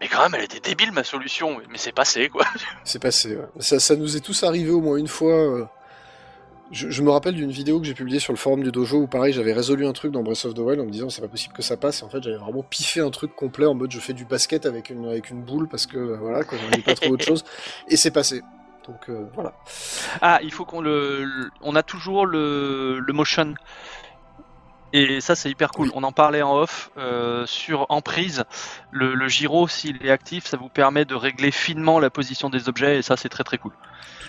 Mais 0.00 0.08
quand 0.08 0.22
même, 0.22 0.34
elle 0.34 0.44
était 0.44 0.58
débile 0.60 0.90
ma 0.92 1.04
solution, 1.04 1.58
mais 1.70 1.78
c'est 1.78 1.92
passé 1.92 2.28
quoi. 2.28 2.44
C'est 2.84 2.98
passé, 3.00 3.36
ouais. 3.36 3.44
ça, 3.60 3.78
ça 3.78 3.94
nous 3.94 4.16
est 4.16 4.20
tous 4.20 4.42
arrivé 4.42 4.70
au 4.70 4.80
moins 4.80 4.96
une 4.96 5.06
fois. 5.08 5.34
euh. 5.34 5.64
Je, 6.72 6.88
je 6.88 7.02
me 7.02 7.10
rappelle 7.10 7.34
d'une 7.34 7.50
vidéo 7.50 7.80
que 7.80 7.86
j'ai 7.86 7.94
publiée 7.94 8.20
sur 8.20 8.32
le 8.32 8.38
forum 8.38 8.62
du 8.62 8.70
dojo 8.70 8.98
où 8.98 9.06
pareil 9.08 9.32
j'avais 9.32 9.52
résolu 9.52 9.86
un 9.86 9.92
truc 9.92 10.12
dans 10.12 10.22
Breath 10.22 10.44
of 10.44 10.54
the 10.54 10.58
Wild 10.60 10.80
en 10.80 10.84
me 10.84 10.90
disant 10.90 11.10
c'est 11.10 11.20
pas 11.20 11.26
possible 11.28 11.52
que 11.52 11.62
ça 11.62 11.76
passe 11.76 12.00
et 12.00 12.04
en 12.04 12.08
fait 12.08 12.22
j'avais 12.22 12.36
vraiment 12.36 12.62
piffé 12.62 13.00
un 13.00 13.10
truc 13.10 13.34
complet 13.34 13.66
en 13.66 13.74
mode 13.74 13.90
je 13.90 13.98
fais 13.98 14.12
du 14.12 14.24
basket 14.24 14.66
avec 14.66 14.88
une, 14.90 15.06
avec 15.08 15.30
une 15.30 15.42
boule 15.42 15.66
parce 15.68 15.86
que 15.86 15.98
voilà 15.98 16.44
quoi 16.44 16.58
j'en 16.58 16.70
ai 16.78 16.80
pas 16.82 16.94
trop 16.94 17.10
autre 17.10 17.24
chose 17.24 17.44
et 17.88 17.96
c'est 17.96 18.12
passé. 18.12 18.42
Donc 18.86 19.08
euh, 19.08 19.26
voilà. 19.34 19.52
Ah, 20.22 20.38
il 20.44 20.52
faut 20.52 20.64
qu'on 20.64 20.80
le, 20.80 21.24
le- 21.24 21.50
on 21.60 21.74
a 21.74 21.82
toujours 21.82 22.24
le, 22.24 22.98
le 23.00 23.12
motion. 23.12 23.54
Et 24.92 25.20
ça 25.20 25.34
c'est 25.34 25.50
hyper 25.50 25.70
cool. 25.70 25.86
Oui. 25.88 25.92
On 25.96 26.02
en 26.04 26.12
parlait 26.12 26.42
en 26.42 26.56
off 26.56 26.90
euh, 26.98 27.46
sur 27.46 27.86
emprise. 27.90 28.44
Le, 28.90 29.14
le 29.14 29.28
gyro 29.28 29.68
s'il 29.68 30.04
est 30.06 30.10
actif, 30.10 30.46
ça 30.46 30.56
vous 30.56 30.68
permet 30.68 31.04
de 31.04 31.14
régler 31.14 31.50
finement 31.50 31.98
la 32.00 32.10
position 32.10 32.48
des 32.48 32.68
objets 32.68 32.98
et 32.98 33.02
ça 33.02 33.16
c'est 33.16 33.28
très 33.28 33.44
très 33.44 33.58
cool. 33.58 33.72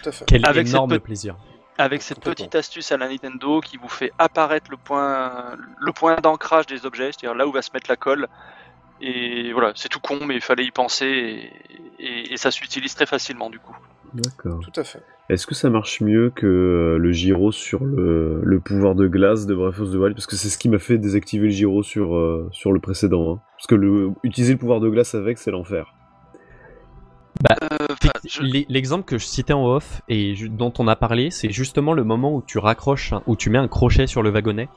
Tout 0.02 0.10
à 0.10 0.12
fait. 0.12 0.26
Quel 0.28 0.46
Avec 0.46 0.68
énorme 0.68 1.00
plaisir. 1.00 1.36
Avec 1.78 2.02
cette 2.02 2.20
petite 2.20 2.54
astuce 2.56 2.92
à 2.92 2.98
la 2.98 3.08
Nintendo 3.08 3.60
qui 3.62 3.78
vous 3.78 3.88
fait 3.90 4.12
apparaître 4.20 4.70
le 4.70 4.78
point, 4.78 5.56
le 5.80 5.92
point 5.94 6.16
d'ancrage 6.18 6.68
des 6.68 6.86
objets, 6.86 7.12
c'est-à-dire 7.12 7.34
là 7.36 7.48
où 7.48 7.52
va 7.52 7.62
se 7.62 7.72
mettre 7.74 7.90
la 7.90 7.96
colle. 7.96 8.28
Et 9.02 9.52
voilà, 9.54 9.72
c'est 9.76 9.90
tout 9.90 10.00
con, 10.00 10.20
mais 10.28 10.36
il 10.36 10.42
fallait 10.42 10.66
y 10.66 10.70
penser 10.72 11.08
et, 11.08 11.52
et- 12.06 12.34
et 12.34 12.38
ça 12.38 12.52
s'utilise 12.52 12.94
très 12.94 13.08
facilement 13.08 13.50
du 13.50 13.58
coup. 13.60 13.76
D'accord. 14.14 14.60
Tout 14.62 14.80
à 14.80 14.84
fait. 14.84 15.02
Est-ce 15.30 15.48
que 15.48 15.56
ça 15.56 15.70
marche 15.70 16.02
mieux 16.02 16.30
que 16.30 16.46
euh, 16.46 16.98
le 17.00 17.12
gyro 17.14 17.52
sur 17.54 17.84
le, 17.86 18.42
le 18.44 18.60
pouvoir 18.60 18.94
de 18.94 19.08
glace 19.08 19.46
de 19.48 19.56
Breath 19.56 19.80
of 19.80 19.90
the 19.92 19.96
Wild? 19.96 20.14
Parce 20.16 20.28
que 20.28 20.36
c'est 20.36 20.50
ce 20.50 20.58
qui 20.58 20.68
m'a 20.70 20.78
fait 20.80 20.98
désactiver 20.98 21.46
le 21.46 21.52
gyro 21.52 21.82
sur, 21.82 22.16
euh, 22.16 22.48
sur 22.52 22.74
le 22.74 22.80
précédent. 22.82 23.36
hein. 23.36 23.40
Parce 23.58 23.68
que 23.68 23.76
le, 23.76 24.10
utiliser 24.24 24.54
le 24.54 24.60
pouvoir 24.60 24.82
de 24.82 24.90
glace 24.90 25.16
avec, 25.16 25.38
c'est 25.40 25.50
l'enfer. 25.52 25.94
Euh, 27.50 27.78
je- 28.28 28.44
L'e- 28.44 28.66
L'exemple 28.70 29.04
que 29.06 29.18
je 29.18 29.26
citais 29.26 29.54
en 29.54 29.66
off 29.66 30.02
et 30.10 30.36
dont 30.50 30.74
on 30.80 30.88
a 30.88 30.96
parlé, 30.96 31.32
c'est 31.32 31.50
justement 31.52 31.94
le 31.94 32.04
moment 32.04 32.36
où 32.36 32.44
tu 32.46 32.58
raccroches, 32.60 33.14
où 33.28 33.36
tu 33.36 33.50
mets 33.50 33.58
un 33.58 33.68
crochet 33.68 34.06
sur 34.08 34.22
le 34.22 34.30
wagonnet. 34.32 34.70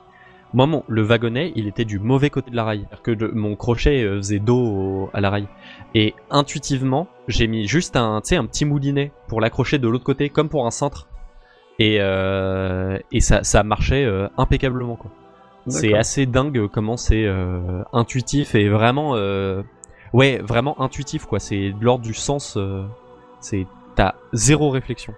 Moi, 0.55 0.67
mon, 0.67 0.85
le 0.87 1.03
wagonnet, 1.03 1.53
il 1.57 1.67
était 1.67 1.85
du 1.85 1.99
mauvais 1.99 2.31
côté 2.31 2.51
de 2.51 2.57
la 2.57 2.65
rail. 2.65 2.87
C'est-à-dire 2.89 3.03
que 3.03 3.35
mon 3.35 3.57
crochet 3.57 4.03
euh, 4.05 4.17
faisait 4.19 4.39
dos 4.39 4.57
au- 4.61 5.11
à 5.13 5.21
la 5.21 5.31
rail. 5.31 5.49
Et 5.95 6.15
intuitivement, 6.31 7.09
j'ai 7.29 7.49
mis 7.49 7.67
juste 7.67 7.97
un, 7.97 8.21
tu 8.23 8.29
sais, 8.31 8.37
un 8.37 8.47
petit 8.47 8.65
moulinet 8.65 9.11
pour 9.27 9.41
l'accrocher 9.41 9.79
de 9.79 9.89
l'autre 9.89 10.05
côté, 10.05 10.29
comme 10.31 10.49
pour 10.49 10.67
un 10.67 10.71
cintre. 10.71 11.09
Et, 11.81 11.97
euh, 12.01 12.99
et 13.11 13.19
ça, 13.21 13.43
ça 13.43 13.65
marchait 13.65 14.05
euh, 14.05 14.29
impeccablement, 14.39 14.95
quoi. 14.97 15.11
C'est 15.67 15.95
assez 15.95 16.27
dingue 16.27 16.69
comment 16.69 16.97
c'est 16.99 17.25
euh, 17.25 17.83
intuitif 17.95 18.55
et 18.55 18.69
vraiment, 18.69 19.17
euh, 19.17 19.63
ouais, 20.15 20.39
vraiment 20.39 20.81
intuitif 20.81 21.27
quoi. 21.27 21.39
C'est 21.39 21.73
de 21.73 21.85
l'ordre 21.85 22.05
du 22.05 22.15
sens. 22.15 22.57
euh, 22.57 22.87
c'est 23.41 23.67
t'as 23.95 24.15
zéro 24.33 24.71
réflexion. 24.71 25.12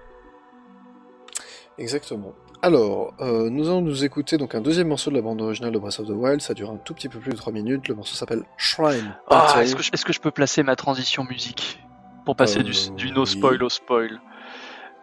Exactement. 1.78 2.32
Alors, 2.62 3.12
euh, 3.20 3.50
nous 3.50 3.68
allons 3.68 3.82
nous 3.82 4.04
écouter 4.04 4.38
donc 4.38 4.54
un 4.54 4.60
deuxième 4.62 4.88
morceau 4.88 5.10
de 5.10 5.16
la 5.16 5.22
bande 5.22 5.40
originale 5.42 5.72
de 5.72 5.78
Breath 5.78 6.00
of 6.00 6.06
the 6.06 6.10
Wild. 6.12 6.40
Ça 6.40 6.54
dure 6.54 6.70
un 6.70 6.76
tout 6.78 6.94
petit 6.94 7.08
peu 7.08 7.18
plus 7.18 7.32
de 7.32 7.36
3 7.36 7.52
minutes. 7.52 7.86
Le 7.88 7.94
morceau 7.94 8.14
s'appelle 8.16 8.44
Shrine. 8.56 9.14
Ah, 9.30 9.46
est-ce 9.60 9.76
que, 9.76 9.82
je- 9.82 9.90
est-ce 9.92 10.04
que 10.04 10.12
je 10.12 10.20
peux 10.20 10.30
placer 10.30 10.62
ma 10.62 10.74
transition 10.74 11.24
musique 11.24 11.80
pour 12.24 12.34
passer 12.34 12.60
Euh, 12.60 12.62
du, 12.62 12.72
du 12.96 13.12
no 13.12 13.20
oui. 13.22 13.26
spoil 13.26 13.62
au 13.62 13.68
spoil? 13.68 14.20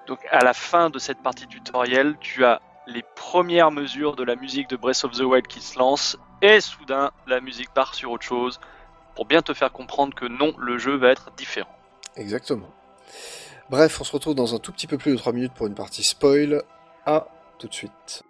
Donc 0.08 0.20
à 0.32 0.44
la 0.44 0.54
fin 0.54 0.90
de 0.90 0.98
cette 1.00 1.20
partie 1.20 1.48
tutoriel, 1.48 2.16
tu 2.20 2.44
as 2.44 2.60
les 2.88 3.04
premières 3.16 3.72
mesures 3.72 4.16
de 4.16 4.24
la 4.24 4.36
musique 4.36 4.68
de 4.70 4.76
Breath 4.76 5.06
of 5.06 5.12
the 5.12 5.22
Wild 5.22 5.48
qui 5.48 5.62
se 5.62 5.78
lance 5.80 6.18
et 6.42 6.60
soudain 6.60 7.12
la 7.28 7.40
musique 7.40 7.70
part 7.74 7.94
sur 7.94 8.12
autre 8.12 8.26
chose 8.26 8.60
pour 9.16 9.26
bien 9.26 9.42
te 9.42 9.54
faire 9.54 9.72
comprendre 9.72 10.14
que 10.14 10.26
non, 10.26 10.54
le 10.58 10.78
jeu 10.78 10.96
va 10.96 11.10
être 11.10 11.32
différent. 11.38 11.76
Exactement. 12.16 12.70
Bref, 13.70 14.00
on 14.02 14.04
se 14.04 14.12
retrouve 14.12 14.36
dans 14.36 14.56
un 14.56 14.60
tout 14.60 14.72
petit 14.72 14.88
peu 14.88 14.98
plus 14.98 15.14
de 15.14 15.18
3 15.18 15.34
minutes 15.34 15.54
pour 15.54 15.68
une 15.68 15.76
partie 15.76 16.04
spoil. 16.04 16.62
À 17.06 17.28
tout 17.60 17.68
de 17.68 17.74
suite. 17.74 18.24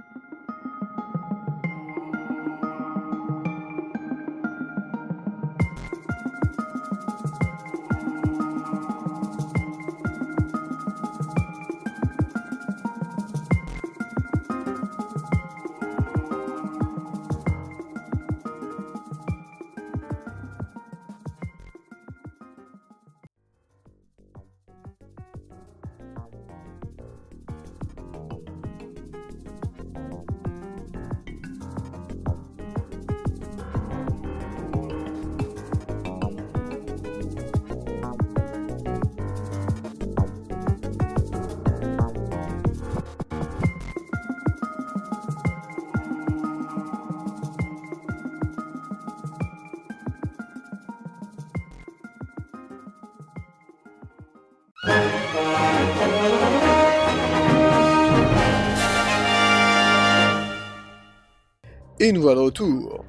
Et 62.04 62.12
nous 62.12 62.22
voilà 62.22 62.41
de 62.41 62.45
retour. 62.47 63.06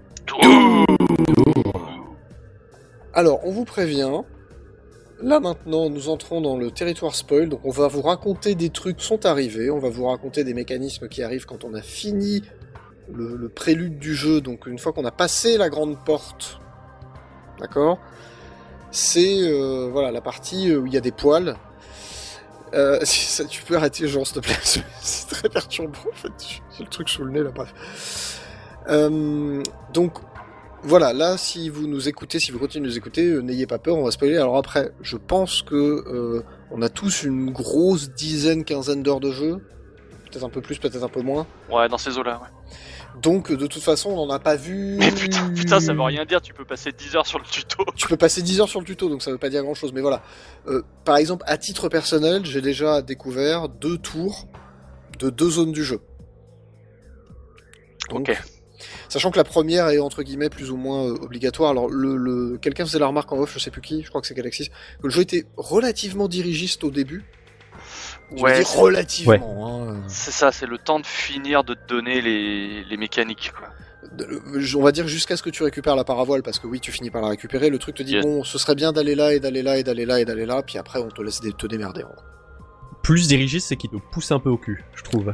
Alors, 3.13 3.41
on 3.45 3.51
vous 3.51 3.65
prévient. 3.65 4.21
Là 5.21 5.41
maintenant, 5.41 5.91
nous 5.91 6.09
entrons 6.11 6.41
dans 6.41 6.57
le 6.57 6.71
territoire 6.71 7.17
spoil, 7.17 7.49
donc 7.49 7.59
on 7.65 7.71
va 7.71 7.89
vous 7.89 8.03
raconter 8.03 8.55
des 8.55 8.71
trucs 8.71 8.99
qui 8.99 9.07
sont 9.07 9.27
arrivés, 9.27 9.69
on 9.71 9.81
va 9.81 9.89
vous 9.89 10.07
raconter 10.07 10.45
des 10.45 10.55
mécanismes 10.55 11.09
qui 11.09 11.25
arrivent 11.25 11.45
quand 11.45 11.65
on 11.65 11.75
a 11.75 11.83
fini 11.83 12.43
le, 13.13 13.35
le 13.37 13.49
prélude 13.49 13.99
du 13.99 14.15
jeu, 14.15 14.41
donc 14.41 14.67
une 14.67 14.79
fois 14.79 14.93
qu'on 14.93 15.05
a 15.05 15.11
passé 15.11 15.57
la 15.57 15.71
grande 15.71 15.97
porte, 16.05 16.61
d'accord 17.59 17.99
C'est 18.93 19.41
euh, 19.43 19.89
voilà 19.91 20.13
la 20.13 20.21
partie 20.21 20.73
où 20.77 20.87
il 20.87 20.93
y 20.93 20.97
a 20.97 21.01
des 21.01 21.13
poils. 21.13 21.57
Euh, 22.75 22.99
si 23.05 23.25
ça, 23.27 23.45
tu 23.45 23.63
peux 23.65 23.77
arrêter, 23.77 24.07
genre, 24.09 24.27
s'il 24.27 24.37
te 24.37 24.41
plaît, 24.41 24.55
c'est- 24.63 24.85
c'est 25.01 25.29
très 25.29 25.49
perturbant 25.49 25.99
en 26.13 26.17
fait, 26.17 26.33
j'ai 26.77 26.85
le 26.85 26.91
truc 26.91 27.09
sous 27.09 27.25
le 27.25 27.31
nez 27.33 27.43
là, 27.43 27.51
bref. 27.51 28.34
Euh, 28.89 29.63
donc 29.93 30.19
voilà, 30.83 31.13
là, 31.15 31.39
si 31.39 31.71
vous 31.71 31.87
nous 31.87 32.09
écoutez, 32.09 32.39
si 32.39 32.51
vous 32.53 32.59
continuez 32.59 32.87
de 32.87 32.93
nous 32.93 32.99
écouter, 32.99 33.25
euh, 33.25 33.41
n'ayez 33.41 33.67
pas 33.67 33.79
peur, 33.79 33.97
on 33.97 34.05
va 34.05 34.11
spoiler. 34.11 34.37
Alors 34.37 34.57
après, 34.59 34.93
je 35.01 35.17
pense 35.17 35.63
que 35.63 35.75
euh, 35.75 36.43
on 36.71 36.83
a 36.83 36.91
tous 36.91 37.23
une 37.23 37.51
grosse 37.51 38.11
dizaine, 38.11 38.65
quinzaine 38.65 39.03
d'heures 39.03 39.21
de 39.21 39.31
jeu, 39.31 39.67
peut-être 40.31 40.45
un 40.45 40.51
peu 40.51 40.61
plus, 40.61 40.79
peut-être 40.79 41.03
un 41.03 41.09
peu 41.09 41.23
moins. 41.23 41.47
Ouais, 41.71 41.89
dans 41.89 41.97
ces 41.97 42.19
eaux-là, 42.19 42.39
ouais. 42.43 42.49
Donc 43.23 43.51
de 43.51 43.67
toute 43.67 43.83
façon, 43.83 44.11
on 44.11 44.27
n'en 44.27 44.35
a 44.35 44.39
pas 44.39 44.57
vu. 44.57 44.97
Mais 44.99 45.11
putain, 45.11 45.49
putain, 45.55 45.81
ça 45.81 45.95
veut 45.95 46.03
rien 46.03 46.27
dire, 46.27 46.43
tu 46.43 46.53
peux 46.53 46.65
passer 46.65 46.93
10 46.93 47.17
heures 47.17 47.27
sur 47.27 47.39
le 47.39 47.45
tuto. 47.45 47.85
Tu 47.97 48.09
peux 48.09 48.17
passer 48.17 48.43
10 48.43 48.61
heures 48.61 48.69
sur 48.69 48.81
le 48.81 48.87
tuto, 48.87 49.09
donc 49.09 49.23
ça 49.23 49.31
veut 49.31 49.39
pas 49.39 49.49
dire 49.49 49.63
grand 49.63 49.75
chose. 49.75 49.93
Mais 49.95 50.01
voilà. 50.01 50.23
Euh, 50.67 50.83
par 51.05 51.17
exemple, 51.17 51.45
à 51.47 51.57
titre 51.57 51.89
personnel, 51.89 52.45
j'ai 52.45 52.61
déjà 52.61 53.01
découvert 53.01 53.69
deux 53.69 53.97
tours 53.97 54.49
de 55.19 55.31
deux 55.31 55.49
zones 55.49 55.73
du 55.73 55.85
jeu. 55.85 56.01
Donc, 58.11 58.29
Ok. 58.29 58.43
Sachant 59.09 59.31
que 59.31 59.37
la 59.37 59.45
première 59.45 59.89
est 59.89 59.99
entre 59.99 60.23
guillemets 60.23 60.51
plus 60.51 60.71
ou 60.71 60.77
moins 60.77 61.05
euh, 61.07 61.15
obligatoire. 61.23 61.71
Alors 61.71 61.89
le, 61.89 62.17
le... 62.17 62.59
quelqu'un 62.59 62.85
faisait 62.87 62.99
la 62.99 63.07
remarque 63.07 63.33
en 63.33 63.39
off, 63.39 63.53
je 63.55 63.59
sais 63.59 63.71
plus 63.71 63.81
qui, 63.83 64.03
je 64.03 64.09
crois 64.09 64.21
que 64.21 64.27
c'est 64.27 64.35
Galaxy, 64.35 64.69
que 64.69 64.75
le 65.05 65.11
jeu 65.11 65.23
était 65.23 65.47
relativement 65.57 66.29
dirigiste 66.29 66.85
au 66.85 66.91
début. 66.91 67.25
Je 68.31 68.37
veux 68.37 68.43
Ouais, 68.43 68.59
dire 68.59 68.67
c'est- 68.67 68.79
relativement. 68.79 69.81
hein. 69.91 70.03
c'est 70.09 70.31
ça, 70.31 70.51
c'est 70.53 70.67
le 70.67 70.79
temps 70.79 70.99
de 71.01 71.07
finir 71.07 71.63
de 71.65 71.75
te 71.75 71.87
donner 71.89 72.21
les, 72.23 72.85
les 72.85 72.97
mécaniques, 72.97 73.53
quoi. 73.57 73.69
On 74.77 74.83
va 74.83 74.93
dire 74.93 75.09
jusqu'à 75.09 75.37
ce 75.37 75.43
que 75.43 75.51
tu 75.51 75.63
récupères 75.63 75.97
la 75.97 76.05
paravoile, 76.05 76.43
parce 76.43 76.59
que 76.59 76.67
oui, 76.67 76.79
tu 76.79 76.93
finis 76.93 77.11
par 77.11 77.23
la 77.23 77.29
récupérer. 77.29 77.71
Le 77.71 77.79
truc 77.79 77.97
te 77.97 78.03
dit 78.03 78.13
Yes. 78.13 78.23
bon, 78.25 78.45
ce 78.45 78.59
serait 78.59 78.75
bien 78.75 78.93
d'aller 78.93 79.15
là 79.15 79.33
et 79.35 79.41
d'aller 79.41 79.63
là 79.63 79.79
et 79.79 79.83
d'aller 79.83 80.05
là 80.05 80.21
et 80.21 80.25
d'aller 80.25 80.47
là, 80.47 80.63
puis 80.63 80.79
après 80.79 80.99
on 81.01 81.09
te 81.09 81.21
laisse 81.23 81.41
te 81.41 81.67
démerder. 81.67 82.03
en 82.05 82.09
gros. 82.09 82.23
Plus 83.03 83.29
dirigiste, 83.29 83.69
c'est 83.69 83.77
qu'il 83.77 83.91
te 83.91 83.97
pousse 84.13 84.31
un 84.31 84.39
peu 84.39 84.51
au 84.51 84.57
cul, 84.59 84.85
je 84.95 85.03
trouve. 85.03 85.33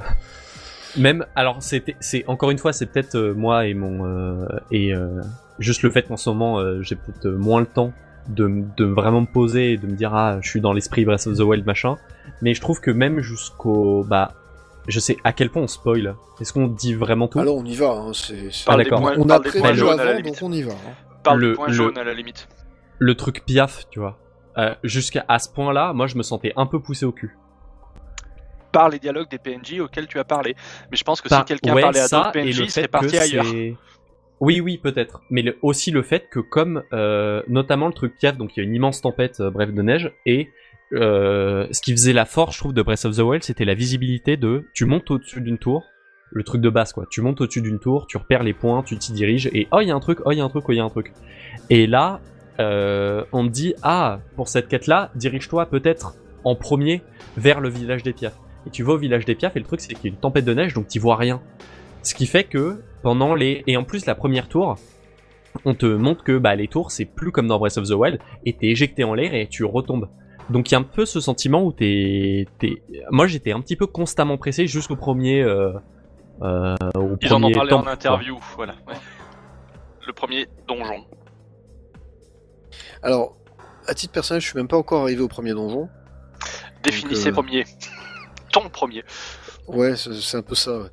Même, 0.96 1.24
alors 1.36 1.62
c'était, 1.62 1.96
c'est 2.00 2.24
encore 2.26 2.50
une 2.50 2.58
fois, 2.58 2.72
c'est 2.72 2.86
peut-être 2.86 3.14
euh, 3.16 3.34
moi 3.34 3.66
et 3.66 3.74
mon 3.74 4.04
euh, 4.06 4.46
et 4.70 4.94
euh, 4.94 5.20
juste 5.58 5.82
le 5.82 5.90
fait 5.90 6.02
qu'en 6.02 6.16
ce 6.16 6.30
moment 6.30 6.58
euh, 6.58 6.82
j'ai 6.82 6.96
peut-être 6.96 7.26
euh, 7.26 7.36
moins 7.36 7.60
le 7.60 7.66
temps 7.66 7.92
de, 8.28 8.64
de 8.76 8.84
vraiment 8.84 9.20
me 9.22 9.26
poser 9.26 9.72
et 9.72 9.76
de 9.76 9.86
me 9.86 9.94
dire 9.96 10.14
ah 10.14 10.38
je 10.40 10.48
suis 10.48 10.60
dans 10.60 10.72
l'esprit 10.72 11.04
Breath 11.04 11.26
of 11.26 11.36
the 11.36 11.40
Wild 11.42 11.64
machin. 11.66 11.96
Mais 12.42 12.54
je 12.54 12.60
trouve 12.60 12.80
que 12.80 12.90
même 12.90 13.20
jusqu'au 13.20 14.04
bah 14.04 14.32
je 14.88 14.98
sais 14.98 15.16
à 15.24 15.32
quel 15.32 15.50
point 15.50 15.62
on 15.62 15.66
spoil. 15.68 16.14
Est-ce 16.40 16.52
qu'on 16.52 16.66
dit 16.66 16.94
vraiment 16.94 17.28
tout? 17.28 17.38
Alors 17.38 17.56
on 17.56 17.64
y 17.64 17.74
va. 17.76 17.90
hein, 17.90 18.12
c'est- 18.12 18.50
c'est- 18.50 18.64
Parle 18.66 18.82
d'accord. 18.82 19.00
points, 19.00 19.14
On 19.18 19.28
a 19.28 19.38
points 19.40 19.72
le- 19.72 19.82
avant, 19.88 20.20
donc 20.22 20.36
on 20.42 20.52
y 20.52 20.62
va. 20.62 20.72
hein. 20.72 20.94
Parle 21.22 21.40
Le- 21.40 21.56
jaunes 21.68 21.98
à 21.98 22.04
la 22.04 22.14
limite. 22.14 22.48
le 22.98 23.14
truc 23.14 23.44
piaf, 23.44 23.84
tu 23.90 24.00
vois. 24.00 24.18
Euh, 24.58 24.74
Jusqu'à 24.82 25.24
à 25.28 25.38
ce 25.38 25.48
point-là, 25.50 25.92
moi 25.92 26.06
je 26.06 26.16
me 26.16 26.22
sentais 26.22 26.52
un 26.56 26.66
peu 26.66 26.80
poussé 26.80 27.04
au 27.06 27.12
cul. 27.12 27.36
Par 28.72 28.88
les 28.88 28.98
dialogues 28.98 29.28
des 29.28 29.38
PNJ 29.38 29.80
auxquels 29.80 30.06
tu 30.06 30.18
as 30.18 30.24
parlé. 30.24 30.54
Mais 30.90 30.96
je 30.96 31.04
pense 31.04 31.20
que 31.20 31.28
si 31.28 31.44
quelqu'un 31.44 31.74
ouais, 31.74 31.82
parlait 31.82 32.00
à 32.00 32.08
d'autres 32.08 32.32
PNJ, 32.32 32.58
il 32.60 32.70
serait 32.70 32.88
parti 32.88 33.16
ailleurs. 33.16 33.46
Oui, 34.40 34.60
oui, 34.60 34.78
peut-être. 34.78 35.20
Mais 35.28 35.42
le- 35.42 35.58
aussi 35.60 35.90
le 35.90 36.02
fait 36.02 36.28
que 36.30 36.40
comme, 36.40 36.82
euh, 36.94 37.42
notamment 37.48 37.88
le 37.88 37.92
truc 37.92 38.16
piaf, 38.16 38.38
donc 38.38 38.56
il 38.56 38.60
y 38.60 38.62
a 38.62 38.64
une 38.66 38.74
immense 38.74 39.02
tempête, 39.02 39.40
euh, 39.40 39.50
bref, 39.50 39.70
de 39.70 39.82
neige, 39.82 40.12
et 40.24 40.48
euh, 40.94 41.66
ce 41.72 41.82
qui 41.82 41.92
faisait 41.92 42.14
la 42.14 42.24
force, 42.24 42.54
je 42.54 42.60
trouve, 42.60 42.72
de 42.72 42.80
Breath 42.80 43.04
of 43.04 43.14
the 43.16 43.20
Wild, 43.20 43.42
c'était 43.42 43.66
la 43.66 43.74
visibilité 43.74 44.38
de, 44.38 44.64
tu 44.72 44.86
montes 44.86 45.10
au-dessus 45.10 45.42
d'une 45.42 45.58
tour, 45.58 45.84
le 46.32 46.42
truc 46.42 46.62
de 46.62 46.70
base, 46.70 46.92
quoi. 46.94 47.04
Tu 47.10 47.20
montes 47.20 47.40
au-dessus 47.42 47.60
d'une 47.60 47.78
tour, 47.80 48.06
tu 48.06 48.16
repères 48.16 48.42
les 48.42 48.54
points, 48.54 48.82
tu 48.82 48.96
t'y 48.96 49.12
diriges, 49.12 49.48
et 49.52 49.68
oh, 49.72 49.80
il 49.82 49.88
y 49.88 49.90
a 49.90 49.94
un 49.94 50.00
truc, 50.00 50.20
oh, 50.24 50.32
il 50.32 50.38
y 50.38 50.40
a 50.40 50.44
un 50.44 50.48
truc, 50.48 50.64
oh, 50.68 50.72
il 50.72 50.76
y 50.76 50.80
a 50.80 50.84
un 50.84 50.88
truc. 50.88 51.12
Et 51.68 51.86
là, 51.86 52.20
euh, 52.60 53.24
on 53.32 53.42
me 53.42 53.50
dit, 53.50 53.74
ah, 53.82 54.20
pour 54.36 54.48
cette 54.48 54.68
quête-là, 54.68 55.10
dirige-toi 55.16 55.66
peut-être 55.66 56.14
en 56.44 56.54
premier 56.54 57.02
vers 57.36 57.60
le 57.60 57.68
village 57.68 58.02
des 58.02 58.14
piafs. 58.14 58.38
Et 58.66 58.70
tu 58.70 58.82
vas 58.82 58.94
au 58.94 58.98
village 58.98 59.24
des 59.24 59.34
piafs, 59.34 59.56
et 59.56 59.58
le 59.58 59.64
truc, 59.64 59.80
c'est 59.80 59.94
qu'il 59.94 60.04
y 60.04 60.12
a 60.12 60.14
une 60.14 60.20
tempête 60.20 60.44
de 60.44 60.54
neige, 60.54 60.74
donc 60.74 60.88
tu 60.88 60.98
vois 60.98 61.16
rien. 61.16 61.40
Ce 62.02 62.14
qui 62.14 62.26
fait 62.26 62.44
que 62.44 62.82
pendant 63.02 63.34
les 63.34 63.62
et 63.66 63.76
en 63.76 63.84
plus 63.84 64.06
la 64.06 64.14
première 64.14 64.48
tour, 64.48 64.76
on 65.64 65.74
te 65.74 65.86
montre 65.86 66.24
que 66.24 66.38
bah 66.38 66.54
les 66.54 66.68
tours 66.68 66.90
c'est 66.92 67.04
plus 67.04 67.30
comme 67.30 67.46
dans 67.46 67.58
Breath 67.58 67.76
of 67.76 67.88
the 67.88 67.92
Wild 67.92 68.18
et 68.46 68.54
t'es 68.54 68.68
éjecté 68.68 69.04
en 69.04 69.14
l'air 69.14 69.34
et 69.34 69.46
tu 69.48 69.64
retombes. 69.64 70.08
Donc 70.48 70.70
il 70.70 70.72
y 70.72 70.74
a 70.76 70.78
un 70.78 70.82
peu 70.82 71.04
ce 71.04 71.20
sentiment 71.20 71.62
où 71.62 71.72
t'es 71.72 72.46
t'es 72.58 72.82
moi 73.10 73.26
j'étais 73.26 73.52
un 73.52 73.60
petit 73.60 73.76
peu 73.76 73.86
constamment 73.86 74.38
pressé 74.38 74.66
jusqu'au 74.66 74.96
premier 74.96 75.42
euh, 75.42 75.72
euh, 76.42 76.74
au 76.94 77.16
Ils 77.20 77.34
en 77.34 77.42
ont 77.42 77.50
parlé 77.50 77.70
temple, 77.70 77.88
en 77.88 77.92
interview, 77.92 78.38
voilà. 78.56 78.74
ouais. 78.88 78.94
Le 80.06 80.12
premier 80.14 80.46
donjon. 80.66 81.04
Alors, 83.02 83.36
à 83.86 83.94
titre 83.94 84.12
personnel, 84.12 84.40
je 84.40 84.46
suis 84.46 84.56
même 84.56 84.68
pas 84.68 84.78
encore 84.78 85.02
arrivé 85.02 85.20
au 85.20 85.28
premier 85.28 85.52
donjon. 85.52 85.88
Définissez 86.82 87.28
euh, 87.28 87.32
premier. 87.32 87.64
Ton 88.52 88.68
premier. 88.68 89.04
Ouais, 89.66 89.94
c'est 89.96 90.36
un 90.36 90.42
peu 90.42 90.54
ça. 90.54 90.78
ouais. 90.78 90.88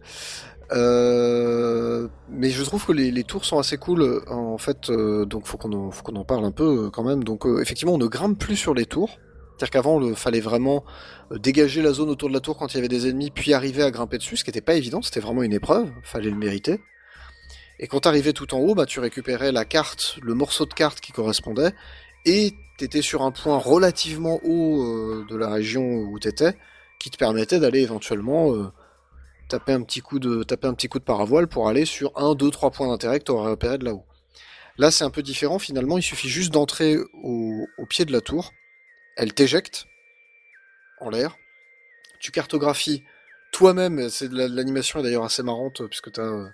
Euh, 0.73 2.07
mais 2.29 2.49
je 2.49 2.61
trouve 2.63 2.85
que 2.85 2.91
les, 2.91 3.23
tours 3.23 3.45
sont 3.45 3.59
assez 3.59 3.77
cool. 3.77 4.01
euh, 4.01 4.21
En 4.27 4.57
fait, 4.57 4.89
euh, 4.89 5.25
donc 5.25 5.47
faut 5.47 5.57
qu'on 5.57 5.71
en, 5.73 5.91
faut 5.91 6.03
qu'on 6.03 6.15
en 6.15 6.25
parle 6.25 6.45
un 6.45 6.51
peu 6.51 6.85
euh, 6.85 6.89
quand 6.89 7.03
même. 7.03 7.23
Donc 7.23 7.45
effectivement, 7.61 7.93
on 7.93 7.97
ne 7.97 8.07
grimpe 8.07 8.37
plus 8.37 8.57
sur 8.57 8.73
les 8.73 8.85
tours. 8.85 9.17
C'est-à-dire 9.57 9.71
qu'avant, 9.71 10.01
il 10.01 10.15
fallait 10.15 10.39
vraiment 10.39 10.83
dégager 11.31 11.81
la 11.81 11.91
zone 11.91 12.09
autour 12.09 12.29
de 12.29 12.33
la 12.33 12.41
tour 12.41 12.57
quand 12.57 12.73
il 12.73 12.75
y 12.75 12.77
avait 12.77 12.87
des 12.87 13.07
ennemis, 13.07 13.31
puis 13.31 13.53
arriver 13.53 13.81
à 13.81 13.89
grimper 13.89 14.19
dessus, 14.19 14.37
ce 14.37 14.43
qui 14.43 14.51
n'était 14.51 14.61
pas 14.61 14.75
évident. 14.75 15.01
C'était 15.01 15.19
vraiment 15.19 15.41
une 15.41 15.53
épreuve. 15.53 15.89
Fallait 16.03 16.29
le 16.29 16.35
mériter. 16.35 16.79
Et 17.79 17.87
quand 17.87 18.01
t'arrivais 18.01 18.33
tout 18.33 18.53
en 18.53 18.59
haut, 18.59 18.75
bah 18.75 18.85
tu 18.85 18.99
récupérais 18.99 19.51
la 19.51 19.65
carte, 19.65 20.17
le 20.21 20.35
morceau 20.35 20.65
de 20.67 20.73
carte 20.73 20.99
qui 20.99 21.11
correspondait, 21.11 21.73
et 22.25 22.53
t'étais 22.77 23.01
sur 23.01 23.23
un 23.23 23.31
point 23.31 23.57
relativement 23.57 24.39
haut 24.43 25.23
de 25.27 25.35
la 25.35 25.49
région 25.49 25.81
où 25.83 26.19
t'étais, 26.19 26.55
qui 26.99 27.09
te 27.11 27.17
permettait 27.17 27.59
d'aller 27.59 27.81
éventuellement 27.81 28.53
euh, 28.53 28.71
taper 29.49 29.73
un 29.73 29.81
petit 29.83 30.01
coup 30.01 30.19
de 30.19 30.43
taper 30.43 30.67
un 30.67 30.73
petit 30.73 30.87
coup 30.87 30.99
de 30.99 31.03
paravoile 31.03 31.47
pour 31.47 31.67
aller 31.69 31.85
sur 31.85 32.11
un, 32.17 32.35
deux, 32.35 32.51
trois 32.51 32.71
points 32.71 32.87
d'intérêt 32.87 33.19
que 33.19 33.25
t'aurais 33.25 33.49
repéré 33.51 33.77
de 33.77 33.85
là-haut. 33.85 34.03
Là, 34.77 34.91
c'est 34.91 35.03
un 35.03 35.09
peu 35.09 35.23
différent. 35.23 35.57
Finalement, 35.59 35.97
il 35.97 36.03
suffit 36.03 36.29
juste 36.29 36.51
d'entrer 36.53 36.97
au, 37.23 37.65
au 37.77 37.85
pied 37.87 38.05
de 38.05 38.11
la 38.11 38.21
tour. 38.21 38.51
Elle 39.15 39.33
t'éjecte 39.33 39.85
en 40.99 41.09
l'air. 41.09 41.35
Tu 42.19 42.31
cartographies 42.31 43.03
toi-même. 43.51 44.09
C'est 44.09 44.27
de 44.29 44.37
la- 44.37 44.47
de 44.49 44.55
l'animation 44.55 44.99
est 44.99 45.03
d'ailleurs 45.03 45.23
assez 45.23 45.43
marrante 45.43 45.81
euh, 45.81 45.87
puisque 45.87 46.11
t'as 46.11 46.21
euh, 46.23 46.47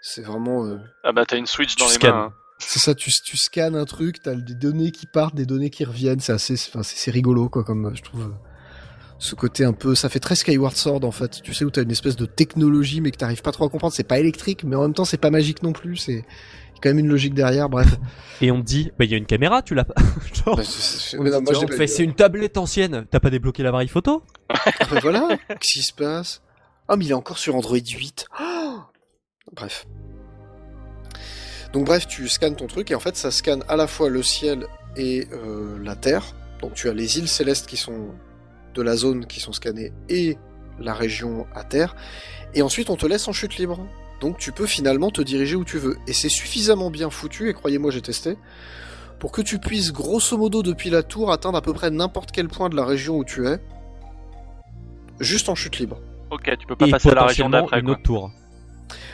c'est 0.00 0.22
vraiment 0.22 0.64
euh, 0.66 0.78
Ah 1.04 1.12
bah 1.12 1.26
t'as 1.26 1.36
une 1.36 1.46
Switch 1.46 1.76
Tu 1.76 1.82
dans 1.82 1.90
les 1.90 1.98
mains. 2.10 2.26
hein. 2.26 2.34
c'est 2.58 2.78
ça, 2.78 2.94
tu, 2.94 3.10
tu 3.24 3.36
scannes 3.36 3.74
un 3.76 3.84
truc, 3.84 4.22
t'as 4.22 4.34
des 4.34 4.54
données 4.54 4.90
qui 4.92 5.06
partent, 5.06 5.34
des 5.34 5.46
données 5.46 5.70
qui 5.70 5.84
reviennent, 5.84 6.20
c'est 6.20 6.32
assez, 6.32 6.54
enfin, 6.54 6.82
c'est 6.82 6.96
c'est 6.96 7.10
rigolo, 7.10 7.48
quoi, 7.48 7.64
comme, 7.64 7.94
je 7.94 8.02
trouve, 8.02 8.22
euh, 8.22 8.47
ce 9.18 9.34
côté 9.34 9.64
un 9.64 9.72
peu, 9.72 9.94
ça 9.94 10.08
fait 10.08 10.20
très 10.20 10.34
Skyward 10.36 10.76
Sword, 10.76 11.04
en 11.04 11.10
fait, 11.10 11.42
tu 11.42 11.52
sais, 11.54 11.64
où 11.64 11.70
t'as 11.70 11.82
une 11.82 11.90
espèce 11.90 12.16
de 12.16 12.24
technologie, 12.26 13.00
mais 13.00 13.10
que 13.10 13.16
t'arrives 13.16 13.42
pas 13.42 13.50
trop 13.52 13.64
à 13.64 13.68
comprendre, 13.68 13.92
c'est 13.92 14.04
pas 14.04 14.18
électrique, 14.20 14.62
mais 14.64 14.76
en 14.76 14.82
même 14.82 14.94
temps, 14.94 15.04
c'est 15.04 15.16
pas 15.16 15.30
magique 15.30 15.62
non 15.64 15.72
plus, 15.72 15.96
c'est, 15.96 16.12
il 16.12 16.16
y 16.16 16.20
a 16.20 16.80
quand 16.82 16.90
même 16.90 17.00
une 17.00 17.08
logique 17.08 17.34
derrière, 17.34 17.68
bref. 17.68 17.88
Et 18.40 18.52
on 18.52 18.60
te 18.60 18.66
dit, 18.66 18.92
bah 18.98 19.04
il 19.04 19.10
y 19.10 19.14
a 19.14 19.16
une 19.16 19.26
caméra, 19.26 19.62
tu 19.62 19.74
l'as 19.74 19.84
pas. 19.84 19.94
Genre, 20.44 20.56
Bah, 20.56 20.62
c'est- 20.64 21.16
c'est- 21.16 21.96
pas 21.96 22.02
une 22.04 22.14
tablette 22.14 22.56
ancienne. 22.58 23.06
T'as 23.10 23.18
pas 23.20 23.30
débloqué 23.30 23.64
l'appareil 23.64 23.88
photo? 23.88 24.22
Ah, 24.50 24.56
bah, 24.90 24.98
voilà, 25.02 25.28
qu'est-ce 25.48 25.78
qui 25.80 25.82
se 25.82 25.92
passe? 25.92 26.40
Ah, 26.86 26.96
mais 26.96 27.04
il 27.04 27.10
est 27.10 27.14
encore 27.14 27.38
sur 27.38 27.56
Android 27.56 27.76
8. 27.76 28.26
Oh 28.40 28.78
bref. 29.52 29.86
Donc 31.72 31.84
bref, 31.86 32.06
tu 32.06 32.28
scannes 32.28 32.56
ton 32.56 32.66
truc 32.66 32.90
et 32.90 32.94
en 32.94 33.00
fait 33.00 33.16
ça 33.16 33.30
scanne 33.30 33.62
à 33.68 33.76
la 33.76 33.86
fois 33.86 34.08
le 34.08 34.22
ciel 34.22 34.66
et 34.96 35.26
euh, 35.32 35.78
la 35.82 35.96
terre. 35.96 36.24
Donc 36.62 36.74
tu 36.74 36.88
as 36.88 36.94
les 36.94 37.18
îles 37.18 37.28
célestes 37.28 37.66
qui 37.66 37.76
sont 37.76 38.08
de 38.78 38.82
la 38.82 38.96
zone 38.96 39.26
qui 39.26 39.40
sont 39.40 39.52
scannées 39.52 39.92
et 40.08 40.36
la 40.78 40.94
région 40.94 41.46
à 41.54 41.64
terre. 41.64 41.96
Et 42.54 42.62
ensuite 42.62 42.88
on 42.90 42.96
te 42.96 43.06
laisse 43.06 43.26
en 43.28 43.32
chute 43.32 43.56
libre. 43.58 43.80
Donc 44.20 44.38
tu 44.38 44.52
peux 44.52 44.66
finalement 44.66 45.10
te 45.10 45.20
diriger 45.20 45.56
où 45.56 45.64
tu 45.64 45.78
veux. 45.78 45.96
Et 46.06 46.12
c'est 46.12 46.28
suffisamment 46.28 46.90
bien 46.90 47.10
foutu, 47.10 47.48
et 47.50 47.54
croyez-moi 47.54 47.90
j'ai 47.90 48.00
testé, 48.02 48.36
pour 49.18 49.32
que 49.32 49.42
tu 49.42 49.58
puisses 49.58 49.92
grosso 49.92 50.36
modo 50.38 50.62
depuis 50.62 50.90
la 50.90 51.02
tour 51.02 51.32
atteindre 51.32 51.58
à 51.58 51.62
peu 51.62 51.72
près 51.72 51.90
n'importe 51.90 52.30
quel 52.32 52.48
point 52.48 52.68
de 52.68 52.76
la 52.76 52.84
région 52.84 53.16
où 53.16 53.24
tu 53.24 53.46
es, 53.48 53.58
juste 55.20 55.48
en 55.48 55.54
chute 55.54 55.78
libre. 55.78 55.98
Ok, 56.30 56.50
tu 56.58 56.66
peux 56.66 56.76
pas 56.76 56.86
Et 56.86 56.90
passer 56.90 57.10
à 57.10 57.14
la 57.14 57.24
région 57.24 57.50
d'après 57.50 57.80
une 57.80 57.86
quoi. 57.86 57.94
autre 57.94 58.02
tour. 58.02 58.30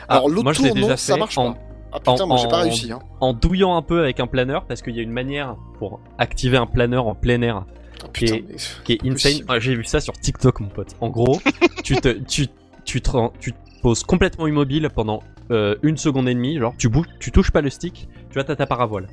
Alors 0.07 0.25
Ah, 0.27 0.31
l'autre 0.33 0.53
tour 0.53 0.73
déjà 0.75 0.87
non, 0.89 0.97
ça 0.97 1.17
marche 1.17 1.37
en- 1.37 1.53
pas. 1.53 1.59
Ah 1.93 1.99
putain, 1.99 2.23
en- 2.23 2.27
moi 2.27 2.37
j'ai 2.37 2.47
pas 2.49 2.57
réussi. 2.61 2.91
Hein. 2.91 2.99
en 3.21 3.33
douillant 3.33 3.75
un 3.77 3.81
peu 3.81 3.99
avec 4.01 4.19
un 4.19 4.27
planeur 4.27 4.65
parce 4.65 4.81
qu'il 4.81 4.95
y 4.95 4.99
a 4.99 5.01
une 5.01 5.11
manière 5.11 5.55
pour 5.79 6.01
activer 6.17 6.57
un 6.57 6.65
planeur 6.67 7.07
en 7.07 7.15
plein 7.15 7.41
air 7.41 7.65
Putain, 8.13 8.39
mais- 8.47 8.55
qui 8.83 8.93
est 8.93 9.05
insane. 9.05 9.43
Ah, 9.47 9.59
J'ai 9.59 9.75
vu 9.75 9.83
ça 9.83 9.99
sur 9.99 10.13
TikTok, 10.13 10.59
mon 10.59 10.69
pote. 10.69 10.95
En 11.01 11.09
gros, 11.09 11.39
tu 11.83 11.95
te, 11.95 12.09
tu, 12.09 12.47
tu 12.85 13.01
te, 13.01 13.09
rends- 13.11 13.33
tu 13.39 13.51
te 13.53 13.57
poses 13.81 14.03
complètement 14.03 14.47
immobile 14.47 14.89
pendant 14.93 15.21
euh, 15.51 15.75
une 15.83 15.97
seconde 15.97 16.27
et 16.29 16.33
demie. 16.33 16.57
Genre, 16.59 16.73
tu 16.77 16.89
bouges, 16.89 17.07
tu 17.19 17.31
touches 17.31 17.51
pas 17.51 17.61
le 17.61 17.69
stick, 17.69 18.07
tu 18.29 18.33
vois, 18.33 18.43
t'as 18.43 18.55
ta 18.55 18.65
paravoile. 18.65 19.07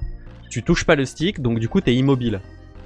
Tu 0.50 0.62
touches 0.62 0.84
pas 0.84 0.96
le 0.96 1.04
stick, 1.04 1.40
donc 1.40 1.58
du 1.58 1.68
coup, 1.68 1.80
t'es 1.80 1.94
immobile. 1.94 2.40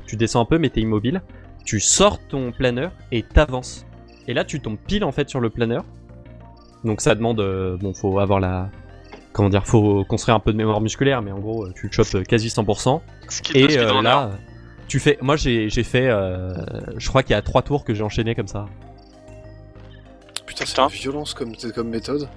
Tu 0.07 0.17
descends 0.17 0.41
un 0.41 0.45
peu, 0.45 0.59
mais 0.59 0.69
t'es 0.71 0.81
immobile. 0.81 1.21
Tu 1.65 1.81
sors 1.81 2.19
ton 2.29 2.53
planeur 2.53 2.93
et 3.11 3.23
t'avances. 3.23 3.85
Et 4.29 4.35
là, 4.35 4.45
tu 4.45 4.61
tombes 4.61 4.79
pile 4.87 5.03
en 5.05 5.13
fait 5.13 5.29
sur 5.29 5.41
le 5.41 5.51
planeur. 5.51 5.85
Donc 6.85 7.01
ça 7.01 7.15
demande, 7.15 7.41
euh, 7.41 7.77
bon, 7.77 7.93
faut 7.95 8.19
avoir 8.21 8.39
la, 8.39 8.71
comment 9.33 9.49
dire, 9.49 9.67
faut 9.67 10.05
construire 10.05 10.37
un 10.37 10.41
peu 10.41 10.53
de 10.53 10.57
mémoire 10.57 10.81
musculaire, 10.81 11.23
mais 11.23 11.33
en 11.33 11.39
gros, 11.41 11.65
euh, 11.67 11.73
tu 11.75 11.87
le 11.89 11.93
chopes 11.93 12.23
quasi 12.25 12.49
100%. 12.49 13.01
Skill 13.29 13.67
de 13.67 13.73
Et 13.73 13.79
euh, 13.79 14.03
là, 14.03 14.31
tu 14.89 15.01
fais. 15.01 15.19
Moi, 15.21 15.37
j'ai 15.37 15.69
j'ai 15.69 15.83
fait. 15.85 16.09
euh, 16.09 16.55
je 16.97 17.09
crois 17.09 17.23
qu'il 17.23 17.33
y 17.33 17.39
a 17.39 17.43
trois 17.43 17.63
tours 17.63 17.85
que 17.85 17.95
j'ai 17.95 18.03
enchaîné 18.03 18.35
comme 18.35 18.49
ça. 18.49 18.67
Putain, 20.47 20.65
c'est 20.67 20.79
la 20.79 20.87
violence 20.89 21.35
comme, 21.35 21.55
comme 21.75 21.89
méthode. 21.89 22.29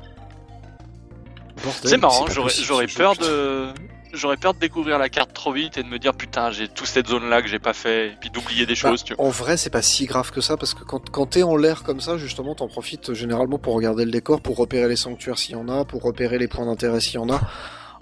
C'est 1.84 1.98
marrant, 1.98 2.26
j'aurais 2.28 2.88
peur 2.88 3.14
putain. 3.14 3.26
de. 3.28 3.68
J'aurais 4.12 4.38
peur 4.38 4.56
de 4.56 4.60
découvrir 4.60 4.98
la 4.98 5.08
carte 5.08 5.34
trop 5.34 5.52
vite 5.52 5.78
et 5.78 5.84
de 5.84 5.88
me 5.88 6.00
dire 6.00 6.16
putain 6.16 6.50
j'ai 6.50 6.68
toute 6.68 6.88
cette 6.88 7.08
zone 7.08 7.30
là 7.30 7.44
que 7.44 7.48
j'ai 7.48 7.60
pas 7.60 7.74
fait 7.74 8.08
et 8.08 8.16
puis 8.20 8.32
d'oublier 8.32 8.66
des 8.66 8.74
Bah, 8.74 8.90
choses 8.90 9.04
tu 9.04 9.14
vois. 9.14 9.24
En 9.24 9.30
vrai, 9.30 9.56
c'est 9.56 9.70
pas 9.70 9.84
si 9.84 10.08
grave 10.08 10.32
que 10.32 10.42
ça 10.42 10.58
parce 10.58 10.74
que 10.74 10.84
quand, 10.84 11.12
quand 11.12 11.28
t'es 11.28 11.44
en 11.44 11.56
l'air 11.56 11.84
comme 11.84 12.00
ça, 12.02 12.18
justement, 12.18 12.56
t'en 12.56 12.68
profites 12.68 13.14
généralement 13.14 13.60
pour 13.60 13.76
regarder 13.76 14.06
le 14.06 14.12
décor, 14.12 14.42
pour 14.42 14.58
repérer 14.58 14.88
les 14.88 14.96
sanctuaires 14.96 15.38
s'il 15.38 15.52
y 15.52 15.56
en 15.60 15.70
a, 15.70 15.86
pour 15.86 16.02
repérer 16.02 16.40
les 16.40 16.48
points 16.48 16.66
d'intérêt 16.66 17.02
s'il 17.02 17.16
y 17.16 17.18
en 17.20 17.30
a. 17.30 17.40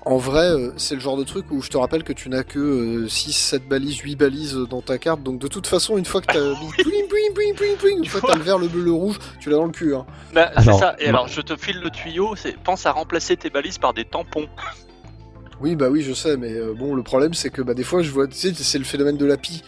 En 0.10 0.18
vrai, 0.18 0.46
euh, 0.50 0.72
c'est 0.78 0.96
le 0.96 1.02
genre 1.02 1.18
de 1.18 1.24
truc 1.26 1.46
où 1.52 1.62
je 1.62 1.70
te 1.70 1.78
rappelle 1.78 2.04
que 2.04 2.14
tu 2.14 2.30
n'as 2.30 2.44
que 2.44 3.08
6, 3.10 3.34
7 3.34 3.68
balises, 3.68 3.98
8 3.98 4.16
balises 4.16 4.56
dans 4.70 4.82
ta 4.82 4.98
carte. 4.98 5.22
Donc 5.22 5.40
de 5.40 5.48
toute 5.48 5.68
façon, 5.68 5.98
une 5.98 6.06
fois 6.06 6.22
que 6.22 6.28
t'as 6.28 6.40
mis 6.62 6.72
bling, 6.84 7.08
bling, 7.10 7.34
bling, 7.36 7.56
bling, 7.56 7.78
bling, 7.78 7.98
une 8.00 8.06
fois 8.06 8.22
que 8.22 8.28
t'as 8.28 8.36
le 8.38 8.44
vert, 8.44 8.58
le 8.58 8.68
bleu, 8.70 8.84
le 8.84 8.92
rouge, 8.94 9.18
tu 9.42 9.50
l'as 9.50 9.58
dans 9.58 9.66
le 9.66 9.72
cul. 9.72 9.94
Hein. 9.96 10.06
Bah, 10.34 10.50
c'est 10.56 10.62
Alors, 10.62 10.80
ça, 10.80 10.96
et 11.00 11.04
moi- 11.12 11.22
alors 11.22 11.28
je 11.28 11.42
te 11.42 11.56
file 11.58 11.80
le 11.82 11.90
tuyau, 11.90 12.36
c'est 12.38 12.58
pense 12.58 12.86
à 12.86 12.92
remplacer 12.94 13.36
tes 13.36 13.50
balises 13.50 13.78
par 13.80 13.94
des 13.94 14.06
tampons. 14.06 14.48
Oui, 15.60 15.76
bah 15.76 15.90
oui, 15.90 16.02
je 16.04 16.14
sais, 16.14 16.38
mais 16.38 16.54
euh, 16.54 16.74
bon, 16.74 16.94
le 16.96 17.04
problème 17.04 17.34
c'est 17.34 17.50
que 17.50 17.62
bah, 17.62 17.74
des 17.74 17.84
fois, 17.84 18.02
je 18.02 18.12
vois, 18.12 18.28
tu 18.28 18.36
sais, 18.36 18.54
c'est 18.54 18.78
le 18.80 18.86
phénomène 18.86 19.18
de 19.18 19.26
la 19.26 19.38
pie. 19.38 19.62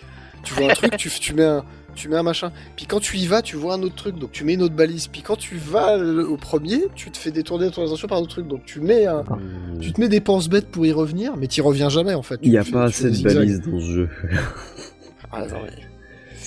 Tu 0.43 0.53
vois 0.53 0.71
un 0.71 0.73
truc, 0.73 0.95
tu, 0.97 1.09
tu 1.09 1.33
mets 1.33 1.43
un, 1.43 1.65
tu 1.99 2.09
mets 2.09 2.15
un 2.17 2.23
machin. 2.23 2.51
Puis 2.75 2.85
quand 2.85 2.99
tu 2.99 3.17
y 3.17 3.27
vas, 3.27 3.41
tu 3.41 3.55
vois 3.55 3.75
un 3.75 3.81
autre 3.83 3.95
truc, 3.95 4.17
donc 4.17 4.31
tu 4.31 4.43
mets 4.43 4.53
une 4.55 4.61
autre 4.63 4.75
balise. 4.75 5.07
Puis 5.07 5.21
quand 5.21 5.35
tu 5.35 5.55
vas 5.57 5.97
au 5.97 6.37
premier, 6.37 6.81
tu 6.95 7.11
te 7.11 7.17
fais 7.17 7.31
détourner 7.31 7.69
ton 7.71 7.83
attention 7.85 8.07
par 8.07 8.17
un 8.17 8.21
autre 8.21 8.31
truc, 8.31 8.47
donc 8.47 8.63
tu 8.65 8.79
mets 8.79 9.05
un, 9.05 9.23
tu 9.81 9.91
te 9.91 9.99
mets 10.01 10.09
des 10.09 10.21
penses 10.21 10.47
bêtes 10.49 10.67
pour 10.69 10.85
y 10.85 10.91
revenir, 10.91 11.35
mais 11.37 11.47
t'y 11.47 11.61
reviens 11.61 11.89
jamais 11.89 12.13
en 12.13 12.21
fait. 12.23 12.39
Il 12.43 12.51
n'y 12.51 12.57
a 12.57 12.63
Tu- 12.63 12.71
pas 12.71 12.89
tu 12.89 13.05
assez 13.07 13.11
de 13.11 13.23
balises 13.33 13.61
dans 13.61 13.79
ce 13.79 13.85
jeu. 13.85 14.09
Ah, 15.31 15.41
non, 15.41 15.57
mais- 15.65 15.88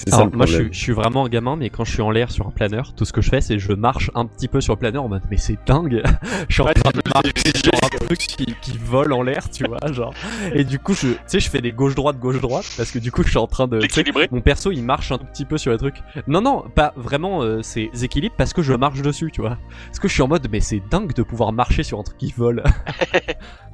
C'est 0.05 0.11
ça 0.11 0.17
Alors, 0.17 0.31
le 0.31 0.37
moi, 0.37 0.47
je 0.47 0.51
suis, 0.51 0.57
problème. 0.57 0.73
je 0.75 0.79
suis 0.79 0.93
vraiment 0.93 1.25
un 1.25 1.29
gamin, 1.29 1.57
mais 1.57 1.71
quand 1.71 1.85
je 1.85 1.93
suis 1.93 2.03
en 2.03 2.11
l'air 2.11 2.31
sur 2.31 2.47
un 2.47 2.51
planeur, 2.51 2.93
tout 2.95 3.05
ce 3.05 3.13
que 3.13 3.21
je 3.21 3.31
fais, 3.31 3.41
c'est 3.41 3.59
je 3.59 3.73
marche 3.73 4.11
un 4.15 4.27
petit 4.27 4.49
peu 4.49 4.61
sur 4.61 4.75
le 4.75 4.79
planeur 4.79 5.05
en 5.05 5.09
mode, 5.09 5.23
mais 5.31 5.37
c'est 5.37 5.59
dingue. 5.67 6.03
je 6.49 6.53
suis 6.55 6.63
en 6.63 6.67
train 6.67 6.91
de 6.91 7.03
marcher 7.15 7.33
sur 7.55 7.73
un 7.75 8.05
truc 8.07 8.19
qui, 8.19 8.47
qui 8.61 8.79
vole 8.79 9.13
en 9.13 9.23
l'air, 9.23 9.49
tu 9.51 9.65
vois, 9.65 9.93
genre. 9.93 10.13
Et 10.55 10.65
du 10.65 10.79
coup, 10.79 10.95
je, 10.95 11.09
tu 11.09 11.19
sais, 11.27 11.41
je 11.41 11.49
fais 11.49 11.61
des 11.61 11.73
gauche-droite, 11.73 12.19
gauche-droite, 12.19 12.67
parce 12.77 12.91
que 12.91 12.99
du 12.99 13.13
coup, 13.13 13.23
je 13.23 13.29
suis 13.29 13.39
en 13.39 13.47
train 13.47 13.69
de, 13.69 13.77
L'équilibré. 13.77 14.29
mon 14.33 14.41
perso, 14.41 14.73
il 14.73 14.83
marche 14.83 15.13
un 15.13 15.19
tout 15.19 15.27
petit 15.27 15.45
peu 15.45 15.59
sur 15.59 15.71
les 15.71 15.79
trucs. 15.79 16.03
Non, 16.27 16.41
non, 16.41 16.65
pas 16.75 16.93
vraiment, 16.97 17.43
euh, 17.43 17.61
c'est 17.63 17.91
équilibre 18.03 18.35
parce 18.37 18.53
que 18.53 18.63
je 18.63 18.73
marche 18.75 19.03
dessus, 19.03 19.31
tu 19.33 19.41
vois. 19.41 19.59
Parce 19.87 20.01
que 20.01 20.09
je 20.09 20.15
suis 20.15 20.23
en 20.23 20.29
mode, 20.29 20.49
mais 20.51 20.61
c'est 20.61 20.83
dingue 20.91 21.13
de 21.15 21.23
pouvoir 21.23 21.53
marcher 21.53 21.83
sur 21.83 21.99
un 22.01 22.03
truc 22.03 22.19
qui 22.19 22.33
vole. 22.37 22.63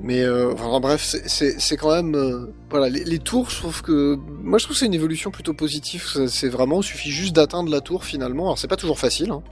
Mais 0.00 0.22
euh, 0.22 0.54
bref, 0.80 1.02
c'est- 1.26 1.76
quand 1.76 1.94
même 1.94 2.14
euh, 2.14 2.52
voilà 2.70 2.88
les, 2.88 3.18
tours. 3.18 3.50
Je 3.50 3.56
trouve 3.56 3.82
que 3.82 4.16
moi 4.42 4.58
je 4.58 4.64
trouve 4.64 4.74
que 4.74 4.80
c'est 4.80 4.86
une 4.86 4.94
évolution 4.94 5.30
plutôt 5.30 5.54
positive. 5.54 6.04
C'est 6.28 6.48
vraiment 6.48 6.80
il 6.80 6.84
suffit 6.84 7.10
juste 7.10 7.34
d'atteindre 7.34 7.70
la 7.70 7.80
tour 7.80 8.04
finalement. 8.04 8.44
Alors 8.44 8.58
c'est 8.58 8.68
pas 8.68 8.76
toujours 8.76 8.98
facile. 8.98 9.30
Hein. 9.30 9.42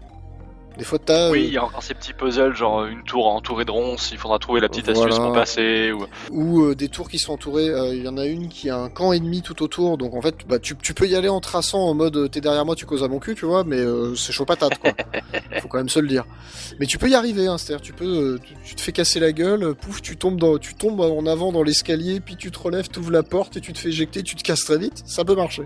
Des 0.78 0.84
fois 0.84 0.98
t'as 0.98 1.30
Oui, 1.30 1.40
euh, 1.40 1.46
il 1.46 1.52
y 1.52 1.58
a 1.58 1.64
encore 1.64 1.82
ces 1.82 1.94
petits 1.94 2.12
puzzles, 2.12 2.54
genre 2.54 2.84
une 2.86 3.02
tour 3.04 3.26
entourée 3.28 3.64
de 3.64 3.70
ronces, 3.70 4.10
il 4.12 4.18
faudra 4.18 4.38
trouver 4.38 4.60
la 4.60 4.68
petite 4.68 4.86
Voilà. 4.86 5.00
astuce 5.02 5.18
pour 5.18 5.32
passer. 5.32 5.92
Ou... 5.92 6.06
ou 6.30 6.62
euh, 6.64 6.74
des 6.74 6.88
tours 6.88 7.08
qui 7.10 7.18
sont 7.18 7.32
entourées. 7.34 7.68
euh, 7.68 7.94
Il 7.94 8.02
y 8.02 8.08
en 8.08 8.16
a 8.16 8.24
une 8.26 8.48
qui 8.48 8.70
a 8.70 8.76
un 8.78 8.88
camp 8.88 9.12
ennemi 9.12 9.42
tout 9.42 9.62
autour. 9.62 9.98
Donc 9.98 10.14
en 10.14 10.22
fait 10.22 10.34
bah, 10.48 10.58
tu, 10.58 10.74
tu 10.76 10.94
peux 10.94 11.06
y 11.06 11.14
aller 11.14 11.28
en 11.28 11.40
traçant 11.40 11.80
en 11.80 11.94
mode 11.94 12.30
t'es 12.30 12.40
derrière 12.40 12.64
moi 12.64 12.74
tu 12.74 12.86
causes 12.86 13.02
à 13.04 13.08
mon 13.08 13.18
cul 13.18 13.34
tu 13.34 13.44
vois. 13.44 13.64
Mais 13.64 13.78
euh, 13.78 14.14
c'est 14.14 14.32
chaud 14.32 14.44
patate 14.46 14.78
quoi. 14.78 14.92
Faut 15.60 15.68
quand 15.68 15.78
même 15.78 15.88
se 15.90 16.00
le 16.00 16.08
dire. 16.08 16.24
Mais 16.80 16.86
tu 16.86 16.98
peux 16.98 17.08
y 17.10 17.14
arriver. 17.14 17.46
Hein, 17.46 17.58
C'est-à-dire 17.58 17.82
tu 17.82 17.92
peux 17.92 18.38
tu, 18.42 18.54
tu 18.64 18.74
te 18.74 18.80
fais 18.80 18.92
casser 18.92 19.20
la 19.20 19.32
gueule. 19.32 19.74
Pouf 19.74 20.00
tu 20.02 20.16
tombes 20.16 20.38
dans 20.40 20.56
tu 20.58 20.74
tombes 20.74 21.00
en 21.00 21.26
avant 21.26 21.52
dans 21.52 21.62
l'escalier 21.62 22.20
puis 22.20 22.36
tu 22.36 22.50
te 22.50 22.58
relèves 22.58 22.88
t'ouvres 22.88 23.10
la 23.12 23.22
porte 23.22 23.56
et 23.56 23.60
tu 23.60 23.72
te 23.72 23.78
fais 23.78 23.90
éjecter 23.90 24.22
tu 24.22 24.36
te 24.36 24.42
casses 24.42 24.64
très 24.64 24.78
vite. 24.78 25.02
Ça 25.06 25.24
peut 25.24 25.34
marcher. 25.34 25.64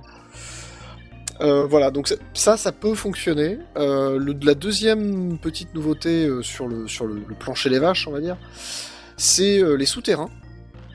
Euh, 1.41 1.67
voilà, 1.67 1.91
donc 1.91 2.09
c'est- 2.09 2.19
ça, 2.35 2.57
ça 2.57 2.73
peut 2.73 2.95
fonctionner. 2.95 3.59
Euh, 3.77 4.19
le, 4.19 4.35
la 4.43 4.55
deuxième 4.55 5.39
petite 5.39 5.75
nouveauté 5.75 6.27
euh, 6.27 6.43
sur, 6.43 6.67
le, 6.67 6.89
sur 6.89 7.07
le, 7.07 7.23
le 7.27 7.35
plancher 7.35 7.69
des 7.71 7.79
vaches, 7.79 8.07
on 8.09 8.13
va 8.13 8.21
dire, 8.21 8.37
c'est 9.17 9.59
euh, 9.63 9.75
les 9.75 9.87
souterrains. 9.87 10.31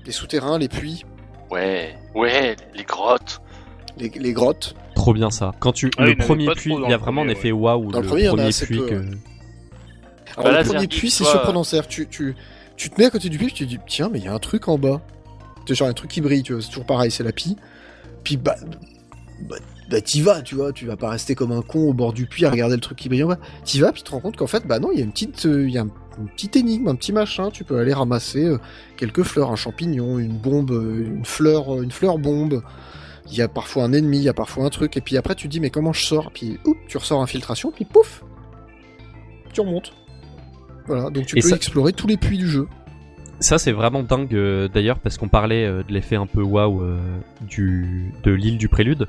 Les 0.05 0.11
souterrains, 0.11 0.57
les 0.57 0.67
puits, 0.67 1.05
Ouais, 1.51 1.95
ouais, 2.15 2.55
les 2.73 2.83
grottes. 2.83 3.41
les, 3.97 4.09
les 4.09 4.33
grottes. 4.33 4.73
Trop 4.95 5.13
bien 5.13 5.29
ça. 5.29 5.51
Quand 5.59 5.73
tu 5.73 5.91
Ah, 5.97 6.05
le 6.05 6.15
premier 6.15 6.47
puits, 6.55 6.73
il 6.85 6.89
y 6.89 6.93
a 6.93 6.97
vraiment 6.97 7.21
un 7.23 7.27
effet 7.27 7.51
waouh. 7.51 7.91
Dans 7.91 7.99
le 8.01 8.07
premier, 8.07 8.29
puits 8.51 8.77
peu, 8.79 8.85
que- 8.87 8.95
ouais. 8.95 9.05
Alors, 10.37 10.43
Bah 10.45 10.51
là, 10.51 10.63
le 10.63 10.67
premier 10.69 10.87
puits, 10.87 11.11
c'est 11.11 11.23
surprenant. 11.25 11.63
C'est-à-dire, 11.63 11.87
tu, 11.89 12.07
tu, 12.07 12.35
tu 12.77 12.89
te 12.89 12.99
mets 12.99 13.05
à 13.05 13.09
côté 13.11 13.29
du 13.29 13.37
puits, 13.37 13.51
tu 13.53 13.65
te 13.65 13.69
dis, 13.69 13.79
tiens, 13.87 14.09
mais 14.11 14.19
il 14.19 14.25
y 14.25 14.27
a 14.27 14.33
un 14.33 14.39
truc 14.39 14.67
en 14.69 14.77
bas. 14.77 15.01
Tu 15.65 15.73
sais, 15.73 15.75
genre 15.79 15.87
un 15.89 15.93
truc 15.93 16.09
qui 16.09 16.21
brille, 16.21 16.41
tu 16.43 16.53
vois, 16.53 16.61
c'est 16.61 16.69
toujours 16.69 16.85
pareil, 16.85 17.11
c'est 17.11 17.23
la 17.23 17.31
pie. 17.33 17.57
Puis, 18.23 18.37
bah, 18.37 18.55
bah, 19.41 19.57
bah 19.91 20.01
t'y 20.01 20.21
vas, 20.21 20.41
tu 20.41 20.55
vois, 20.55 20.71
tu 20.71 20.85
vas 20.85 20.95
pas 20.95 21.09
rester 21.09 21.35
comme 21.35 21.51
un 21.51 21.61
con 21.61 21.89
au 21.89 21.93
bord 21.93 22.13
du 22.13 22.25
puits 22.25 22.45
à 22.45 22.49
regarder 22.49 22.75
le 22.75 22.81
truc 22.81 22.97
qui 22.97 23.09
brille 23.09 23.23
en 23.23 23.27
bas. 23.27 23.37
T'y 23.65 23.79
vas, 23.81 23.91
puis 23.91 24.01
tu 24.01 24.07
te 24.07 24.11
rends 24.11 24.21
compte 24.21 24.37
qu'en 24.37 24.47
fait, 24.47 24.65
bah 24.65 24.79
non, 24.79 24.89
il 24.91 24.99
y 24.99 25.01
a 25.01 25.05
une 25.05 25.11
petite, 25.11 25.45
euh, 25.45 25.67
il 25.67 25.73
y 25.73 25.77
a 25.77 25.81
un- 25.81 25.89
une 26.19 26.27
petite 26.29 26.55
énigme, 26.55 26.87
un 26.87 26.95
petit 26.95 27.11
machin, 27.13 27.49
tu 27.51 27.63
peux 27.63 27.77
aller 27.77 27.93
ramasser 27.93 28.45
euh, 28.45 28.57
quelques 28.97 29.23
fleurs, 29.23 29.51
un 29.51 29.55
champignon, 29.55 30.17
une 30.19 30.37
bombe, 30.37 30.71
euh, 30.71 31.05
une 31.05 31.25
fleur, 31.25 31.81
une 31.81 31.91
fleur 31.91 32.17
bombe. 32.17 32.61
Il 33.29 33.37
y 33.37 33.41
a 33.41 33.47
parfois 33.47 33.83
un 33.83 33.93
ennemi, 33.93 34.17
il 34.17 34.23
y 34.23 34.29
a 34.29 34.33
parfois 34.33 34.65
un 34.65 34.69
truc, 34.69 34.97
et 34.97 35.01
puis 35.01 35.15
après 35.17 35.35
tu 35.35 35.47
te 35.47 35.51
dis, 35.51 35.59
mais 35.59 35.69
comment 35.69 35.93
je 35.93 36.03
sors? 36.05 36.31
Puis, 36.33 36.59
oup, 36.65 36.77
tu 36.87 36.97
ressors 36.97 37.21
infiltration, 37.21 37.71
puis 37.71 37.85
pouf, 37.85 38.23
tu 39.53 39.61
remontes. 39.61 39.93
Voilà, 40.87 41.09
donc 41.09 41.25
tu 41.27 41.37
Et 41.37 41.41
peux 41.41 41.49
ça- 41.49 41.55
explorer 41.55 41.93
tous 41.93 42.07
les 42.07 42.17
puits 42.17 42.37
du 42.37 42.47
jeu. 42.47 42.67
Ça 43.39 43.57
c'est 43.57 43.71
vraiment 43.71 44.03
dingue 44.03 44.35
euh, 44.35 44.67
d'ailleurs 44.67 44.99
parce 44.99 45.17
qu'on 45.17 45.27
parlait 45.27 45.65
de 45.65 45.91
l'effet 45.93 46.15
un 46.15 46.27
peu 46.27 46.41
waouh 46.43 46.83
du 47.41 48.11
de 48.23 48.31
l'île 48.31 48.57
du 48.59 48.67
prélude, 48.67 49.07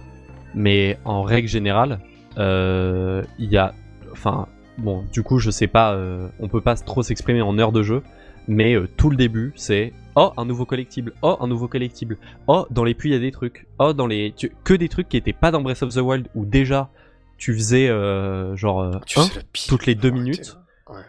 mais 0.55 0.99
en 1.05 1.23
règle 1.23 1.49
générale, 1.49 2.01
euh, 2.39 3.23
il 3.39 3.51
y 3.51 3.57
a, 3.57 3.75
enfin 4.13 4.49
bon, 4.79 5.05
du 5.13 5.23
coup 5.23 5.39
je 5.39 5.51
sais 5.51 5.67
pas, 5.67 5.95
euh, 5.95 6.29
on 6.41 6.49
peut 6.49 6.61
pas 6.61 6.75
trop 6.77 7.03
s'exprimer 7.03 7.43
en 7.43 7.59
heure 7.59 7.73
de 7.73 7.83
jeu, 7.83 8.03
mais 8.49 8.75
euh, 8.75 8.89
tout 8.97 9.11
le 9.11 9.17
début 9.17 9.53
c'est 9.55 9.93
oh 10.17 10.33
un 10.37 10.45
nouveau 10.45 10.65
collectible, 10.65 11.13
oh 11.23 11.37
un 11.41 11.47
nouveau 11.47 11.69
collectible, 11.69 12.17
oh 12.47 12.67
dans 12.71 12.85
les 12.85 12.95
puits 12.95 13.11
il 13.11 13.13
y 13.13 13.17
a 13.17 13.21
des 13.21 13.33
trucs, 13.33 13.67
oh 13.79 13.93
dans 13.93 14.07
les 14.07 14.33
tu- 14.37 14.53
que 14.65 14.75
des 14.75 14.89
trucs 14.89 15.09
qui 15.09 15.17
étaient 15.17 15.33
pas 15.33 15.51
dans 15.51 15.61
Breath 15.61 15.83
of 15.83 15.95
the 15.95 15.99
Wild 16.01 16.29
où 16.35 16.45
déjà 16.45 16.91
tu 17.39 17.53
faisais 17.55 17.89
euh, 17.89 18.55
genre 18.57 19.01
Tu 19.07 19.19
un 19.19 19.27
pie, 19.53 19.67
toutes 19.69 19.87
les 19.87 19.95
deux 19.95 20.09
arrêter, 20.11 20.23
minutes. 20.23 20.57
Ouais. 20.89 21.01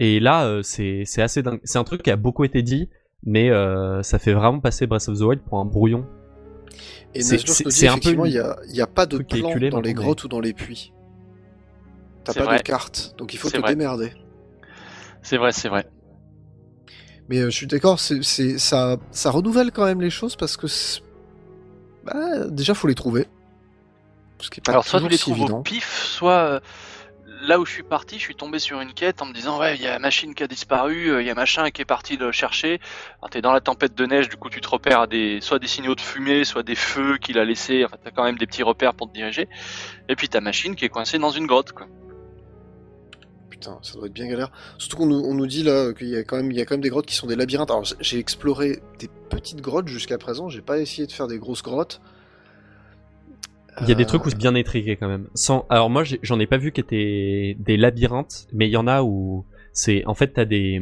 Et 0.00 0.20
là, 0.20 0.44
euh, 0.44 0.62
c'est 0.62 1.02
c'est 1.04 1.20
assez 1.22 1.42
dingue. 1.42 1.60
C'est 1.64 1.78
un 1.78 1.84
truc 1.84 2.02
qui 2.02 2.10
a 2.10 2.16
beaucoup 2.16 2.44
été 2.44 2.62
dit, 2.62 2.88
mais 3.24 3.50
euh, 3.50 4.02
ça 4.02 4.18
fait 4.20 4.32
vraiment 4.34 4.60
passer 4.60 4.86
Breath 4.86 5.08
of 5.08 5.18
the 5.18 5.22
Wild 5.22 5.42
pour 5.42 5.58
un 5.58 5.64
brouillon. 5.64 6.06
Et 7.14 7.22
C'est- 7.22 7.36
Najlos 7.36 7.52
c'est- 7.54 7.64
nous 7.64 7.70
dit 7.70 7.76
c'est 7.76 7.88
un 7.88 7.98
peu 7.98 8.26
il 8.26 8.32
y 8.32 8.38
a, 8.38 8.56
il 8.68 8.74
y 8.74 8.80
a 8.80 8.86
pas 8.86 9.06
de 9.06 9.18
plan 9.18 9.50
éculé 9.50 9.70
dans 9.70 9.80
les 9.80 9.90
mais- 9.90 9.94
grottes 9.94 10.24
ou 10.24 10.28
dans 10.28 10.40
les 10.40 10.52
puits. 10.52 10.92
T'as 12.24 12.32
C'est 12.32 12.40
pas 12.40 12.46
vrai. 12.46 12.58
de 12.58 12.62
carte, 12.62 13.14
donc 13.18 13.34
il 13.34 13.38
faut 13.38 13.48
C'est 13.48 13.56
te 13.58 13.62
vrai. 13.62 13.70
démerder. 13.74 14.12
C'est 15.22 15.36
vrai, 15.36 15.52
c'est 15.52 15.68
vrai. 15.68 15.86
Mais 17.28 17.38
euh, 17.38 17.46
je 17.50 17.56
suis 17.56 17.66
d'accord, 17.66 18.00
c'est, 18.00 18.22
c'est, 18.22 18.58
ça, 18.58 18.96
ça 19.10 19.30
renouvelle 19.30 19.70
quand 19.72 19.84
même 19.84 20.00
les 20.00 20.10
choses 20.10 20.36
parce 20.36 20.56
que 20.56 20.66
c'est- 20.66 21.00
bah, 22.04 22.46
déjà 22.48 22.74
faut 22.74 22.86
les 22.88 22.94
trouver. 22.94 23.26
Ce 24.40 24.50
qui 24.50 24.60
est 24.60 24.62
pas 24.62 24.72
Alors 24.72 24.84
soit 24.84 25.00
tu 25.00 25.08
les 25.08 25.16
si 25.16 25.22
trouves 25.22 25.38
évident. 25.38 25.58
au 25.60 25.62
pif, 25.62 26.02
soit 26.04 26.32
euh, 26.32 26.60
là 27.26 27.58
où 27.58 27.66
je 27.66 27.72
suis 27.72 27.82
parti, 27.82 28.18
je 28.18 28.22
suis 28.22 28.34
tombé 28.34 28.58
sur 28.58 28.80
une 28.80 28.92
quête 28.92 29.22
en 29.22 29.26
me 29.26 29.32
disant 29.32 29.58
ouais 29.58 29.76
il 29.76 29.82
y 29.82 29.86
a 29.86 29.98
machine 29.98 30.34
qui 30.34 30.42
a 30.42 30.46
disparu, 30.46 31.10
euh, 31.10 31.22
il 31.22 31.26
y 31.26 31.30
a 31.30 31.34
machin 31.34 31.70
qui 31.70 31.82
est 31.82 31.86
parti 31.86 32.16
le 32.16 32.32
chercher. 32.32 32.80
Alors 33.20 33.30
t'es 33.30 33.42
dans 33.42 33.52
la 33.52 33.60
tempête 33.60 33.94
de 33.94 34.06
neige, 34.06 34.28
du 34.28 34.36
coup 34.36 34.50
tu 34.50 34.60
te 34.60 34.68
repères 34.68 35.00
à 35.00 35.06
des 35.06 35.40
soit 35.40 35.58
des 35.58 35.66
signaux 35.66 35.94
de 35.94 36.00
fumée, 36.00 36.44
soit 36.44 36.62
des 36.62 36.74
feux 36.74 37.18
qu'il 37.18 37.38
a 37.38 37.44
laissés. 37.44 37.84
Enfin 37.84 37.96
t'as 38.02 38.10
quand 38.10 38.24
même 38.24 38.38
des 38.38 38.46
petits 38.46 38.62
repères 38.62 38.94
pour 38.94 39.08
te 39.08 39.14
diriger. 39.14 39.48
Et 40.08 40.16
puis 40.16 40.28
ta 40.28 40.40
machine 40.40 40.74
qui 40.74 40.84
est 40.84 40.88
coincée 40.88 41.18
dans 41.18 41.30
une 41.30 41.46
grotte 41.46 41.72
quoi. 41.72 41.86
Putain, 43.50 43.78
ça 43.82 43.94
doit 43.94 44.06
être 44.06 44.12
bien 44.12 44.26
galère. 44.26 44.50
Surtout 44.78 44.96
qu'on 44.96 45.06
nous, 45.06 45.22
on 45.24 45.34
nous 45.34 45.46
dit 45.46 45.62
là 45.62 45.92
qu'il 45.92 46.08
y 46.08 46.16
a 46.16 46.24
quand 46.24 46.40
y 46.40 46.60
a 46.60 46.64
quand 46.64 46.74
même 46.74 46.82
des 46.82 46.90
grottes 46.90 47.06
qui 47.06 47.14
sont 47.14 47.26
des 47.26 47.36
labyrinthes. 47.36 47.70
Alors 47.70 47.84
j'ai 48.00 48.18
exploré 48.18 48.80
des 48.98 49.08
petites 49.30 49.60
grottes 49.60 49.88
jusqu'à 49.88 50.18
présent, 50.18 50.48
j'ai 50.48 50.62
pas 50.62 50.78
essayé 50.78 51.06
de 51.06 51.12
faire 51.12 51.26
des 51.26 51.38
grosses 51.38 51.62
grottes. 51.62 52.00
Il 53.82 53.88
y 53.88 53.92
a 53.92 53.94
des 53.94 54.04
Euh, 54.04 54.06
trucs 54.06 54.24
où 54.26 54.30
c'est 54.30 54.38
bien 54.38 54.54
étriqué 54.54 54.96
quand 54.96 55.08
même. 55.08 55.26
Sans, 55.34 55.66
alors 55.68 55.90
moi 55.90 56.02
j'en 56.22 56.38
ai 56.40 56.46
pas 56.46 56.58
vu 56.58 56.70
qui 56.72 56.80
étaient 56.80 57.56
des 57.58 57.76
labyrinthes, 57.76 58.46
mais 58.52 58.68
il 58.68 58.70
y 58.72 58.76
en 58.76 58.86
a 58.86 59.02
où 59.02 59.44
c'est 59.72 60.04
en 60.06 60.14
fait 60.14 60.28
t'as 60.28 60.44
des 60.44 60.80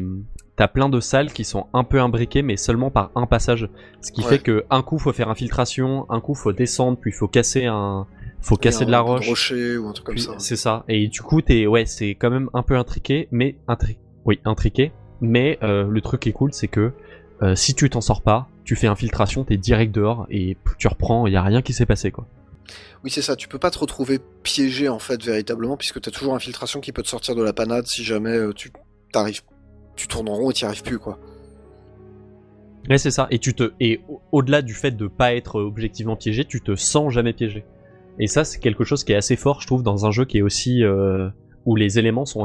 t'as 0.56 0.68
plein 0.68 0.90
de 0.90 1.00
salles 1.00 1.32
qui 1.32 1.44
sont 1.44 1.66
un 1.72 1.84
peu 1.84 1.98
imbriquées, 2.00 2.42
mais 2.42 2.56
seulement 2.58 2.90
par 2.90 3.10
un 3.14 3.26
passage. 3.26 3.68
Ce 4.02 4.12
qui 4.12 4.20
Ouais. 4.22 4.28
fait 4.28 4.38
que 4.40 4.64
un 4.70 4.82
coup 4.82 4.98
faut 4.98 5.12
faire 5.12 5.30
infiltration, 5.30 6.04
un 6.10 6.20
coup 6.20 6.34
faut 6.34 6.52
descendre, 6.52 6.98
puis 7.00 7.12
faut 7.12 7.28
casser 7.28 7.64
un 7.64 8.06
faut 8.42 8.56
casser 8.56 8.82
un 8.82 8.86
de 8.86 8.90
la 8.90 9.00
roche. 9.00 9.28
rocher 9.28 9.78
ou 9.78 9.86
un 9.88 9.92
truc 9.92 10.04
comme 10.04 10.14
Puis, 10.16 10.24
ça. 10.24 10.34
C'est 10.38 10.56
ça. 10.56 10.84
Et 10.88 11.06
du 11.06 11.22
coup, 11.22 11.40
t'es, 11.42 11.66
ouais, 11.68 11.86
c'est 11.86 12.10
quand 12.16 12.28
même 12.28 12.50
un 12.54 12.62
peu 12.64 12.76
intriqué, 12.76 13.28
mais 13.30 13.54
intri... 13.68 13.96
oui, 14.24 14.40
intriqué. 14.44 14.90
Mais 15.20 15.58
euh, 15.62 15.86
le 15.88 16.00
truc 16.00 16.20
qui 16.22 16.30
est 16.30 16.32
cool, 16.32 16.52
c'est 16.52 16.66
que 16.66 16.92
euh, 17.42 17.54
si 17.54 17.74
tu 17.76 17.88
t'en 17.88 18.00
sors 18.00 18.20
pas, 18.20 18.48
tu 18.64 18.74
fais 18.74 18.88
infiltration, 18.88 19.44
t'es 19.44 19.56
direct 19.56 19.94
dehors 19.94 20.26
et 20.28 20.56
tu 20.76 20.88
reprends. 20.88 21.28
Il 21.28 21.32
y 21.32 21.36
a 21.36 21.42
rien 21.42 21.62
qui 21.62 21.72
s'est 21.72 21.86
passé, 21.86 22.10
quoi. 22.10 22.26
Oui, 23.04 23.10
c'est 23.10 23.22
ça. 23.22 23.36
Tu 23.36 23.48
peux 23.48 23.58
pas 23.58 23.70
te 23.70 23.78
retrouver 23.78 24.20
piégé 24.42 24.88
en 24.88 24.98
fait 24.98 25.22
véritablement, 25.22 25.76
puisque 25.76 26.00
t'as 26.00 26.10
toujours 26.10 26.34
infiltration 26.34 26.80
qui 26.80 26.92
peut 26.92 27.02
te 27.02 27.08
sortir 27.08 27.34
de 27.34 27.42
la 27.42 27.52
panade 27.52 27.86
si 27.86 28.04
jamais 28.04 28.36
euh, 28.36 28.52
tu 28.52 28.70
t'arrives, 29.12 29.42
tu 29.96 30.06
tournes 30.08 30.28
en 30.28 30.34
rond 30.34 30.50
et 30.50 30.54
t'y 30.54 30.64
arrives 30.64 30.82
plus 30.82 30.98
quoi. 30.98 31.18
Ouais, 32.88 32.98
c'est 32.98 33.10
ça. 33.10 33.28
Et 33.30 33.38
tu 33.38 33.54
te, 33.54 33.72
et 33.80 34.00
au- 34.08 34.20
au-delà 34.32 34.62
du 34.62 34.74
fait 34.74 34.90
de 34.92 35.06
pas 35.06 35.34
être 35.34 35.60
objectivement 35.60 36.16
piégé, 36.16 36.44
tu 36.44 36.60
te 36.60 36.74
sens 36.74 37.12
jamais 37.12 37.32
piégé. 37.32 37.64
Et 38.18 38.26
ça, 38.26 38.44
c'est 38.44 38.58
quelque 38.58 38.84
chose 38.84 39.04
qui 39.04 39.12
est 39.12 39.16
assez 39.16 39.36
fort, 39.36 39.60
je 39.60 39.66
trouve, 39.66 39.82
dans 39.82 40.04
un 40.06 40.10
jeu 40.10 40.24
qui 40.24 40.38
est 40.38 40.42
aussi 40.42 40.82
euh, 40.84 41.28
où 41.64 41.76
les 41.76 41.98
éléments 41.98 42.24
sont 42.26 42.40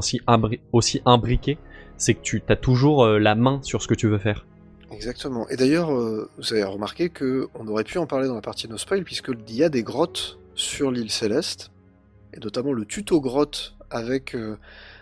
aussi 0.72 1.02
imbriqués. 1.06 1.58
C'est 1.98 2.14
que 2.14 2.22
tu 2.22 2.42
as 2.48 2.56
toujours 2.56 3.04
euh, 3.04 3.20
la 3.20 3.34
main 3.36 3.60
sur 3.64 3.82
ce 3.82 3.88
que 3.88 3.96
tu 3.96 4.08
veux 4.08 4.20
faire. 4.20 4.46
Exactement. 4.92 5.48
Et 5.50 5.56
d'ailleurs, 5.58 5.92
euh, 5.94 6.30
vous 6.38 6.54
avez 6.54 6.64
remarqué 6.64 7.10
que 7.10 7.48
on 7.56 7.68
aurait 7.68 7.84
pu 7.84 7.98
en 7.98 8.08
parler 8.08 8.28
dans 8.28 8.36
la 8.36 8.42
partie 8.42 8.68
no 8.70 8.78
spoil, 8.78 9.04
puisque 9.04 9.32
il 9.48 9.56
y 9.56 9.64
a 9.64 9.70
des 9.70 9.84
grottes 9.84 10.40
sur 10.56 10.92
l'île 10.92 11.12
céleste, 11.12 11.72
et 12.34 12.40
notamment 12.40 12.74
le 12.74 12.86
tuto 12.86 13.20
grotte 13.22 13.76
avec 13.90 14.34
euh, 14.36 14.58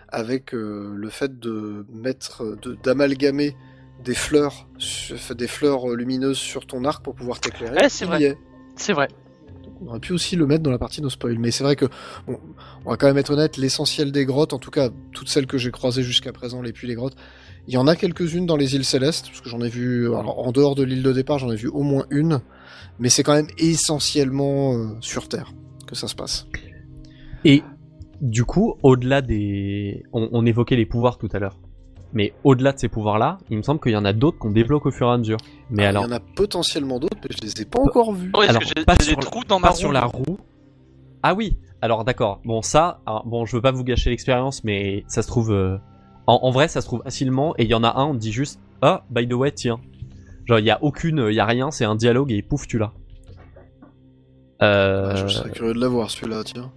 avec 0.08 0.54
euh, 0.54 0.92
le 0.94 1.08
fait 1.10 1.38
de 1.38 1.84
mettre, 1.92 2.56
de- 2.62 2.76
d'amalgamer 2.82 3.56
des 4.04 4.14
fleurs, 4.14 4.68
des 5.36 5.46
fleurs 5.48 5.88
lumineuses 5.88 6.38
sur 6.38 6.66
ton 6.66 6.84
arc 6.84 7.02
pour 7.02 7.14
pouvoir 7.14 7.40
t'éclairer. 7.40 7.76
Ouais, 7.76 7.88
c'est 7.88 8.04
Il 8.04 8.08
vrai. 8.08 8.38
C'est 8.76 8.92
vrai. 8.92 9.08
On 9.82 9.88
aurait 9.88 10.00
pu 10.00 10.12
aussi 10.12 10.36
le 10.36 10.46
mettre 10.46 10.62
dans 10.62 10.70
la 10.70 10.78
partie 10.78 11.02
no 11.02 11.10
spoil, 11.10 11.38
mais 11.38 11.50
c'est 11.50 11.64
vrai 11.64 11.76
que, 11.76 11.86
bon, 12.26 12.38
on 12.84 12.90
va 12.90 12.96
quand 12.96 13.06
même 13.08 13.18
être 13.18 13.30
honnête, 13.30 13.56
l'essentiel 13.56 14.10
des 14.12 14.24
grottes, 14.24 14.52
en 14.52 14.58
tout 14.58 14.70
cas 14.70 14.88
toutes 15.12 15.28
celles 15.28 15.46
que 15.46 15.58
j'ai 15.58 15.70
croisées 15.70 16.02
jusqu'à 16.02 16.32
présent, 16.32 16.62
les 16.62 16.72
puits, 16.72 16.86
les 16.86 16.94
grottes, 16.94 17.16
il 17.68 17.74
y 17.74 17.76
en 17.76 17.86
a 17.86 17.96
quelques-unes 17.96 18.46
dans 18.46 18.56
les 18.56 18.74
îles 18.74 18.84
célestes, 18.84 19.26
parce 19.28 19.40
que 19.40 19.48
j'en 19.48 19.60
ai 19.60 19.68
vu, 19.68 20.06
alors 20.14 20.46
en 20.46 20.52
dehors 20.52 20.74
de 20.74 20.82
l'île 20.84 21.02
de 21.02 21.12
départ, 21.12 21.38
j'en 21.38 21.50
ai 21.50 21.56
vu 21.56 21.68
au 21.68 21.82
moins 21.82 22.06
une, 22.10 22.40
mais 22.98 23.08
c'est 23.08 23.22
quand 23.22 23.34
même 23.34 23.48
essentiellement 23.58 24.74
euh, 24.74 24.86
sur 25.00 25.28
Terre 25.28 25.52
que 25.86 25.94
ça 25.94 26.08
se 26.08 26.14
passe. 26.14 26.46
Et 27.44 27.62
du 28.20 28.44
coup, 28.44 28.74
au-delà 28.82 29.20
des... 29.22 30.02
On, 30.12 30.28
on 30.32 30.46
évoquait 30.46 30.76
les 30.76 30.86
pouvoirs 30.86 31.18
tout 31.18 31.28
à 31.32 31.38
l'heure. 31.38 31.58
Mais 32.12 32.32
au-delà 32.44 32.72
de 32.72 32.78
ces 32.78 32.88
pouvoirs-là, 32.88 33.38
il 33.50 33.56
me 33.58 33.62
semble 33.62 33.80
qu'il 33.80 33.92
y 33.92 33.96
en 33.96 34.04
a 34.04 34.12
d'autres 34.12 34.38
qu'on 34.38 34.50
débloque 34.52 34.86
au 34.86 34.90
fur 34.90 35.08
et 35.08 35.10
à 35.12 35.18
mesure. 35.18 35.36
Mais 35.70 35.84
alors, 35.84 36.04
il 36.04 36.08
y 36.10 36.12
en 36.12 36.16
a 36.16 36.20
potentiellement 36.20 36.98
d'autres, 36.98 37.18
mais 37.22 37.36
je 37.38 37.42
les 37.46 37.62
ai 37.62 37.64
pas 37.66 37.80
encore 37.80 38.12
vus. 38.14 38.30
Ouais, 38.34 38.48
Alors, 38.48 38.60
parce 38.62 38.72
que 38.72 38.80
j'ai 38.80 38.84
pas 38.86 38.94
j'ai 39.00 39.06
sur 39.08 39.16
des 39.16 39.22
la- 39.24 39.30
trous 39.30 39.44
dans 39.44 39.58
ma 39.58 39.68
pas 39.68 39.74
roue. 39.74 39.78
sur 39.78 39.92
la 39.92 40.04
roue. 40.04 40.38
Ah 41.22 41.34
oui, 41.34 41.58
alors 41.82 42.04
d'accord. 42.04 42.40
Bon, 42.44 42.62
ça, 42.62 43.00
alors, 43.06 43.26
bon, 43.26 43.44
je 43.44 43.56
veux 43.56 43.60
pas 43.62 43.72
vous 43.72 43.84
gâcher 43.84 44.10
l'expérience, 44.10 44.64
mais 44.64 45.04
ça 45.08 45.22
se 45.22 45.26
trouve... 45.28 45.52
euh, 45.52 45.76
En, 46.26 46.40
en 46.42 46.50
vrai, 46.50 46.68
ça 46.68 46.80
se 46.80 46.86
trouve 46.86 47.02
facilement, 47.02 47.54
et 47.56 47.64
il 47.64 47.70
y 47.70 47.74
en 47.74 47.84
a 47.84 47.98
un, 47.98 48.06
on 48.06 48.14
te 48.14 48.18
dit 48.18 48.32
juste 48.32 48.60
«Ah, 48.82 49.04
by 49.10 49.28
the 49.28 49.34
way, 49.34 49.52
tiens.» 49.52 49.80
Genre, 50.46 50.58
il 50.58 50.64
y 50.64 50.70
a 50.70 50.82
aucune... 50.82 51.26
Il 51.28 51.34
y 51.34 51.40
a 51.40 51.46
rien, 51.46 51.70
c'est 51.70 51.84
un 51.84 51.94
dialogue, 51.94 52.32
et 52.32 52.42
pouf, 52.42 52.66
tu 52.66 52.78
l'as. 52.78 52.92
Euh... 54.62 55.12
Ah, 55.12 55.16
je 55.16 55.26
serais 55.28 55.50
curieux 55.50 55.74
de 55.74 55.80
l'avoir 55.80 56.10
celui-là, 56.10 56.42
tiens. 56.44 56.72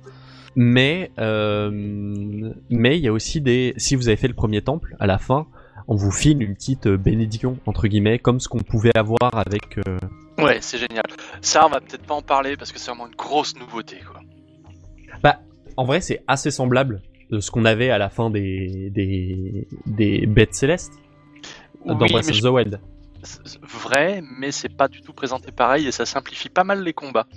Mais 0.55 1.11
euh, 1.19 1.69
mais 2.69 2.97
il 2.97 3.03
y 3.03 3.07
a 3.07 3.13
aussi 3.13 3.39
des 3.39 3.73
si 3.77 3.95
vous 3.95 4.07
avez 4.07 4.17
fait 4.17 4.27
le 4.27 4.33
premier 4.33 4.61
temple 4.61 4.95
à 4.99 5.05
la 5.05 5.19
fin 5.19 5.47
on 5.89 5.95
vous 5.95 6.11
file 6.11 6.41
une 6.43 6.53
petite 6.53 6.85
euh, 6.85 6.97
bénédiction 6.97 7.57
entre 7.65 7.87
guillemets, 7.87 8.19
comme 8.19 8.39
ce 8.39 8.47
qu'on 8.47 8.59
pouvait 8.59 8.95
avoir 8.95 9.31
avec. 9.33 9.79
euh, 9.79 9.97
Ouais, 10.37 10.59
c'est 10.61 10.77
génial. 10.77 11.03
Ça, 11.41 11.65
on 11.65 11.69
va 11.69 11.81
peut-être 11.81 12.05
pas 12.05 12.13
en 12.13 12.21
parler 12.21 12.55
parce 12.55 12.71
que 12.71 12.79
c'est 12.79 12.91
vraiment 12.91 13.07
une 13.07 13.15
grosse 13.15 13.55
nouveauté, 13.55 13.97
quoi. 14.09 14.21
Bah, 15.23 15.39
en 15.75 15.85
vrai, 15.85 15.99
c'est 15.99 16.23
assez 16.27 16.51
semblable 16.51 17.01
de 17.29 17.39
ce 17.39 17.51
qu'on 17.51 17.65
avait 17.65 17.89
à 17.91 17.97
la 17.97 18.09
fin 18.09 18.29
des 18.29 18.89
des 18.89 19.67
des 19.85 20.25
bêtes 20.25 20.55
célestes 20.55 20.93
dans 21.85 21.97
Oui, 21.99 22.11
Breath 22.11 22.25
mais 22.27 22.31
of 22.35 22.41
the 22.41 22.45
Wild. 22.53 22.79
vrai, 23.61 24.21
mais 24.39 24.51
c'est 24.51 24.69
pas 24.75 24.87
du 24.87 25.01
tout 25.01 25.13
présenté 25.13 25.51
pareil 25.51 25.87
et 25.87 25.91
ça 25.91 26.05
simplifie 26.05 26.49
pas 26.49 26.63
mal 26.63 26.83
les 26.83 26.93
combats. 26.93 27.27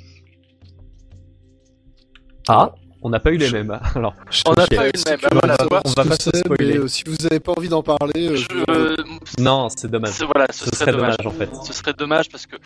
Ah, 2.48 2.72
on 3.02 3.10
n'a 3.10 3.20
pas 3.20 3.30
eu 3.32 3.36
les 3.36 3.46
Je- 3.46 3.56
mêmes. 3.56 3.78
Alors, 3.94 4.14
On 4.46 4.54
n'a 4.54 4.66
pas 4.66 4.74
eu 4.74 4.78
le 4.78 4.82
même. 4.84 4.92
C'est 4.96 5.20
bah 5.22 5.28
voilà, 5.32 5.56
on 5.84 5.90
va 5.90 6.04
pas 6.04 6.16
se 6.16 6.30
c'est, 6.32 6.36
spoiler. 6.38 6.72
mais, 6.72 6.78
euh, 6.78 6.88
si 6.88 7.04
vous 7.06 7.16
n'avez 7.22 7.40
pas 7.40 7.52
envie 7.56 7.68
d'en 7.68 7.82
parler, 7.82 8.28
euh, 8.30 8.36
Je- 8.36 9.42
non, 9.42 9.68
c'est 9.68 9.90
dommage. 9.90 10.20
voilà, 10.22 10.46
ce, 10.52 10.64
Ce 10.64 10.70
serait, 10.76 10.92
dommage. 10.92 11.16
en 11.24 11.30
fait. 11.30 11.54
Ce 11.64 11.72
serait 11.72 11.92
dommage 11.92 12.28
parce 12.30 12.46
que, 12.46 12.56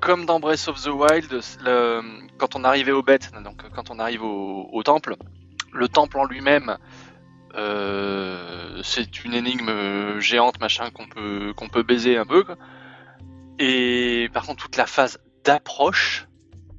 comme 0.00 0.26
dans 0.26 0.38
Breath 0.40 0.68
of 0.68 0.80
the 0.82 0.88
Wild, 0.88 1.32
le- 1.64 2.00
quand 2.38 2.54
on 2.56 2.64
arrivait 2.64 2.92
au 2.92 3.02
bête, 3.02 3.30
donc 3.44 3.62
quand 3.74 3.90
on 3.90 3.98
arrive 3.98 4.22
au, 4.22 4.68
au 4.72 4.82
temple, 4.82 5.16
le 5.72 5.88
temple 5.88 6.18
en 6.18 6.24
lui-même, 6.24 6.76
euh, 7.54 8.80
c'est 8.82 9.24
une 9.24 9.34
énigme 9.34 10.18
géante, 10.20 10.60
machin, 10.60 10.90
qu'on 10.90 11.08
peut, 11.08 11.52
qu'on 11.56 11.68
peut 11.68 11.82
baiser 11.82 12.16
un 12.16 12.26
peu. 12.26 12.44
quoi. 12.44 12.56
Et 13.58 14.28
par 14.32 14.46
contre, 14.46 14.64
toute 14.64 14.76
la 14.76 14.86
phase 14.86 15.18
d'approche, 15.44 16.28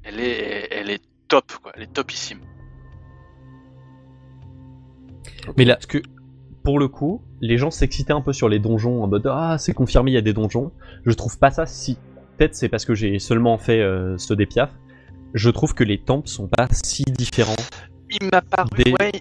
elle 0.02 0.20
est, 0.20 0.68
elle 0.70 0.90
est 0.90 1.02
top, 1.28 1.52
quoi. 1.62 1.72
Elle 1.74 1.82
est 1.84 1.92
topissime. 1.92 2.40
Mais 5.56 5.64
là, 5.64 5.74
parce 5.74 5.86
que 5.86 6.02
pour 6.62 6.78
le 6.78 6.88
coup, 6.88 7.22
les 7.40 7.58
gens 7.58 7.70
s'excitaient 7.70 8.12
un 8.12 8.22
peu 8.22 8.32
sur 8.32 8.48
les 8.48 8.58
donjons 8.58 9.02
en 9.02 9.06
mode 9.06 9.26
ah 9.30 9.56
c'est 9.58 9.74
confirmé 9.74 10.12
il 10.12 10.14
y 10.14 10.18
a 10.18 10.22
des 10.22 10.32
donjons. 10.32 10.72
Je 11.04 11.12
trouve 11.12 11.38
pas 11.38 11.50
ça 11.50 11.66
si 11.66 11.98
peut-être 12.36 12.54
c'est 12.54 12.70
parce 12.70 12.86
que 12.86 12.94
j'ai 12.94 13.18
seulement 13.18 13.58
fait 13.58 13.80
euh, 13.80 14.16
ceux 14.18 14.34
des 14.34 14.46
piafs. 14.46 14.72
Je 15.34 15.50
trouve 15.50 15.74
que 15.74 15.84
les 15.84 15.98
temples 15.98 16.28
sont 16.28 16.48
pas 16.48 16.68
si 16.70 17.04
différents 17.04 17.54
Il 18.20 18.28
m'a 18.30 18.40
paru, 18.42 18.68
Des- 18.76 18.92
ouais, 18.92 19.12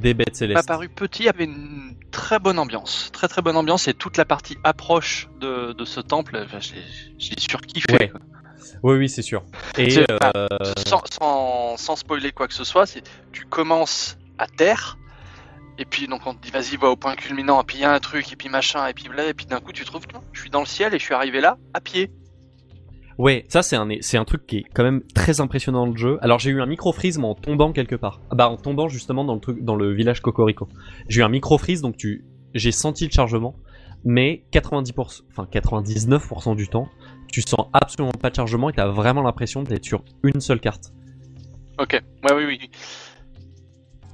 des 0.00 0.14
bêtes 0.14 0.28
Il 0.28 0.32
m'a 0.32 0.38
célestes. 0.38 0.68
paru 0.68 0.88
petit, 0.88 1.28
avait 1.28 1.44
une 1.44 1.94
très 2.10 2.38
bonne 2.38 2.58
ambiance. 2.58 3.10
Très 3.12 3.28
très 3.28 3.42
bonne 3.42 3.56
ambiance 3.56 3.88
et 3.88 3.94
toute 3.94 4.16
la 4.16 4.24
partie 4.24 4.56
approche 4.64 5.28
de, 5.40 5.72
de 5.72 5.84
ce 5.84 6.00
temple, 6.00 6.40
enfin, 6.44 6.58
j'ai 6.60 7.34
surkiffé. 7.38 7.92
Ouais. 7.92 8.12
Oui 8.82 8.96
oui 8.98 9.08
c'est 9.08 9.22
sûr. 9.22 9.42
Et 9.78 10.04
euh, 10.10 10.46
Sans, 10.86 11.02
sans, 11.10 11.76
sans 11.76 11.96
spoiler 11.96 12.32
quoi 12.32 12.46
que 12.46 12.54
ce 12.54 12.64
soit, 12.64 12.86
c'est 12.86 13.02
tu 13.32 13.44
commences 13.46 14.18
à 14.38 14.46
terre. 14.46 14.98
Et 15.78 15.84
puis 15.84 16.06
donc 16.08 16.26
on 16.26 16.34
te 16.34 16.42
dit 16.42 16.50
vas-y 16.50 16.76
va 16.76 16.88
au 16.88 16.96
point 16.96 17.14
culminant, 17.16 17.60
et 17.60 17.64
puis 17.64 17.76
il 17.78 17.80
y 17.80 17.84
a 17.84 17.92
un 17.92 17.98
truc, 18.00 18.32
et 18.32 18.36
puis 18.36 18.48
machin, 18.48 18.86
et 18.86 18.94
puis 18.94 19.08
là, 19.14 19.26
et 19.26 19.34
puis 19.34 19.46
d'un 19.46 19.60
coup 19.60 19.72
tu 19.72 19.84
trouves 19.84 20.06
que 20.06 20.16
je 20.32 20.40
suis 20.40 20.50
dans 20.50 20.60
le 20.60 20.66
ciel 20.66 20.94
et 20.94 20.98
je 20.98 21.04
suis 21.04 21.14
arrivé 21.14 21.40
là 21.40 21.58
à 21.74 21.80
pied. 21.80 22.10
Ouais, 23.18 23.46
ça 23.48 23.62
c'est 23.62 23.76
un 23.76 23.88
c'est 24.00 24.18
un 24.18 24.24
truc 24.24 24.46
qui 24.46 24.58
est 24.58 24.64
quand 24.74 24.82
même 24.82 25.02
très 25.14 25.40
impressionnant 25.40 25.86
le 25.86 25.96
jeu. 25.96 26.18
Alors 26.20 26.38
j'ai 26.38 26.50
eu 26.50 26.60
un 26.60 26.66
micro 26.66 26.92
freeze 26.92 27.18
mais 27.18 27.26
en 27.26 27.34
tombant 27.34 27.72
quelque 27.72 27.96
part. 27.96 28.20
Ah 28.30 28.34
bah 28.34 28.50
en 28.50 28.56
tombant 28.56 28.88
justement 28.88 29.24
dans 29.24 29.34
le 29.34 29.40
truc 29.40 29.64
dans 29.64 29.74
le 29.74 29.92
village 29.94 30.20
Cocorico. 30.20 30.68
J'ai 31.08 31.20
eu 31.20 31.24
un 31.24 31.30
micro 31.30 31.56
freeze 31.56 31.80
donc 31.80 31.96
tu 31.96 32.24
j'ai 32.54 32.72
senti 32.72 33.06
le 33.06 33.12
chargement 33.12 33.56
mais 34.04 34.44
90% 34.52 35.22
enfin 35.30 35.48
99% 35.50 36.56
du 36.56 36.68
temps, 36.68 36.88
tu 37.28 37.40
sens 37.40 37.68
absolument 37.72 38.12
pas 38.12 38.30
de 38.30 38.36
chargement 38.36 38.70
et 38.70 38.72
t'as 38.74 38.86
vraiment 38.86 39.22
l'impression 39.22 39.62
d'être 39.62 39.84
sur 39.84 40.04
une 40.22 40.40
seule 40.40 40.60
carte. 40.60 40.92
Ok, 41.78 41.92
ouais 41.92 42.34
oui 42.34 42.44
oui. 42.46 42.70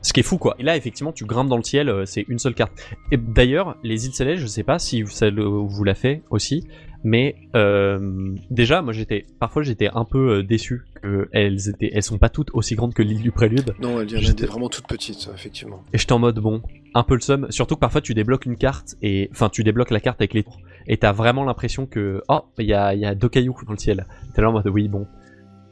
Ce 0.03 0.13
qui 0.13 0.21
est 0.21 0.25
fou 0.25 0.37
quoi. 0.39 0.57
Et 0.59 0.63
là 0.65 0.77
effectivement 0.77 1.13
tu 1.13 1.25
grimpes 1.25 1.49
dans 1.49 1.57
le 1.57 1.63
ciel, 1.63 1.89
euh, 1.89 2.05
c'est 2.07 2.25
une 2.29 2.39
seule 2.39 2.55
carte. 2.55 2.73
Et 3.11 3.17
d'ailleurs 3.17 3.77
les 3.83 4.07
îles 4.07 4.13
célestes, 4.15 4.43
je 4.43 4.47
sais 4.49 4.65
pas 4.65 4.79
si 4.79 5.05
ça 5.07 5.31
vous 5.31 5.85
l'a 5.85 5.95
fait 5.95 6.23
aussi, 6.31 6.67
mais 7.05 7.37
euh, 7.55 8.35
déjà 8.51 8.83
moi 8.83 8.93
j'étais 8.93 9.25
parfois 9.39 9.63
j'étais 9.63 9.89
un 9.95 10.05
peu 10.05 10.39
euh, 10.39 10.43
déçu 10.43 10.83
que 11.03 11.29
elles 11.33 11.69
étaient 11.69 11.91
elles 11.93 12.03
sont 12.03 12.19
pas 12.19 12.29
toutes 12.29 12.51
aussi 12.53 12.75
grandes 12.75 12.95
que 12.95 13.03
l'île 13.03 13.23
du 13.23 13.31
Prélude. 13.33 13.75
Non, 13.81 14.01
elle 14.01 14.11
y 14.11 14.15
en 14.15 14.19
a 14.19 14.21
J'étais- 14.23 14.43
des 14.43 14.47
vraiment 14.47 14.69
toutes 14.69 14.87
petites, 14.89 15.29
effectivement. 15.35 15.83
Et 15.93 15.99
j'étais 15.99 16.13
en 16.13 16.19
mode 16.19 16.39
bon, 16.39 16.63
un 16.95 17.03
peu 17.05 17.15
le 17.15 17.21
seum. 17.21 17.47
Surtout 17.51 17.77
que 17.77 17.81
parfois 17.81 18.01
tu 18.01 18.15
débloques 18.15 18.47
une 18.47 18.57
carte 18.57 18.97
et 19.03 19.29
enfin 19.33 19.49
tu 19.51 19.63
débloques 19.65 19.91
la 19.91 20.01
carte 20.01 20.21
avec 20.21 20.35
les 20.35 20.43
tours 20.43 20.59
et 20.89 20.97
t'as 20.97 21.13
vraiment 21.13 21.45
l'impression 21.45 21.87
que 21.87 22.23
oh 22.29 22.41
il 22.59 22.67
y 22.67 22.75
a 22.75 22.93
il 22.95 23.01
y 23.01 23.07
a 23.07 23.15
deux 23.15 23.29
cailloux 23.29 23.57
dans 23.67 23.73
le 23.73 23.79
ciel. 23.79 24.07
T'es 24.35 24.43
là 24.43 24.49
en 24.49 24.53
mode 24.53 24.67
oui 24.69 24.89
bon, 24.89 25.07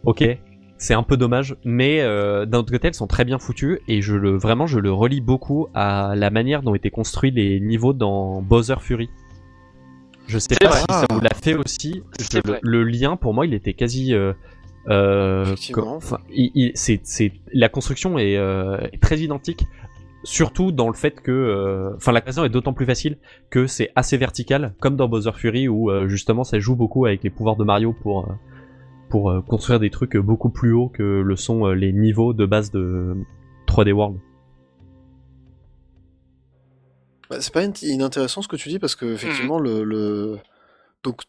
ok. 0.04 0.38
C'est 0.80 0.94
un 0.94 1.02
peu 1.02 1.18
dommage, 1.18 1.56
mais 1.62 2.00
euh, 2.00 2.46
d'un 2.46 2.60
autre 2.60 2.72
côté 2.72 2.88
elles 2.88 2.94
sont 2.94 3.06
très 3.06 3.26
bien 3.26 3.38
foutues 3.38 3.80
et 3.86 4.00
je 4.00 4.16
le 4.16 4.38
vraiment 4.38 4.66
je 4.66 4.78
le 4.78 4.90
relie 4.90 5.20
beaucoup 5.20 5.66
à 5.74 6.14
la 6.16 6.30
manière 6.30 6.62
dont 6.62 6.74
étaient 6.74 6.90
construits 6.90 7.30
les 7.30 7.60
niveaux 7.60 7.92
dans 7.92 8.40
Bowser 8.40 8.76
Fury. 8.80 9.10
Je 10.26 10.38
sais 10.38 10.56
pas 10.56 10.68
vrai. 10.68 10.78
si 10.78 10.86
ça 10.88 11.06
vous 11.10 11.20
l'a 11.20 11.34
fait 11.34 11.54
aussi. 11.54 12.02
Je- 12.18 12.38
le, 12.62 12.84
lien 12.84 13.16
pour 13.16 13.34
moi 13.34 13.44
il 13.44 13.52
était 13.52 13.74
quasi 13.74 14.14
euh, 14.14 14.32
euh, 14.88 15.54
c'est, 16.74 17.32
la 17.52 17.68
construction 17.68 18.18
est, 18.18 18.38
euh, 18.38 18.78
est 18.90 19.02
très 19.02 19.18
identique, 19.18 19.66
surtout 20.24 20.72
dans 20.72 20.88
le 20.88 20.94
fait 20.94 21.20
que, 21.20 21.30
euh, 21.30 21.94
enfin, 21.96 22.12
la 22.12 22.22
création 22.22 22.44
est 22.44 22.48
d'autant 22.48 22.72
plus 22.72 22.86
facile 22.86 23.18
que 23.50 23.66
c'est 23.66 23.90
assez 23.96 24.16
vertical, 24.16 24.72
comme 24.80 24.96
dans 24.96 25.08
Bowser 25.08 25.32
Fury 25.34 25.68
où 25.68 25.90
euh, 25.90 26.08
justement 26.08 26.42
ça 26.42 26.58
joue 26.58 26.74
beaucoup 26.74 27.04
avec 27.04 27.22
les 27.22 27.28
pouvoirs 27.30 27.56
de 27.56 27.64
Mario 27.64 27.92
pour 27.92 28.20
euh, 28.20 28.32
pour 29.10 29.30
euh, 29.30 29.40
construire 29.42 29.78
des 29.80 29.90
trucs 29.90 30.16
beaucoup 30.16 30.48
plus 30.50 30.72
hauts 30.72 30.88
que 30.88 31.02
le 31.20 31.36
sont 31.36 31.66
euh, 31.66 31.74
les 31.74 31.92
niveaux 31.92 32.32
de 32.32 32.46
base 32.46 32.70
de 32.70 33.14
3D 33.66 33.92
World. 33.92 34.18
Bah, 37.28 37.36
c'est 37.40 37.52
pas 37.52 37.62
in- 37.62 37.72
inintéressant 37.82 38.42
ce 38.42 38.48
que 38.48 38.56
tu 38.56 38.68
dis 38.68 38.78
parce 38.78 38.94
que 38.96 39.06
effectivement 39.06 39.58
le, 39.60 39.84
le- 39.84 40.38
donc 41.02 41.22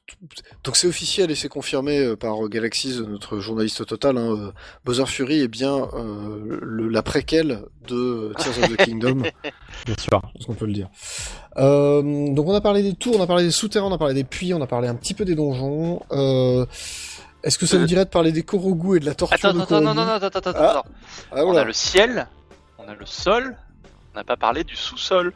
donc 0.66 0.76
c'est 0.76 0.88
officiel 0.88 1.32
et 1.32 1.36
c'est 1.36 1.48
confirmé 1.48 2.00
euh, 2.00 2.16
par 2.18 2.50
Galaxys, 2.50 3.00
notre 3.08 3.40
journaliste 3.40 3.86
total. 3.86 4.18
Hein, 4.18 4.52
Bowser 4.84 5.06
Fury 5.06 5.42
est 5.42 5.48
bien 5.48 5.88
euh, 5.94 6.60
le- 6.62 6.90
la 6.90 7.04
préquelle 7.04 7.60
de 7.88 8.34
Tears 8.38 8.58
of 8.58 8.70
the 8.70 8.78
Kingdom, 8.86 9.22
Bien 9.86 9.96
sûr. 9.98 10.22
ce 10.40 10.46
qu'on 10.48 10.56
peut 10.56 10.66
le 10.66 10.74
dire. 10.74 10.90
Euh, 11.58 12.34
donc 12.34 12.48
on 12.48 12.54
a 12.54 12.62
parlé 12.62 12.82
des 12.82 12.94
tours, 12.96 13.16
on 13.20 13.22
a 13.24 13.28
parlé 13.28 13.44
des 13.44 13.52
souterrains, 13.52 13.88
on 13.88 13.94
a 13.94 13.98
parlé 14.00 14.14
des 14.16 14.24
puits, 14.24 14.54
on 14.54 14.62
a 14.62 14.68
parlé 14.68 14.88
un 14.88 14.96
petit 14.96 15.14
peu 15.14 15.24
des 15.24 15.36
donjons. 15.36 16.02
Euh, 16.12 16.66
Est-ce 17.44 17.58
que 17.58 17.66
ça 17.66 17.78
vous 17.78 17.84
Euh, 17.84 17.88
dirait 17.88 18.06
de 18.06 18.10
parler 18.10 18.32
des 18.32 18.44
Korogu 18.44 18.98
et 18.98 19.00
de 19.00 19.06
la 19.06 19.16
torture 19.16 19.50
Attends, 19.50 19.58
de 19.58 19.62
attends, 19.64 19.82
non, 19.82 19.94
non, 19.94 20.06
non, 20.06 20.12
attends, 20.14 20.28
attends, 20.28 20.52
Ah, 20.56 20.70
attends. 20.70 20.86
Ah, 21.32 21.36
On 21.38 21.46
voilà. 21.46 21.62
a 21.62 21.64
le 21.64 21.74
ciel, 21.74 22.28
on 22.78 22.88
a 22.88 22.94
le 22.94 23.06
sol, 23.06 23.56
on 24.14 24.18
n'a 24.18 24.24
pas 24.24 24.38
parlé 24.38 24.64
du 24.64 24.76
sous-sol. 24.76 25.34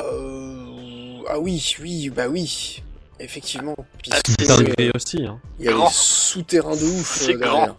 Euh, 0.00 1.22
Ah 1.28 1.38
oui, 1.38 1.74
oui, 1.80 2.10
bah 2.10 2.28
oui. 2.28 2.82
Effectivement. 3.20 3.76
puisque, 4.02 4.40
c'est 4.40 4.80
euh, 4.80 4.90
aussi. 4.94 5.24
Hein. 5.24 5.38
Il 5.60 5.66
y 5.66 5.68
a 5.68 5.72
grand. 5.72 5.86
des 5.86 5.92
souterrains 5.94 6.76
de 6.76 6.82
ouf. 6.84 7.06
C'est 7.20 7.34
euh, 7.34 7.38
derrière. 7.38 7.76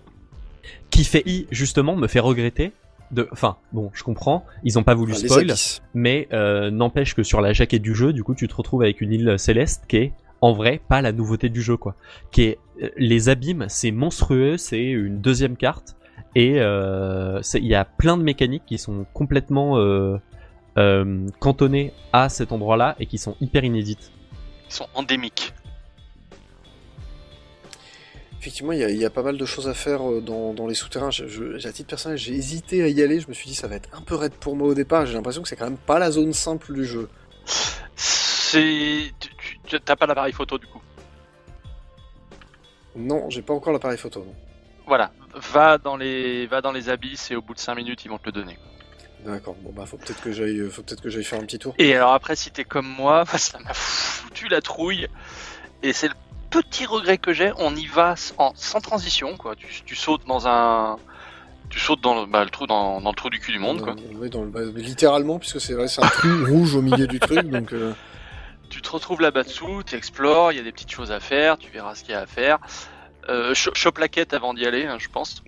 Qui 0.89 1.03
fait 1.03 1.23
I 1.25 1.45
justement 1.51 1.95
me 1.95 2.07
fait 2.07 2.19
regretter. 2.21 2.71
De, 3.11 3.27
enfin, 3.31 3.57
bon, 3.71 3.91
je 3.93 4.01
comprends, 4.03 4.45
ils 4.63 4.79
ont 4.79 4.83
pas 4.83 4.95
voulu 4.95 5.11
Enfin, 5.13 5.21
les 5.21 5.27
spoil, 5.27 5.53
mais 5.93 6.27
euh, 6.33 6.71
n'empêche 6.71 7.13
que 7.13 7.21
sur 7.21 7.39
la 7.39 7.53
jaquette 7.53 7.83
du 7.83 7.93
jeu, 7.93 8.13
du 8.13 8.23
coup, 8.23 8.33
tu 8.33 8.47
te 8.47 8.55
retrouves 8.55 8.81
avec 8.81 8.99
une 8.99 9.11
île 9.13 9.35
céleste 9.37 9.83
qui 9.87 9.97
est 9.97 10.13
en 10.41 10.53
vrai 10.53 10.81
pas 10.89 11.01
la 11.01 11.11
nouveauté 11.11 11.49
du 11.49 11.61
jeu, 11.61 11.77
quoi. 11.77 11.95
Qui 12.31 12.43
est 12.43 12.59
euh, 12.81 12.89
les 12.97 13.29
abîmes, 13.29 13.65
c'est 13.69 13.91
monstrueux, 13.91 14.57
c'est 14.57 14.83
une 14.83 15.19
deuxième 15.21 15.55
carte 15.57 15.95
et 16.35 16.59
euh, 16.59 17.39
il 17.53 17.65
y 17.65 17.75
a 17.75 17.85
plein 17.85 18.17
de 18.17 18.23
mécaniques 18.23 18.63
qui 18.65 18.77
sont 18.77 19.05
complètement 19.13 19.77
euh, 19.79 20.17
euh, 20.77 21.27
cantonnées 21.39 21.93
à 22.13 22.27
cet 22.29 22.51
endroit-là 22.51 22.95
et 22.99 23.05
qui 23.05 23.17
sont 23.17 23.35
hyper 23.41 23.63
inédites. 23.63 24.11
Ils 24.69 24.73
sont 24.73 24.87
endémiques. 24.93 25.53
Effectivement, 28.39 28.73
il 28.73 28.79
y, 28.79 28.83
a, 28.83 28.89
il 28.91 28.97
y 28.97 29.05
a 29.05 29.09
pas 29.09 29.23
mal 29.23 29.37
de 29.37 29.45
choses 29.45 29.67
à 29.67 29.73
faire 29.73 30.01
dans, 30.21 30.53
dans 30.53 30.67
les 30.67 30.75
souterrains. 30.75 31.09
Je, 31.09 31.27
je- 31.27 31.67
à 31.67 31.71
titre 31.71 31.89
personnel, 31.89 32.17
j'ai 32.17 32.33
hésité 32.33 32.83
à 32.83 32.87
y 32.89 33.01
aller. 33.01 33.19
Je 33.19 33.27
me 33.27 33.33
suis 33.33 33.47
dit, 33.47 33.55
ça 33.55 33.67
va 33.67 33.75
être 33.75 33.89
un 33.93 34.01
peu 34.01 34.13
raide 34.15 34.33
pour 34.33 34.55
moi 34.55 34.67
au 34.67 34.73
départ. 34.75 35.05
J'ai 35.07 35.13
l'impression 35.15 35.41
que 35.41 35.47
c'est 35.47 35.55
quand 35.55 35.65
même 35.65 35.77
pas 35.77 35.97
la 35.97 36.11
zone 36.11 36.31
simple 36.33 36.73
du 36.73 36.85
jeu. 36.85 37.09
C'est. 37.95 39.11
tu- 39.19 39.29
T'as 39.83 39.95
pas 39.95 40.05
l'appareil 40.05 40.33
photo 40.33 40.57
du 40.57 40.67
coup. 40.67 40.81
Non, 42.95 43.29
j'ai 43.29 43.41
pas 43.41 43.53
encore 43.53 43.73
l'appareil 43.73 43.97
photo. 43.97 44.21
non. 44.21 44.33
Voilà. 44.87 45.11
Va 45.51 45.77
dans 45.77 45.97
les, 45.97 46.47
va 46.47 46.61
dans 46.61 46.71
les 46.71 46.89
abysses 46.89 47.29
et 47.31 47.35
au 47.35 47.41
bout 47.41 47.53
de 47.53 47.59
5 47.59 47.75
minutes 47.75 48.05
ils 48.05 48.09
vont 48.09 48.17
te 48.17 48.25
le 48.27 48.31
donner. 48.31 48.57
D'accord. 49.25 49.55
Bon 49.61 49.71
bah, 49.75 49.85
faut 49.85 49.97
peut-être 49.97 50.21
que 50.21 50.31
j'aille, 50.31 50.69
faut 50.69 50.83
peut-être 50.83 51.01
que 51.01 51.09
j'aille 51.09 51.23
faire 51.23 51.39
un 51.39 51.45
petit 51.45 51.57
tour. 51.59 51.73
Et 51.79 51.95
alors 51.95 52.13
après, 52.13 52.35
si 52.35 52.51
t'es 52.51 52.63
comme 52.63 52.87
moi, 52.87 53.25
ça 53.37 53.59
m'a 53.59 53.73
foutu 53.73 54.47
la 54.47 54.61
trouille. 54.61 55.07
Et 55.83 55.91
c'est 55.93 56.07
le 56.07 56.13
petit 56.51 56.85
regret 56.85 57.17
que 57.17 57.33
j'ai. 57.33 57.51
On 57.57 57.75
y 57.75 57.87
va 57.87 58.15
sans 58.15 58.79
transition, 58.81 59.35
quoi. 59.35 59.55
Tu, 59.55 59.67
tu 59.83 59.95
sautes 59.95 60.25
dans 60.27 60.47
un, 60.47 60.97
tu 61.69 61.79
sautes 61.79 62.01
dans 62.01 62.21
le, 62.21 62.27
bah, 62.27 62.43
le 62.45 62.49
trou 62.51 62.65
dans, 62.67 63.01
dans 63.01 63.09
le 63.09 63.15
trou 63.15 63.29
du 63.29 63.39
cul 63.39 63.51
du 63.51 63.59
monde, 63.59 63.81
quoi. 63.81 63.95
Oui, 64.19 64.29
dans 64.29 64.43
le- 64.43 64.49
bah, 64.49 64.61
littéralement, 64.75 65.37
puisque 65.39 65.59
c'est 65.59 65.73
vrai, 65.73 65.87
c'est 65.87 66.03
un 66.03 66.07
trou 66.07 66.29
rouge 66.47 66.75
au 66.75 66.81
milieu 66.81 67.07
du 67.07 67.19
truc. 67.19 67.39
Donc, 67.49 67.73
euh, 67.73 67.93
Tu 68.69 68.81
te 68.81 68.89
retrouves 68.89 69.21
là-bas 69.21 69.43
dessous, 69.43 69.83
tu 69.85 69.95
explores, 69.95 70.51
il 70.51 70.57
y 70.57 70.59
a 70.59 70.63
des 70.63 70.71
petites 70.71 70.91
choses 70.91 71.11
à 71.11 71.19
faire, 71.19 71.57
tu 71.57 71.69
verras 71.71 71.95
ce 71.95 72.03
qu'il 72.03 72.13
y 72.13 72.15
a 72.17 72.21
à 72.21 72.25
faire. 72.25 72.59
Euh, 73.29 73.53
cho- 73.53 73.73
chope 73.73 73.97
la 73.99 74.07
quête 74.07 74.33
avant 74.33 74.53
d'y 74.53 74.65
aller, 74.65 74.85
hein, 74.85 74.97
je 74.99 75.07
pense. 75.07 75.41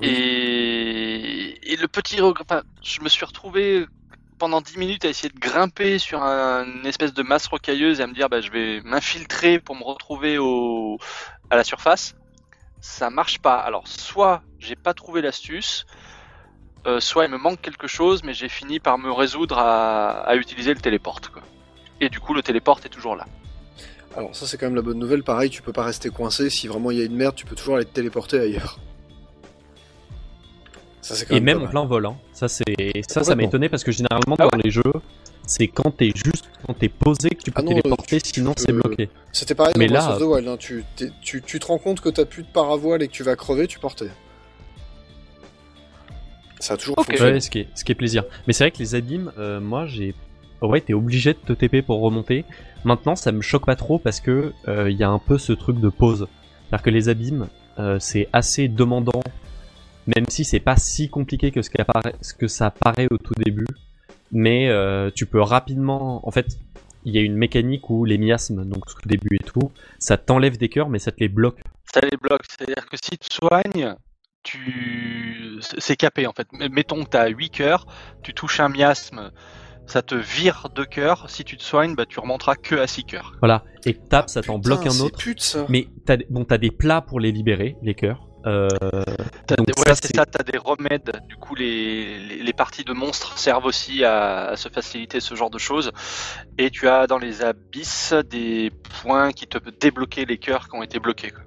Oui. 0.00 0.08
Et, 0.08 1.72
et 1.72 1.76
le 1.76 1.88
petit 1.88 2.20
regret, 2.20 2.44
enfin, 2.48 2.62
je 2.82 3.00
me 3.00 3.08
suis 3.08 3.24
retrouvé 3.24 3.86
pendant 4.38 4.60
10 4.60 4.76
minutes 4.76 5.04
à 5.04 5.08
essayer 5.08 5.30
de 5.30 5.38
grimper 5.38 5.98
sur 5.98 6.22
un- 6.22 6.64
une 6.64 6.86
espèce 6.86 7.12
de 7.12 7.22
masse 7.22 7.46
rocailleuse 7.48 8.00
et 8.00 8.02
à 8.04 8.06
me 8.06 8.14
dire 8.14 8.28
bah, 8.28 8.40
je 8.40 8.50
vais 8.50 8.80
m'infiltrer 8.82 9.58
pour 9.58 9.74
me 9.74 9.82
retrouver 9.82 10.38
au, 10.38 10.98
à 11.50 11.56
la 11.56 11.64
surface, 11.64 12.14
ça 12.80 13.10
marche 13.10 13.38
pas. 13.40 13.56
Alors, 13.56 13.88
soit 13.88 14.42
j'ai 14.60 14.76
pas 14.76 14.94
trouvé 14.94 15.22
l'astuce, 15.22 15.86
euh, 16.86 17.00
soit 17.00 17.24
il 17.24 17.30
me 17.30 17.38
manque 17.38 17.60
quelque 17.60 17.88
chose, 17.88 18.22
mais 18.22 18.34
j'ai 18.34 18.48
fini 18.48 18.78
par 18.80 18.98
me 18.98 19.10
résoudre 19.10 19.58
à, 19.58 20.20
à 20.20 20.36
utiliser 20.36 20.72
le 20.74 20.80
téléporte. 20.80 21.28
Quoi. 21.30 21.42
Et 22.00 22.08
du 22.08 22.20
coup, 22.20 22.34
le 22.34 22.42
téléporte 22.42 22.86
est 22.86 22.90
toujours 22.90 23.16
là. 23.16 23.26
Alors 24.16 24.34
ça 24.34 24.46
c'est 24.46 24.56
quand 24.56 24.66
même 24.66 24.74
la 24.74 24.82
bonne 24.82 24.98
nouvelle, 24.98 25.22
pareil 25.22 25.48
tu 25.50 25.62
peux 25.62 25.72
pas 25.72 25.84
rester 25.84 26.08
coincé, 26.08 26.50
si 26.50 26.66
vraiment 26.66 26.90
il 26.90 26.98
y 26.98 27.02
a 27.02 27.04
une 27.04 27.14
merde 27.14 27.34
tu 27.36 27.44
peux 27.46 27.54
toujours 27.54 27.76
aller 27.76 27.84
te 27.84 27.92
téléporter 27.92 28.40
ailleurs. 28.40 28.78
Ça 31.02 31.14
c'est 31.14 31.26
quand 31.26 31.36
Et 31.36 31.40
même, 31.40 31.62
en 31.62 31.66
plein 31.68 31.84
vol. 31.84 32.06
Hein. 32.06 32.16
Ça, 32.32 32.48
c'est 32.48 32.64
ça, 33.08 33.22
ça 33.22 33.34
étonné 33.38 33.68
parce 33.68 33.84
que 33.84 33.92
généralement 33.92 34.34
Ah 34.38 34.48
dans 34.50 34.58
les 34.62 34.70
jeux, 34.70 34.82
c'est 35.46 35.68
quand 35.68 35.90
t'es 35.96 36.10
juste, 36.14 36.50
quand 36.66 36.74
t'es 36.74 36.88
posé 36.88 37.30
que 37.30 37.42
tu 37.42 37.50
peux 37.50 37.60
Ah 37.60 37.62
non, 37.62 37.68
téléporter, 37.68 38.20
tu- 38.20 38.30
sinon 38.34 38.54
c'est 38.56 38.72
bloqué. 38.72 39.08
C'était 39.32 39.54
pareil 39.54 39.74
Mais 39.78 39.86
dans 39.86 39.94
là- 39.94 40.00
Breath 40.00 40.14
of 40.16 40.22
the 40.22 40.32
Wild, 40.34 40.48
hein. 40.48 40.56
tu, 40.58 40.84
tu, 41.22 41.42
tu 41.42 41.58
te 41.60 41.66
rends 41.66 41.78
compte 41.78 42.00
que 42.00 42.08
t'as 42.08 42.24
plus 42.24 42.42
de 42.42 42.48
paravoile 42.48 43.02
et 43.02 43.08
que 43.08 43.12
tu 43.12 43.22
vas 43.22 43.36
crever, 43.36 43.66
tu 43.68 43.78
portais. 43.78 44.10
Ça 46.60 46.74
a 46.74 46.76
toujours 46.76 46.98
Ok. 46.98 47.06
fonctionné. 47.06 47.32
Ouais, 47.34 47.40
ce 47.40 47.50
qui 47.50 47.60
est, 47.60 47.68
ce 47.74 47.84
qui 47.84 47.92
est 47.92 47.94
plaisir. 47.94 48.24
Mais 48.46 48.52
c'est 48.52 48.64
vrai 48.64 48.70
que 48.72 48.78
les 48.78 48.94
abîmes, 48.96 49.32
euh, 49.38 49.60
moi 49.60 49.86
j'ai. 49.86 50.14
Ouais, 50.62 50.80
t'es 50.80 50.94
obligé 50.94 51.34
de 51.34 51.38
te 51.38 51.52
TP 51.52 51.84
pour 51.84 52.00
remonter. 52.00 52.44
Maintenant, 52.84 53.16
ça 53.16 53.32
me 53.32 53.42
choque 53.42 53.66
pas 53.66 53.76
trop 53.76 53.98
parce 53.98 54.20
que 54.20 54.52
il 54.66 54.96
y 54.96 55.04
a 55.04 55.10
un 55.10 55.18
peu 55.18 55.38
ce 55.38 55.52
truc 55.52 55.80
de 55.80 55.88
pause. 55.88 56.26
C'est-à-dire 56.68 56.84
que 56.84 56.90
les 56.90 57.08
abîmes, 57.08 57.48
euh, 57.78 57.98
c'est 57.98 58.28
assez 58.32 58.68
demandant, 58.68 59.22
même 60.06 60.26
si 60.28 60.44
c'est 60.44 60.60
pas 60.60 60.76
si 60.76 61.08
compliqué 61.08 61.50
que 61.50 61.62
ce, 61.62 61.70
ce 62.20 62.34
que 62.34 62.48
ça 62.48 62.70
paraît 62.70 63.08
au 63.10 63.18
tout 63.18 63.34
début. 63.34 63.66
Mais 64.32 64.68
euh, 64.68 65.10
tu 65.14 65.24
peux 65.24 65.40
rapidement. 65.40 66.26
En 66.26 66.30
fait, 66.30 66.58
il 67.04 67.14
y 67.14 67.18
a 67.18 67.22
une 67.22 67.36
mécanique 67.36 67.88
où 67.88 68.04
les 68.04 68.18
miasmes, 68.18 68.68
donc 68.68 68.84
au 68.86 69.08
début 69.08 69.36
et 69.40 69.44
tout, 69.44 69.72
ça 69.98 70.18
t'enlève 70.18 70.58
des 70.58 70.68
cœurs, 70.68 70.90
mais 70.90 70.98
ça 70.98 71.10
te 71.10 71.20
les 71.20 71.28
bloque. 71.28 71.62
Ça 71.94 72.00
les 72.00 72.16
bloque, 72.18 72.42
c'est-à-dire 72.48 72.86
que 72.86 72.96
si 73.02 73.16
tu 73.16 73.28
soignes, 73.30 73.94
tu... 74.42 75.58
c'est 75.78 75.96
capé 75.96 76.26
en 76.26 76.34
fait. 76.34 76.48
Mettons 76.52 77.04
que 77.04 77.10
tu 77.10 77.16
as 77.16 77.28
8 77.28 77.50
cœurs, 77.50 77.86
tu 78.22 78.34
touches 78.34 78.60
un 78.60 78.68
miasme, 78.68 79.30
ça 79.88 80.02
te 80.02 80.14
vire 80.14 80.68
2 80.74 80.84
cœurs. 80.84 81.28
Si 81.28 81.42
tu 81.44 81.56
te 81.56 81.62
soignes, 81.62 81.94
bah, 81.96 82.06
tu 82.06 82.20
remonteras 82.20 82.54
que 82.54 82.76
à 82.76 82.86
6 82.86 83.04
cœurs. 83.04 83.32
Voilà. 83.40 83.64
Et 83.86 83.94
tape, 83.94 84.28
ça 84.28 84.42
t'en 84.42 84.58
bloque 84.58 84.86
un 84.86 85.00
autre. 85.00 85.18
pute 85.18 85.40
ça. 85.42 85.66
Mais 85.68 85.88
t'as, 86.06 86.18
bon, 86.30 86.44
t'as 86.44 86.58
des 86.58 86.70
plats 86.70 87.00
pour 87.00 87.18
les 87.20 87.32
libérer, 87.32 87.76
les 87.82 87.94
cœurs. 87.94 88.24
Euh, 88.46 88.68
des- 89.48 89.72
c'est 90.00 90.14
ça, 90.14 90.24
t'as 90.24 90.44
des 90.44 90.58
remèdes. 90.58 91.20
Du 91.28 91.36
coup, 91.36 91.54
les, 91.56 92.18
les, 92.18 92.42
les 92.42 92.52
parties 92.52 92.84
de 92.84 92.92
monstres 92.92 93.36
servent 93.36 93.64
aussi 93.66 94.04
à, 94.04 94.50
à 94.50 94.56
se 94.56 94.68
faciliter 94.68 95.18
ce 95.20 95.34
genre 95.34 95.50
de 95.50 95.58
choses. 95.58 95.90
Et 96.56 96.70
tu 96.70 96.86
as 96.88 97.06
dans 97.08 97.18
les 97.18 97.42
abysses 97.42 98.14
des 98.30 98.70
points 99.02 99.32
qui 99.32 99.46
te 99.48 99.58
peuvent 99.58 99.72
débloquer 99.80 100.24
les 100.24 100.38
cœurs 100.38 100.68
qui 100.68 100.76
ont 100.76 100.82
été 100.82 100.98
bloqués. 101.00 101.30
quoi. 101.30 101.42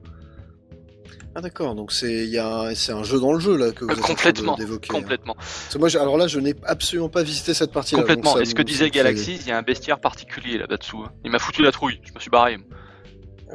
Ah 1.33 1.39
d'accord, 1.41 1.75
donc 1.75 1.93
c'est 1.93 2.11
il 2.25 2.29
y 2.29 2.37
a 2.37 2.75
c'est 2.75 2.91
un 2.91 3.03
jeu 3.03 3.17
dans 3.19 3.31
le 3.31 3.39
jeu 3.39 3.55
là 3.55 3.71
que 3.71 3.85
vous 3.85 3.91
êtes 3.91 3.99
en 3.99 4.01
train 4.01 4.13
de- 4.13 4.17
complètement, 4.17 4.55
d'évoquer. 4.55 4.89
hein. 4.91 4.99
complètement, 4.99 5.35
Parce 5.35 5.73
que 5.73 5.77
moi, 5.79 5.87
alors 6.01 6.17
là, 6.17 6.27
je 6.27 6.39
n'ai 6.39 6.53
absolument 6.65 7.07
pas 7.09 7.23
visité 7.23 7.53
cette 7.53 7.71
partie-là. 7.71 8.01
complètement. 8.01 8.31
donc 8.31 8.37
ça 8.37 8.41
Et 8.43 8.45
ce 8.45 8.53
que 8.55 8.61
disait 8.61 8.89
Galaxy, 8.89 9.37
il 9.41 9.47
y 9.47 9.51
a 9.51 9.57
un 9.57 9.61
bestiaire 9.61 9.99
particulier 9.99 10.57
là-bas 10.57 10.75
dessous. 10.77 11.03
hein. 11.05 11.11
Il 11.23 11.31
m'a 11.31 11.39
foutu 11.39 11.61
la 11.63 11.71
trouille. 11.71 12.01
Je 12.03 12.11
me 12.13 12.19
suis 12.19 12.29
barré. 12.29 12.57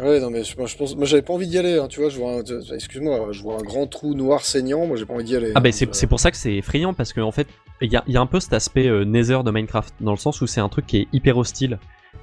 Ouais, 0.00 0.20
non 0.20 0.28
mais 0.30 0.44
je, 0.44 0.56
moi, 0.58 0.66
je 0.66 0.76
pense, 0.76 0.94
moi 0.94 1.06
j'avais 1.06 1.22
pas 1.22 1.32
envie 1.32 1.46
d'y 1.46 1.56
aller. 1.58 1.78
hein, 1.78 1.86
tu 1.88 2.00
vois, 2.00 2.08
je 2.10 2.18
vois, 2.18 2.32
un- 2.40 2.74
excuse-moi, 2.74 3.28
je 3.32 3.42
vois 3.42 3.56
un 3.58 3.62
grand 3.62 3.86
trou 3.86 4.14
noir 4.14 4.44
saignant. 4.44 4.86
Moi, 4.86 4.96
j'ai 4.96 5.04
pas 5.06 5.14
envie 5.14 5.24
d'y 5.24 5.36
aller. 5.36 5.52
Ah 5.54 5.60
bah 5.60 5.68
hein, 5.70 5.88
c'est 5.92 6.06
pour 6.06 6.20
ça 6.20 6.30
que 6.30 6.36
c'est 6.38 6.54
effrayant 6.54 6.92
parce 6.94 7.12
qu'en 7.12 7.30
fait 7.32 7.46
il 7.82 7.92
y 7.92 7.96
a, 7.96 8.04
il 8.06 8.14
y 8.14 8.16
a 8.16 8.20
un 8.22 8.26
peu 8.26 8.40
cet 8.40 8.54
aspect 8.54 8.88
euh, 8.88 9.04
Nether 9.04 9.40
de 9.44 9.50
Minecraft 9.50 9.94
dans 10.00 10.12
le 10.12 10.16
sens 10.18 10.40
où 10.40 10.46
c'est 10.46 10.60
un 10.60 10.68
truc 10.70 10.86
qui 10.86 10.96
est 10.98 11.08
hyper 11.12 11.36
hostile, 11.38 11.78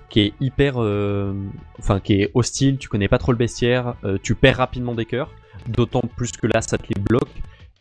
qui 0.09 0.19
est 0.21 0.33
hyper, 0.41 0.81
euh, 0.81 1.33
enfin 1.79 1.99
qui 1.99 2.21
est 2.21 2.31
hostile. 2.35 2.77
Tu 2.79 2.89
connais 2.89 3.07
pas 3.07 3.17
trop 3.19 3.31
le 3.31 3.37
bestiaire, 3.39 3.95
euh, 4.03 4.17
tu 4.21 4.35
perds 4.35 4.57
rapidement 4.57 4.93
des 4.93 5.05
cœurs, 5.05 5.31
d'autant 5.67 6.01
plus 6.15 6.31
que 6.31 6.47
là 6.47 6.61
ça 6.61 6.77
te 6.77 6.85
les 6.93 6.99
bloque. 7.01 7.29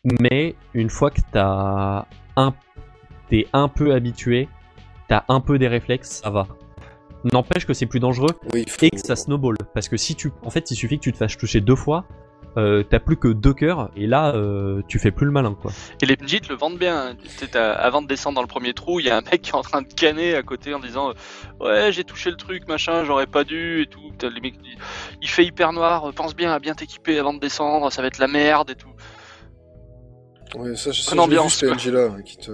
Mais 0.04 0.54
une 0.74 0.90
fois 0.90 1.10
que 1.10 1.20
t'as 1.32 2.06
un, 2.36 2.54
t'es 3.28 3.46
un 3.52 3.68
peu 3.68 3.94
habitué, 3.94 4.48
t'as 5.08 5.24
un 5.28 5.40
peu 5.40 5.58
des 5.58 5.68
réflexes, 5.68 6.20
ça 6.22 6.30
va. 6.30 6.46
N'empêche 7.32 7.66
que 7.66 7.72
c'est 7.72 7.86
plus 7.86 8.00
dangereux 8.00 8.34
Oui, 8.52 8.64
faut- 8.68 8.84
et 8.84 8.90
que 8.90 8.98
ça 8.98 9.14
snowball 9.14 9.56
parce 9.74 9.88
que 9.88 9.96
si 9.96 10.16
tu, 10.16 10.32
en 10.44 10.50
fait, 10.50 10.70
il 10.72 10.74
suffit 10.76 10.98
que 10.98 11.04
tu 11.04 11.12
te 11.12 11.16
fasses 11.18 11.36
toucher 11.36 11.60
deux 11.60 11.76
fois. 11.76 12.04
Euh, 12.58 12.82
t'as 12.82 12.98
plus 12.98 13.16
que 13.16 13.28
deux 13.28 13.54
cœurs 13.54 13.90
et 13.96 14.06
là 14.06 14.34
euh, 14.34 14.82
tu 14.86 14.98
fais 14.98 15.10
plus 15.10 15.24
le 15.24 15.32
malin 15.32 15.54
quoi. 15.60 15.72
Et 16.02 16.06
les 16.06 16.16
Njit 16.22 16.42
le 16.50 16.54
vendent 16.54 16.76
bien. 16.76 17.12
hein. 17.12 17.16
T'as- 17.50 17.72
avant 17.72 18.02
de 18.02 18.06
descendre 18.06 18.34
dans 18.34 18.42
le 18.42 18.46
premier 18.46 18.74
trou, 18.74 19.00
il 19.00 19.06
y 19.06 19.10
a 19.10 19.16
un 19.16 19.22
mec 19.22 19.40
qui 19.40 19.50
est 19.52 19.54
en 19.54 19.62
train 19.62 19.80
de 19.80 19.86
canner 19.92 20.34
à 20.34 20.42
côté 20.42 20.74
en 20.74 20.78
disant 20.78 21.10
euh, 21.10 21.14
Ouais, 21.60 21.92
j'ai 21.92 22.04
touché 22.04 22.30
le 22.30 22.36
truc, 22.36 22.68
machin, 22.68 23.04
j'aurais 23.04 23.26
pas 23.26 23.44
dû 23.44 23.80
et 23.82 23.86
tout. 23.86 24.00
Les 24.22 24.40
mecs 24.42 24.56
Il 25.22 25.28
fait 25.30 25.46
hyper 25.46 25.72
noir, 25.72 26.12
pense 26.14 26.36
bien 26.36 26.52
à 26.52 26.58
bien 26.58 26.74
t'équiper 26.74 27.18
avant 27.18 27.32
de 27.32 27.40
descendre, 27.40 27.90
ça 27.90 28.02
va 28.02 28.08
être 28.08 28.18
la 28.18 28.28
merde 28.28 28.68
et 28.70 28.74
tout. 28.74 28.90
Ouais, 30.54 30.76
ça, 30.76 30.90
vu, 31.14 31.18
ambiance. 31.20 31.58
PNJ-là, 31.60 32.08
hein, 32.18 32.22
qui 32.22 32.36
te... 32.36 32.50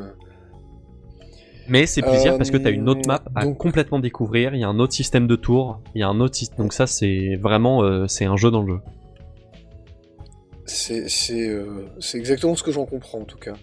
Mais 1.66 1.84
c'est 1.86 2.00
plaisir 2.02 2.38
parce 2.38 2.50
que 2.50 2.56
t'as 2.56 2.70
une 2.70 2.88
autre 2.88 3.06
map 3.06 3.20
à 3.34 3.42
donc- 3.44 3.58
complètement 3.58 3.98
découvrir. 3.98 4.54
Il 4.54 4.60
y 4.60 4.64
a 4.64 4.68
un 4.68 4.78
autre 4.78 4.94
système 4.94 5.26
de 5.26 5.36
tours, 5.36 5.80
il 5.94 6.00
y 6.00 6.02
a 6.04 6.08
un 6.08 6.18
autre 6.20 6.34
système. 6.36 6.58
Donc 6.64 6.72
ça 6.72 6.86
c'est 6.86 7.34
vraiment 7.42 7.82
euh, 7.82 8.06
c'est 8.06 8.24
un 8.24 8.36
jeu 8.36 8.50
dans 8.50 8.62
le 8.62 8.74
jeu. 8.76 8.80
C'est 10.68 11.08
c'est, 11.08 11.48
euh, 11.48 11.88
c'est 11.98 12.18
exactement 12.18 12.54
ce 12.54 12.62
que 12.62 12.70
j'en 12.70 12.84
comprends 12.84 13.20
en 13.20 13.24
tout 13.24 13.38
cas. 13.38 13.54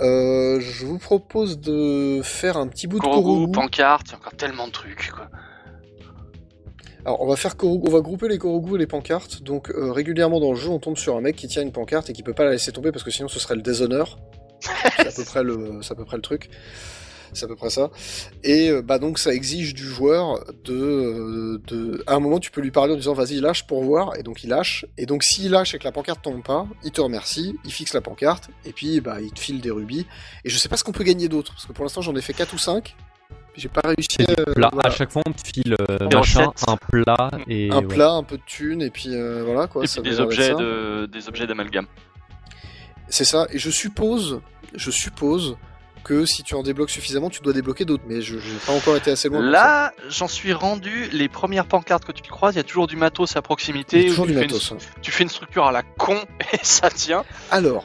Euh, 0.00 0.58
je 0.60 0.86
vous 0.86 0.98
propose 0.98 1.60
de 1.60 2.20
faire 2.22 2.56
un 2.56 2.68
petit 2.68 2.86
bout 2.86 2.96
de 2.96 3.02
Korogu, 3.02 3.22
Korogu. 3.22 3.52
pancarte, 3.52 4.06
il 4.08 4.10
y 4.12 4.14
a 4.14 4.16
encore 4.16 4.34
tellement 4.34 4.66
de 4.66 4.72
trucs 4.72 5.10
quoi. 5.10 5.28
Alors 7.04 7.20
on 7.20 7.26
va 7.26 7.36
faire 7.36 7.56
Korogu, 7.56 7.88
on 7.88 7.92
va 7.92 8.00
grouper 8.00 8.28
les 8.28 8.38
Korogu 8.38 8.76
et 8.76 8.78
les 8.78 8.86
pancartes. 8.86 9.42
Donc 9.42 9.70
euh, 9.70 9.92
régulièrement 9.92 10.40
dans 10.40 10.50
le 10.50 10.56
jeu, 10.56 10.70
on 10.70 10.78
tombe 10.78 10.96
sur 10.96 11.16
un 11.16 11.20
mec 11.20 11.36
qui 11.36 11.48
tient 11.48 11.62
une 11.62 11.72
pancarte 11.72 12.08
et 12.08 12.12
qui 12.14 12.22
peut 12.22 12.32
pas 12.32 12.44
la 12.44 12.52
laisser 12.52 12.72
tomber 12.72 12.92
parce 12.92 13.04
que 13.04 13.10
sinon 13.10 13.28
ce 13.28 13.38
serait 13.38 13.54
le 13.54 13.62
déshonneur. 13.62 14.18
c'est 14.60 15.06
à 15.06 15.12
peu 15.12 15.24
près 15.24 15.42
le, 15.42 15.80
c'est 15.82 15.92
à 15.92 15.96
peu 15.96 16.06
près 16.06 16.16
le 16.16 16.22
truc. 16.22 16.48
C'est 17.32 17.44
à 17.44 17.48
peu 17.48 17.56
près 17.56 17.70
ça. 17.70 17.90
Et 18.44 18.70
euh, 18.70 18.82
bah 18.82 18.98
donc 18.98 19.18
ça 19.18 19.32
exige 19.32 19.74
du 19.74 19.84
joueur 19.84 20.44
de, 20.64 20.74
euh, 20.74 21.62
de, 21.66 22.02
à 22.06 22.14
un 22.14 22.20
moment 22.20 22.38
tu 22.38 22.50
peux 22.50 22.60
lui 22.60 22.70
parler 22.70 22.94
en 22.94 22.96
disant 22.96 23.14
vas-y 23.14 23.40
lâche 23.40 23.66
pour 23.66 23.82
voir 23.82 24.16
et 24.16 24.22
donc 24.22 24.44
il 24.44 24.50
lâche. 24.50 24.86
Et 24.96 25.06
donc 25.06 25.22
s'il 25.22 25.50
lâche 25.50 25.74
et 25.74 25.78
que 25.78 25.84
la 25.84 25.92
pancarte 25.92 26.22
tombe 26.22 26.42
pas, 26.42 26.66
il 26.84 26.90
te 26.90 27.00
remercie, 27.00 27.56
il 27.64 27.72
fixe 27.72 27.94
la 27.94 28.00
pancarte 28.00 28.48
et 28.64 28.72
puis 28.72 29.00
bah 29.00 29.20
il 29.20 29.32
te 29.32 29.40
file 29.40 29.60
des 29.60 29.70
rubis. 29.70 30.06
Et 30.44 30.50
je 30.50 30.58
sais 30.58 30.68
pas 30.68 30.76
ce 30.76 30.84
qu'on 30.84 30.92
peut 30.92 31.04
gagner 31.04 31.28
d'autre 31.28 31.52
parce 31.52 31.66
que 31.66 31.72
pour 31.72 31.84
l'instant 31.84 32.00
j'en 32.00 32.14
ai 32.16 32.22
fait 32.22 32.34
4 32.34 32.54
ou 32.54 32.58
5. 32.58 32.96
J'ai 33.58 33.68
pas 33.68 33.80
réussi 33.84 34.22
à, 34.22 34.52
plats. 34.52 34.70
voilà. 34.72 34.88
À 34.88 34.90
chaque 34.90 35.10
fois 35.10 35.22
on 35.26 35.32
te 35.32 35.44
file 35.44 35.74
euh, 35.80 36.06
Des 36.06 36.16
machin, 36.16 36.52
un 36.68 36.76
plat 36.76 37.30
et 37.48 37.70
un 37.72 37.78
ouais. 37.78 37.86
plat, 37.86 38.12
un 38.12 38.22
peu 38.22 38.36
de 38.36 38.42
thunes, 38.46 38.82
et 38.82 38.90
puis 38.90 39.14
euh, 39.14 39.42
voilà 39.44 39.66
quoi. 39.66 39.82
et 39.82 39.88
ça 39.88 40.00
puis 40.00 40.10
avait 40.10 40.16
des 40.16 40.22
objets 40.22 40.54
de, 40.54 41.06
des 41.06 41.28
objets 41.28 41.46
d'amalgame. 41.48 41.86
C'est 43.08 43.24
ça, 43.24 43.48
et 43.50 43.58
je 43.58 43.70
suppose, 43.70 44.40
je 44.74 44.90
suppose 44.92 45.56
que 46.08 46.24
si 46.24 46.42
tu 46.42 46.54
en 46.54 46.62
débloques 46.62 46.88
suffisamment, 46.88 47.28
tu 47.28 47.42
dois 47.42 47.52
débloquer 47.52 47.84
d'autres, 47.84 48.04
mais 48.08 48.22
je 48.22 48.36
n'ai 48.36 48.58
pas 48.66 48.72
encore 48.72 48.96
été 48.96 49.10
assez 49.10 49.28
loin. 49.28 49.42
Là, 49.42 49.92
j'en 50.08 50.26
suis 50.26 50.54
rendu. 50.54 51.06
Les 51.12 51.28
premières 51.28 51.66
pancartes 51.66 52.06
que 52.06 52.12
tu 52.12 52.22
croises, 52.22 52.54
il 52.54 52.56
y 52.56 52.60
a 52.60 52.64
toujours 52.64 52.86
du 52.86 52.96
matos 52.96 53.36
à 53.36 53.42
proximité. 53.42 54.06
toujours 54.06 54.24
tu, 54.24 54.32
du 54.32 54.38
fais 54.38 54.44
matos. 54.46 54.70
Une, 54.70 54.76
hein. 54.78 54.80
tu 55.02 55.10
fais 55.10 55.22
une 55.24 55.28
structure 55.28 55.66
à 55.66 55.72
la 55.72 55.82
con 55.82 56.18
et 56.54 56.58
ça 56.62 56.88
tient. 56.88 57.24
Alors, 57.50 57.84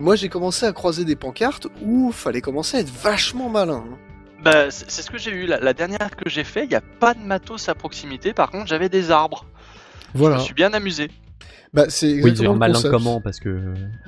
moi 0.00 0.16
j'ai 0.16 0.28
commencé 0.28 0.66
à 0.66 0.72
croiser 0.72 1.04
des 1.04 1.14
pancartes 1.14 1.68
où 1.80 2.10
fallait 2.10 2.40
commencer 2.40 2.78
à 2.78 2.80
être 2.80 2.90
vachement 2.90 3.48
malin. 3.48 3.84
hein. 3.88 3.98
Bah, 4.42 4.72
c'est 4.72 4.90
ce 5.02 5.08
que 5.08 5.18
j'ai 5.18 5.30
eu. 5.30 5.46
La, 5.46 5.60
la 5.60 5.72
dernière 5.74 6.16
que 6.16 6.28
j'ai 6.28 6.42
fait, 6.42 6.64
il 6.64 6.68
n'y 6.70 6.74
a 6.74 6.80
pas 6.80 7.14
de 7.14 7.20
matos 7.20 7.68
à 7.68 7.76
proximité. 7.76 8.32
Par 8.32 8.50
contre, 8.50 8.66
j'avais 8.66 8.88
des 8.88 9.12
arbres. 9.12 9.46
Je 10.16 10.24
me 10.24 10.38
suis 10.40 10.54
bien 10.54 10.72
amusé. 10.72 11.08
Bah, 11.74 11.86
c'est 11.88 12.12
Oui, 12.12 12.30
exactement 12.30 12.50
un 12.50 12.52
le 12.52 12.58
malin 12.58 12.72
concept. 12.74 12.92
comment 12.92 13.20
parce 13.22 13.40
que 13.40 13.58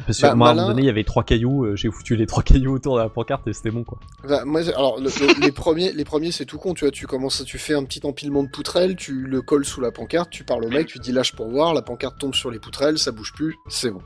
parce 0.06 0.19
que 0.19 0.23
Bah, 0.27 0.35
moi 0.35 0.48
à 0.48 0.51
un 0.51 0.55
moment 0.55 0.69
donné 0.69 0.82
il 0.82 0.86
y 0.86 0.90
avait 0.90 1.05
trois 1.05 1.24
cailloux, 1.24 1.65
euh, 1.65 1.77
j'ai 1.77 1.90
foutu 1.90 2.15
les 2.15 2.27
trois 2.27 2.43
cailloux 2.43 2.74
autour 2.74 2.97
de 2.97 3.02
la 3.02 3.09
pancarte 3.09 3.47
et 3.48 3.52
c'était 3.55 3.70
bon 3.70 3.85
quoi. 3.85 3.98
Bah, 4.28 4.44
moi, 4.44 4.61
alors, 4.69 4.98
le- 5.01 5.05
le- 5.05 5.40
les 5.40 5.51
premiers, 5.52 5.93
les 5.93 6.05
premiers, 6.05 6.31
c'est 6.31 6.44
tout 6.44 6.59
con. 6.59 6.74
Tu 6.74 6.85
vois, 6.85 6.93
tu 6.93 7.06
commences, 7.06 7.43
tu 7.47 7.59
fais 7.59 7.73
un 7.74 7.85
petit 7.85 8.01
empilement 8.05 8.43
de 8.43 8.48
poutrelles, 8.48 8.97
tu 8.97 9.15
le 9.15 9.40
colles 9.40 9.65
sous 9.65 9.81
la 9.81 9.93
pancarte, 9.93 10.28
tu 10.31 10.44
parles 10.44 10.65
au 10.65 10.70
mec, 10.70 10.89
tu 10.89 10.98
dis 10.98 11.12
lâche 11.12 11.32
pour 11.35 11.48
voir, 11.48 11.73
la 11.73 11.82
pancarte 11.82 12.19
tombe 12.19 12.35
sur 12.35 12.51
les 12.51 12.59
poutrelles, 12.59 12.98
ça 12.98 13.12
bouge 13.12 13.32
plus, 13.35 13.55
c'est 13.69 13.90
bon. 13.90 14.02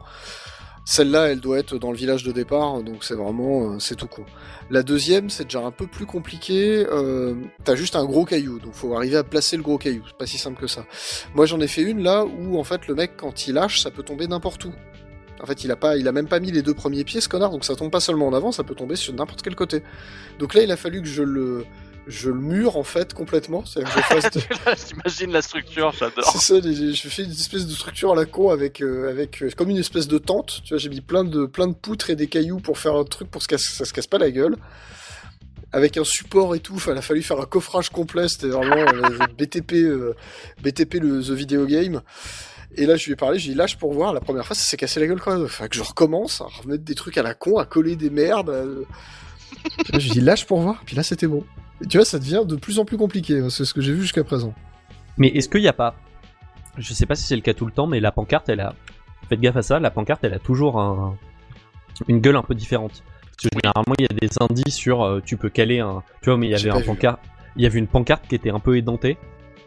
Celle-là, 0.91 1.29
elle 1.29 1.41
doit 1.41 1.59
être 1.59 1.77
dans 1.77 1.91
le 1.91 1.99
village 1.99 2.23
de 2.23 2.33
départ, 2.33 2.83
donc 2.83 3.05
c'est 3.05 3.15
vraiment, 3.15 3.75
euh, 3.75 3.79
c'est 3.79 3.95
tout 3.95 4.07
con. 4.07 4.25
La 4.71 4.83
deuxième, 4.83 5.29
c'est 5.29 5.45
déjà 5.45 5.61
un 5.61 5.71
peu 5.71 5.87
plus 5.87 6.07
compliqué. 6.07 6.87
Euh, 6.91 7.35
T'as 7.63 7.75
juste 7.75 7.95
un 7.95 8.07
gros 8.07 8.25
caillou, 8.25 8.59
donc 8.59 8.73
faut 8.73 8.95
arriver 8.97 9.17
à 9.17 9.23
placer 9.23 9.59
le 9.59 9.63
gros 9.63 9.77
caillou. 9.77 10.03
C'est 10.07 10.17
pas 10.17 10.25
si 10.25 10.39
simple 10.39 10.59
que 10.59 10.67
ça. 10.67 10.87
Moi, 11.35 11.45
j'en 11.45 11.61
ai 11.61 11.67
fait 11.67 11.83
une 11.83 12.03
là 12.03 12.25
où 12.25 12.59
en 12.59 12.65
fait 12.65 12.87
le 12.87 12.95
mec, 12.95 13.19
quand 13.19 13.47
il 13.47 13.53
lâche, 13.53 13.83
ça 13.83 13.91
peut 13.91 14.03
tomber 14.03 14.27
n'importe 14.29 14.65
où. 14.65 14.73
En 15.43 15.45
fait, 15.45 15.63
il 15.63 15.71
a 15.71 15.77
pas, 15.77 15.99
il 15.99 16.09
a 16.09 16.13
même 16.13 16.27
pas 16.27 16.41
mis 16.41 16.53
les 16.53 16.63
deux 16.63 16.73
premiers 16.73 17.05
pieds, 17.05 17.21
ce 17.21 17.29
connard, 17.29 17.51
donc 17.51 17.67
ça 17.67 17.77
tombe 17.77 17.91
pas 17.91 18.01
seulement 18.01 18.27
en 18.27 18.33
avant, 18.33 18.51
ça 18.51 18.65
peut 18.65 18.75
tomber 18.75 18.97
sur 18.97 19.13
n'importe 19.13 19.43
quel 19.43 19.57
côté. 19.57 19.83
Donc 20.39 20.55
là, 20.55 20.63
il 20.63 20.73
a 20.73 20.77
fallu 20.79 21.03
que 21.03 21.09
je 21.09 21.23
le, 21.23 21.67
je 22.09 22.31
le 22.31 22.41
mure 22.41 22.77
en 22.77 22.83
fait 22.83 23.15
complètement. 23.15 23.65
C'est-à-dire 23.65 23.95
que 23.95 24.01
je 24.01 24.21
fasse 24.21 24.31
de- 24.33 24.41
J'imagine 24.89 25.31
la 25.33 25.43
structure, 25.43 25.93
j'adore. 25.93 26.31
c'est 26.33 26.39
ça, 26.39 26.61
j'ai- 26.63 26.95
je 26.95 27.09
fais 27.09 27.25
une 27.25 27.31
espèce 27.31 27.67
de 27.67 27.73
structure 27.75 28.13
à 28.13 28.17
la 28.17 28.25
con 28.25 28.51
avec, 28.51 28.81
euh, 28.83 29.11
avec 29.11 29.43
euh, 29.43 29.51
comme 29.57 29.71
une 29.71 29.77
espèce 29.77 30.09
de 30.09 30.19
tente. 30.19 30.61
Tu 30.65 30.71
vois, 30.75 30.79
j'ai 30.79 30.89
mis 30.89 31.01
plein 31.01 31.25
de, 31.25 31.47
plein 31.47 31.67
de 31.69 31.75
poutres 31.75 32.11
et 32.11 32.17
des 32.17 32.27
cailloux 32.27 32.59
pour 32.61 32.79
faire 32.79 32.95
un 32.97 33.05
truc 33.05 33.31
pour 33.31 33.41
que 33.41 33.45
ça, 33.45 33.59
se 33.59 33.69
casse- 33.69 33.77
ça 33.77 33.85
se 33.85 33.93
casse 33.93 34.07
pas 34.07 34.19
la 34.19 34.31
gueule. 34.31 34.57
avec 35.71 35.99
un 35.99 36.05
support 36.05 36.55
et 36.55 36.61
tout. 36.61 36.75
Enfin, 36.77 36.93
il 36.93 36.99
a 36.99 37.03
fallu 37.03 37.23
faire 37.23 37.39
un 37.41 37.45
coffrage 37.45 37.91
complet. 37.91 38.27
C'était 38.29 38.49
vraiment 38.49 38.77
euh, 38.91 39.19
BTP, 39.37 39.75
euh, 39.75 40.15
BTP 40.63 40.95
le 40.95 41.23
The 41.23 41.31
Video 41.33 41.67
Game. 41.67 42.01
Et 42.75 42.87
là, 42.87 42.97
je 42.97 43.05
lui 43.07 43.13
ai 43.13 43.17
parlé, 43.17 43.39
j'ai 43.39 43.51
dit 43.51 43.55
lâche 43.55 43.77
pour 43.77 43.93
voir. 43.93 44.15
La 44.15 44.21
première 44.21 44.47
fois, 44.47 44.57
ça 44.57 44.63
s'est 44.65 44.79
cassé 44.79 44.99
la 44.99 45.07
gueule 45.07 45.21
quand 45.21 45.35
même. 45.35 45.45
Enfin, 45.45 45.69
que 45.69 45.77
je 45.77 45.83
recommence 45.83 46.41
à 46.41 46.45
remettre 46.63 46.85
des 46.85 46.95
trucs 46.95 47.19
à 47.19 47.23
la 47.23 47.35
con, 47.35 47.59
à 47.59 47.67
coller 47.67 47.97
des 47.97 48.09
merdes. 48.09 48.49
Là, 48.51 49.99
je 49.99 50.05
lui 50.05 50.09
ai 50.09 50.13
dit 50.15 50.21
lâche 50.23 50.47
pour 50.47 50.61
voir. 50.61 50.81
Puis 50.87 50.97
là, 50.97 51.03
c'était 51.03 51.27
bon. 51.27 51.45
Tu 51.89 51.97
vois, 51.99 52.05
ça 52.05 52.19
devient 52.19 52.43
de 52.47 52.57
plus 52.57 52.79
en 52.79 52.85
plus 52.85 52.97
compliqué. 52.97 53.39
hein, 53.41 53.51
C'est 53.51 53.65
ce 53.65 53.75
que 53.75 53.81
j'ai 53.81 53.93
vu 53.93 54.03
jusqu'à 54.03 54.25
présent. 54.25 54.55
Mais 55.17 55.29
est-ce 55.29 55.49
qu'il 55.49 55.61
n'y 55.61 55.69
a 55.69 55.73
pas, 55.73 55.95
je 56.77 56.93
sais 56.93 57.07
pas 57.07 57.15
si 57.15 57.25
c'est 57.25 57.37
le 57.37 57.43
cas 57.43 57.55
tout 57.55 57.67
le 57.67 57.73
temps, 57.73 57.87
mais 57.87 58.01
la 58.01 58.13
pancarte, 58.13 58.49
elle 58.49 58.61
a, 58.61 58.75
faites 59.29 59.41
gaffe 59.41 59.57
à 59.57 59.63
ça, 59.63 59.79
la 59.79 59.91
pancarte, 59.91 60.25
elle 60.25 60.35
a 60.35 60.39
toujours 60.39 60.81
un, 60.81 61.17
une 62.09 62.21
gueule 62.21 62.37
un 62.37 62.43
peu 62.43 62.55
différente. 62.55 63.03
Parce 63.23 63.37
que 63.51 63.61
généralement, 63.61 63.95
il 63.99 64.03
y 64.03 64.07
a 64.07 64.29
des 64.29 64.31
indices 64.41 64.75
sur, 64.75 65.03
euh, 65.05 65.21
tu 65.25 65.37
peux 65.37 65.49
caler 65.51 65.81
un, 65.81 66.03
tu 66.23 66.31
vois, 66.31 66.37
mais 66.39 66.47
il 66.47 66.51
y 66.51 66.55
avait 66.55 66.71
un 66.71 66.81
pancarte, 66.81 67.21
il 67.57 67.63
y 67.63 67.67
avait 67.67 67.79
une 67.79 67.87
pancarte 67.87 68.27
qui 68.29 68.35
était 68.35 68.51
un 68.51 68.59
peu 68.61 68.77
édentée. 68.77 69.17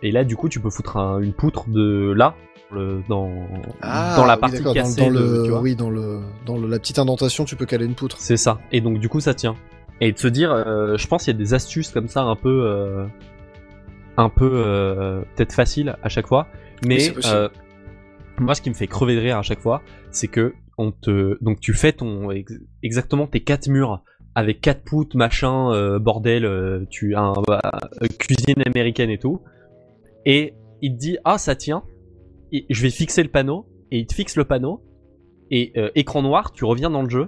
Et 0.03 0.11
là, 0.11 0.23
du 0.23 0.35
coup, 0.35 0.49
tu 0.49 0.59
peux 0.59 0.69
foutre 0.69 0.97
un- 0.97 1.19
une 1.21 1.33
poutre 1.33 1.69
de 1.69 2.11
là, 2.15 2.35
le- 2.71 3.03
dans, 3.07 3.29
dans 3.81 4.25
la 4.25 4.35
oui, 4.35 4.39
partie 4.39 4.61
dans- 4.63 4.73
cassée, 4.73 5.01
dans, 5.01 5.09
de- 5.11 5.19
le, 5.19 5.43
tu 5.43 5.49
vois. 5.51 5.59
oui, 5.61 5.75
dans 5.75 5.89
le, 5.89 6.21
dans 6.45 6.57
le- 6.57 6.67
la 6.67 6.79
petite 6.79 6.99
indentation, 6.99 7.45
tu 7.45 7.55
peux 7.55 7.65
caler 7.65 7.85
une 7.85 7.95
poutre. 7.95 8.17
C'est 8.19 8.37
ça. 8.37 8.59
Et 8.71 8.81
donc 8.81 8.99
du 8.99 9.09
coup 9.09 9.19
ça 9.19 9.33
tient. 9.33 9.55
Et 10.03 10.11
de 10.11 10.17
se 10.17 10.27
dire, 10.27 10.51
euh, 10.51 10.97
je 10.97 11.07
pense 11.07 11.23
qu'il 11.23 11.33
y 11.33 11.35
a 11.35 11.39
des 11.39 11.53
astuces 11.53 11.91
comme 11.91 12.07
ça 12.07 12.23
un 12.23 12.35
peu, 12.35 12.63
euh, 12.65 13.05
un 14.17 14.29
peu 14.29 14.49
euh, 14.51 15.21
peut-être 15.35 15.53
faciles 15.53 15.95
à 16.01 16.09
chaque 16.09 16.27
fois. 16.27 16.47
Mais 16.85 16.97
possible. 16.97 17.21
euh, 17.27 17.49
moi 18.39 18.55
ce 18.55 18.61
qui 18.61 18.69
me 18.69 18.75
fait 18.75 18.87
crever 18.87 19.15
de 19.15 19.21
rire 19.21 19.37
à 19.37 19.43
chaque 19.43 19.59
fois, 19.61 19.83
c'est 20.09 20.27
que 20.27 20.53
on 20.79 20.91
te, 20.91 21.37
donc 21.43 21.59
tu 21.59 21.73
fais 21.73 21.93
ton 21.93 22.31
ex- 22.31 22.59
exactement 22.81 23.27
tes 23.27 23.41
quatre 23.41 23.67
murs 23.67 24.01
avec 24.33 24.61
quatre 24.61 24.83
poutres 24.83 25.15
machin 25.15 25.71
euh, 25.71 25.99
bordel, 25.99 26.45
euh, 26.45 26.85
tu 26.89 27.13
as 27.13 27.21
un, 27.21 27.33
bah, 27.47 27.61
cuisine 28.17 28.63
américaine 28.65 29.11
et 29.11 29.19
tout. 29.19 29.41
Et 30.25 30.55
il 30.81 30.93
te 30.93 30.97
dit 30.97 31.17
ah 31.25 31.37
ça 31.37 31.55
tient. 31.55 31.83
Et 32.51 32.65
je 32.69 32.81
vais 32.81 32.89
fixer 32.89 33.21
le 33.21 33.29
panneau 33.29 33.67
et 33.91 33.99
il 33.99 34.07
te 34.07 34.15
fixe 34.15 34.35
le 34.35 34.45
panneau 34.45 34.81
et 35.51 35.73
euh, 35.77 35.91
écran 35.93 36.23
noir, 36.23 36.53
tu 36.53 36.65
reviens 36.65 36.89
dans 36.89 37.03
le 37.03 37.09
jeu 37.09 37.27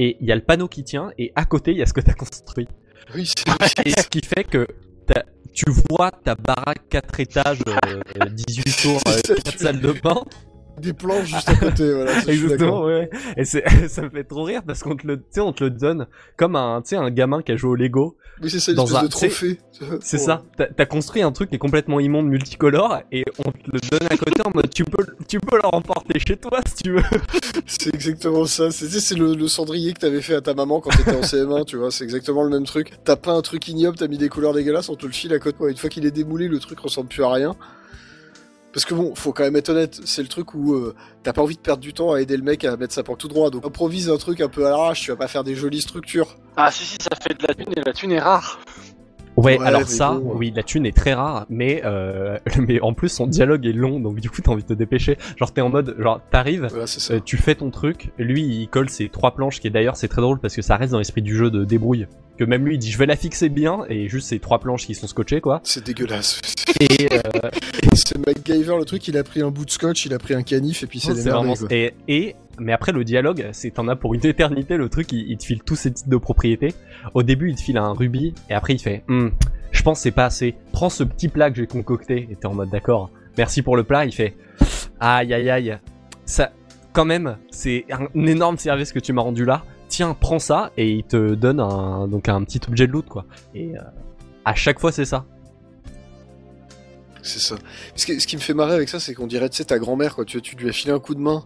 et 0.00 0.16
il 0.20 0.26
y 0.28 0.32
a 0.32 0.36
le 0.36 0.42
panneau 0.42 0.68
qui 0.68 0.84
tient 0.84 1.10
et 1.18 1.32
à 1.34 1.44
côté 1.44 1.72
il 1.72 1.78
y 1.78 1.82
a 1.82 1.86
ce 1.86 1.92
que 1.92 2.00
t'as 2.00 2.14
construit. 2.14 2.68
Oui, 3.14 3.26
c'est 3.26 3.86
Et 3.86 3.90
ce 3.90 4.06
qui 4.08 4.20
fait 4.24 4.44
que 4.44 4.66
tu 5.54 5.64
vois 5.90 6.12
ta 6.12 6.36
baraque 6.36 6.88
4 6.88 7.18
étages, 7.20 7.58
euh, 7.66 8.24
18 8.30 8.62
tours, 8.82 9.00
euh, 9.08 9.12
Ça, 9.26 9.34
4 9.34 9.50
tu- 9.52 9.58
salles 9.58 9.80
de 9.80 9.92
bain. 9.92 10.22
Des 10.78 10.92
planches 10.92 11.26
juste 11.28 11.48
à 11.48 11.54
côté. 11.54 11.92
Voilà, 11.94 12.12
Exactement, 12.26 12.84
ouais. 12.84 13.10
Et 13.36 13.44
c'est, 13.44 13.64
ça 13.88 14.02
me 14.02 14.10
fait 14.10 14.24
trop 14.24 14.44
rire 14.44 14.62
parce 14.66 14.82
qu'on 14.82 14.96
te 14.96 15.06
le, 15.06 15.16
tu 15.18 15.24
sais, 15.30 15.40
on 15.40 15.52
te 15.52 15.64
le 15.64 15.70
donne 15.70 16.06
comme 16.36 16.56
un, 16.56 16.80
tu 16.82 16.90
sais, 16.90 16.96
un 16.96 17.10
gamin 17.10 17.42
qui 17.42 17.52
a 17.52 17.56
joué 17.56 17.70
au 17.70 17.74
Lego. 17.74 18.16
Oui, 18.42 18.50
c'est 18.50 18.60
ça, 18.60 18.72
Dans 18.72 18.96
un- 18.96 19.02
de 19.02 19.08
trophée. 19.08 19.58
C'est 20.00 20.18
ça. 20.18 20.42
T'as, 20.56 20.86
construit 20.86 21.22
un 21.22 21.32
truc 21.32 21.50
qui 21.50 21.56
est 21.56 21.58
complètement 21.58 22.00
immonde, 22.00 22.26
multicolore, 22.26 23.00
et 23.12 23.24
on 23.38 23.50
te 23.50 23.58
le 23.72 23.80
donne 23.90 24.08
à 24.10 24.16
côté 24.16 24.42
en 24.44 24.50
mode 24.54 24.70
tu 24.70 24.84
peux, 24.84 25.04
tu 25.28 25.40
peux 25.40 25.56
le 25.56 25.66
remporter 25.68 26.18
chez 26.18 26.36
toi 26.36 26.60
si 26.66 26.82
tu 26.84 26.92
veux. 26.92 27.02
C'est 27.66 27.94
exactement 27.94 28.44
ça. 28.44 28.70
C'est 28.70 29.16
le, 29.16 29.34
le 29.34 29.48
cendrier 29.48 29.92
que 29.92 30.00
t'avais 30.00 30.22
fait 30.22 30.34
à 30.34 30.40
ta 30.40 30.54
maman 30.54 30.80
quand 30.80 30.90
t'étais 30.90 31.16
en 31.16 31.20
CM1, 31.20 31.64
tu 31.64 31.76
vois. 31.76 31.90
C'est 31.90 32.04
exactement 32.04 32.42
le 32.42 32.50
même 32.50 32.64
truc. 32.64 32.92
T'as 33.04 33.16
peint 33.16 33.36
un 33.36 33.42
truc 33.42 33.66
ignoble, 33.68 33.96
t'as 33.98 34.08
mis 34.08 34.18
des 34.18 34.28
couleurs 34.28 34.52
dégueulasses, 34.52 34.88
on 34.88 34.96
te 34.96 35.06
le 35.06 35.12
file 35.12 35.32
à 35.32 35.38
côté. 35.38 35.58
Une 35.68 35.76
fois 35.76 35.90
qu'il 35.90 36.06
est 36.06 36.10
démoulé, 36.10 36.48
le 36.48 36.58
truc 36.58 36.78
ressemble 36.80 37.08
plus 37.08 37.24
à 37.24 37.30
rien. 37.32 37.54
Parce 38.72 38.84
que 38.84 38.94
bon, 38.94 39.14
faut 39.14 39.32
quand 39.32 39.44
même 39.44 39.56
être 39.56 39.70
honnête, 39.70 40.00
c'est 40.04 40.22
le 40.22 40.28
truc 40.28 40.54
où 40.54 40.74
euh, 40.74 40.94
t'as 41.22 41.32
pas 41.32 41.42
envie 41.42 41.56
de 41.56 41.60
perdre 41.60 41.82
du 41.82 41.94
temps 41.94 42.12
à 42.12 42.20
aider 42.20 42.36
le 42.36 42.42
mec 42.42 42.64
à 42.64 42.76
mettre 42.76 42.92
sa 42.92 43.02
planque 43.02 43.18
tout 43.18 43.28
droit. 43.28 43.50
Donc 43.50 43.64
improvise 43.64 44.10
un 44.10 44.18
truc 44.18 44.40
un 44.40 44.48
peu 44.48 44.66
à 44.66 44.70
l'arrache, 44.70 45.00
tu 45.00 45.10
vas 45.10 45.16
pas 45.16 45.28
faire 45.28 45.44
des 45.44 45.54
jolies 45.54 45.80
structures. 45.80 46.36
Ah 46.56 46.70
si 46.70 46.84
si, 46.84 46.96
ça 47.00 47.16
fait 47.20 47.34
de 47.34 47.46
la 47.46 47.54
thune 47.54 47.72
et 47.76 47.80
la 47.80 47.92
thune 47.92 48.12
est 48.12 48.20
rare. 48.20 48.60
Ouais, 49.38 49.58
Ouais, 49.58 49.66
alors 49.66 49.88
ça, 49.88 50.12
bon, 50.12 50.30
ouais. 50.32 50.36
oui, 50.36 50.52
la 50.54 50.62
thune 50.62 50.84
est 50.84 50.96
très 50.96 51.14
rare, 51.14 51.46
mais 51.48 51.82
euh, 51.84 52.38
mais 52.58 52.80
en 52.80 52.92
plus 52.92 53.08
son 53.08 53.26
dialogue 53.26 53.66
est 53.66 53.72
long, 53.72 54.00
donc 54.00 54.20
du 54.20 54.28
coup 54.30 54.42
t'as 54.42 54.50
envie 54.50 54.62
de 54.62 54.68
te 54.68 54.74
dépêcher. 54.74 55.16
Genre 55.36 55.52
t'es 55.52 55.60
en 55.60 55.68
mode, 55.70 55.94
genre 55.98 56.20
t'arrives, 56.30 56.68
euh, 56.74 57.20
tu 57.24 57.36
fais 57.36 57.54
ton 57.54 57.70
truc, 57.70 58.10
lui 58.18 58.42
il 58.42 58.68
colle 58.68 58.88
ses 58.90 59.08
trois 59.08 59.34
planches, 59.34 59.60
qui 59.60 59.68
est 59.68 59.70
d'ailleurs 59.70 59.96
c'est 59.96 60.08
très 60.08 60.22
drôle 60.22 60.40
parce 60.40 60.54
que 60.54 60.62
ça 60.62 60.76
reste 60.76 60.92
dans 60.92 60.98
l'esprit 60.98 61.22
du 61.22 61.36
jeu 61.36 61.50
de 61.50 61.64
débrouille. 61.64 62.06
Que 62.36 62.44
même 62.44 62.64
lui 62.66 62.74
il 62.74 62.78
dit 62.78 62.90
je 62.90 62.98
vais 62.98 63.06
la 63.06 63.16
fixer 63.16 63.48
bien 63.48 63.80
et 63.88 64.08
juste 64.08 64.28
ces 64.28 64.38
trois 64.38 64.58
planches 64.58 64.86
qui 64.86 64.94
sont 64.94 65.06
scotchées 65.06 65.40
quoi. 65.40 65.60
C'est 65.64 65.84
dégueulasse. 65.84 66.40
Et 66.80 67.08
euh, 67.12 67.50
c'est 67.94 68.18
MacGyver, 68.26 68.76
le 68.78 68.84
truc, 68.84 69.06
il 69.08 69.16
a 69.16 69.24
pris 69.24 69.40
un 69.42 69.50
bout 69.50 69.64
de 69.64 69.70
scotch, 69.70 70.04
il 70.06 70.14
a 70.14 70.18
pris 70.18 70.34
un 70.34 70.42
canif 70.42 70.82
et 70.82 70.86
puis 70.86 71.00
c'est 71.00 71.14
vraiment 71.14 71.54
et 71.70 71.94
et 72.08 72.34
mais 72.58 72.72
après 72.72 72.92
le 72.92 73.04
dialogue, 73.04 73.48
c'est 73.52 73.70
t'en 73.70 73.88
as 73.88 73.96
pour 73.96 74.14
une 74.14 74.24
éternité 74.26 74.76
le 74.76 74.88
truc, 74.88 75.12
il, 75.12 75.36
te 75.36 75.44
file 75.44 75.62
tous 75.62 75.76
ses 75.76 75.92
titres 75.92 76.08
de 76.08 76.16
propriété. 76.16 76.74
Au 77.14 77.22
début 77.22 77.50
il 77.50 77.56
te 77.56 77.60
file 77.60 77.78
un 77.78 77.92
rubis 77.92 78.34
et 78.50 78.54
après 78.54 78.74
il 78.74 78.78
fait 78.78 79.04
Hmm, 79.08 79.28
je 79.70 79.82
pense 79.82 80.00
c'est 80.00 80.10
pas 80.10 80.26
assez. 80.26 80.54
Prends 80.72 80.90
ce 80.90 81.04
petit 81.04 81.28
plat 81.28 81.50
que 81.50 81.56
j'ai 81.56 81.66
concocté 81.66 82.28
et 82.30 82.36
t'es 82.36 82.46
en 82.46 82.54
mode 82.54 82.70
d'accord. 82.70 83.10
Merci 83.36 83.62
pour 83.62 83.76
le 83.76 83.84
plat. 83.84 84.04
Il 84.04 84.12
fait 84.12 84.36
aïe 85.00 85.32
aïe 85.32 85.50
aïe. 85.50 85.78
Ça, 86.24 86.52
quand 86.92 87.04
même, 87.04 87.36
c'est 87.50 87.86
un 87.90 88.26
énorme 88.26 88.58
service 88.58 88.92
que 88.92 88.98
tu 88.98 89.12
m'as 89.12 89.22
rendu 89.22 89.44
là. 89.44 89.64
Tiens, 89.88 90.16
prends 90.18 90.38
ça 90.38 90.70
et 90.76 90.90
il 90.90 91.04
te 91.04 91.34
donne 91.34 91.60
un 91.60 92.08
donc 92.08 92.28
un 92.28 92.42
petit 92.44 92.60
objet 92.68 92.86
de 92.86 92.92
loot 92.92 93.06
quoi. 93.06 93.24
Et 93.54 93.76
euh, 93.76 93.80
à 94.44 94.54
chaque 94.54 94.78
fois 94.78 94.92
c'est 94.92 95.04
ça. 95.04 95.24
C'est 97.22 97.40
ça. 97.40 97.56
Ce 97.94 98.06
qui, 98.06 98.20
ce 98.20 98.26
qui 98.26 98.36
me 98.36 98.40
fait 98.40 98.54
marrer 98.54 98.74
avec 98.74 98.88
ça, 98.88 99.00
c'est 99.00 99.12
qu'on 99.12 99.26
dirait, 99.26 99.50
tu 99.50 99.56
sais, 99.56 99.64
ta 99.64 99.78
grand-mère, 99.78 100.14
quoi. 100.14 100.24
Tu, 100.24 100.40
tu 100.40 100.56
lui 100.56 100.68
as 100.68 100.72
filé 100.72 100.92
un 100.92 100.98
coup 100.98 101.14
de 101.14 101.20
main 101.20 101.44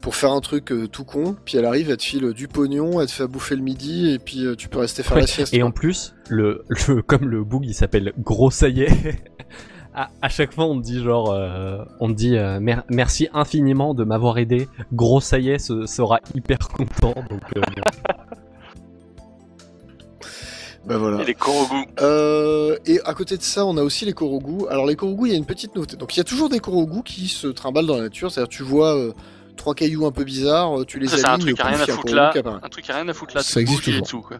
pour 0.00 0.14
faire 0.14 0.30
un 0.32 0.40
truc 0.40 0.70
euh, 0.72 0.86
tout 0.86 1.04
con, 1.04 1.36
puis 1.44 1.56
elle 1.58 1.64
arrive, 1.64 1.90
elle 1.90 1.96
te 1.96 2.04
file 2.04 2.32
du 2.32 2.48
pognon, 2.48 3.00
elle 3.00 3.06
te 3.08 3.12
fait 3.12 3.26
bouffer 3.26 3.56
le 3.56 3.62
midi, 3.62 4.10
et 4.12 4.18
puis 4.18 4.44
euh, 4.46 4.54
tu 4.54 4.68
peux 4.68 4.78
rester 4.78 5.02
faire 5.02 5.14
Ouais, 5.16 5.22
la 5.22 5.26
sieste. 5.26 5.52
Et 5.54 5.62
en 5.62 5.70
plus, 5.72 6.14
le, 6.28 6.64
le 6.88 7.02
comme 7.02 7.28
le 7.28 7.42
boug 7.44 7.64
il 7.66 7.74
s'appelle 7.74 8.12
Gros 8.18 8.50
ça 8.50 8.68
y 8.68 8.82
est. 8.82 9.22
à, 9.94 10.10
à 10.22 10.28
chaque 10.28 10.52
fois 10.52 10.66
on 10.66 10.78
te 10.78 10.84
dit 10.84 11.02
genre, 11.02 11.32
euh, 11.32 11.78
on 12.00 12.08
te 12.08 12.14
dit 12.14 12.36
euh, 12.36 12.60
mer- 12.60 12.84
merci 12.90 13.28
infiniment 13.32 13.94
de 13.94 14.04
m'avoir 14.04 14.38
aidé. 14.38 14.68
Gros 14.92 15.20
ça 15.20 15.38
y 15.38 15.48
est 15.50 15.58
se- 15.58 15.86
sera 15.86 16.20
hyper 16.34 16.58
content. 16.68 17.14
Donc 17.30 17.42
euh, 17.56 17.60
bon. 17.60 17.82
Bah 20.86 20.98
voilà. 20.98 21.20
Et 21.22 21.24
les 21.26 21.34
Korogu. 21.34 21.74
Euh, 22.00 22.76
et 22.86 23.00
à 23.04 23.12
côté 23.14 23.36
de 23.36 23.42
ça, 23.42 23.66
on 23.66 23.76
a 23.76 23.82
aussi 23.82 24.04
les 24.04 24.12
Korogu. 24.12 24.66
Alors 24.70 24.86
les 24.86 24.94
Korogu, 24.94 25.26
il 25.26 25.32
y 25.32 25.34
a 25.34 25.36
une 25.36 25.44
petite 25.44 25.74
nouveauté. 25.74 25.96
Donc 25.96 26.14
il 26.14 26.18
y 26.18 26.20
a 26.20 26.24
toujours 26.24 26.48
des 26.48 26.60
Korogu 26.60 27.02
qui 27.02 27.26
se 27.26 27.48
trimballent 27.48 27.86
dans 27.86 27.96
la 27.96 28.02
nature. 28.02 28.30
C'est-à-dire 28.30 28.48
tu 28.48 28.62
vois 28.62 28.96
euh, 28.96 29.12
trois 29.56 29.74
cailloux 29.74 30.06
un 30.06 30.12
peu 30.12 30.24
bizarres, 30.24 30.80
euh, 30.80 30.84
tu 30.84 30.98
les 30.98 31.12
un 31.14 31.24
alignes, 31.30 31.46
truc 31.54 31.60
à 31.60 31.64
rien 31.64 31.78
à 31.80 31.82
un 31.82 31.86
foutre 31.86 32.14
là. 32.14 32.30
apparaît. 32.30 32.60
Un 32.62 32.68
truc 32.68 32.88
à 32.90 32.94
rien 32.94 33.08
à 33.08 33.12
foutre 33.14 33.34
là. 33.36 33.42
Ça 33.42 33.60
existe 33.60 33.84
toujours. 33.84 34.02
dessous, 34.02 34.20
quoi. 34.22 34.38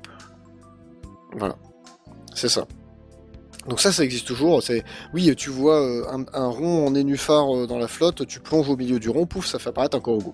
Voilà. 1.36 1.56
C'est 2.34 2.48
ça. 2.48 2.66
Donc 3.68 3.80
ça, 3.80 3.90
ça 3.92 4.04
existe 4.04 4.26
toujours. 4.26 4.62
C'est 4.62 4.84
oui, 5.12 5.34
tu 5.36 5.50
vois 5.50 5.80
euh, 5.82 6.04
un, 6.10 6.24
un 6.32 6.46
rond 6.48 6.86
en 6.86 6.90
nénuphar 6.92 7.54
euh, 7.54 7.66
dans 7.66 7.78
la 7.78 7.88
flotte, 7.88 8.26
tu 8.26 8.38
plonges 8.40 8.68
au 8.68 8.76
milieu 8.76 8.98
du 9.00 9.08
rond, 9.08 9.26
pouf, 9.26 9.46
ça 9.46 9.58
fait 9.58 9.70
apparaître 9.70 9.96
un 9.96 10.00
Korogu. 10.00 10.26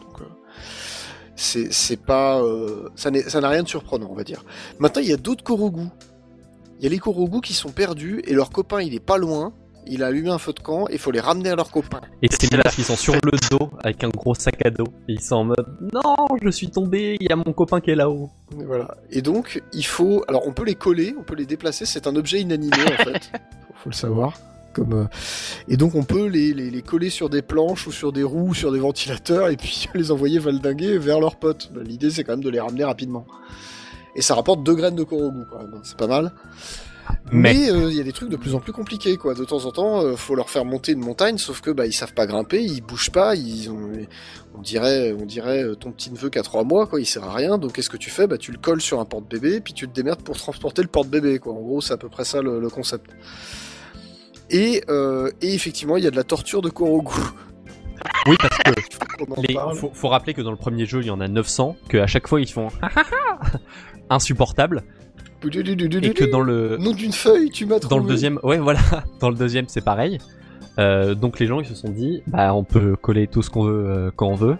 Donc, 0.00 0.20
euh, 0.22 0.24
c'est 1.36 1.72
c'est 1.72 1.98
pas 1.98 2.40
euh, 2.40 2.88
ça 2.96 3.10
n'est- 3.10 3.28
ça 3.28 3.40
n'a 3.40 3.48
rien 3.50 3.62
de 3.62 3.68
surprenant, 3.68 4.08
on 4.10 4.14
va 4.14 4.24
dire. 4.24 4.44
Maintenant, 4.78 5.02
il 5.02 5.08
y 5.08 5.12
a 5.12 5.16
d'autres 5.18 5.44
Korogu. 5.44 5.84
Il 6.78 6.84
y 6.84 6.86
a 6.86 6.90
les 6.90 6.98
Korogu 6.98 7.42
qui 7.42 7.52
sont 7.52 7.70
perdus 7.70 8.22
et 8.26 8.32
leur 8.32 8.48
copain, 8.50 8.80
il 8.80 8.94
est 8.94 9.04
pas 9.04 9.18
loin. 9.18 9.52
Il 9.92 10.04
a 10.04 10.06
allumé 10.06 10.30
un 10.30 10.38
feu 10.38 10.52
de 10.52 10.60
camp 10.60 10.86
et 10.88 10.92
il 10.94 10.98
faut 11.00 11.10
les 11.10 11.18
ramener 11.18 11.50
à 11.50 11.56
leur 11.56 11.70
copain. 11.70 12.00
Et 12.22 12.28
c'est 12.30 12.48
parce 12.56 12.76
qu'ils 12.76 12.84
sont 12.84 12.96
sur 12.96 13.14
le 13.14 13.32
dos 13.50 13.70
avec 13.82 14.04
un 14.04 14.08
gros 14.08 14.34
sac 14.34 14.64
à 14.64 14.70
dos. 14.70 14.86
Et 15.08 15.14
ils 15.14 15.20
sont 15.20 15.34
en 15.34 15.44
mode 15.44 15.66
non, 15.92 16.28
je 16.40 16.48
suis 16.50 16.70
tombé, 16.70 17.16
il 17.20 17.28
y 17.28 17.32
a 17.32 17.36
mon 17.36 17.52
copain 17.52 17.80
qui 17.80 17.90
est 17.90 17.96
là-haut. 17.96 18.30
Et 18.52 18.64
Voilà. 18.64 18.96
Et 19.10 19.20
donc, 19.20 19.60
il 19.72 19.84
faut. 19.84 20.24
Alors, 20.28 20.46
on 20.46 20.52
peut 20.52 20.64
les 20.64 20.76
coller, 20.76 21.14
on 21.18 21.24
peut 21.24 21.34
les 21.34 21.44
déplacer. 21.44 21.86
C'est 21.86 22.06
un 22.06 22.14
objet 22.14 22.40
inanimé, 22.40 22.76
en 22.76 23.02
fait. 23.02 23.32
faut, 23.32 23.74
faut 23.74 23.90
le 23.90 23.94
savoir. 23.94 24.34
Comme, 24.72 24.92
euh, 24.92 25.04
Et 25.66 25.76
donc, 25.76 25.96
on 25.96 26.04
peut 26.04 26.26
les, 26.26 26.54
les, 26.54 26.70
les 26.70 26.82
coller 26.82 27.10
sur 27.10 27.28
des 27.28 27.42
planches 27.42 27.88
ou 27.88 27.92
sur 27.92 28.12
des 28.12 28.22
roues 28.22 28.50
ou 28.50 28.54
sur 28.54 28.70
des 28.70 28.78
ventilateurs 28.78 29.48
et 29.48 29.56
puis 29.56 29.88
les 29.94 30.12
envoyer 30.12 30.38
valdinguer 30.38 30.98
vers 30.98 31.18
leurs 31.18 31.34
potes. 31.34 31.72
Bah, 31.74 31.80
L'idée, 31.84 32.10
c'est 32.10 32.22
quand 32.22 32.34
même 32.34 32.44
de 32.44 32.50
les 32.50 32.60
ramener 32.60 32.84
rapidement. 32.84 33.26
Et 34.14 34.22
ça 34.22 34.36
rapporte 34.36 34.62
deux 34.62 34.74
graines 34.74 34.96
de 34.96 35.02
Korogu, 35.02 35.40
quand 35.50 35.58
même. 35.58 35.80
C'est 35.82 35.96
pas 35.96 36.06
mal. 36.06 36.32
Mais, 37.32 37.70
euh, 37.70 37.90
il 37.90 37.96
y 37.96 38.00
a 38.00 38.04
des 38.04 38.12
trucs 38.12 38.28
de 38.28 38.36
plus 38.36 38.54
en 38.54 38.60
plus 38.60 38.72
compliqués, 38.72 39.16
quoi. 39.16 39.34
De 39.34 39.44
temps 39.44 39.64
en 39.64 39.70
temps, 39.70 40.02
euh, 40.02 40.16
faut 40.16 40.34
leur 40.34 40.50
faire 40.50 40.64
monter 40.64 40.92
une 40.92 41.00
montagne, 41.00 41.38
sauf 41.38 41.60
que 41.60 41.70
bah 41.70 41.86
ils 41.86 41.92
savent 41.92 42.14
pas 42.14 42.26
grimper, 42.26 42.62
ils 42.62 42.80
bougent 42.80 43.10
pas, 43.10 43.34
ils 43.34 43.70
ont, 43.70 43.90
on 44.56 44.60
dirait, 44.60 45.12
on 45.12 45.26
dirait 45.26 45.62
euh, 45.62 45.74
ton 45.74 45.92
petit 45.92 46.10
neveu 46.10 46.30
qui 46.30 46.38
a 46.38 46.42
trois 46.42 46.64
mois, 46.64 46.86
quoi. 46.86 47.00
Il 47.00 47.06
sert 47.06 47.24
à 47.24 47.34
rien. 47.34 47.58
Donc 47.58 47.72
qu'est-ce 47.72 47.90
que 47.90 47.96
tu 47.96 48.10
fais? 48.10 48.26
Bah 48.26 48.38
tu 48.38 48.52
le 48.52 48.58
colles 48.58 48.80
sur 48.80 49.00
un 49.00 49.04
porte-bébé, 49.04 49.60
puis 49.60 49.72
tu 49.72 49.88
te 49.88 49.94
démerdes 49.94 50.22
pour 50.22 50.36
transporter 50.36 50.82
le 50.82 50.88
porte-bébé, 50.88 51.38
quoi. 51.38 51.52
En 51.52 51.60
gros, 51.60 51.80
c'est 51.80 51.92
à 51.92 51.98
peu 51.98 52.08
près 52.08 52.24
ça 52.24 52.42
le, 52.42 52.60
le 52.60 52.68
concept. 52.68 53.10
Et, 54.50 54.82
euh, 54.88 55.30
et 55.40 55.54
effectivement, 55.54 55.96
il 55.96 56.04
y 56.04 56.06
a 56.06 56.10
de 56.10 56.16
la 56.16 56.24
torture 56.24 56.60
de 56.60 56.70
Korogu. 56.70 57.12
oui, 58.26 58.36
parce 58.40 58.58
que 58.58 58.70
les, 59.48 59.54
faut, 59.76 59.92
faut 59.94 60.08
rappeler 60.08 60.34
que 60.34 60.40
dans 60.40 60.50
le 60.50 60.56
premier 60.56 60.86
jeu 60.86 61.00
il 61.00 61.06
y 61.06 61.10
en 61.10 61.20
a 61.20 61.28
900, 61.28 61.76
que 61.88 61.98
à 61.98 62.06
chaque 62.06 62.26
fois 62.26 62.40
ils 62.40 62.50
font 62.50 62.68
insupportable, 64.10 64.82
et 65.42 66.14
que 66.14 66.24
dans 66.24 66.40
le 66.40 66.76
Nom 66.78 66.92
d'une 66.92 67.12
feuille, 67.12 67.50
tu 67.50 67.66
m'as 67.66 67.78
trouvé. 67.78 67.94
dans 67.94 68.02
le 68.02 68.08
deuxième, 68.08 68.38
ouais 68.42 68.58
voilà, 68.58 68.80
dans 69.20 69.30
le 69.30 69.36
deuxième 69.36 69.66
c'est 69.68 69.84
pareil. 69.84 70.18
Euh, 70.78 71.14
donc 71.14 71.38
les 71.38 71.46
gens 71.46 71.60
ils 71.60 71.66
se 71.66 71.74
sont 71.74 71.88
dit, 71.88 72.22
bah 72.26 72.54
on 72.54 72.64
peut 72.64 72.96
coller 72.96 73.26
tout 73.26 73.42
ce 73.42 73.50
qu'on 73.50 73.64
veut 73.64 73.86
euh, 73.86 74.10
quand 74.14 74.28
on 74.28 74.34
veut. 74.34 74.56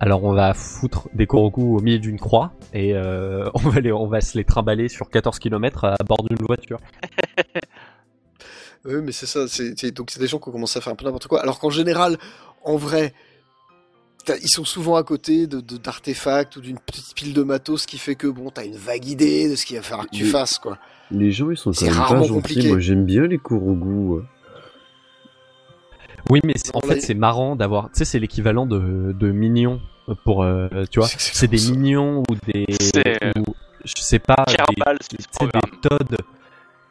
Alors 0.00 0.24
on 0.24 0.32
va 0.32 0.52
foutre 0.54 1.08
des 1.14 1.26
Korogu 1.26 1.62
au 1.62 1.80
milieu 1.80 1.98
d'une 1.98 2.18
croix 2.18 2.52
et 2.74 2.94
euh, 2.94 3.48
on, 3.54 3.58
va 3.58 3.80
les, 3.80 3.92
on 3.92 4.06
va 4.06 4.20
se 4.20 4.36
les 4.36 4.44
trimballer 4.44 4.88
sur 4.88 5.10
14 5.10 5.38
km 5.38 5.84
à 5.84 5.96
bord 6.04 6.22
d'une 6.24 6.44
voiture. 6.44 6.78
Oui, 8.84 8.96
mais 9.00 9.12
c'est 9.12 9.26
ça. 9.26 9.46
c'est 9.46 9.92
donc 9.92 10.10
c'est 10.10 10.18
des 10.18 10.26
gens 10.26 10.40
qui 10.40 10.48
ont 10.48 10.52
commencé 10.52 10.76
à 10.76 10.82
faire 10.82 10.92
un 10.92 10.96
peu 10.96 11.04
n'importe 11.04 11.28
quoi. 11.28 11.40
Alors 11.40 11.60
qu'en 11.60 11.70
général, 11.70 12.18
en 12.64 12.76
vrai, 12.76 13.14
ils 14.42 14.48
sont 14.48 14.64
souvent 14.64 14.96
à 14.96 15.02
côté 15.02 15.46
de 15.46 15.60
de- 15.60 15.76
d'artefacts 15.76 16.56
ou 16.56 16.60
d'une 16.60 16.78
petite 16.78 17.14
pile 17.14 17.32
de 17.34 17.42
matos, 17.42 17.82
ce 17.82 17.86
qui 17.86 17.98
fait 17.98 18.14
que 18.14 18.26
bon, 18.26 18.50
t'as 18.50 18.64
une 18.64 18.76
vague 18.76 19.06
idée 19.06 19.48
de 19.50 19.56
ce 19.56 19.64
qu'il 19.66 19.76
va 19.76 19.82
falloir 19.82 20.06
que 20.08 20.14
tu 20.16 20.24
fasses, 20.26 20.58
quoi. 20.58 20.78
Les 21.10 21.30
gens, 21.32 21.50
ils 21.50 21.56
sont 21.56 21.72
quand 21.72 21.84
même 21.84 21.94
pas 21.94 22.16
gentils. 22.18 22.28
compliqué. 22.32 22.68
Moi, 22.68 22.78
j'aime 22.78 23.04
bien 23.04 23.26
les 23.26 23.38
Korogu. 23.38 23.88
ouais. 24.16 24.22
Oui, 26.30 26.40
mais 26.44 26.54
c'est- 26.56 26.74
en 26.74 26.80
fait 26.80 27.00
c'est 27.00 27.14
marrant 27.14 27.56
d'avoir, 27.56 27.86
tu 27.86 27.98
sais, 27.98 28.04
c'est 28.04 28.18
l'équivalent 28.18 28.64
de, 28.66 29.12
de 29.12 29.30
minions 29.32 29.80
pour, 30.24 30.42
euh, 30.44 30.68
tu 30.90 31.00
vois, 31.00 31.08
C'est 31.08 31.48
des 31.48 31.58
ça. 31.58 31.72
minions 31.72 32.22
ou 32.30 32.34
des, 32.46 32.64
euh, 33.06 33.30
ou, 33.40 33.54
je 33.84 33.92
sais 34.00 34.18
pas, 34.20 34.44
des, 34.46 34.54
des, 34.54 35.16
des 35.48 35.78
Todd, 35.82 36.16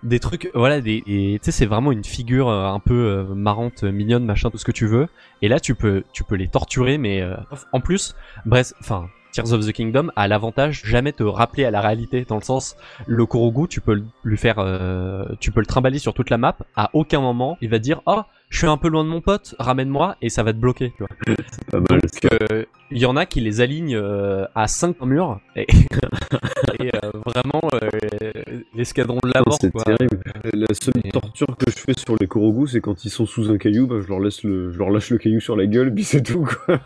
des 0.03 0.19
trucs, 0.19 0.49
voilà, 0.53 0.81
des, 0.81 1.01
tu 1.05 1.39
sais, 1.41 1.51
c'est 1.51 1.65
vraiment 1.65 1.91
une 1.91 2.03
figure 2.03 2.49
euh, 2.49 2.67
un 2.67 2.79
peu 2.79 2.93
euh, 2.93 3.35
marrante, 3.35 3.83
mignonne, 3.83 4.25
machin, 4.25 4.49
tout 4.49 4.57
ce 4.57 4.65
que 4.65 4.71
tu 4.71 4.87
veux. 4.87 5.07
Et 5.41 5.47
là, 5.47 5.59
tu 5.59 5.75
peux, 5.75 6.03
tu 6.13 6.23
peux 6.23 6.35
les 6.35 6.47
torturer, 6.47 6.97
mais 6.97 7.21
euh, 7.21 7.35
en 7.71 7.81
plus, 7.81 8.15
bref, 8.45 8.73
enfin, 8.79 9.07
Tears 9.31 9.53
of 9.53 9.65
the 9.65 9.71
Kingdom 9.71 10.09
a 10.15 10.27
l'avantage 10.27 10.81
de 10.81 10.87
jamais 10.87 11.13
te 11.13 11.23
rappeler 11.23 11.63
à 11.65 11.71
la 11.71 11.79
réalité, 11.81 12.25
dans 12.27 12.35
le 12.35 12.41
sens, 12.41 12.75
le 13.07 13.25
Korogu, 13.25 13.67
tu 13.67 13.79
peux 13.81 14.03
lui 14.23 14.37
faire, 14.37 14.55
euh, 14.59 15.25
tu 15.39 15.51
peux 15.51 15.61
le 15.61 15.65
trimballer 15.65 15.99
sur 15.99 16.13
toute 16.13 16.29
la 16.29 16.37
map. 16.37 16.57
À 16.75 16.89
aucun 16.93 17.21
moment, 17.21 17.57
il 17.61 17.69
va 17.69 17.79
dire, 17.79 18.01
oh, 18.05 18.21
je 18.49 18.57
suis 18.57 18.67
un 18.67 18.75
peu 18.77 18.89
loin 18.89 19.05
de 19.05 19.09
mon 19.09 19.21
pote, 19.21 19.55
ramène-moi, 19.59 20.17
et 20.21 20.27
ça 20.29 20.43
va 20.43 20.51
te 20.51 20.57
bloquer. 20.57 20.91
Tu 20.97 21.03
vois. 21.03 21.07
C'est 21.51 21.65
pas 21.71 21.79
mal. 21.79 22.01
Donc, 22.01 22.33
euh, 22.51 22.65
il 22.91 22.97
y 22.97 23.05
en 23.05 23.15
a 23.15 23.25
qui 23.25 23.39
les 23.39 23.61
alignent 23.61 23.95
euh, 23.95 24.45
à 24.53 24.67
5 24.67 24.99
murs 25.05 25.39
et, 25.55 25.65
et, 26.81 26.91
euh, 26.93 27.11
vraiment 27.25 27.61
euh, 27.73 28.31
l'escadron 28.75 29.19
de 29.23 29.31
la 29.33 29.39
Non, 29.39 29.45
mort. 29.47 29.57
c'est 29.61 29.71
terrible. 29.71 30.19
La 30.53 30.65
seule 30.73 30.93
Et- 31.05 31.09
torture 31.11 31.55
que 31.57 31.71
je 31.71 31.77
fais 31.77 31.93
sur 31.97 32.17
les 32.19 32.27
Korogu, 32.27 32.67
c'est 32.67 32.81
quand 32.81 33.05
ils 33.05 33.09
sont 33.09 33.25
sous 33.25 33.49
un 33.49 33.57
caillou, 33.57 33.87
bah, 33.87 33.95
je 34.01 34.07
leur 34.09 34.19
laisse 34.19 34.43
le, 34.43 34.71
je 34.71 34.77
leur 34.77 34.89
lâche 34.89 35.09
le 35.11 35.17
caillou 35.17 35.39
sur 35.39 35.55
la 35.55 35.65
gueule, 35.67 35.93
puis 35.93 36.03
c'est 36.03 36.21
tout, 36.21 36.45
quoi. 36.65 36.79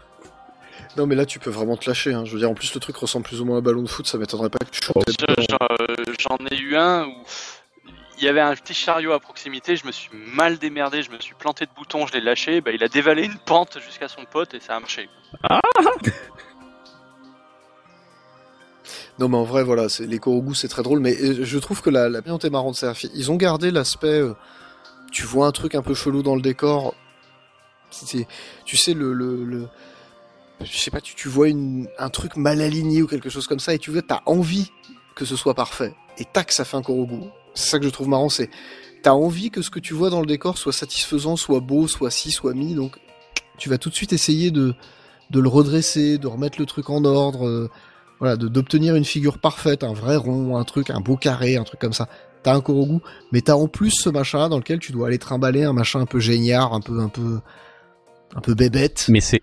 Non, 0.97 1.07
mais 1.07 1.15
là, 1.15 1.25
tu 1.25 1.39
peux 1.39 1.49
vraiment 1.49 1.75
te 1.77 1.89
lâcher. 1.89 2.13
Hein. 2.13 2.23
Je 2.25 2.31
veux 2.33 2.39
dire, 2.39 2.49
en 2.49 2.53
plus, 2.53 2.73
le 2.73 2.79
truc 2.79 2.95
ressemble 2.95 3.25
plus 3.25 3.41
ou 3.41 3.45
moins 3.45 3.57
à 3.57 3.59
un 3.59 3.61
ballon 3.61 3.81
de 3.81 3.89
foot. 3.89 4.07
Ça 4.07 4.17
m'étonnerait 4.17 4.49
pas 4.49 4.59
que 4.59 4.69
tu 4.71 4.79
Oh, 4.95 5.01
J'en 6.19 6.37
ai 6.51 6.57
eu 6.57 6.75
un 6.77 7.05
où 7.07 7.13
il 8.17 8.23
y 8.23 8.29
avait 8.29 8.39
un 8.39 8.55
petit 8.55 8.73
chariot 8.73 9.11
à 9.11 9.19
proximité, 9.19 9.75
je 9.75 9.85
me 9.85 9.91
suis 9.91 10.09
mal 10.33 10.57
démerdé, 10.57 11.03
je 11.03 11.11
me 11.11 11.19
suis 11.19 11.35
planté 11.35 11.65
de 11.65 11.71
bouton, 11.75 12.07
je 12.07 12.13
l'ai 12.13 12.21
lâché, 12.21 12.61
bah, 12.61 12.71
il 12.71 12.81
a 12.81 12.87
dévalé 12.87 13.25
une 13.25 13.37
pente 13.37 13.77
jusqu'à 13.85 14.07
son 14.07 14.23
pote 14.23 14.53
et 14.53 14.61
ça 14.61 14.77
a 14.77 14.79
marché. 14.79 15.09
Non, 19.17 19.29
mais 19.29 19.37
en 19.37 19.43
vrai, 19.43 19.63
voilà, 19.63 19.87
c'est- 19.89 20.05
les 20.05 20.19
Korogu, 20.19 20.53
c'est 20.55 20.67
très 20.67 20.83
drôle, 20.83 20.99
mais 20.99 21.15
euh, 21.21 21.43
je 21.45 21.57
trouve 21.59 21.81
que 21.81 21.89
la, 21.89 22.09
la 22.09 22.19
est 22.19 22.49
marrante. 22.49 22.75
c'est-à-dire, 22.75 23.09
Ils 23.15 23.31
ont 23.31 23.35
gardé 23.37 23.71
l'aspect. 23.71 24.07
euh, 24.19 24.33
tu 25.11 25.23
vois 25.23 25.47
un 25.47 25.51
truc 25.51 25.73
un 25.75 25.81
peu 25.81 25.93
chelou 25.93 26.21
dans 26.21 26.35
le 26.35 26.41
décor. 26.41 26.93
C'est- 27.91 28.27
tu 28.65 28.75
sais, 28.77 28.93
le. 28.93 29.13
le, 29.13 29.43
le- 29.45 29.67
je 30.61 30.77
sais 30.77 30.91
pas, 30.91 31.01
tu, 31.01 31.29
vois 31.29 31.47
un 31.99 32.09
truc 32.09 32.37
mal 32.37 32.61
aligné 32.61 33.01
ou 33.01 33.07
quelque 33.07 33.29
chose 33.29 33.47
comme 33.47 33.59
ça, 33.59 33.73
et 33.73 33.79
tu 33.79 33.91
veux, 33.91 34.01
t'as 34.01 34.21
envie 34.25 34.71
que 35.15 35.25
ce 35.25 35.35
soit 35.35 35.53
parfait. 35.53 35.93
Et 36.17 36.25
tac, 36.25 36.51
ça 36.51 36.65
fait 36.65 36.77
un 36.77 36.81
Korogu. 36.81 37.19
C'est 37.53 37.69
ça 37.69 37.79
que 37.79 37.85
je 37.85 37.89
trouve 37.89 38.09
marrant, 38.09 38.29
c'est. 38.29 38.49
T'as 39.01 39.11
envie 39.11 39.51
que 39.51 39.61
ce 39.61 39.69
que 39.69 39.79
tu 39.79 39.93
vois 39.93 40.09
dans 40.09 40.19
le 40.19 40.25
décor 40.25 40.57
soit 40.57 40.73
satisfaisant, 40.73 41.35
soit 41.35 41.59
beau, 41.59 41.87
soit 41.87 42.09
ci, 42.09 42.31
soit 42.31 42.53
mi, 42.53 42.73
donc 42.73 42.97
tu 43.57 43.69
vas 43.69 43.77
tout 43.77 43.89
de 43.89 43.95
suite 43.95 44.13
essayer 44.13 44.51
de, 44.51 44.73
de 45.29 45.39
le 45.39 45.47
redresser, 45.47 46.17
de 46.17 46.27
remettre 46.27 46.59
le 46.59 46.65
truc 46.65 46.89
en 46.89 47.05
ordre. 47.05 47.47
euh, 47.47 47.69
voilà, 48.19 48.37
d'obtenir 48.37 48.95
une 48.95 49.03
figure 49.03 49.39
parfaite, 49.39 49.83
un 49.83 49.91
vrai 49.91 50.15
rond, 50.15 50.55
un 50.55 50.63
truc, 50.63 50.89
un 50.89 51.01
beau 51.01 51.17
carré, 51.17 51.57
un 51.57 51.65
truc 51.65 51.81
comme 51.81 51.93
ça. 51.93 52.07
T'as 52.43 52.55
un 52.55 52.61
Korogu, 52.61 52.99
mais 53.31 53.41
t'as 53.41 53.55
en 53.55 53.67
plus 53.67 53.91
ce 53.91 54.09
machin 54.09 54.47
dans 54.47 54.57
lequel 54.57 54.79
tu 54.79 54.93
dois 54.93 55.07
aller 55.07 55.17
trimballer 55.17 55.63
un 55.63 55.73
machin 55.73 55.99
un 55.99 56.05
peu 56.05 56.19
géniard, 56.19 56.73
un 56.73 56.79
peu, 56.79 56.99
un 57.01 57.09
peu, 57.09 57.39
un 58.35 58.39
peu 58.39 58.53
bébête, 58.53 59.07
Mais 59.09 59.19
c'est 59.19 59.41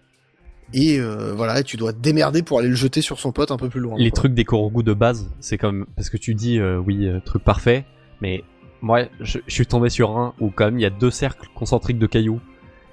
et 0.73 0.99
euh, 0.99 1.35
voilà, 1.35 1.63
tu 1.63 1.77
dois 1.77 1.93
te 1.93 1.99
démerder 1.99 2.43
pour 2.43 2.59
aller 2.59 2.69
le 2.69 2.75
jeter 2.75 3.03
sur 3.03 3.19
son 3.19 3.33
pote 3.33 3.51
un 3.51 3.57
peu 3.57 3.69
plus 3.69 3.81
loin. 3.81 3.97
les 3.99 4.11
quoi. 4.11 4.17
trucs 4.17 4.35
des 4.35 4.45
Korogu 4.45 4.83
de 4.83 4.95
base, 4.95 5.31
c'est 5.41 5.59
comme 5.59 5.87
parce 5.97 6.11
que 6.11 6.17
tu 6.17 6.35
dis 6.35 6.59
euh, 6.59 6.79
oui 6.79 7.07
euh, 7.07 7.21
truc 7.21 7.45
parfait, 7.45 7.85
mais 8.21 8.43
moi 8.81 9.03
je, 9.21 9.39
je 9.47 9.55
suis 9.55 9.67
tombé 9.67 9.91
sur 9.91 10.17
un 10.17 10.35
où 10.41 10.51
quand 10.51 10.67
même 10.67 10.79
il 10.79 10.83
y 10.83 10.87
a 10.87 10.91
deux 10.91 11.11
cercles 11.11 11.49
concentriques 11.55 11.99
de 11.99 12.07
cailloux 12.07 12.41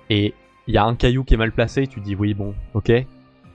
et 0.09 0.33
il 0.67 0.73
y 0.73 0.77
a 0.77 0.83
un 0.83 0.95
caillou 0.95 1.23
qui 1.23 1.35
est 1.35 1.37
mal 1.37 1.51
placé, 1.51 1.87
tu 1.87 2.01
dis 2.01 2.15
oui 2.15 2.33
bon 2.33 2.53
ok, 2.73 2.91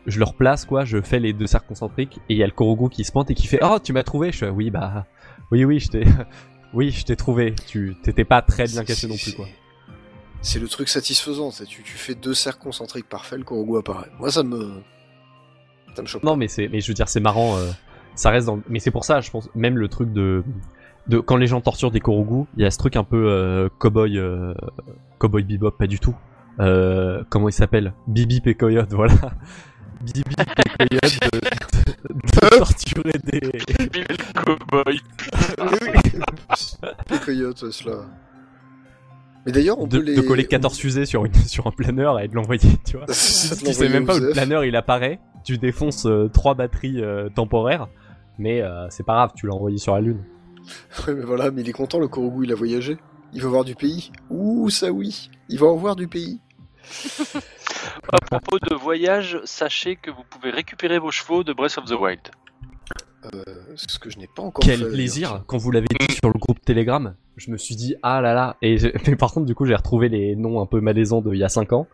je 0.07 0.19
le 0.19 0.25
replace 0.25 0.65
quoi, 0.65 0.85
je 0.85 1.01
fais 1.01 1.21
les 1.21 1.33
deux 1.33 1.47
cercles 1.47 1.69
concentriques 1.69 2.19
et 2.29 2.35
il 2.35 2.39
y 2.39 2.43
a 2.43 2.47
le 2.47 2.53
Korogu 2.53 2.89
qui 2.89 3.05
se 3.05 3.13
pointe 3.13 3.31
et 3.31 3.35
qui 3.35 3.47
fait 3.47 3.61
oh 3.63 3.79
tu 3.83 3.93
m'as 3.93 4.05
trouvé, 4.05 4.33
je 4.33 4.39
fais 4.39 4.49
oui 4.49 4.71
bah 4.71 5.07
oui 5.51 5.65
oui 5.65 5.81
je 5.81 5.89
t'ai 5.89 6.05
oui 6.73 6.91
je 6.91 7.05
t'ai 7.05 7.17
trouvé, 7.17 7.55
tu 7.67 7.95
t'étais 8.03 8.25
pas 8.25 8.41
très 8.41 8.65
bien 8.65 8.85
caché 8.85 9.07
non 9.07 9.17
plus 9.17 9.35
quoi. 9.35 9.47
C'est 10.47 10.59
le 10.59 10.69
truc 10.69 10.89
satisfaisant, 10.91 11.51
c'est 11.51 11.65
tu, 11.65 11.83
tu 11.83 11.97
fais 11.97 12.15
deux 12.15 12.35
cercles 12.35 12.61
concentriques 12.63 13.09
parfaits, 13.09 13.39
le 13.39 13.45
Korogu 13.45 13.79
apparaît. 13.79 14.11
Moi, 14.19 14.31
ça 14.31 14.43
me, 14.43 14.83
ça 15.97 16.03
me 16.03 16.07
choque. 16.07 16.23
Non, 16.23 16.37
mais 16.37 16.49
c'est, 16.49 16.69
mais 16.69 16.81
je 16.81 16.89
veux 16.89 16.95
dire, 16.95 17.09
c'est 17.09 17.21
marrant. 17.21 17.57
euh, 17.57 17.71
ça 18.15 18.29
reste 18.31 18.47
dans. 18.47 18.61
Mais 18.69 18.79
c'est 18.79 18.91
pour 18.91 19.05
ça, 19.05 19.21
je 19.23 19.31
pense, 19.31 19.49
même 19.55 19.79
le 19.79 19.89
truc 19.89 20.13
de, 20.13 20.45
de 21.09 21.19
quand 21.19 21.39
les 21.39 21.47
gens 21.47 21.63
torturent 21.63 21.91
des 21.91 22.01
Korogu, 22.01 22.45
il 22.59 22.63
y 22.63 22.67
a 22.67 22.71
ce 22.71 22.77
truc 22.79 22.97
un 22.97 23.05
peu 23.05 23.27
euh, 23.27 23.71
cowboy, 23.79 24.19
euh, 24.19 24.53
cowboy 25.19 25.45
bebop, 25.45 25.71
pas 25.79 25.87
du 25.87 25.99
tout. 25.99 26.15
Euh, 26.61 27.25
comment 27.31 27.49
il 27.49 27.53
s'appelle? 27.53 27.95
Bibi 28.07 28.43
et 28.45 28.55
Coyote, 28.55 28.91
voilà. 28.93 29.15
Bibi 30.03 30.21
et 30.21 30.87
Coyote 30.87 31.21
de, 31.33 31.41
de- 31.41 32.15
de 32.15 32.21
torturer 32.51 33.19
des. 33.25 33.41
Le 33.41 34.43
cowboy 34.45 35.01
ouais, 35.59 36.01
cela. 37.73 38.05
Mais 39.47 39.53
d'ailleurs, 39.53 39.79
on 39.79 39.87
De, 39.87 39.99
peut 39.99 40.05
les. 40.05 40.15
de 40.17 40.21
coller 40.23 40.45
14 40.47 40.79
fusées 40.79 41.07
sur, 41.07 41.25
une, 41.25 41.35
sur 41.47 41.67
un 41.67 41.71
planeur 41.71 42.21
et 42.21 42.29
de 42.29 42.35
l'envoyer, 42.35 42.69
tu 42.87 42.97
vois. 42.97 43.07
Tu 43.09 43.13
sais 43.15 43.89
même 43.89 44.07
pas 44.07 44.17
où 44.17 44.21
le 44.21 44.31
planeur 44.31 44.65
il 44.65 44.75
apparaît, 44.77 45.21
tu 45.45 45.59
défonces 45.59 46.07
euh, 46.07 46.29
trois 46.33 46.55
batteries 46.55 47.03
euh, 47.03 47.29
temporaires, 47.29 47.89
mais 48.39 48.63
euh, 48.63 48.87
c'est 48.91 49.05
pas 49.05 49.15
grave, 49.15 49.33
tu 49.37 49.47
l'as 49.47 49.55
envoyé 49.55 49.79
sur 49.79 49.95
la 49.95 50.01
lune. 50.01 50.23
Ouais, 51.07 51.15
mais 51.15 51.25
voilà, 51.25 51.51
mais 51.51 51.61
il 51.61 51.69
est 51.69 51.73
content, 51.73 51.99
le 51.99 52.09
Korogu, 52.09 52.45
il 52.45 52.53
a 52.53 52.55
voyagé. 52.55 52.97
Il 53.35 53.43
veut 53.43 53.49
voir 53.49 53.65
du 53.65 53.75
pays. 53.75 54.11
Ouh, 54.31 54.71
ça 54.71 54.91
oui. 54.91 55.29
Il 55.51 55.59
va 55.59 55.67
en 55.67 55.77
voir 55.77 55.95
du 55.97 56.09
pays. 56.09 56.41
À 58.13 58.19
propos 58.21 58.59
de 58.59 58.75
voyage, 58.75 59.41
sachez 59.45 59.97
que 59.97 60.11
vous 60.11 60.23
pouvez 60.31 60.51
récupérer 60.51 60.99
vos 60.99 61.11
chevaux 61.11 61.45
de 61.45 61.53
Breath 61.53 61.77
of 61.79 61.85
the 61.87 62.01
Wild. 62.01 62.21
Euh, 63.35 63.43
ce 63.77 63.99
que 63.99 64.11
je 64.11 64.19
n'ai 64.19 64.27
pas 64.27 64.43
encore 64.43 64.63
Quel 64.65 64.81
fait, 64.81 64.89
plaisir 64.91 65.43
quand 65.47 65.57
vous 65.59 65.71
l'avez 65.71 65.87
dit 66.01 66.15
sur 66.15 66.29
le 66.29 66.39
groupe 66.39 66.61
Telegram. 66.65 67.15
Je 67.37 67.51
me 67.51 67.57
suis 67.57 67.75
dit 67.77 67.95
ah 68.03 68.21
là 68.21 68.35
là 68.35 68.57
et 68.63 68.79
je- 68.79 68.89
mais 69.09 69.17
par 69.17 69.33
contre 69.33 69.47
du 69.47 69.55
coup 69.55 69.65
j'ai 69.67 69.75
retrouvé 69.75 70.09
les 70.09 70.37
noms 70.37 70.61
un 70.61 70.67
peu 70.67 70.81
malaisants 70.81 71.21
d'il 71.21 71.39
y 71.39 71.45
a 71.45 71.49
5 71.49 71.73
ans. 71.73 71.87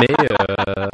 Mais 0.00 0.06
euh, 0.20 0.86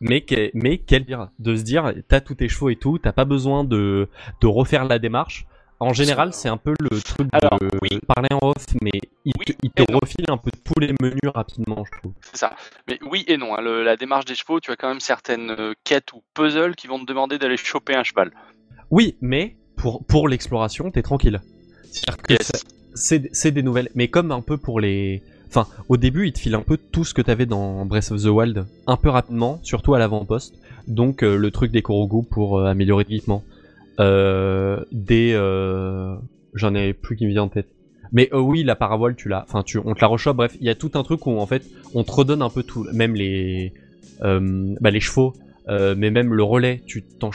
mais 0.00 0.22
que- 0.22 0.50
mais 0.54 0.78
quel 0.78 1.04
dire 1.04 1.28
de 1.38 1.54
se 1.56 1.62
dire 1.62 1.92
t'as 2.08 2.20
tous 2.20 2.34
tes 2.36 2.48
chevaux 2.48 2.70
et 2.70 2.76
tout, 2.76 2.98
t'as 2.98 3.12
pas 3.12 3.24
besoin 3.24 3.64
de 3.64 4.08
de 4.40 4.46
refaire 4.46 4.84
la 4.84 4.98
démarche. 4.98 5.46
En 5.82 5.94
général, 5.94 6.34
c'est 6.34 6.50
un 6.50 6.58
peu 6.58 6.74
le 6.78 6.90
truc 7.00 7.26
de 7.26 7.30
Alors, 7.32 7.58
oui. 7.80 7.88
parler 8.06 8.28
en 8.32 8.48
off, 8.48 8.66
mais 8.82 8.90
il 9.24 9.32
Oui 9.38 9.46
te, 9.46 9.52
il 9.62 9.70
te 9.70 9.90
refile 9.90 10.26
un 10.28 10.36
peu 10.36 10.50
tous 10.62 10.78
les 10.78 10.92
menus 11.00 11.20
rapidement, 11.34 11.84
je 11.90 11.98
trouve. 12.00 12.12
C'est 12.20 12.36
ça. 12.36 12.54
Mais 12.86 12.98
oui 13.10 13.24
et 13.28 13.38
non. 13.38 13.56
hein, 13.56 13.62
le- 13.62 13.82
la 13.82 13.96
démarche 13.96 14.26
des 14.26 14.34
chevaux, 14.34 14.60
tu 14.60 14.70
as 14.70 14.76
quand 14.76 14.90
même 14.90 15.00
certaines 15.00 15.50
euh, 15.58 15.72
quêtes 15.84 16.12
ou 16.12 16.22
puzzles 16.34 16.74
qui 16.76 16.86
vont 16.86 16.98
te 17.00 17.06
demander 17.06 17.38
d'aller 17.38 17.56
choper 17.56 17.94
un 17.94 18.02
cheval. 18.04 18.30
Oui, 18.90 19.16
mais 19.20 19.56
pour 19.76 20.04
pour 20.04 20.28
l'exploration, 20.28 20.90
t'es 20.90 21.02
tranquille. 21.02 21.40
C'est-à-dire 21.90 22.22
que 22.22 22.32
Yes. 22.34 22.52
c'est 22.94 23.28
c'est 23.32 23.50
des 23.52 23.62
nouvelles, 23.62 23.88
mais 23.94 24.08
comme 24.08 24.32
un 24.32 24.40
peu 24.40 24.56
pour 24.56 24.80
les. 24.80 25.22
Enfin, 25.48 25.66
au 25.88 25.96
début, 25.96 26.28
il 26.28 26.32
te 26.32 26.38
file 26.38 26.54
un 26.54 26.62
peu 26.62 26.76
tout 26.76 27.04
ce 27.04 27.12
que 27.12 27.22
t'avais 27.22 27.46
dans 27.46 27.84
Breath 27.84 28.12
of 28.12 28.22
the 28.22 28.26
Wild, 28.26 28.66
un 28.86 28.96
peu 28.96 29.08
rapidement, 29.08 29.58
surtout 29.62 29.94
à 29.94 29.98
l'avant-poste. 29.98 30.54
Donc 30.86 31.22
euh, 31.24 31.36
le 31.36 31.50
truc 31.50 31.72
des 31.72 31.82
Korogu 31.82 32.24
pour 32.28 32.58
euh, 32.58 32.66
améliorer 32.66 33.04
l'équipement. 33.08 33.42
Euh, 33.98 34.82
des, 34.92 35.32
euh, 35.34 36.14
j'en 36.54 36.74
ai 36.74 36.92
plus 36.92 37.16
qui 37.16 37.26
me 37.26 37.32
vient 37.32 37.42
en 37.44 37.48
tête. 37.48 37.68
Mais 38.12 38.28
oui, 38.32 38.62
la 38.64 38.76
paravoile, 38.76 39.14
tu 39.16 39.28
l'as. 39.28 39.44
Enfin, 39.46 39.62
tu, 39.62 39.78
on 39.78 39.94
te 39.94 40.00
la 40.00 40.06
rechoppe. 40.06 40.36
Bref, 40.36 40.56
il 40.60 40.66
y 40.66 40.70
a 40.70 40.74
tout 40.74 40.92
un 40.94 41.02
truc 41.02 41.26
où 41.26 41.38
en 41.38 41.46
fait, 41.46 41.64
on 41.94 42.02
te 42.02 42.10
redonne 42.10 42.42
un 42.42 42.48
peu 42.50 42.62
tout, 42.64 42.86
même 42.92 43.14
les, 43.14 43.72
bah, 44.20 44.90
les 44.90 45.00
chevaux, 45.00 45.34
mais 45.68 46.10
même 46.10 46.34
le 46.34 46.42
relais. 46.42 46.82
Tu 46.86 47.02
t'en, 47.02 47.30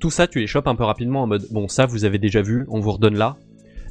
tout 0.00 0.10
ça, 0.10 0.26
tu 0.26 0.40
les 0.40 0.46
chopes 0.46 0.66
un 0.66 0.74
peu 0.74 0.84
rapidement 0.84 1.22
en 1.22 1.26
mode, 1.26 1.46
bon, 1.50 1.68
ça, 1.68 1.86
vous 1.86 2.04
avez 2.04 2.18
déjà 2.18 2.42
vu, 2.42 2.66
on 2.68 2.80
vous 2.80 2.92
redonne 2.92 3.16
là. 3.16 3.36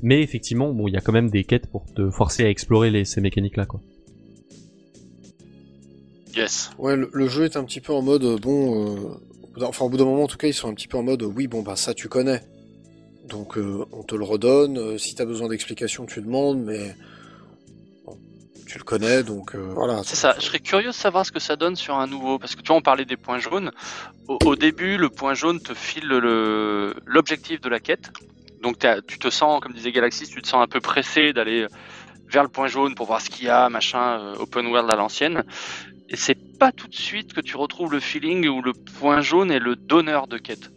Mais 0.02 0.22
effectivement, 0.22 0.74
bon, 0.74 0.88
il 0.88 0.94
y 0.94 0.98
a 0.98 1.02
quand 1.02 1.12
même 1.12 1.30
des 1.30 1.44
quêtes 1.44 1.68
pour 1.68 1.86
te 1.94 2.10
forcer 2.10 2.44
à 2.46 2.50
explorer 2.50 2.90
les, 2.90 3.06
ces 3.06 3.22
mécaniques-là, 3.22 3.66
quoi. 3.66 3.80
Yes. 6.36 6.72
Ouais, 6.78 6.96
le, 6.96 7.10
le 7.12 7.28
jeu 7.28 7.46
est 7.46 7.58
un 7.58 7.64
petit 7.64 7.82
peu 7.82 7.92
en 7.92 8.02
mode, 8.02 8.24
euh, 8.24 8.38
bon, 8.38 8.96
euh, 9.58 9.64
enfin 9.64 9.86
au 9.86 9.90
bout 9.90 9.98
d'un 9.98 10.06
moment 10.06 10.24
en 10.24 10.28
tout 10.28 10.38
cas, 10.38 10.48
ils 10.48 10.54
sont 10.54 10.70
un 10.70 10.74
petit 10.74 10.88
peu 10.88 10.98
en 10.98 11.04
mode, 11.04 11.24
oui, 11.24 11.48
bon 11.48 11.64
bah 11.64 11.76
ça 11.76 11.94
tu 11.94 12.08
connais, 12.08 12.42
donc 13.28 13.58
euh, 13.58 13.84
on 13.92 14.04
te 14.04 14.16
le 14.16 14.24
redonne. 14.24 14.78
euh, 14.78 14.98
si 14.98 15.16
t'as 15.16 15.26
besoin 15.26 15.50
d'explications, 15.50 16.06
tu 16.06 16.22
demandes, 16.22 16.64
mais 16.64 16.96
tu 18.70 18.78
le 18.78 18.84
connais, 18.84 19.24
donc 19.24 19.56
euh, 19.56 19.72
voilà. 19.74 20.02
C'est 20.06 20.16
ça. 20.16 20.36
Je 20.38 20.46
serais 20.46 20.60
curieux 20.60 20.90
de 20.90 20.94
savoir 20.94 21.26
ce 21.26 21.32
que 21.32 21.40
ça 21.40 21.56
donne 21.56 21.76
sur 21.76 21.96
un 21.96 22.08
nouveau, 22.08 22.38
parce 22.38 22.56
que 22.56 22.62
tu 22.62 22.68
vois, 22.68 22.78
on 22.78 22.82
parlait 22.82 23.06
des 23.06 23.18
points 23.18 23.40
jaunes. 23.40 23.72
Au, 24.28 24.38
au 24.46 24.56
début, 24.56 24.98
le 24.98 25.10
point 25.10 25.34
jaune 25.34 25.60
te 25.60 25.74
file 25.74 26.08
le 26.08 26.94
l'objectif 27.06 27.62
de 27.62 27.70
la 27.70 27.80
quête. 27.80 28.12
Donc 28.62 28.78
tu 29.08 29.20
te 29.20 29.30
sens, 29.30 29.60
comme 29.62 29.74
disait 29.74 29.92
Galaxy, 29.92 30.28
tu 30.28 30.42
te 30.42 30.48
sens 30.48 30.62
un 30.62 30.68
peu 30.68 30.82
pressé 30.82 31.34
d'aller 31.34 31.66
vers 32.28 32.44
le 32.44 32.50
point 32.50 32.68
jaune 32.68 32.94
pour 32.94 33.08
voir 33.08 33.22
ce 33.22 33.30
qu'il 33.30 33.48
y 33.48 33.50
a, 33.50 33.70
machin, 33.70 34.20
euh, 34.20 34.36
open 34.36 34.68
world 34.68 34.90
à 34.92 34.96
l'ancienne. 34.96 35.44
Et 36.10 36.16
c'est 36.16 36.38
pas 36.60 36.72
tout 36.72 36.88
de 36.88 36.96
suite 36.96 37.34
que 37.34 37.42
tu 37.42 37.58
retrouves 37.58 37.92
le 37.92 38.00
feeling 38.00 38.48
où 38.48 38.62
le 38.62 38.74
point 38.74 39.22
jaune 39.22 39.52
est 39.52 39.60
le 39.60 39.76
donneur 39.76 40.28
de 40.28 40.38
quête. 40.38 40.72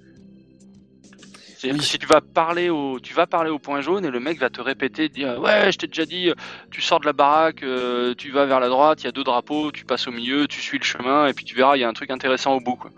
C'est-à-dire 1.62 1.78
que 1.78 1.84
Oui. 1.84 1.88
si 1.90 1.98
tu 1.98 2.06
vas 2.06 2.20
parler 2.20 2.70
au, 2.70 2.98
tu 2.98 3.14
vas 3.14 3.26
parler 3.28 3.50
au 3.50 3.58
point 3.60 3.80
jaune 3.82 4.04
et 4.04 4.10
le 4.10 4.18
mec 4.18 4.40
va 4.40 4.50
te 4.50 4.60
répéter, 4.60 5.08
te 5.08 5.14
dire 5.14 5.40
ouais, 5.40 5.70
je 5.70 5.78
t'ai 5.78 5.86
déjà 5.86 6.04
dit, 6.04 6.32
tu 6.72 6.80
sors 6.82 6.98
de 6.98 7.06
la 7.06 7.12
baraque, 7.12 7.62
euh, 7.62 8.14
tu 8.18 8.32
vas 8.32 8.46
vers 8.46 8.58
la 8.58 8.68
droite, 8.68 9.02
il 9.02 9.04
y 9.04 9.08
a 9.08 9.12
deux 9.12 9.22
drapeaux, 9.22 9.70
tu 9.70 9.84
passes 9.84 10.08
au 10.08 10.10
milieu, 10.10 10.48
tu 10.48 10.60
suis 10.60 10.78
le 10.78 10.84
chemin 10.84 11.28
et 11.28 11.32
puis 11.34 11.44
tu 11.44 11.54
verras, 11.54 11.76
il 11.76 11.80
y 11.80 11.84
a 11.84 11.88
un 11.88 11.92
truc 11.92 12.10
intéressant 12.10 12.54
au 12.54 12.60
bout. 12.60 12.74
Quoi. 12.74 12.90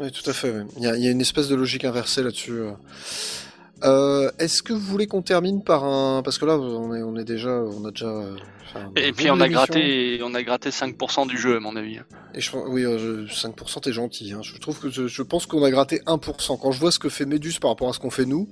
Oui, 0.00 0.10
tout 0.10 0.28
à 0.30 0.32
fait. 0.32 0.54
Il 0.78 0.82
y, 0.82 0.86
a, 0.86 0.96
il 0.96 1.04
y 1.04 1.08
a 1.08 1.10
une 1.10 1.20
espèce 1.20 1.48
de 1.48 1.54
logique 1.54 1.84
inversée 1.84 2.22
là-dessus. 2.22 2.58
Euh. 3.84 4.26
Euh, 4.26 4.30
Est-ce 4.38 4.62
que 4.62 4.72
vous 4.72 4.80
voulez 4.80 5.06
qu'on 5.06 5.22
termine 5.22 5.62
par 5.62 5.84
un 5.84 6.22
parce 6.22 6.38
que 6.38 6.44
là 6.44 6.56
on 6.58 6.94
est 6.94 7.02
on 7.02 7.16
est 7.16 7.24
déjà 7.24 7.50
on 7.50 7.84
a 7.84 7.90
déjà 7.90 8.06
euh, 8.06 8.36
enfin, 8.68 8.90
Et 8.96 9.12
puis 9.12 9.30
on 9.30 9.40
a 9.40 9.48
gratté, 9.48 10.20
on 10.22 10.34
a 10.34 10.42
gratté 10.42 10.70
5% 10.70 11.26
du 11.26 11.36
jeu 11.38 11.56
à 11.56 11.60
mon 11.60 11.76
avis. 11.76 11.98
Et 12.34 12.40
je, 12.40 12.50
oui, 12.56 12.84
euh, 12.84 13.26
je- 13.26 13.32
5% 13.34 13.80
t'es 13.80 13.92
gentil. 13.92 14.32
Hein. 14.32 14.40
Je 14.42 14.56
trouve 14.58 14.78
que 14.78 14.88
je, 14.90 15.06
je 15.08 15.22
pense 15.22 15.46
qu'on 15.46 15.62
a 15.64 15.70
gratté 15.70 16.00
1%. 16.06 16.58
Quand 16.60 16.70
je 16.72 16.80
vois 16.80 16.90
ce 16.92 16.98
que 16.98 17.08
fait 17.08 17.26
Médus 17.26 17.54
par 17.60 17.70
rapport 17.70 17.88
à 17.88 17.92
ce 17.92 17.98
qu'on 17.98 18.10
fait 18.10 18.24
nous, 18.24 18.48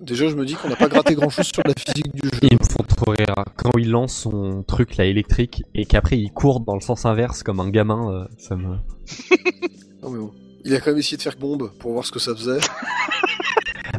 déjà 0.00 0.28
je 0.28 0.34
me 0.36 0.44
dis 0.46 0.54
qu'on 0.54 0.68
n'a 0.68 0.76
pas 0.76 0.88
gratté 0.88 1.14
grand-chose 1.14 1.46
sur 1.52 1.62
la 1.66 1.74
physique 1.74 2.12
du 2.14 2.28
jeu. 2.28 2.38
Ils 2.42 2.54
me 2.58 2.64
font 2.70 2.84
trop 2.84 3.10
rire. 3.10 3.44
Quand 3.56 3.70
il 3.78 3.90
lance 3.90 4.14
son 4.14 4.62
truc 4.62 4.96
là 4.96 5.04
électrique 5.04 5.64
et 5.74 5.84
qu'après 5.84 6.16
il 6.18 6.30
court 6.30 6.60
dans 6.60 6.74
le 6.74 6.80
sens 6.80 7.04
inverse 7.04 7.42
comme 7.42 7.60
un 7.60 7.70
gamin, 7.70 8.12
euh, 8.12 8.24
ça 8.38 8.56
me. 8.56 8.76
Non, 10.02 10.10
mais 10.10 10.18
bon. 10.20 10.32
Il 10.64 10.74
a 10.74 10.80
quand 10.80 10.90
même 10.90 10.98
essayé 10.98 11.16
de 11.16 11.22
faire 11.22 11.36
bombe 11.36 11.72
pour 11.80 11.92
voir 11.92 12.04
ce 12.06 12.12
que 12.12 12.18
ça 12.20 12.34
faisait. 12.34 12.58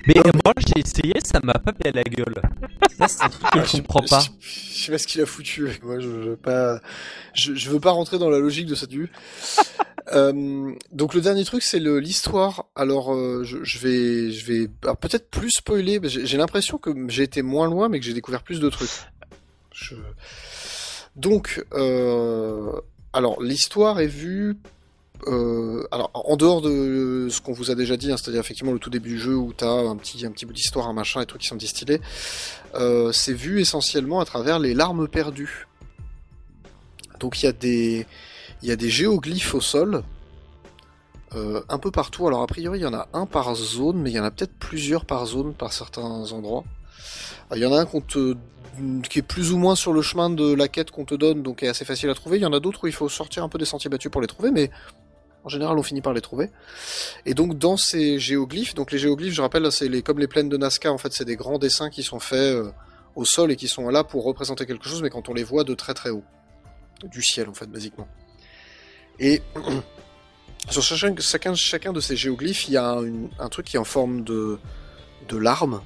Mais 0.10 0.16
moi 0.44 0.54
j'ai 0.58 0.80
essayé, 0.80 1.14
ça 1.24 1.40
m'a 1.44 1.54
pas 1.54 1.72
fait 1.72 1.90
à 1.90 1.92
la 1.92 2.04
gueule. 2.04 2.42
Ça 2.98 3.08
c'est 3.08 3.22
un 3.22 3.30
truc 3.30 3.48
que 3.52 3.64
je 3.64 3.78
comprends 3.78 4.02
pas. 4.02 4.22
Je, 4.40 4.84
sais 4.86 4.92
pas 4.92 4.98
ce 4.98 5.06
qu'il 5.06 5.22
a 5.22 5.28
foutu. 5.28 5.70
Moi, 5.84 6.00
je, 6.00 6.08
veux 6.08 6.36
pas. 6.36 6.80
Je, 7.36 7.54
je 7.54 7.70
veux 7.70 7.80
pas 7.80 7.92
rentrer 7.92 8.18
dans 8.18 8.30
la 8.30 8.40
logique 8.40 8.66
de 8.66 8.76
cette 8.76 8.92
vue. 8.92 9.12
Euh, 10.14 10.72
donc 10.92 11.14
le 11.14 11.22
dernier 11.22 11.46
truc, 11.46 11.62
c'est 11.62 11.78
l'histoire. 11.78 12.66
Alors, 12.76 13.14
euh, 13.14 13.44
je, 13.44 13.64
je 13.64 13.78
vais, 13.78 14.32
je 14.32 14.44
vais 14.44 14.68
peut-être 15.00 15.30
plus 15.30 15.52
spoiler. 15.52 16.00
mais 16.00 16.10
J'ai 16.10 16.26
j'ai 16.26 16.38
l'impression 16.38 16.80
que 16.80 16.90
j'ai 17.10 17.22
été 17.22 17.44
moins 17.44 17.68
loin, 17.68 17.90
mais 17.90 18.00
que 18.00 18.06
j'ai 18.06 18.16
découvert 18.16 18.42
plus 18.42 18.60
de 18.60 18.68
trucs. 18.70 18.90
Je... 19.72 19.94
Donc, 21.16 21.64
euh, 21.74 22.72
alors 23.14 23.40
l'histoire 23.40 24.00
est 24.00 24.08
vue. 24.08 24.58
Euh, 25.28 25.86
alors 25.92 26.12
en 26.14 26.38
dehors 26.38 26.62
de 26.62 27.28
ce 27.30 27.42
qu'on 27.42 27.52
vous 27.52 27.72
a 27.72 27.76
déjà 27.76 27.98
dit, 27.98 28.12
hein, 28.12 28.18
c'est-à-dire 28.18 28.40
effectivement 28.40 28.72
le 28.72 28.80
tout 28.80 28.90
début 28.90 29.10
du 29.10 29.20
jeu 29.20 29.36
où 29.36 29.54
t'as 29.54 29.70
un 29.70 29.96
petit 29.98 30.26
un 30.26 30.32
petit 30.32 30.46
bout 30.46 30.54
d'histoire, 30.54 30.88
un 30.88 30.94
machin, 30.94 31.22
et 31.22 31.26
trucs 31.26 31.42
qui 31.42 31.48
sont 31.48 31.56
distillés, 31.56 32.02
euh, 32.76 33.12
c'est 33.12 33.34
vu 33.34 33.60
essentiellement 33.60 34.20
à 34.22 34.26
travers 34.26 34.60
les 34.60 34.74
larmes 34.74 35.08
perdues. 35.08 35.68
Donc 37.20 37.42
il 37.42 37.46
y 37.46 37.50
a 37.50 37.54
des 37.54 38.06
il 38.62 38.70
y 38.70 38.72
a 38.72 38.76
des 38.76 38.90
géoglyphes 38.90 39.54
au 39.56 39.62
sol, 39.62 40.04
euh, 41.36 41.62
un 41.68 41.80
peu 41.80 41.92
partout. 41.92 42.28
Alors 42.28 42.42
a 42.42 42.48
priori 42.48 42.80
il 42.80 42.84
y 42.84 42.88
en 42.88 42.94
a 42.94 43.10
un 43.14 43.26
par 43.26 43.54
zone, 43.56 43.98
mais 43.98 44.12
il 44.12 44.14
y 44.14 44.20
en 44.20 44.24
a 44.26 44.32
peut-être 44.32 44.54
plusieurs 44.58 45.06
par 45.06 45.26
zone 45.26 45.54
par 45.54 45.74
certains 45.74 46.32
endroits. 46.32 46.64
Alors, 47.50 47.58
Il 47.58 47.62
y 47.62 47.66
en 47.66 47.74
a 47.74 47.82
un 47.82 47.88
qui 49.10 49.20
est 49.20 49.24
plus 49.24 49.52
ou 49.52 49.58
moins 49.58 49.76
sur 49.76 49.94
le 49.94 50.02
chemin 50.02 50.30
de 50.30 50.54
la 50.54 50.68
quête 50.68 50.92
qu'on 50.92 51.06
te 51.06 51.16
donne, 51.16 51.42
donc 51.44 51.64
est 51.64 51.68
assez 51.68 51.86
facile 51.86 52.10
à 52.10 52.14
trouver. 52.14 52.38
Il 52.38 52.44
y 52.44 52.46
en 52.46 52.54
a 52.54 52.60
d'autres 52.60 52.84
où 52.84 52.88
il 52.88 52.94
faut 52.94 53.10
sortir 53.10 53.44
un 53.44 53.50
peu 53.50 53.58
des 53.58 53.66
sentiers 53.66 53.90
battus 53.90 54.12
pour 54.12 54.22
les 54.22 54.28
trouver, 54.28 54.52
mais 54.52 54.70
en 55.44 55.50
général 55.50 55.78
on 55.78 55.84
finit 55.84 56.02
par 56.02 56.14
les 56.14 56.22
trouver. 56.22 56.50
Et 57.26 57.34
donc 57.34 57.58
dans 57.58 57.78
ces 57.78 58.20
géoglyphes, 58.20 58.76
donc 58.76 58.92
les 58.92 59.00
géoglyphes, 59.00 59.34
je 59.34 59.42
rappelle, 59.42 59.72
c'est 59.72 60.02
comme 60.02 60.20
les 60.20 60.28
plaines 60.28 60.50
de 60.50 60.58
Nazca, 60.58 60.92
en 60.92 60.98
fait, 60.98 61.14
c'est 61.14 61.26
des 61.26 61.36
grands 61.36 61.60
dessins 61.60 61.90
qui 61.90 62.04
sont 62.04 62.20
faits 62.20 62.56
euh, 62.56 62.72
au 63.16 63.26
sol 63.26 63.52
et 63.52 63.56
qui 63.56 63.68
sont 63.68 63.90
là 63.90 64.04
pour 64.04 64.24
représenter 64.24 64.66
quelque 64.66 64.88
chose, 64.88 65.02
mais 65.02 65.10
quand 65.10 65.30
on 65.30 65.34
les 65.34 65.44
voit 65.44 65.64
de 65.64 65.74
très 65.74 65.94
très 65.94 66.10
haut, 66.10 66.24
du 67.04 67.22
ciel 67.22 67.50
en 67.50 67.54
fait, 67.54 67.68
basiquement. 67.68 68.08
Et 69.20 69.42
sur 70.70 70.84
chacun, 70.84 71.16
chacun, 71.20 71.54
chacun 71.54 71.94
de 71.94 72.00
ces 72.00 72.16
géoglyphes, 72.16 72.68
il 72.68 72.74
y 72.74 72.78
a 72.78 72.92
un, 72.92 73.30
un 73.40 73.50
truc 73.50 73.66
qui 73.66 73.76
est 73.76 73.80
en 73.80 73.86
forme 73.86 74.24
de, 74.24 74.60
de 75.28 75.38
larme, 75.38 75.82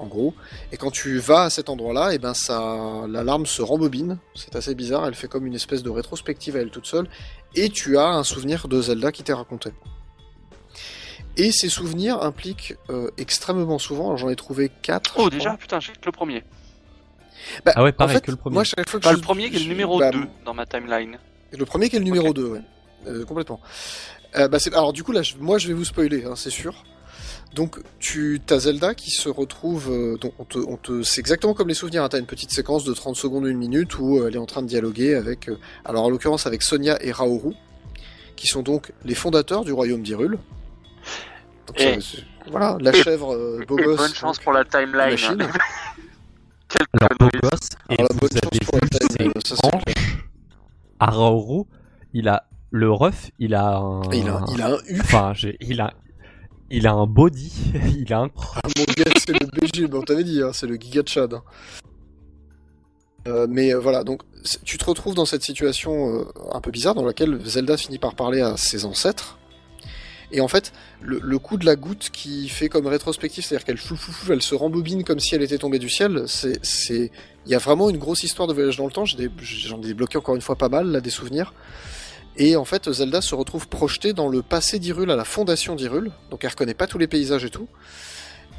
en 0.00 0.06
gros. 0.06 0.34
Et 0.72 0.76
quand 0.76 0.90
tu 0.90 1.18
vas 1.18 1.42
à 1.42 1.50
cet 1.50 1.68
endroit-là, 1.68 2.14
et 2.14 2.18
ben 2.18 2.34
ça, 2.34 3.04
la 3.08 3.22
larme 3.22 3.46
se 3.46 3.62
rembobine. 3.62 4.18
C'est 4.34 4.56
assez 4.56 4.74
bizarre. 4.74 5.06
Elle 5.06 5.14
fait 5.14 5.28
comme 5.28 5.46
une 5.46 5.54
espèce 5.54 5.82
de 5.82 5.90
rétrospective 5.90 6.56
à 6.56 6.60
elle 6.60 6.70
toute 6.70 6.86
seule. 6.86 7.06
Et 7.54 7.68
tu 7.68 7.98
as 7.98 8.06
un 8.08 8.24
souvenir 8.24 8.66
de 8.68 8.80
Zelda 8.80 9.12
qui 9.12 9.22
t'est 9.22 9.32
raconté. 9.32 9.70
Et 11.36 11.52
ces 11.52 11.68
souvenirs 11.68 12.22
impliquent 12.22 12.74
euh, 12.90 13.10
extrêmement 13.16 13.78
souvent. 13.78 14.06
alors 14.06 14.16
J'en 14.16 14.28
ai 14.30 14.36
trouvé 14.36 14.70
quatre. 14.82 15.14
Oh 15.18 15.24
je 15.26 15.30
déjà, 15.30 15.50
crois. 15.50 15.58
putain, 15.58 15.80
j'ai 15.80 15.92
que 15.92 15.98
le 16.06 16.12
premier. 16.12 16.44
Bah, 17.64 17.72
Ah 17.76 17.82
ouais, 17.82 17.90
en 17.90 17.92
pareil 17.92 18.16
fait, 18.16 18.22
que 18.22 18.30
le 18.30 18.36
premier. 18.36 18.54
Moi, 18.54 18.64
chaque 18.64 18.88
fois 18.88 19.00
que 19.00 19.04
Pas 19.04 19.10
je- 19.12 19.16
le 19.16 19.22
premier 19.22 19.48
qui 19.50 19.56
est 19.56 19.60
le 19.60 19.66
numéro 19.66 19.98
bah, 19.98 20.10
2 20.10 20.20
dans 20.44 20.54
ma 20.54 20.66
timeline. 20.66 21.18
Le 21.52 21.64
premier 21.64 21.88
qui 21.88 21.96
est 21.96 21.98
le 22.00 22.04
numéro 22.04 22.28
Ok. 22.28 22.36
2, 22.36 22.44
ouais. 22.46 22.60
Euh, 23.06 23.24
complètement. 23.24 23.60
Euh, 24.36 24.46
bah, 24.48 24.58
alors 24.74 24.92
du 24.92 25.02
coup 25.02 25.12
là, 25.12 25.22
je- 25.22 25.36
moi 25.38 25.58
je 25.58 25.68
vais 25.68 25.72
vous 25.74 25.84
spoiler, 25.84 26.24
hein, 26.24 26.34
c'est 26.36 26.50
sûr. 26.50 26.84
Donc 27.54 27.80
tu 27.98 28.40
as 28.50 28.60
Zelda 28.60 28.94
qui 28.94 29.10
se 29.10 29.28
retrouve, 29.28 29.90
euh, 29.90 30.16
donc 30.18 30.34
on 30.38 30.44
te, 30.44 30.58
on 30.58 30.76
te, 30.76 31.02
c'est 31.02 31.20
exactement 31.20 31.52
comme 31.52 31.68
les 31.68 31.74
souvenirs. 31.74 32.04
Hein, 32.04 32.08
T'as 32.08 32.18
une 32.20 32.26
petite 32.26 32.52
séquence 32.52 32.84
de 32.84 32.94
30 32.94 33.16
secondes, 33.16 33.46
une 33.46 33.58
minute 33.58 33.98
où 33.98 34.18
euh, 34.18 34.28
elle 34.28 34.36
est 34.36 34.38
en 34.38 34.46
train 34.46 34.62
de 34.62 34.68
dialoguer 34.68 35.14
avec, 35.14 35.48
euh, 35.48 35.58
alors 35.84 36.04
en 36.04 36.10
l'occurrence 36.10 36.46
avec 36.46 36.62
Sonia 36.62 36.96
et 37.04 37.10
Raoru, 37.10 37.54
qui 38.36 38.46
sont 38.46 38.62
donc 38.62 38.92
les 39.04 39.16
fondateurs 39.16 39.64
du 39.64 39.72
royaume. 39.72 40.02
Donc, 40.02 41.80
Et- 41.80 41.98
voilà, 42.50 42.76
la 42.80 42.92
chèvre 42.92 43.34
euh, 43.34 43.60
gosse. 43.66 43.96
bonne 43.96 44.14
chance 44.14 44.36
donc, 44.36 44.44
pour 44.44 44.52
la 44.52 44.64
timeline. 44.64 45.16
Quelle 46.68 46.86
Alors 47.00 47.30
gosse. 47.42 47.68
Et 47.90 47.98
Alors, 47.98 48.08
vous 48.12 48.18
bonne 48.20 48.30
chance 48.30 48.48
avez 48.52 48.64
pour 48.64 48.78
la 48.78 49.76
hanches 49.76 49.82
Araoru, 51.00 51.64
il 52.12 52.28
a 52.28 52.44
le 52.70 52.92
ref, 52.92 53.30
il 53.38 53.54
a 53.54 53.76
un. 53.78 54.02
Il 54.12 54.28
a, 54.28 54.44
il 54.52 54.62
a 54.62 54.68
un 54.68 54.78
U. 54.88 55.00
Enfin, 55.00 55.32
il 55.60 55.80
a, 55.80 55.92
il 56.70 56.86
a 56.86 56.92
un 56.92 57.06
body, 57.06 57.52
il 57.98 58.12
a 58.12 58.20
un. 58.20 58.30
Ah, 58.54 58.68
mon 58.76 58.84
gars, 58.96 59.12
c'est 59.18 59.32
le 59.32 59.46
BG, 59.46 59.86
bon, 59.86 59.98
on 59.98 60.02
t'avait 60.02 60.24
dit, 60.24 60.42
hein, 60.42 60.50
c'est 60.52 60.66
le 60.66 60.76
Giga 60.76 61.02
Chad. 61.04 61.34
Euh, 63.28 63.46
mais 63.48 63.74
euh, 63.74 63.78
voilà, 63.78 64.02
donc 64.02 64.22
tu 64.64 64.78
te 64.78 64.84
retrouves 64.84 65.14
dans 65.14 65.26
cette 65.26 65.42
situation 65.42 66.20
euh, 66.20 66.24
un 66.52 66.60
peu 66.60 66.70
bizarre 66.70 66.94
dans 66.94 67.04
laquelle 67.04 67.38
Zelda 67.44 67.76
finit 67.76 67.98
par 67.98 68.14
parler 68.14 68.40
à 68.40 68.56
ses 68.56 68.84
ancêtres. 68.84 69.38
Et 70.32 70.40
en 70.40 70.48
fait, 70.48 70.72
le, 71.00 71.38
coup 71.40 71.56
de 71.56 71.66
la 71.66 71.74
goutte 71.74 72.10
qui 72.12 72.48
fait 72.48 72.68
comme 72.68 72.86
rétrospective, 72.86 73.44
c'est-à-dire 73.44 73.64
qu'elle 73.64 73.78
flou, 73.78 73.98
elle 74.30 74.42
se 74.42 74.54
rembobine 74.54 75.02
comme 75.02 75.18
si 75.18 75.34
elle 75.34 75.42
était 75.42 75.58
tombée 75.58 75.80
du 75.80 75.90
ciel, 75.90 76.22
c'est, 76.28 77.10
il 77.46 77.50
y 77.50 77.54
a 77.56 77.58
vraiment 77.58 77.90
une 77.90 77.98
grosse 77.98 78.22
histoire 78.22 78.46
de 78.46 78.54
voyage 78.54 78.76
dans 78.76 78.86
le 78.86 78.92
temps. 78.92 79.04
J'en 79.04 79.18
ai 79.18 79.86
débloqué 79.86 80.18
encore 80.18 80.36
une 80.36 80.40
fois 80.40 80.54
pas 80.54 80.68
mal, 80.68 80.86
là, 80.86 81.00
des 81.00 81.10
souvenirs. 81.10 81.52
Et 82.42 82.56
en 82.56 82.64
fait, 82.64 82.90
Zelda 82.90 83.20
se 83.20 83.34
retrouve 83.34 83.68
projetée 83.68 84.14
dans 84.14 84.28
le 84.28 84.40
passé 84.40 84.78
d'Hyrule, 84.78 85.10
à 85.10 85.16
la 85.16 85.24
fondation 85.26 85.76
d'Hyrule. 85.76 86.10
Donc 86.30 86.42
elle 86.42 86.50
reconnaît 86.50 86.72
pas 86.74 86.86
tous 86.86 86.96
les 86.96 87.06
paysages 87.06 87.44
et 87.44 87.50
tout. 87.50 87.68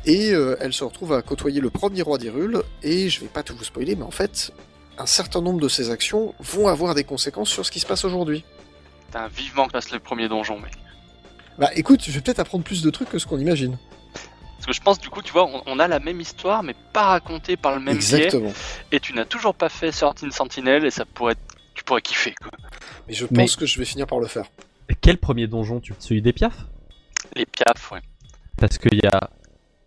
Et 0.06 0.32
euh, 0.34 0.56
elle 0.62 0.72
se 0.72 0.84
retrouve 0.84 1.14
à 1.14 1.22
côtoyer 1.24 1.62
le 1.62 1.72
premier 1.72 2.04
roi 2.04 2.20
d'Hyrule. 2.20 2.62
Et 2.84 3.10
je 3.10 3.20
vais 3.22 3.28
pas 3.28 3.42
tout 3.42 3.56
vous 3.56 3.64
spoiler, 3.64 3.96
mais 3.96 4.04
en 4.04 4.12
fait, 4.12 4.52
un 5.00 5.08
certain 5.08 5.42
nombre 5.42 5.60
de 5.60 5.68
ses 5.68 5.90
actions 5.90 6.36
vont 6.40 6.68
avoir 6.68 6.94
des 6.94 7.04
conséquences 7.04 7.50
sur 7.50 7.66
ce 7.66 7.72
qui 7.72 7.80
se 7.80 7.88
passe 7.88 8.06
aujourd'hui. 8.06 8.44
Putain, 9.08 9.28
vivement 9.30 9.66
que 9.66 9.72
passe 9.72 9.92
le 9.92 10.00
premier 10.00 10.30
donjon, 10.30 10.60
mec. 10.60 10.74
Bah 11.58 11.72
écoute, 11.76 12.02
je 12.06 12.12
vais 12.12 12.22
peut-être 12.22 12.40
apprendre 12.40 12.64
plus 12.64 12.84
de 12.84 12.90
trucs 12.92 13.10
que 13.10 13.18
ce 13.18 13.26
qu'on 13.26 13.40
imagine. 13.40 13.80
Parce 14.58 14.68
que 14.68 14.74
je 14.74 14.82
pense, 14.82 15.00
du 15.00 15.10
coup, 15.10 15.24
tu 15.24 15.34
vois, 15.34 15.46
on, 15.48 15.64
on 15.66 15.80
a 15.80 15.88
la 15.88 16.00
même 16.00 16.22
histoire, 16.22 16.62
mais 16.62 16.76
pas 16.94 17.06
racontée 17.08 17.58
par 17.58 17.74
le 17.74 17.80
même 17.82 17.98
biais. 17.98 18.26
Exactement. 18.26 18.54
Et 18.92 19.00
tu 19.00 19.14
n'as 19.14 19.26
toujours 19.26 19.56
pas 19.56 19.70
fait 19.70 19.92
Sorting 19.92 20.30
Sentinel, 20.32 20.86
et 20.86 20.92
ça 20.92 21.04
pourrait 21.04 21.34
être- 21.34 21.40
pourrais 21.92 22.02
kiffer, 22.02 22.34
quoi. 22.42 22.52
Mais 23.08 23.14
je 23.14 23.26
pense 23.26 23.38
Mais- 23.38 23.48
que 23.60 23.66
je 23.66 23.78
vais 23.80 23.86
finir 23.86 24.08
par 24.08 24.20
le 24.20 24.28
faire. 24.28 24.46
Quel 25.02 25.18
premier 25.18 25.48
donjon 25.48 25.80
tu 25.80 25.94
Celui 26.00 26.22
des 26.22 26.34
piafs 26.34 26.66
Les 27.36 27.46
piafs, 27.46 27.92
ouais. 27.92 28.00
Parce 28.58 28.78
qu'il 28.78 28.96
y 29.02 29.08
a. 29.08 29.30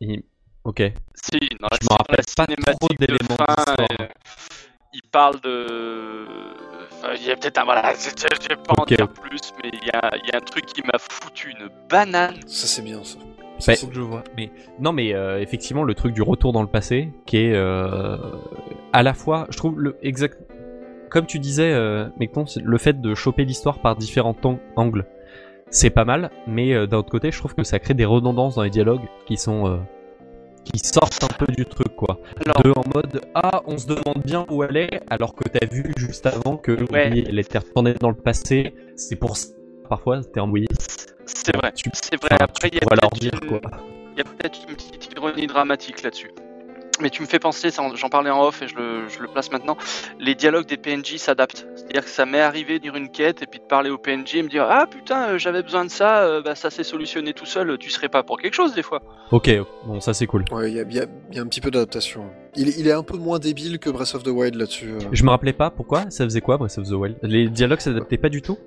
il- 0.00 0.22
Ok. 0.64 0.80
Si, 1.14 1.38
la, 1.60 1.68
Je 1.80 1.86
me 1.90 1.96
rappelle 1.96 2.56
pas 2.64 2.74
trop 2.74 2.88
d'éléments 2.98 3.36
fin, 3.36 3.54
d'histoire. 3.54 3.76
euh, 4.00 4.06
il 4.94 5.02
parle 5.12 5.40
de. 5.42 6.26
enfin, 6.92 7.12
il 7.16 7.22
y 7.26 7.30
a 7.30 7.36
peut-être 7.36 7.58
un. 7.58 7.64
Voilà, 7.64 7.92
je 7.94 8.08
je 8.08 8.48
vais 8.48 8.56
pas 8.56 8.74
en 8.78 8.82
Ok. 8.82 8.88
dire 8.96 9.08
plus, 9.08 9.52
mais 9.62 9.70
il 9.74 9.86
y 9.86 9.90
a, 9.90 10.10
il 10.22 10.28
y 10.28 10.32
a 10.32 10.38
un 10.38 10.40
truc 10.40 10.64
qui 10.66 10.80
m'a 10.82 10.98
foutu 10.98 11.50
une 11.50 11.68
banane. 11.90 12.36
Ça 12.46 12.66
c'est 12.66 12.82
bien 12.82 13.02
ça. 13.04 13.18
Bah, 13.66 13.76
faut 13.76 13.86
que 13.88 13.94
je 13.94 14.00
vois. 14.00 14.24
Mais 14.36 14.50
non, 14.80 14.92
mais 14.92 15.14
euh, 15.14 15.38
effectivement, 15.40 15.84
le 15.84 15.94
truc 15.94 16.12
du 16.14 16.22
retour 16.22 16.52
dans 16.52 16.62
le 16.62 16.68
passé, 16.68 17.10
qui 17.26 17.36
est 17.36 17.52
euh, 17.54 18.16
à 18.94 19.02
la 19.02 19.12
fois, 19.14 19.46
je 19.50 19.56
trouve 19.58 19.78
le 19.80 19.96
exact, 20.02 20.38
comme 21.14 21.26
tu 21.26 21.38
disais, 21.38 21.72
euh, 21.72 22.08
Mecton, 22.20 22.44
c'est 22.44 22.60
le 22.62 22.76
fait 22.76 23.00
de 23.00 23.14
choper 23.14 23.44
l'histoire 23.44 23.78
par 23.78 23.96
différents 23.96 24.34
temps- 24.34 24.58
angles, 24.76 25.06
c'est 25.70 25.88
pas 25.90 26.04
mal. 26.04 26.30
Mais 26.46 26.74
euh, 26.74 26.86
d'un 26.86 26.98
autre 26.98 27.10
côté, 27.10 27.30
je 27.30 27.38
trouve 27.38 27.54
que 27.54 27.62
ça 27.64 27.78
crée 27.78 27.94
des 27.94 28.04
redondances 28.04 28.56
dans 28.56 28.62
les 28.64 28.70
dialogues 28.70 29.06
qui 29.26 29.36
sont 29.36 29.66
euh, 29.68 29.76
qui 30.64 30.78
sortent 30.78 31.22
un 31.24 31.28
peu 31.44 31.52
du 31.52 31.64
truc, 31.66 31.94
quoi. 31.94 32.18
Alors, 32.44 32.62
De 32.62 32.70
en 32.70 32.84
mode 32.94 33.20
ah, 33.34 33.62
on 33.66 33.78
se 33.78 33.86
demande 33.86 34.22
bien 34.24 34.44
où 34.50 34.64
elle 34.64 34.76
est, 34.76 35.00
alors 35.08 35.34
que 35.34 35.48
t'as 35.48 35.66
vu 35.66 35.92
juste 35.96 36.26
avant 36.26 36.56
que 36.56 36.72
Ouais. 36.92 37.10
oui, 37.12 37.24
elle 37.28 37.38
était 37.38 37.58
retournée 37.58 37.94
dans 37.94 38.08
le 38.10 38.16
passé. 38.16 38.74
C'est 38.96 39.16
pour 39.16 39.36
ça 39.36 39.48
parfois 39.88 40.22
t'es 40.24 40.40
embrouillé. 40.40 40.66
c'est 41.26 41.54
vrai. 41.56 41.70
Tu 41.74 41.90
C'est 41.94 42.20
vrai. 42.20 42.36
Après, 42.40 42.68
il 42.68 42.74
y 42.74 42.78
a 42.78 42.80
pourras 42.80 42.96
leur 43.02 43.10
peut-être 43.10 43.20
dire 43.20 43.38
une- 43.42 43.48
quoi. 43.48 43.60
Il 44.14 44.18
y 44.18 44.20
a 44.20 44.24
peut-être 44.24 44.58
une 44.68 44.74
petite 44.74 45.12
ironie 45.16 45.46
dramatique 45.46 46.02
là-dessus. 46.02 46.30
Mais 47.00 47.10
tu 47.10 47.22
me 47.22 47.26
fais 47.26 47.38
penser, 47.38 47.68
j'en 47.94 48.08
parlais 48.08 48.30
en 48.30 48.42
off 48.44 48.62
et 48.62 48.68
je 48.68 48.76
le, 48.76 49.08
je 49.08 49.20
le 49.20 49.28
place 49.28 49.50
maintenant, 49.50 49.76
les 50.20 50.34
dialogues 50.34 50.66
des 50.66 50.76
PNJ 50.76 51.16
s'adaptent. 51.16 51.66
C'est-à-dire 51.74 52.04
que 52.04 52.10
ça 52.10 52.24
m'est 52.26 52.40
arrivé 52.40 52.78
de 52.78 52.82
dire 52.84 52.94
une 52.96 53.10
quête 53.10 53.42
et 53.42 53.46
puis 53.46 53.58
de 53.60 53.64
parler 53.64 53.90
au 53.90 53.98
PNJ 53.98 54.36
et 54.36 54.42
me 54.42 54.48
dire 54.48 54.66
Ah 54.70 54.86
putain, 54.90 55.30
euh, 55.30 55.38
j'avais 55.38 55.62
besoin 55.62 55.84
de 55.84 55.90
ça, 55.90 56.22
euh, 56.24 56.42
bah, 56.42 56.54
ça 56.54 56.70
s'est 56.70 56.84
solutionné 56.84 57.32
tout 57.32 57.46
seul, 57.46 57.76
tu 57.78 57.90
serais 57.90 58.08
pas 58.08 58.22
pour 58.22 58.38
quelque 58.40 58.54
chose 58.54 58.74
des 58.74 58.82
fois. 58.82 59.02
Ok, 59.32 59.50
bon 59.86 60.00
ça 60.00 60.14
c'est 60.14 60.26
cool. 60.26 60.44
Ouais, 60.52 60.70
il 60.70 60.76
y 60.76 60.94
y 60.94 60.96
y 61.34 61.38
a 61.38 61.42
un 61.42 61.46
petit 61.46 61.60
peu 61.60 61.70
d'adaptation. 61.70 62.30
Il, 62.56 62.68
est- 62.68 62.78
il 62.78 62.86
est 62.86 62.92
un 62.92 63.02
peu 63.02 63.16
moins 63.16 63.38
débile 63.38 63.78
que 63.78 63.90
Breath 63.90 64.14
of 64.14 64.22
the 64.22 64.28
Wild 64.28 64.54
là-dessus. 64.54 64.90
euh. 64.92 64.98
Je 65.12 65.24
me 65.24 65.30
rappelais 65.30 65.52
pas 65.52 65.70
pourquoi 65.70 66.08
ça 66.10 66.24
faisait 66.24 66.40
quoi 66.40 66.56
Breath 66.56 66.78
of 66.78 66.88
the 66.88 66.92
Wild? 66.92 67.16
Les 67.22 67.48
dialogues 67.48 67.80
s'adaptaient 67.80 68.18
pas 68.18 68.28
du 68.28 68.42
tout? 68.42 68.58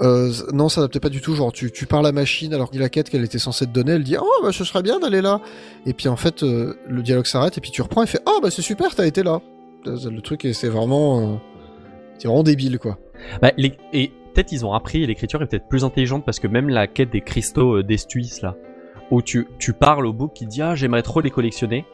Euh, 0.00 0.32
non, 0.52 0.68
ça 0.68 0.80
n'adaptait 0.80 1.00
pas 1.00 1.08
du 1.10 1.20
tout. 1.20 1.34
Genre, 1.34 1.52
tu, 1.52 1.70
parles 1.86 2.06
à 2.06 2.08
la 2.08 2.12
machine 2.12 2.54
alors 2.54 2.70
que 2.70 2.78
la 2.78 2.88
quête 2.88 3.10
qu'elle 3.10 3.24
était 3.24 3.38
censée 3.38 3.66
te 3.66 3.70
donner, 3.72 3.92
elle 3.92 4.04
dit 4.04 4.16
Oh, 4.20 4.42
bah, 4.42 4.52
ce 4.52 4.64
serait 4.64 4.82
bien 4.82 4.98
d'aller 4.98 5.20
là. 5.20 5.40
Et 5.86 5.92
puis 5.92 6.08
en 6.08 6.16
fait, 6.16 6.42
euh, 6.42 6.74
le 6.88 7.02
dialogue 7.02 7.26
s'arrête 7.26 7.58
et 7.58 7.60
puis 7.60 7.70
tu 7.70 7.82
reprends 7.82 8.02
et 8.02 8.06
fait 8.06 8.22
Oh, 8.26 8.40
bah, 8.42 8.50
c'est 8.50 8.62
super, 8.62 8.94
t'as 8.94 9.06
été 9.06 9.22
là. 9.22 9.40
Le 9.84 10.20
truc, 10.20 10.46
c'est 10.52 10.68
vraiment. 10.68 11.20
euh, 11.20 11.36
c'est 12.18 12.28
vraiment 12.28 12.42
débile, 12.42 12.78
quoi. 12.78 12.98
Bah, 13.42 13.52
les- 13.56 13.74
et 13.92 14.12
peut-être 14.34 14.52
ils 14.52 14.64
ont 14.64 14.72
appris 14.72 15.06
l'écriture 15.06 15.42
est 15.42 15.46
peut-être 15.46 15.68
plus 15.68 15.84
intelligente 15.84 16.24
parce 16.24 16.38
que 16.40 16.46
même 16.46 16.68
la 16.68 16.86
quête 16.86 17.10
des 17.10 17.20
cristaux 17.20 17.78
euh, 17.78 17.82
d'Estuis 17.82 18.30
là, 18.42 18.56
où 19.10 19.20
tu, 19.22 19.48
tu 19.58 19.72
parles 19.72 20.06
au 20.06 20.12
bouc 20.12 20.32
qui 20.34 20.46
dit 20.46 20.62
ah 20.62 20.74
j'aimerais 20.74 21.02
trop 21.02 21.20
les 21.20 21.30
collectionner, 21.30 21.84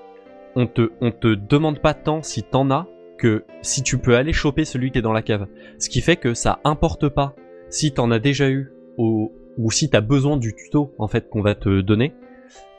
on 0.54 0.66
te 0.66 0.90
on 1.00 1.10
te 1.10 1.34
demande 1.34 1.80
pas 1.80 1.94
tant 1.94 2.22
si 2.22 2.42
t'en 2.42 2.70
as 2.70 2.86
que 3.18 3.44
si 3.62 3.82
tu 3.82 3.98
peux 3.98 4.16
aller 4.16 4.32
choper 4.32 4.64
celui 4.64 4.90
qui 4.92 4.98
est 4.98 5.02
dans 5.02 5.12
la 5.12 5.22
cave. 5.22 5.46
Ce 5.78 5.88
qui 5.88 6.00
fait 6.00 6.16
que 6.16 6.34
ça 6.34 6.60
importe 6.64 7.08
pas 7.08 7.34
si 7.70 7.92
t'en 7.92 8.10
as 8.10 8.18
déjà 8.18 8.48
eu 8.48 8.72
ou, 8.98 9.30
si 9.70 9.90
t'as 9.90 10.00
besoin 10.00 10.36
du 10.36 10.54
tuto 10.54 10.94
en 10.98 11.08
fait 11.08 11.28
qu'on 11.28 11.42
va 11.42 11.54
te 11.54 11.80
donner. 11.80 12.12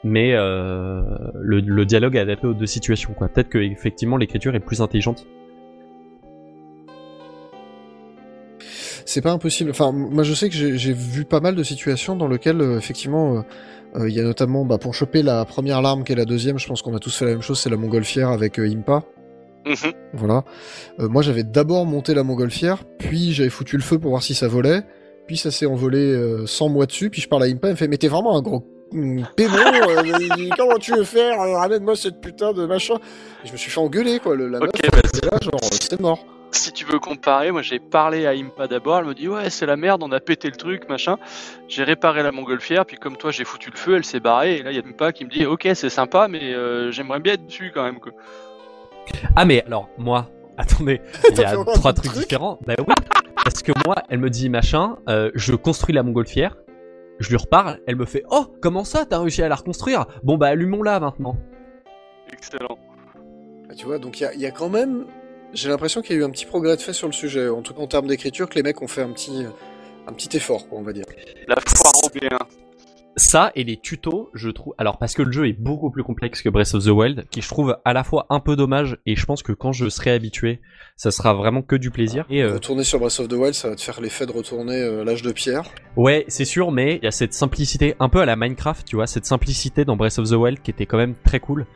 Mais 0.04 0.32
euh, 0.34 1.02
le, 1.34 1.84
dialogue 1.84 2.16
est 2.16 2.20
adapté 2.20 2.46
aux 2.46 2.54
deux 2.54 2.66
situations 2.66 3.14
quoi. 3.14 3.28
Peut-être 3.28 3.48
que 3.48 3.58
effectivement 3.58 4.16
l'écriture 4.16 4.54
est 4.54 4.60
plus 4.60 4.80
intelligente. 4.80 5.26
C'est 9.04 9.22
pas 9.22 9.32
impossible. 9.32 9.70
Enfin, 9.70 9.90
moi, 9.90 10.22
je 10.22 10.34
sais 10.34 10.50
que 10.50 10.54
j'ai 10.54 10.92
vu 10.92 11.24
pas 11.24 11.40
mal 11.40 11.54
de 11.54 11.62
situations 11.62 12.14
dans 12.14 12.28
lesquelles, 12.28 12.60
euh, 12.60 12.76
effectivement, 12.76 13.42
euh, 13.96 14.06
il 14.06 14.14
y 14.14 14.20
a 14.20 14.22
notamment, 14.22 14.66
bah, 14.66 14.76
pour 14.76 14.92
choper 14.92 15.22
la 15.22 15.46
première 15.46 15.80
larme 15.80 16.04
qui 16.04 16.12
est 16.12 16.16
la 16.16 16.26
deuxième, 16.26 16.58
je 16.58 16.66
pense 16.66 16.82
qu'on 16.82 16.94
a 16.94 16.98
tous 16.98 17.16
fait 17.16 17.24
la 17.24 17.30
même 17.30 17.40
chose, 17.40 17.58
c'est 17.58 17.70
la 17.70 17.78
montgolfière 17.78 18.28
avec 18.28 18.58
Impa. 18.58 19.04
Mhm. 19.68 19.92
Voilà. 20.14 20.44
Euh, 20.98 21.08
moi, 21.08 21.22
j'avais 21.22 21.44
d'abord 21.44 21.84
monté 21.84 22.14
la 22.14 22.22
montgolfière, 22.22 22.84
puis 22.98 23.32
j'avais 23.32 23.50
foutu 23.50 23.76
le 23.76 23.82
feu 23.82 23.98
pour 23.98 24.10
voir 24.10 24.22
si 24.22 24.34
ça 24.34 24.48
volait, 24.48 24.82
puis 25.26 25.36
ça 25.36 25.50
s'est 25.50 25.66
envolé 25.66 25.98
euh, 25.98 26.46
sans 26.46 26.68
moi 26.68 26.86
dessus, 26.86 27.10
puis 27.10 27.20
je 27.20 27.28
parle 27.28 27.42
à 27.42 27.46
Impa, 27.46 27.68
elle 27.68 27.74
me 27.74 27.76
fait, 27.76 27.86
mais 27.86 27.98
t'es 27.98 28.08
vraiment 28.08 28.36
un 28.36 28.40
gros 28.42 28.64
mm, 28.92 29.22
pédon, 29.36 29.52
euh, 29.58 30.48
comment 30.56 30.78
tu 30.78 30.92
veux 30.94 31.04
faire, 31.04 31.40
euh, 31.40 31.58
ramène-moi 31.58 31.94
cette 31.96 32.20
putain 32.20 32.52
de 32.54 32.64
machin. 32.64 32.94
Et 33.44 33.46
je 33.46 33.52
me 33.52 33.58
suis 33.58 33.70
fait 33.70 33.78
engueuler, 33.80 34.18
quoi, 34.20 34.34
le, 34.34 34.48
la 34.48 34.58
Ok, 34.58 34.82
meuf, 34.82 34.90
bah, 34.90 35.28
là, 35.30 35.38
genre, 35.42 35.60
euh, 35.62 35.76
c'est 35.80 36.00
mort. 36.00 36.24
Si 36.50 36.72
tu 36.72 36.86
veux 36.86 36.98
comparer, 36.98 37.50
moi 37.50 37.60
j'ai 37.60 37.78
parlé 37.78 38.24
à 38.24 38.30
Impa 38.30 38.68
d'abord, 38.68 39.00
elle 39.00 39.04
me 39.04 39.12
dit 39.12 39.28
ouais 39.28 39.50
c'est 39.50 39.66
la 39.66 39.76
merde, 39.76 40.02
on 40.02 40.10
a 40.12 40.18
pété 40.18 40.48
le 40.48 40.56
truc, 40.56 40.88
machin. 40.88 41.18
J'ai 41.68 41.84
réparé 41.84 42.22
la 42.22 42.32
montgolfière, 42.32 42.86
puis 42.86 42.96
comme 42.96 43.18
toi 43.18 43.30
j'ai 43.30 43.44
foutu 43.44 43.68
le 43.70 43.76
feu, 43.76 43.96
elle 43.96 44.04
s'est 44.04 44.18
barrée, 44.18 44.56
et 44.56 44.62
là 44.62 44.72
il 44.72 44.76
y 44.76 44.80
a 44.80 44.82
Impa 44.82 45.12
qui 45.12 45.26
me 45.26 45.30
dit 45.30 45.44
ok 45.44 45.68
c'est 45.74 45.90
sympa, 45.90 46.26
mais 46.26 46.54
j'aimerais 46.90 47.20
bien 47.20 47.34
être 47.34 47.44
dessus 47.44 47.70
quand 47.74 47.82
même. 47.84 48.00
Quoi. 48.00 48.12
Ah 49.36 49.44
mais 49.44 49.62
alors 49.64 49.88
moi, 49.98 50.30
attendez, 50.56 51.00
il 51.30 51.38
y 51.38 51.44
a 51.44 51.56
trois 51.74 51.92
trucs 51.92 52.12
truc 52.12 52.22
différents. 52.22 52.58
Bah 52.66 52.74
oui, 52.78 52.94
parce 53.44 53.62
que 53.62 53.72
moi, 53.86 53.96
elle 54.08 54.18
me 54.18 54.30
dit 54.30 54.48
machin, 54.48 54.96
euh, 55.08 55.30
je 55.34 55.54
construis 55.54 55.94
la 55.94 56.02
montgolfière, 56.02 56.56
je 57.18 57.28
lui 57.28 57.36
reparle, 57.36 57.80
elle 57.86 57.96
me 57.96 58.04
fait 58.04 58.24
oh 58.30 58.46
comment 58.60 58.84
ça 58.84 59.04
t'as 59.04 59.18
réussi 59.18 59.42
à 59.42 59.48
la 59.48 59.56
reconstruire? 59.56 60.06
Bon 60.22 60.36
bah 60.36 60.48
allumons-la 60.48 61.00
maintenant. 61.00 61.36
Excellent. 62.32 62.78
Ah, 63.70 63.74
Tu 63.74 63.86
vois, 63.86 63.98
donc 63.98 64.20
il 64.20 64.22
y 64.22 64.26
a, 64.26 64.34
il 64.34 64.40
y 64.40 64.46
a 64.46 64.50
quand 64.50 64.68
même. 64.68 65.06
J'ai 65.54 65.68
l'impression 65.70 66.02
qu'il 66.02 66.14
y 66.14 66.18
a 66.18 66.22
eu 66.22 66.24
un 66.24 66.30
petit 66.30 66.44
progrès 66.44 66.76
de 66.76 66.80
fait 66.82 66.92
sur 66.92 67.06
le 67.06 67.12
sujet. 67.12 67.48
En 67.48 67.62
tout 67.62 67.72
cas, 67.72 67.80
en 67.80 67.86
termes 67.86 68.06
d'écriture, 68.06 68.48
que 68.48 68.54
les 68.54 68.62
mecs 68.62 68.82
ont 68.82 68.86
fait 68.86 69.00
un 69.02 69.10
petit, 69.10 69.46
un 70.06 70.12
petit 70.12 70.36
effort, 70.36 70.68
quoi, 70.68 70.78
on 70.78 70.82
va 70.82 70.92
dire. 70.92 71.06
La 71.46 71.56
foire 71.66 71.92
au 72.04 72.08
B1. 72.08 72.38
Ça 73.18 73.50
et 73.56 73.64
les 73.64 73.76
tutos, 73.76 74.30
je 74.32 74.48
trouve. 74.48 74.74
Alors 74.78 74.96
parce 74.98 75.14
que 75.14 75.22
le 75.22 75.32
jeu 75.32 75.48
est 75.48 75.52
beaucoup 75.52 75.90
plus 75.90 76.04
complexe 76.04 76.40
que 76.40 76.48
Breath 76.48 76.74
of 76.74 76.84
the 76.84 76.90
Wild, 76.90 77.26
qui 77.30 77.42
je 77.42 77.48
trouve 77.48 77.76
à 77.84 77.92
la 77.92 78.04
fois 78.04 78.26
un 78.30 78.38
peu 78.38 78.54
dommage 78.54 78.96
et 79.06 79.16
je 79.16 79.26
pense 79.26 79.42
que 79.42 79.50
quand 79.50 79.72
je 79.72 79.88
serai 79.88 80.12
habitué, 80.12 80.60
ça 80.96 81.10
sera 81.10 81.34
vraiment 81.34 81.62
que 81.62 81.74
du 81.74 81.90
plaisir. 81.90 82.24
Et 82.30 82.44
euh, 82.44 82.54
Retourner 82.54 82.84
sur 82.84 83.00
Breath 83.00 83.18
of 83.18 83.26
the 83.26 83.32
Wild, 83.32 83.54
ça 83.54 83.70
va 83.70 83.74
te 83.74 83.80
faire 83.80 84.00
l'effet 84.00 84.24
de 84.24 84.30
retourner 84.30 84.80
euh, 84.80 85.04
l'âge 85.04 85.22
de 85.22 85.32
pierre. 85.32 85.64
Ouais, 85.96 86.24
c'est 86.28 86.44
sûr, 86.44 86.70
mais 86.70 86.96
il 87.02 87.04
y 87.04 87.08
a 87.08 87.10
cette 87.10 87.34
simplicité, 87.34 87.96
un 87.98 88.08
peu 88.08 88.20
à 88.20 88.24
la 88.24 88.36
Minecraft, 88.36 88.86
tu 88.86 88.94
vois, 88.94 89.08
cette 89.08 89.26
simplicité 89.26 89.84
dans 89.84 89.96
Breath 89.96 90.20
of 90.20 90.30
the 90.30 90.34
Wild 90.34 90.62
qui 90.62 90.70
était 90.70 90.86
quand 90.86 90.98
même 90.98 91.16
très 91.24 91.40
cool. 91.40 91.66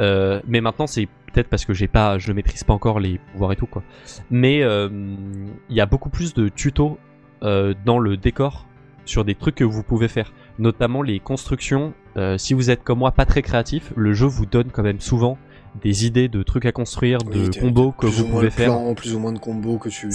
Euh, 0.00 0.40
mais 0.46 0.62
maintenant, 0.62 0.86
c'est 0.86 1.08
peut-être 1.32 1.48
parce 1.48 1.66
que 1.66 1.74
j'ai 1.74 1.88
pas, 1.88 2.16
je 2.16 2.32
maîtrise 2.32 2.64
pas 2.64 2.72
encore 2.72 3.00
les 3.00 3.20
pouvoirs 3.32 3.52
et 3.52 3.56
tout 3.56 3.66
quoi. 3.66 3.82
Mais 4.30 4.60
il 4.60 5.76
y 5.76 5.80
a 5.80 5.86
beaucoup 5.86 6.08
plus 6.08 6.32
de 6.32 6.48
tutos 6.48 6.98
dans 7.42 7.98
le 7.98 8.16
décor 8.16 8.66
sur 9.06 9.24
des 9.24 9.34
trucs 9.34 9.54
que 9.54 9.64
vous 9.64 9.82
pouvez 9.82 10.08
faire, 10.08 10.32
notamment 10.58 11.02
les 11.02 11.20
constructions. 11.20 11.92
Euh, 12.16 12.38
si 12.38 12.54
vous 12.54 12.70
êtes 12.70 12.82
comme 12.82 12.98
moi 13.00 13.12
pas 13.12 13.24
très 13.26 13.42
créatif, 13.42 13.92
le 13.96 14.12
jeu 14.14 14.26
vous 14.26 14.46
donne 14.46 14.70
quand 14.70 14.82
même 14.82 15.00
souvent 15.00 15.36
des 15.82 16.06
idées 16.06 16.28
de 16.28 16.42
trucs 16.42 16.64
à 16.64 16.72
construire, 16.72 17.18
Oui, 17.26 17.50
de 17.50 17.60
combos 17.60 17.92
que 17.92 18.06
vous 18.06 18.26
pouvez 18.26 18.48
faire. 18.50 18.70
plans, 18.72 18.94
plus 18.94 19.14
ou 19.14 19.18
moins 19.18 19.32
de 19.34 19.38
combos 19.38 19.76
que 19.76 19.90
tu. 19.90 20.08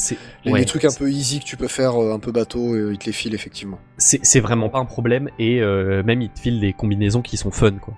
Les, 0.44 0.52
ouais, 0.52 0.60
les 0.60 0.66
trucs 0.66 0.86
un 0.86 0.92
peu 0.92 1.12
easy 1.12 1.40
que 1.40 1.46
tu 1.46 1.56
peux 1.58 1.68
faire, 1.68 2.02
euh, 2.02 2.16
un 2.16 2.20
peu 2.20 2.32
bateau, 2.32 2.74
euh, 2.74 2.92
ils 2.94 2.98
te 2.98 3.06
les 3.06 3.12
filent 3.12 3.36
effectivement. 3.36 3.80
c'est 3.98 4.40
vraiment 4.40 4.70
pas 4.70 4.80
un 4.80 4.86
problème 4.86 5.30
et 5.38 5.62
euh, 5.62 6.02
même 6.02 6.22
ils 6.24 6.32
te 6.32 6.40
filent 6.40 6.60
des 6.60 6.74
combinaisons 6.74 7.22
qui 7.22 7.38
sont 7.38 7.52
fun 7.52 7.74
quoi. 7.74 7.94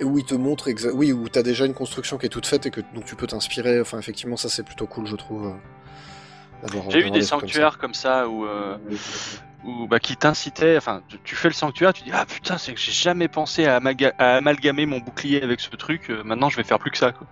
Et 0.00 0.04
où 0.04 0.16
ils 0.18 0.24
te 0.24 0.34
montrent, 0.34 0.68
exa- 0.70 0.92
oui, 0.94 1.12
où 1.12 1.28
t'as 1.28 1.42
déjà 1.42 1.66
une 1.66 1.74
construction 1.74 2.16
qui 2.16 2.24
est 2.26 2.30
toute 2.30 2.46
faite 2.46 2.64
et 2.66 2.70
que 2.70 2.80
donc 2.94 3.04
tu 3.04 3.14
peux 3.16 3.26
t'inspirer. 3.26 3.78
Enfin, 3.80 3.98
effectivement, 3.98 4.36
ça 4.38 4.48
c'est 4.48 4.62
plutôt 4.62 4.86
cool, 4.86 5.06
je 5.06 5.16
trouve. 5.16 5.46
euh, 5.48 6.80
J'ai 6.90 7.00
eu 7.00 7.10
des 7.10 7.10
trucs 7.10 7.12
comme 7.12 7.20
ça. 7.20 7.26
sanctuaires 7.26 7.78
comme 7.78 7.94
ça 7.94 8.28
où, 8.28 8.46
euh, 8.46 8.76
où 9.66 9.86
bah, 9.88 9.98
qui 9.98 10.16
t'incitaient. 10.16 10.76
Enfin, 10.76 11.02
tu, 11.08 11.18
tu 11.24 11.34
fais 11.34 11.48
le 11.48 11.54
sanctuaire, 11.54 11.92
tu 11.92 12.02
dis 12.04 12.10
ah 12.12 12.24
putain 12.26 12.56
c'est 12.58 12.72
que 12.72 12.80
j'ai 12.80 12.92
jamais 12.92 13.28
pensé 13.28 13.66
à, 13.66 13.76
amalgamer 14.18 14.86
mon 14.86 14.98
bouclier 15.00 15.42
avec 15.42 15.60
ce 15.60 15.70
truc. 15.76 16.10
euh, 16.10 16.22
maintenant 16.24 16.48
je 16.48 16.56
vais 16.56 16.62
faire 16.64 16.78
plus 16.78 16.90
que 16.90 16.98
ça. 16.98 17.12
Quoi. 17.12 17.26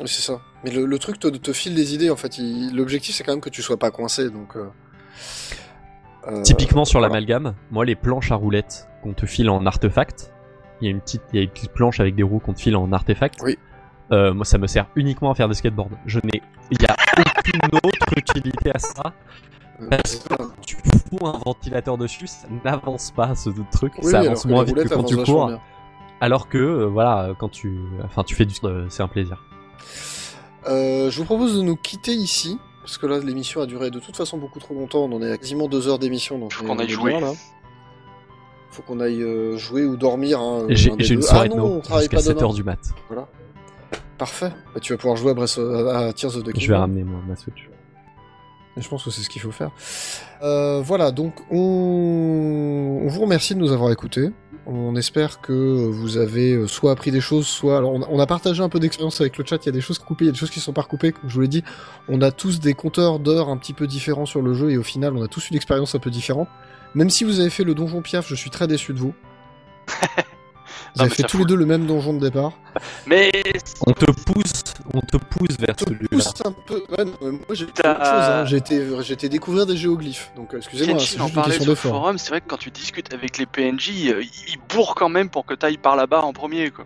Oui, 0.00 0.08
c'est 0.08 0.22
ça. 0.22 0.40
Mais 0.64 0.70
le, 0.70 0.84
le 0.86 0.98
truc 0.98 1.18
te, 1.18 1.28
te 1.28 1.52
file 1.52 1.74
des 1.74 1.94
idées 1.94 2.10
en 2.10 2.16
fait. 2.16 2.38
Il- 2.38 2.74
L'objectif 2.74 3.14
c'est 3.14 3.24
quand 3.24 3.32
même 3.32 3.40
que 3.40 3.50
tu 3.50 3.62
sois 3.62 3.78
pas 3.78 3.90
coincé 3.90 4.30
donc. 4.30 4.56
euh, 4.56 4.68
euh, 6.28 6.42
Typiquement 6.42 6.84
sur 6.84 6.98
voilà. 7.00 7.12
l'amalgame, 7.14 7.54
moi 7.70 7.84
les 7.84 7.96
planches 7.96 8.30
à 8.32 8.36
roulettes 8.36 8.88
qu'on 9.02 9.12
te 9.12 9.26
file 9.26 9.50
en 9.50 9.66
artefact, 9.66 10.32
il 10.80 10.84
y 10.86 10.88
a 10.88 10.90
une 10.90 11.00
petite, 11.00 11.22
il 11.32 11.36
y 11.36 11.40
a 11.40 11.42
une 11.42 11.50
petite 11.50 11.72
planche 11.72 12.00
avec 12.00 12.14
des 12.14 12.22
roues 12.22 12.38
qu'on 12.38 12.54
te 12.54 12.60
file 12.60 12.76
en 12.76 12.90
artefact. 12.92 13.40
Oui. 13.42 13.58
Euh, 14.12 14.34
moi 14.34 14.44
ça 14.44 14.58
me 14.58 14.66
sert 14.66 14.86
uniquement 14.94 15.30
à 15.30 15.34
faire 15.34 15.48
des 15.48 15.54
skateboards. 15.54 15.90
Je 16.06 16.20
n'ai, 16.22 16.42
il 16.70 16.80
y 16.82 16.86
a 16.86 16.94
aucune 17.18 17.60
autre 17.82 18.06
utilité 18.18 18.70
à 18.74 18.78
ça. 18.78 19.12
Euh, 19.82 19.86
Parce 19.90 20.16
que 20.16 20.28
ça. 20.28 20.36
tu 20.64 20.76
fous 20.76 21.26
un 21.26 21.38
ventilateur 21.44 21.98
dessus, 21.98 22.26
ça 22.26 22.46
n'avance 22.64 23.10
pas 23.10 23.34
ce 23.34 23.50
truc, 23.72 23.92
Oui, 24.02 24.10
ça 24.10 24.18
alors 24.20 24.30
avance 24.32 24.42
que 24.44 24.48
moins 24.48 24.64
vite 24.64 24.76
que 24.76 24.88
quand 24.88 25.02
tu 25.04 25.16
cours. 25.16 25.46
bien. 25.48 25.60
Alors 26.20 26.48
que 26.48 26.58
euh, 26.58 26.86
voilà, 26.86 27.34
quand 27.38 27.48
tu, 27.48 27.80
enfin 28.04 28.22
tu 28.22 28.34
fais 28.34 28.44
du, 28.44 28.54
euh, 28.64 28.86
c'est 28.88 29.02
un 29.02 29.08
plaisir. 29.08 29.42
Euh, 30.68 31.10
je 31.10 31.18
vous 31.18 31.24
propose 31.24 31.56
de 31.56 31.62
nous 31.62 31.76
quitter 31.76 32.12
ici. 32.12 32.58
Parce 32.82 32.98
que 32.98 33.06
là, 33.06 33.18
l'émission 33.20 33.60
a 33.60 33.66
duré 33.66 33.90
de 33.92 34.00
toute 34.00 34.16
façon 34.16 34.38
beaucoup 34.38 34.58
trop 34.58 34.74
longtemps. 34.74 35.04
On 35.04 35.12
en 35.12 35.22
est 35.22 35.30
à 35.30 35.38
quasiment 35.38 35.68
deux 35.68 35.86
heures 35.88 35.98
d'émission. 36.00 36.38
Donc 36.38 36.52
Faut 36.52 36.64
on 36.64 36.68
qu'on 36.68 36.78
aille 36.80 36.88
jouer. 36.88 37.20
là. 37.20 37.32
Faut 38.70 38.82
qu'on 38.82 38.98
aille 39.00 39.22
euh, 39.22 39.56
jouer 39.56 39.84
ou 39.84 39.96
dormir. 39.96 40.40
Hein, 40.40 40.66
J'ai 40.68 40.90
un 40.90 40.96
une 40.96 41.22
soirée 41.22 41.48
ah 41.50 41.54
de 41.54 41.56
non, 41.60 41.68
no 41.68 41.74
on 41.76 41.80
travaille 41.80 42.02
jusqu'à 42.04 42.16
pas 42.16 42.22
7 42.22 42.34
demain. 42.36 42.46
heures 42.46 42.54
du 42.54 42.64
mat. 42.64 42.78
Voilà. 43.08 43.28
Parfait. 44.18 44.50
Bah, 44.74 44.80
tu 44.80 44.92
vas 44.92 44.96
pouvoir 44.96 45.16
jouer 45.16 45.30
à, 45.30 45.34
Breath 45.34 45.58
of- 45.58 45.88
à 45.94 46.12
Tears 46.12 46.36
of 46.36 46.42
the 46.42 46.46
Kingdom. 46.46 46.60
Je 46.60 46.68
vais 46.68 46.76
ramener 46.76 47.04
moi 47.04 47.20
ma 47.28 47.36
Switch. 47.36 47.68
Je 48.76 48.88
pense 48.88 49.04
que 49.04 49.10
c'est 49.10 49.22
ce 49.22 49.28
qu'il 49.28 49.42
faut 49.42 49.50
faire. 49.50 49.70
Euh, 50.42 50.80
voilà, 50.80 51.10
donc 51.10 51.34
on... 51.50 53.06
vous 53.06 53.20
remercie 53.20 53.54
de 53.54 53.60
nous 53.60 53.72
avoir 53.72 53.92
écoutés. 53.92 54.30
On 54.64 54.94
espère 54.96 55.40
que 55.40 55.52
vous 55.52 56.16
avez 56.16 56.52
euh, 56.52 56.66
soit 56.66 56.92
appris 56.92 57.10
des 57.10 57.20
choses, 57.20 57.46
soit... 57.46 57.78
Alors 57.78 57.92
on 57.92 58.18
a, 58.18 58.26
partagé 58.26 58.62
un 58.62 58.68
peu 58.68 58.78
d'expérience 58.78 59.20
avec 59.20 59.36
le 59.36 59.44
chat, 59.44 59.58
il 59.64 59.66
y 59.66 59.68
a 59.68 59.72
des 59.72 59.80
choses 59.80 59.98
coupées, 59.98 60.24
il 60.24 60.28
y 60.28 60.30
a 60.30 60.32
des 60.32 60.38
choses 60.38 60.50
qui 60.50 60.60
sont 60.60 60.72
pas 60.72 60.82
recoupées, 60.82 61.12
comme 61.12 61.28
je 61.28 61.34
vous 61.34 61.40
l'ai 61.40 61.48
dit. 61.48 61.64
On 62.08 62.22
a 62.22 62.30
tous 62.30 62.60
des 62.60 62.72
compteurs 62.72 63.18
d'heures 63.18 63.48
un 63.48 63.56
petit 63.56 63.72
peu 63.72 63.86
différents 63.86 64.26
sur 64.26 64.40
le 64.40 64.54
jeu, 64.54 64.70
et 64.70 64.78
au 64.78 64.82
final 64.82 65.16
on 65.16 65.22
a 65.22 65.28
tous 65.28 65.50
une 65.50 65.56
expérience 65.56 65.94
un 65.94 65.98
peu 65.98 66.10
différente. 66.10 66.48
Même 66.94 67.10
si 67.10 67.24
vous 67.24 67.40
avez 67.40 67.50
fait 67.50 67.64
le 67.64 67.74
donjon 67.74 68.02
Piaf, 68.02 68.28
je 68.28 68.34
suis 68.34 68.50
très 68.50 68.68
déçu 68.68 68.92
de 68.92 68.98
vous. 68.98 69.14
Vous 70.94 71.00
avez 71.02 71.10
fait 71.10 71.22
tous 71.22 71.38
les 71.38 71.44
deux 71.46 71.56
le 71.56 71.64
même 71.66 71.86
donjon 71.86 72.12
de 72.14 72.20
départ. 72.20 72.52
Mais 73.06 73.30
On 73.86 73.92
te 73.92 74.04
pousse, 74.04 74.52
on 74.92 75.00
te 75.00 75.16
pousse 75.16 75.56
vers 75.58 75.74
te 75.74 75.84
celui-là. 75.84 76.08
pousse 76.10 76.32
un 76.44 76.52
peu. 76.52 76.82
Ouais, 76.90 77.04
non, 77.04 77.12
mais 77.22 77.30
moi 77.30 77.40
j'ai 77.52 77.64
fait 77.66 77.70
autre 77.88 77.98
chose, 77.98 78.04
hein. 78.04 78.44
j'ai 78.44 78.56
été, 78.58 79.12
été 79.12 79.28
découvrir 79.30 79.64
des 79.66 79.76
géoglyphes. 79.76 80.30
Donc 80.36 80.52
euh, 80.52 80.58
excusez-moi, 80.58 80.98
c'est 81.00 81.20
en 81.20 81.26
juste 81.28 81.36
une 81.36 81.42
question 81.42 81.52
sur 81.52 81.60
le 81.64 81.66
d'effort. 81.74 81.92
forum, 81.92 82.18
c'est 82.18 82.28
vrai 82.30 82.40
que 82.42 82.46
quand 82.48 82.58
tu 82.58 82.70
discutes 82.70 83.12
avec 83.14 83.38
les 83.38 83.46
PNJ, 83.46 84.08
euh, 84.10 84.22
ils 84.48 84.58
bourrent 84.68 84.94
quand 84.94 85.08
même 85.08 85.30
pour 85.30 85.46
que 85.46 85.54
tu 85.54 85.64
ailles 85.64 85.78
par 85.78 85.96
là-bas 85.96 86.20
en 86.22 86.32
premier. 86.34 86.70
Quoi. 86.70 86.84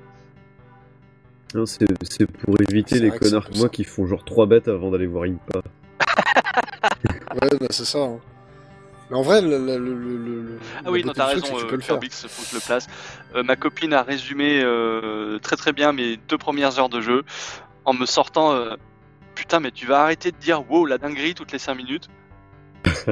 Non, 1.55 1.67
c'est 1.67 1.87
c'est 2.09 2.27
pour 2.27 2.55
éviter 2.71 2.97
C'est 2.99 3.03
les 3.03 3.11
connards 3.11 3.49
comme 3.49 3.59
moi 3.59 3.69
qui 3.69 3.83
font 3.85 4.07
genre 4.07 4.25
3 4.25 4.47
bêtes 4.47 4.69
avant 4.69 4.91
d'aller 4.91 5.07
voir 5.07 5.25
Impa. 5.25 5.63
Ouais, 7.43 7.49
bah, 7.61 7.67
c'est 7.71 7.85
ça. 7.85 7.99
hein. 7.99 8.19
Mais 9.11 9.17
en 9.17 9.23
vrai, 9.23 9.41
le, 9.41 9.59
le, 9.59 9.79
le, 9.79 9.95
le- 9.95 10.43
le- 10.43 10.59
Ah 10.85 10.91
oui, 10.91 11.05
non, 11.05 11.13
t'as 11.13 11.31
truc, 11.31 11.45
raison, 11.45 11.55
que 11.55 11.61
tu 11.61 11.67
euh, 11.67 11.69
peux 11.69 11.77
le 11.77 11.81
faire. 11.83 11.95
Turbix, 11.95 12.27
faut 12.27 12.43
que 12.43 12.49
je 12.49 12.55
le 12.57 12.61
place. 12.61 12.87
Euh, 13.35 13.43
ma 13.43 13.55
copine 13.57 13.93
a 13.93 14.03
résumé 14.03 14.61
euh, 14.63 15.39
très 15.39 15.57
très 15.57 15.73
bien 15.73 15.93
mes 15.93 16.17
deux 16.17 16.39
premières 16.39 16.79
heures 16.79 16.89
de 16.89 17.01
jeu 17.01 17.25
en 17.85 17.95
me 17.95 18.05
sortant 18.07 18.53
euh, 18.53 18.75
Putain, 19.37 19.61
mais 19.61 19.71
tu 19.71 19.87
vas 19.87 20.01
arrêter 20.03 20.33
de 20.33 20.37
dire 20.39 20.69
wow, 20.71 20.87
la 20.87 20.99
dinguerie 20.99 21.35
toutes 21.35 21.53
les 21.53 21.59
5 21.59 21.75
minutes. 21.75 22.09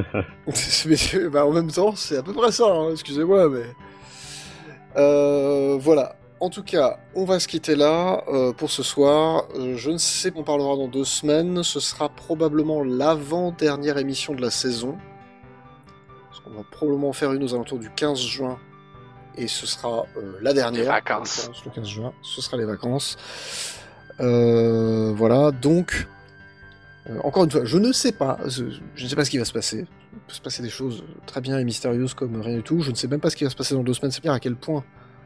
mais 0.86 1.28
bah, 1.28 1.46
en 1.46 1.52
même 1.52 1.70
temps, 1.70 1.94
c'est 1.94 2.16
à 2.16 2.22
peu 2.22 2.32
près 2.32 2.50
ça, 2.50 2.64
hein, 2.66 2.90
excusez-moi, 2.92 3.48
mais. 3.50 3.66
Euh, 4.96 5.76
voilà. 5.78 6.16
En 6.40 6.50
tout 6.50 6.62
cas, 6.62 6.98
on 7.14 7.24
va 7.24 7.40
se 7.40 7.48
quitter 7.48 7.74
là 7.76 8.22
euh, 8.28 8.52
pour 8.52 8.70
ce 8.70 8.82
soir. 8.82 9.44
Euh, 9.56 9.76
je 9.76 9.90
ne 9.90 9.98
sais 9.98 10.30
qu'on 10.30 10.42
parlera 10.44 10.76
dans 10.76 10.88
deux 10.88 11.04
semaines. 11.04 11.62
Ce 11.62 11.80
sera 11.80 12.08
probablement 12.08 12.82
l'avant-dernière 12.82 13.98
émission 13.98 14.34
de 14.34 14.42
la 14.42 14.50
saison. 14.50 14.98
Qu'on 16.44 16.50
va 16.50 16.62
probablement 16.70 17.08
en 17.08 17.12
faire 17.12 17.32
une 17.32 17.42
aux 17.42 17.54
alentours 17.54 17.78
du 17.78 17.90
15 17.90 18.20
juin. 18.20 18.58
Et 19.36 19.48
ce 19.48 19.66
sera 19.66 20.04
euh, 20.16 20.38
la 20.42 20.52
dernière. 20.52 20.82
Les 20.82 20.88
vacances. 20.88 21.50
Le 21.64 21.70
15 21.70 21.88
juin, 21.88 22.12
ce 22.22 22.40
sera 22.40 22.56
les 22.56 22.64
vacances. 22.64 23.16
Euh, 24.20 25.12
voilà, 25.14 25.50
donc. 25.50 26.06
euh, 27.10 27.18
encore 27.24 27.44
une 27.44 27.50
fois, 27.50 27.64
je 27.64 27.78
ne 27.78 27.92
sais 27.92 28.12
pas. 28.12 28.38
Je, 28.46 28.64
je 28.94 29.04
ne 29.04 29.08
sais 29.08 29.16
pas 29.16 29.24
ce 29.24 29.30
qui 29.30 29.38
va 29.38 29.44
se 29.44 29.52
passer. 29.52 29.86
Il 30.12 30.18
peut 30.20 30.34
se 30.34 30.40
passer 30.40 30.62
des 30.62 30.70
choses 30.70 31.02
très 31.26 31.40
bien 31.40 31.58
et 31.58 31.64
mystérieuses 31.64 32.14
comme 32.14 32.40
rien 32.40 32.56
du 32.58 32.62
tout. 32.62 32.80
Je 32.80 32.90
ne 32.90 32.94
sais 32.96 33.08
même 33.08 33.20
pas 33.20 33.30
ce 33.30 33.36
qui 33.36 33.44
va 33.44 33.50
se 33.50 33.56
passer 33.56 33.74
dans 33.74 33.82
deux 33.82 33.94
semaines. 33.94 34.12
C'est 34.12 34.22
bien 34.22 34.32
à 34.32 34.38
quel 34.38 34.54
point 34.54 34.84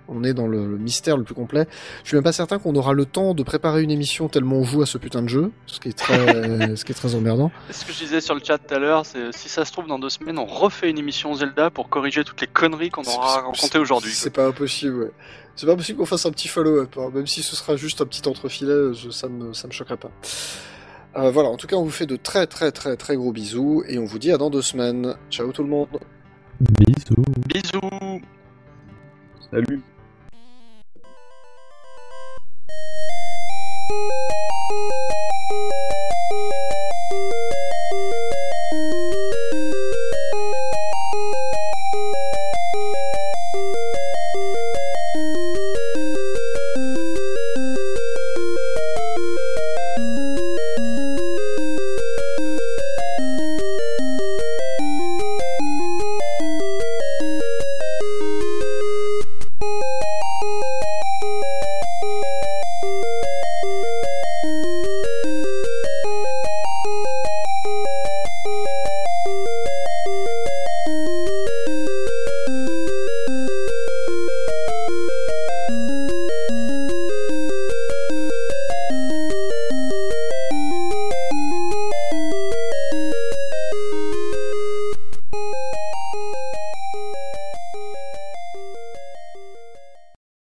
on 0.09 0.24
est 0.24 0.35
dans 0.35 0.47
le, 0.47 0.66
le 0.66 0.78
mystère 0.78 1.16
le 1.16 1.24
plus 1.24 1.35
complet. 1.35 1.66
Je 2.02 2.09
suis 2.09 2.16
même 2.16 2.24
pas 2.24 2.32
certain 2.32 2.59
qu'on 2.59 2.74
aura 2.74 2.93
le 2.93 3.05
temps 3.05 3.35
de 3.35 3.43
préparer 3.43 3.82
une 3.82 3.90
émission 3.90 4.28
tellement 4.28 4.56
on 4.56 4.64
joue 4.64 4.82
à 4.82 4.86
ce 4.86 4.98
putain 4.98 5.22
de 5.22 5.28
jeu, 5.28 5.52
ce 5.66 5.80
qui 5.80 5.89
est 5.90 5.98
très, 5.98 6.16
ce 6.76 6.85
qui 6.85 6.93
est 6.93 6.94
très 6.94 7.14
emmerdant. 7.14 7.51
Ce 7.70 7.85
que 7.85 7.93
je 7.93 7.98
disais 7.98 8.20
sur 8.20 8.35
le 8.35 8.40
chat 8.43 8.59
tout 8.59 8.74
à 8.74 8.78
l'heure, 8.78 9.05
c'est 9.06 9.32
si 9.35 9.48
ça 9.48 9.64
se 9.64 9.72
trouve 9.72 9.86
dans 9.86 9.98
deux 9.98 10.09
semaines, 10.10 10.39
on 10.39 10.47
refait 10.47 10.90
une 10.90 10.98
émission 10.98 11.35
Zelda 11.35 11.70
pour 11.70 11.89
corriger 11.89 12.24
toutes 12.24 12.40
les 12.40 12.47
conneries 12.47 12.90
qu'on 12.90 13.02
aura 13.05 13.43
racontées 13.43 13.78
aujourd'hui. 13.78 14.10
C'est 14.12 14.30
pas 14.30 14.47
impossible. 14.48 14.97
Ouais. 15.05 15.10
C'est 15.56 15.66
pas 15.66 15.74
possible 15.76 15.98
qu'on 15.98 16.06
fasse 16.06 16.24
un 16.24 16.30
petit 16.30 16.48
follow-up, 16.48 16.94
hein. 16.98 17.10
même 17.12 17.26
si 17.26 17.43
ce 17.43 17.56
sera 17.56 17.76
juste 17.76 18.01
un 18.01 18.06
petit 18.06 18.26
entrefilet, 18.28 18.94
je- 18.94 19.10
ça 19.10 19.28
me 19.28 19.52
ça 19.52 19.66
me 19.66 19.72
choquerait 19.72 19.97
pas. 19.97 20.10
Euh, 21.16 21.30
voilà, 21.32 21.48
en 21.48 21.56
tout 21.56 21.66
cas, 21.66 21.74
on 21.76 21.82
vous 21.82 21.90
fait 21.90 22.06
de 22.06 22.14
très 22.16 22.47
très 22.47 22.70
très 22.70 22.97
très 22.97 23.16
gros 23.16 23.32
bisous 23.32 23.82
et 23.89 23.98
on 23.98 24.05
vous 24.05 24.18
dit 24.20 24.30
à 24.30 24.39
dans 24.39 24.51
deux 24.51 24.62
semaines. 24.62 25.16
Ciao 25.30 25.51
tout 25.51 25.64
le 25.64 25.68
monde. 25.68 25.89
Bisous. 26.60 27.24
Bisous 27.48 28.20
Salut 29.51 29.82
Thank 33.89 34.01
you. 34.01 34.27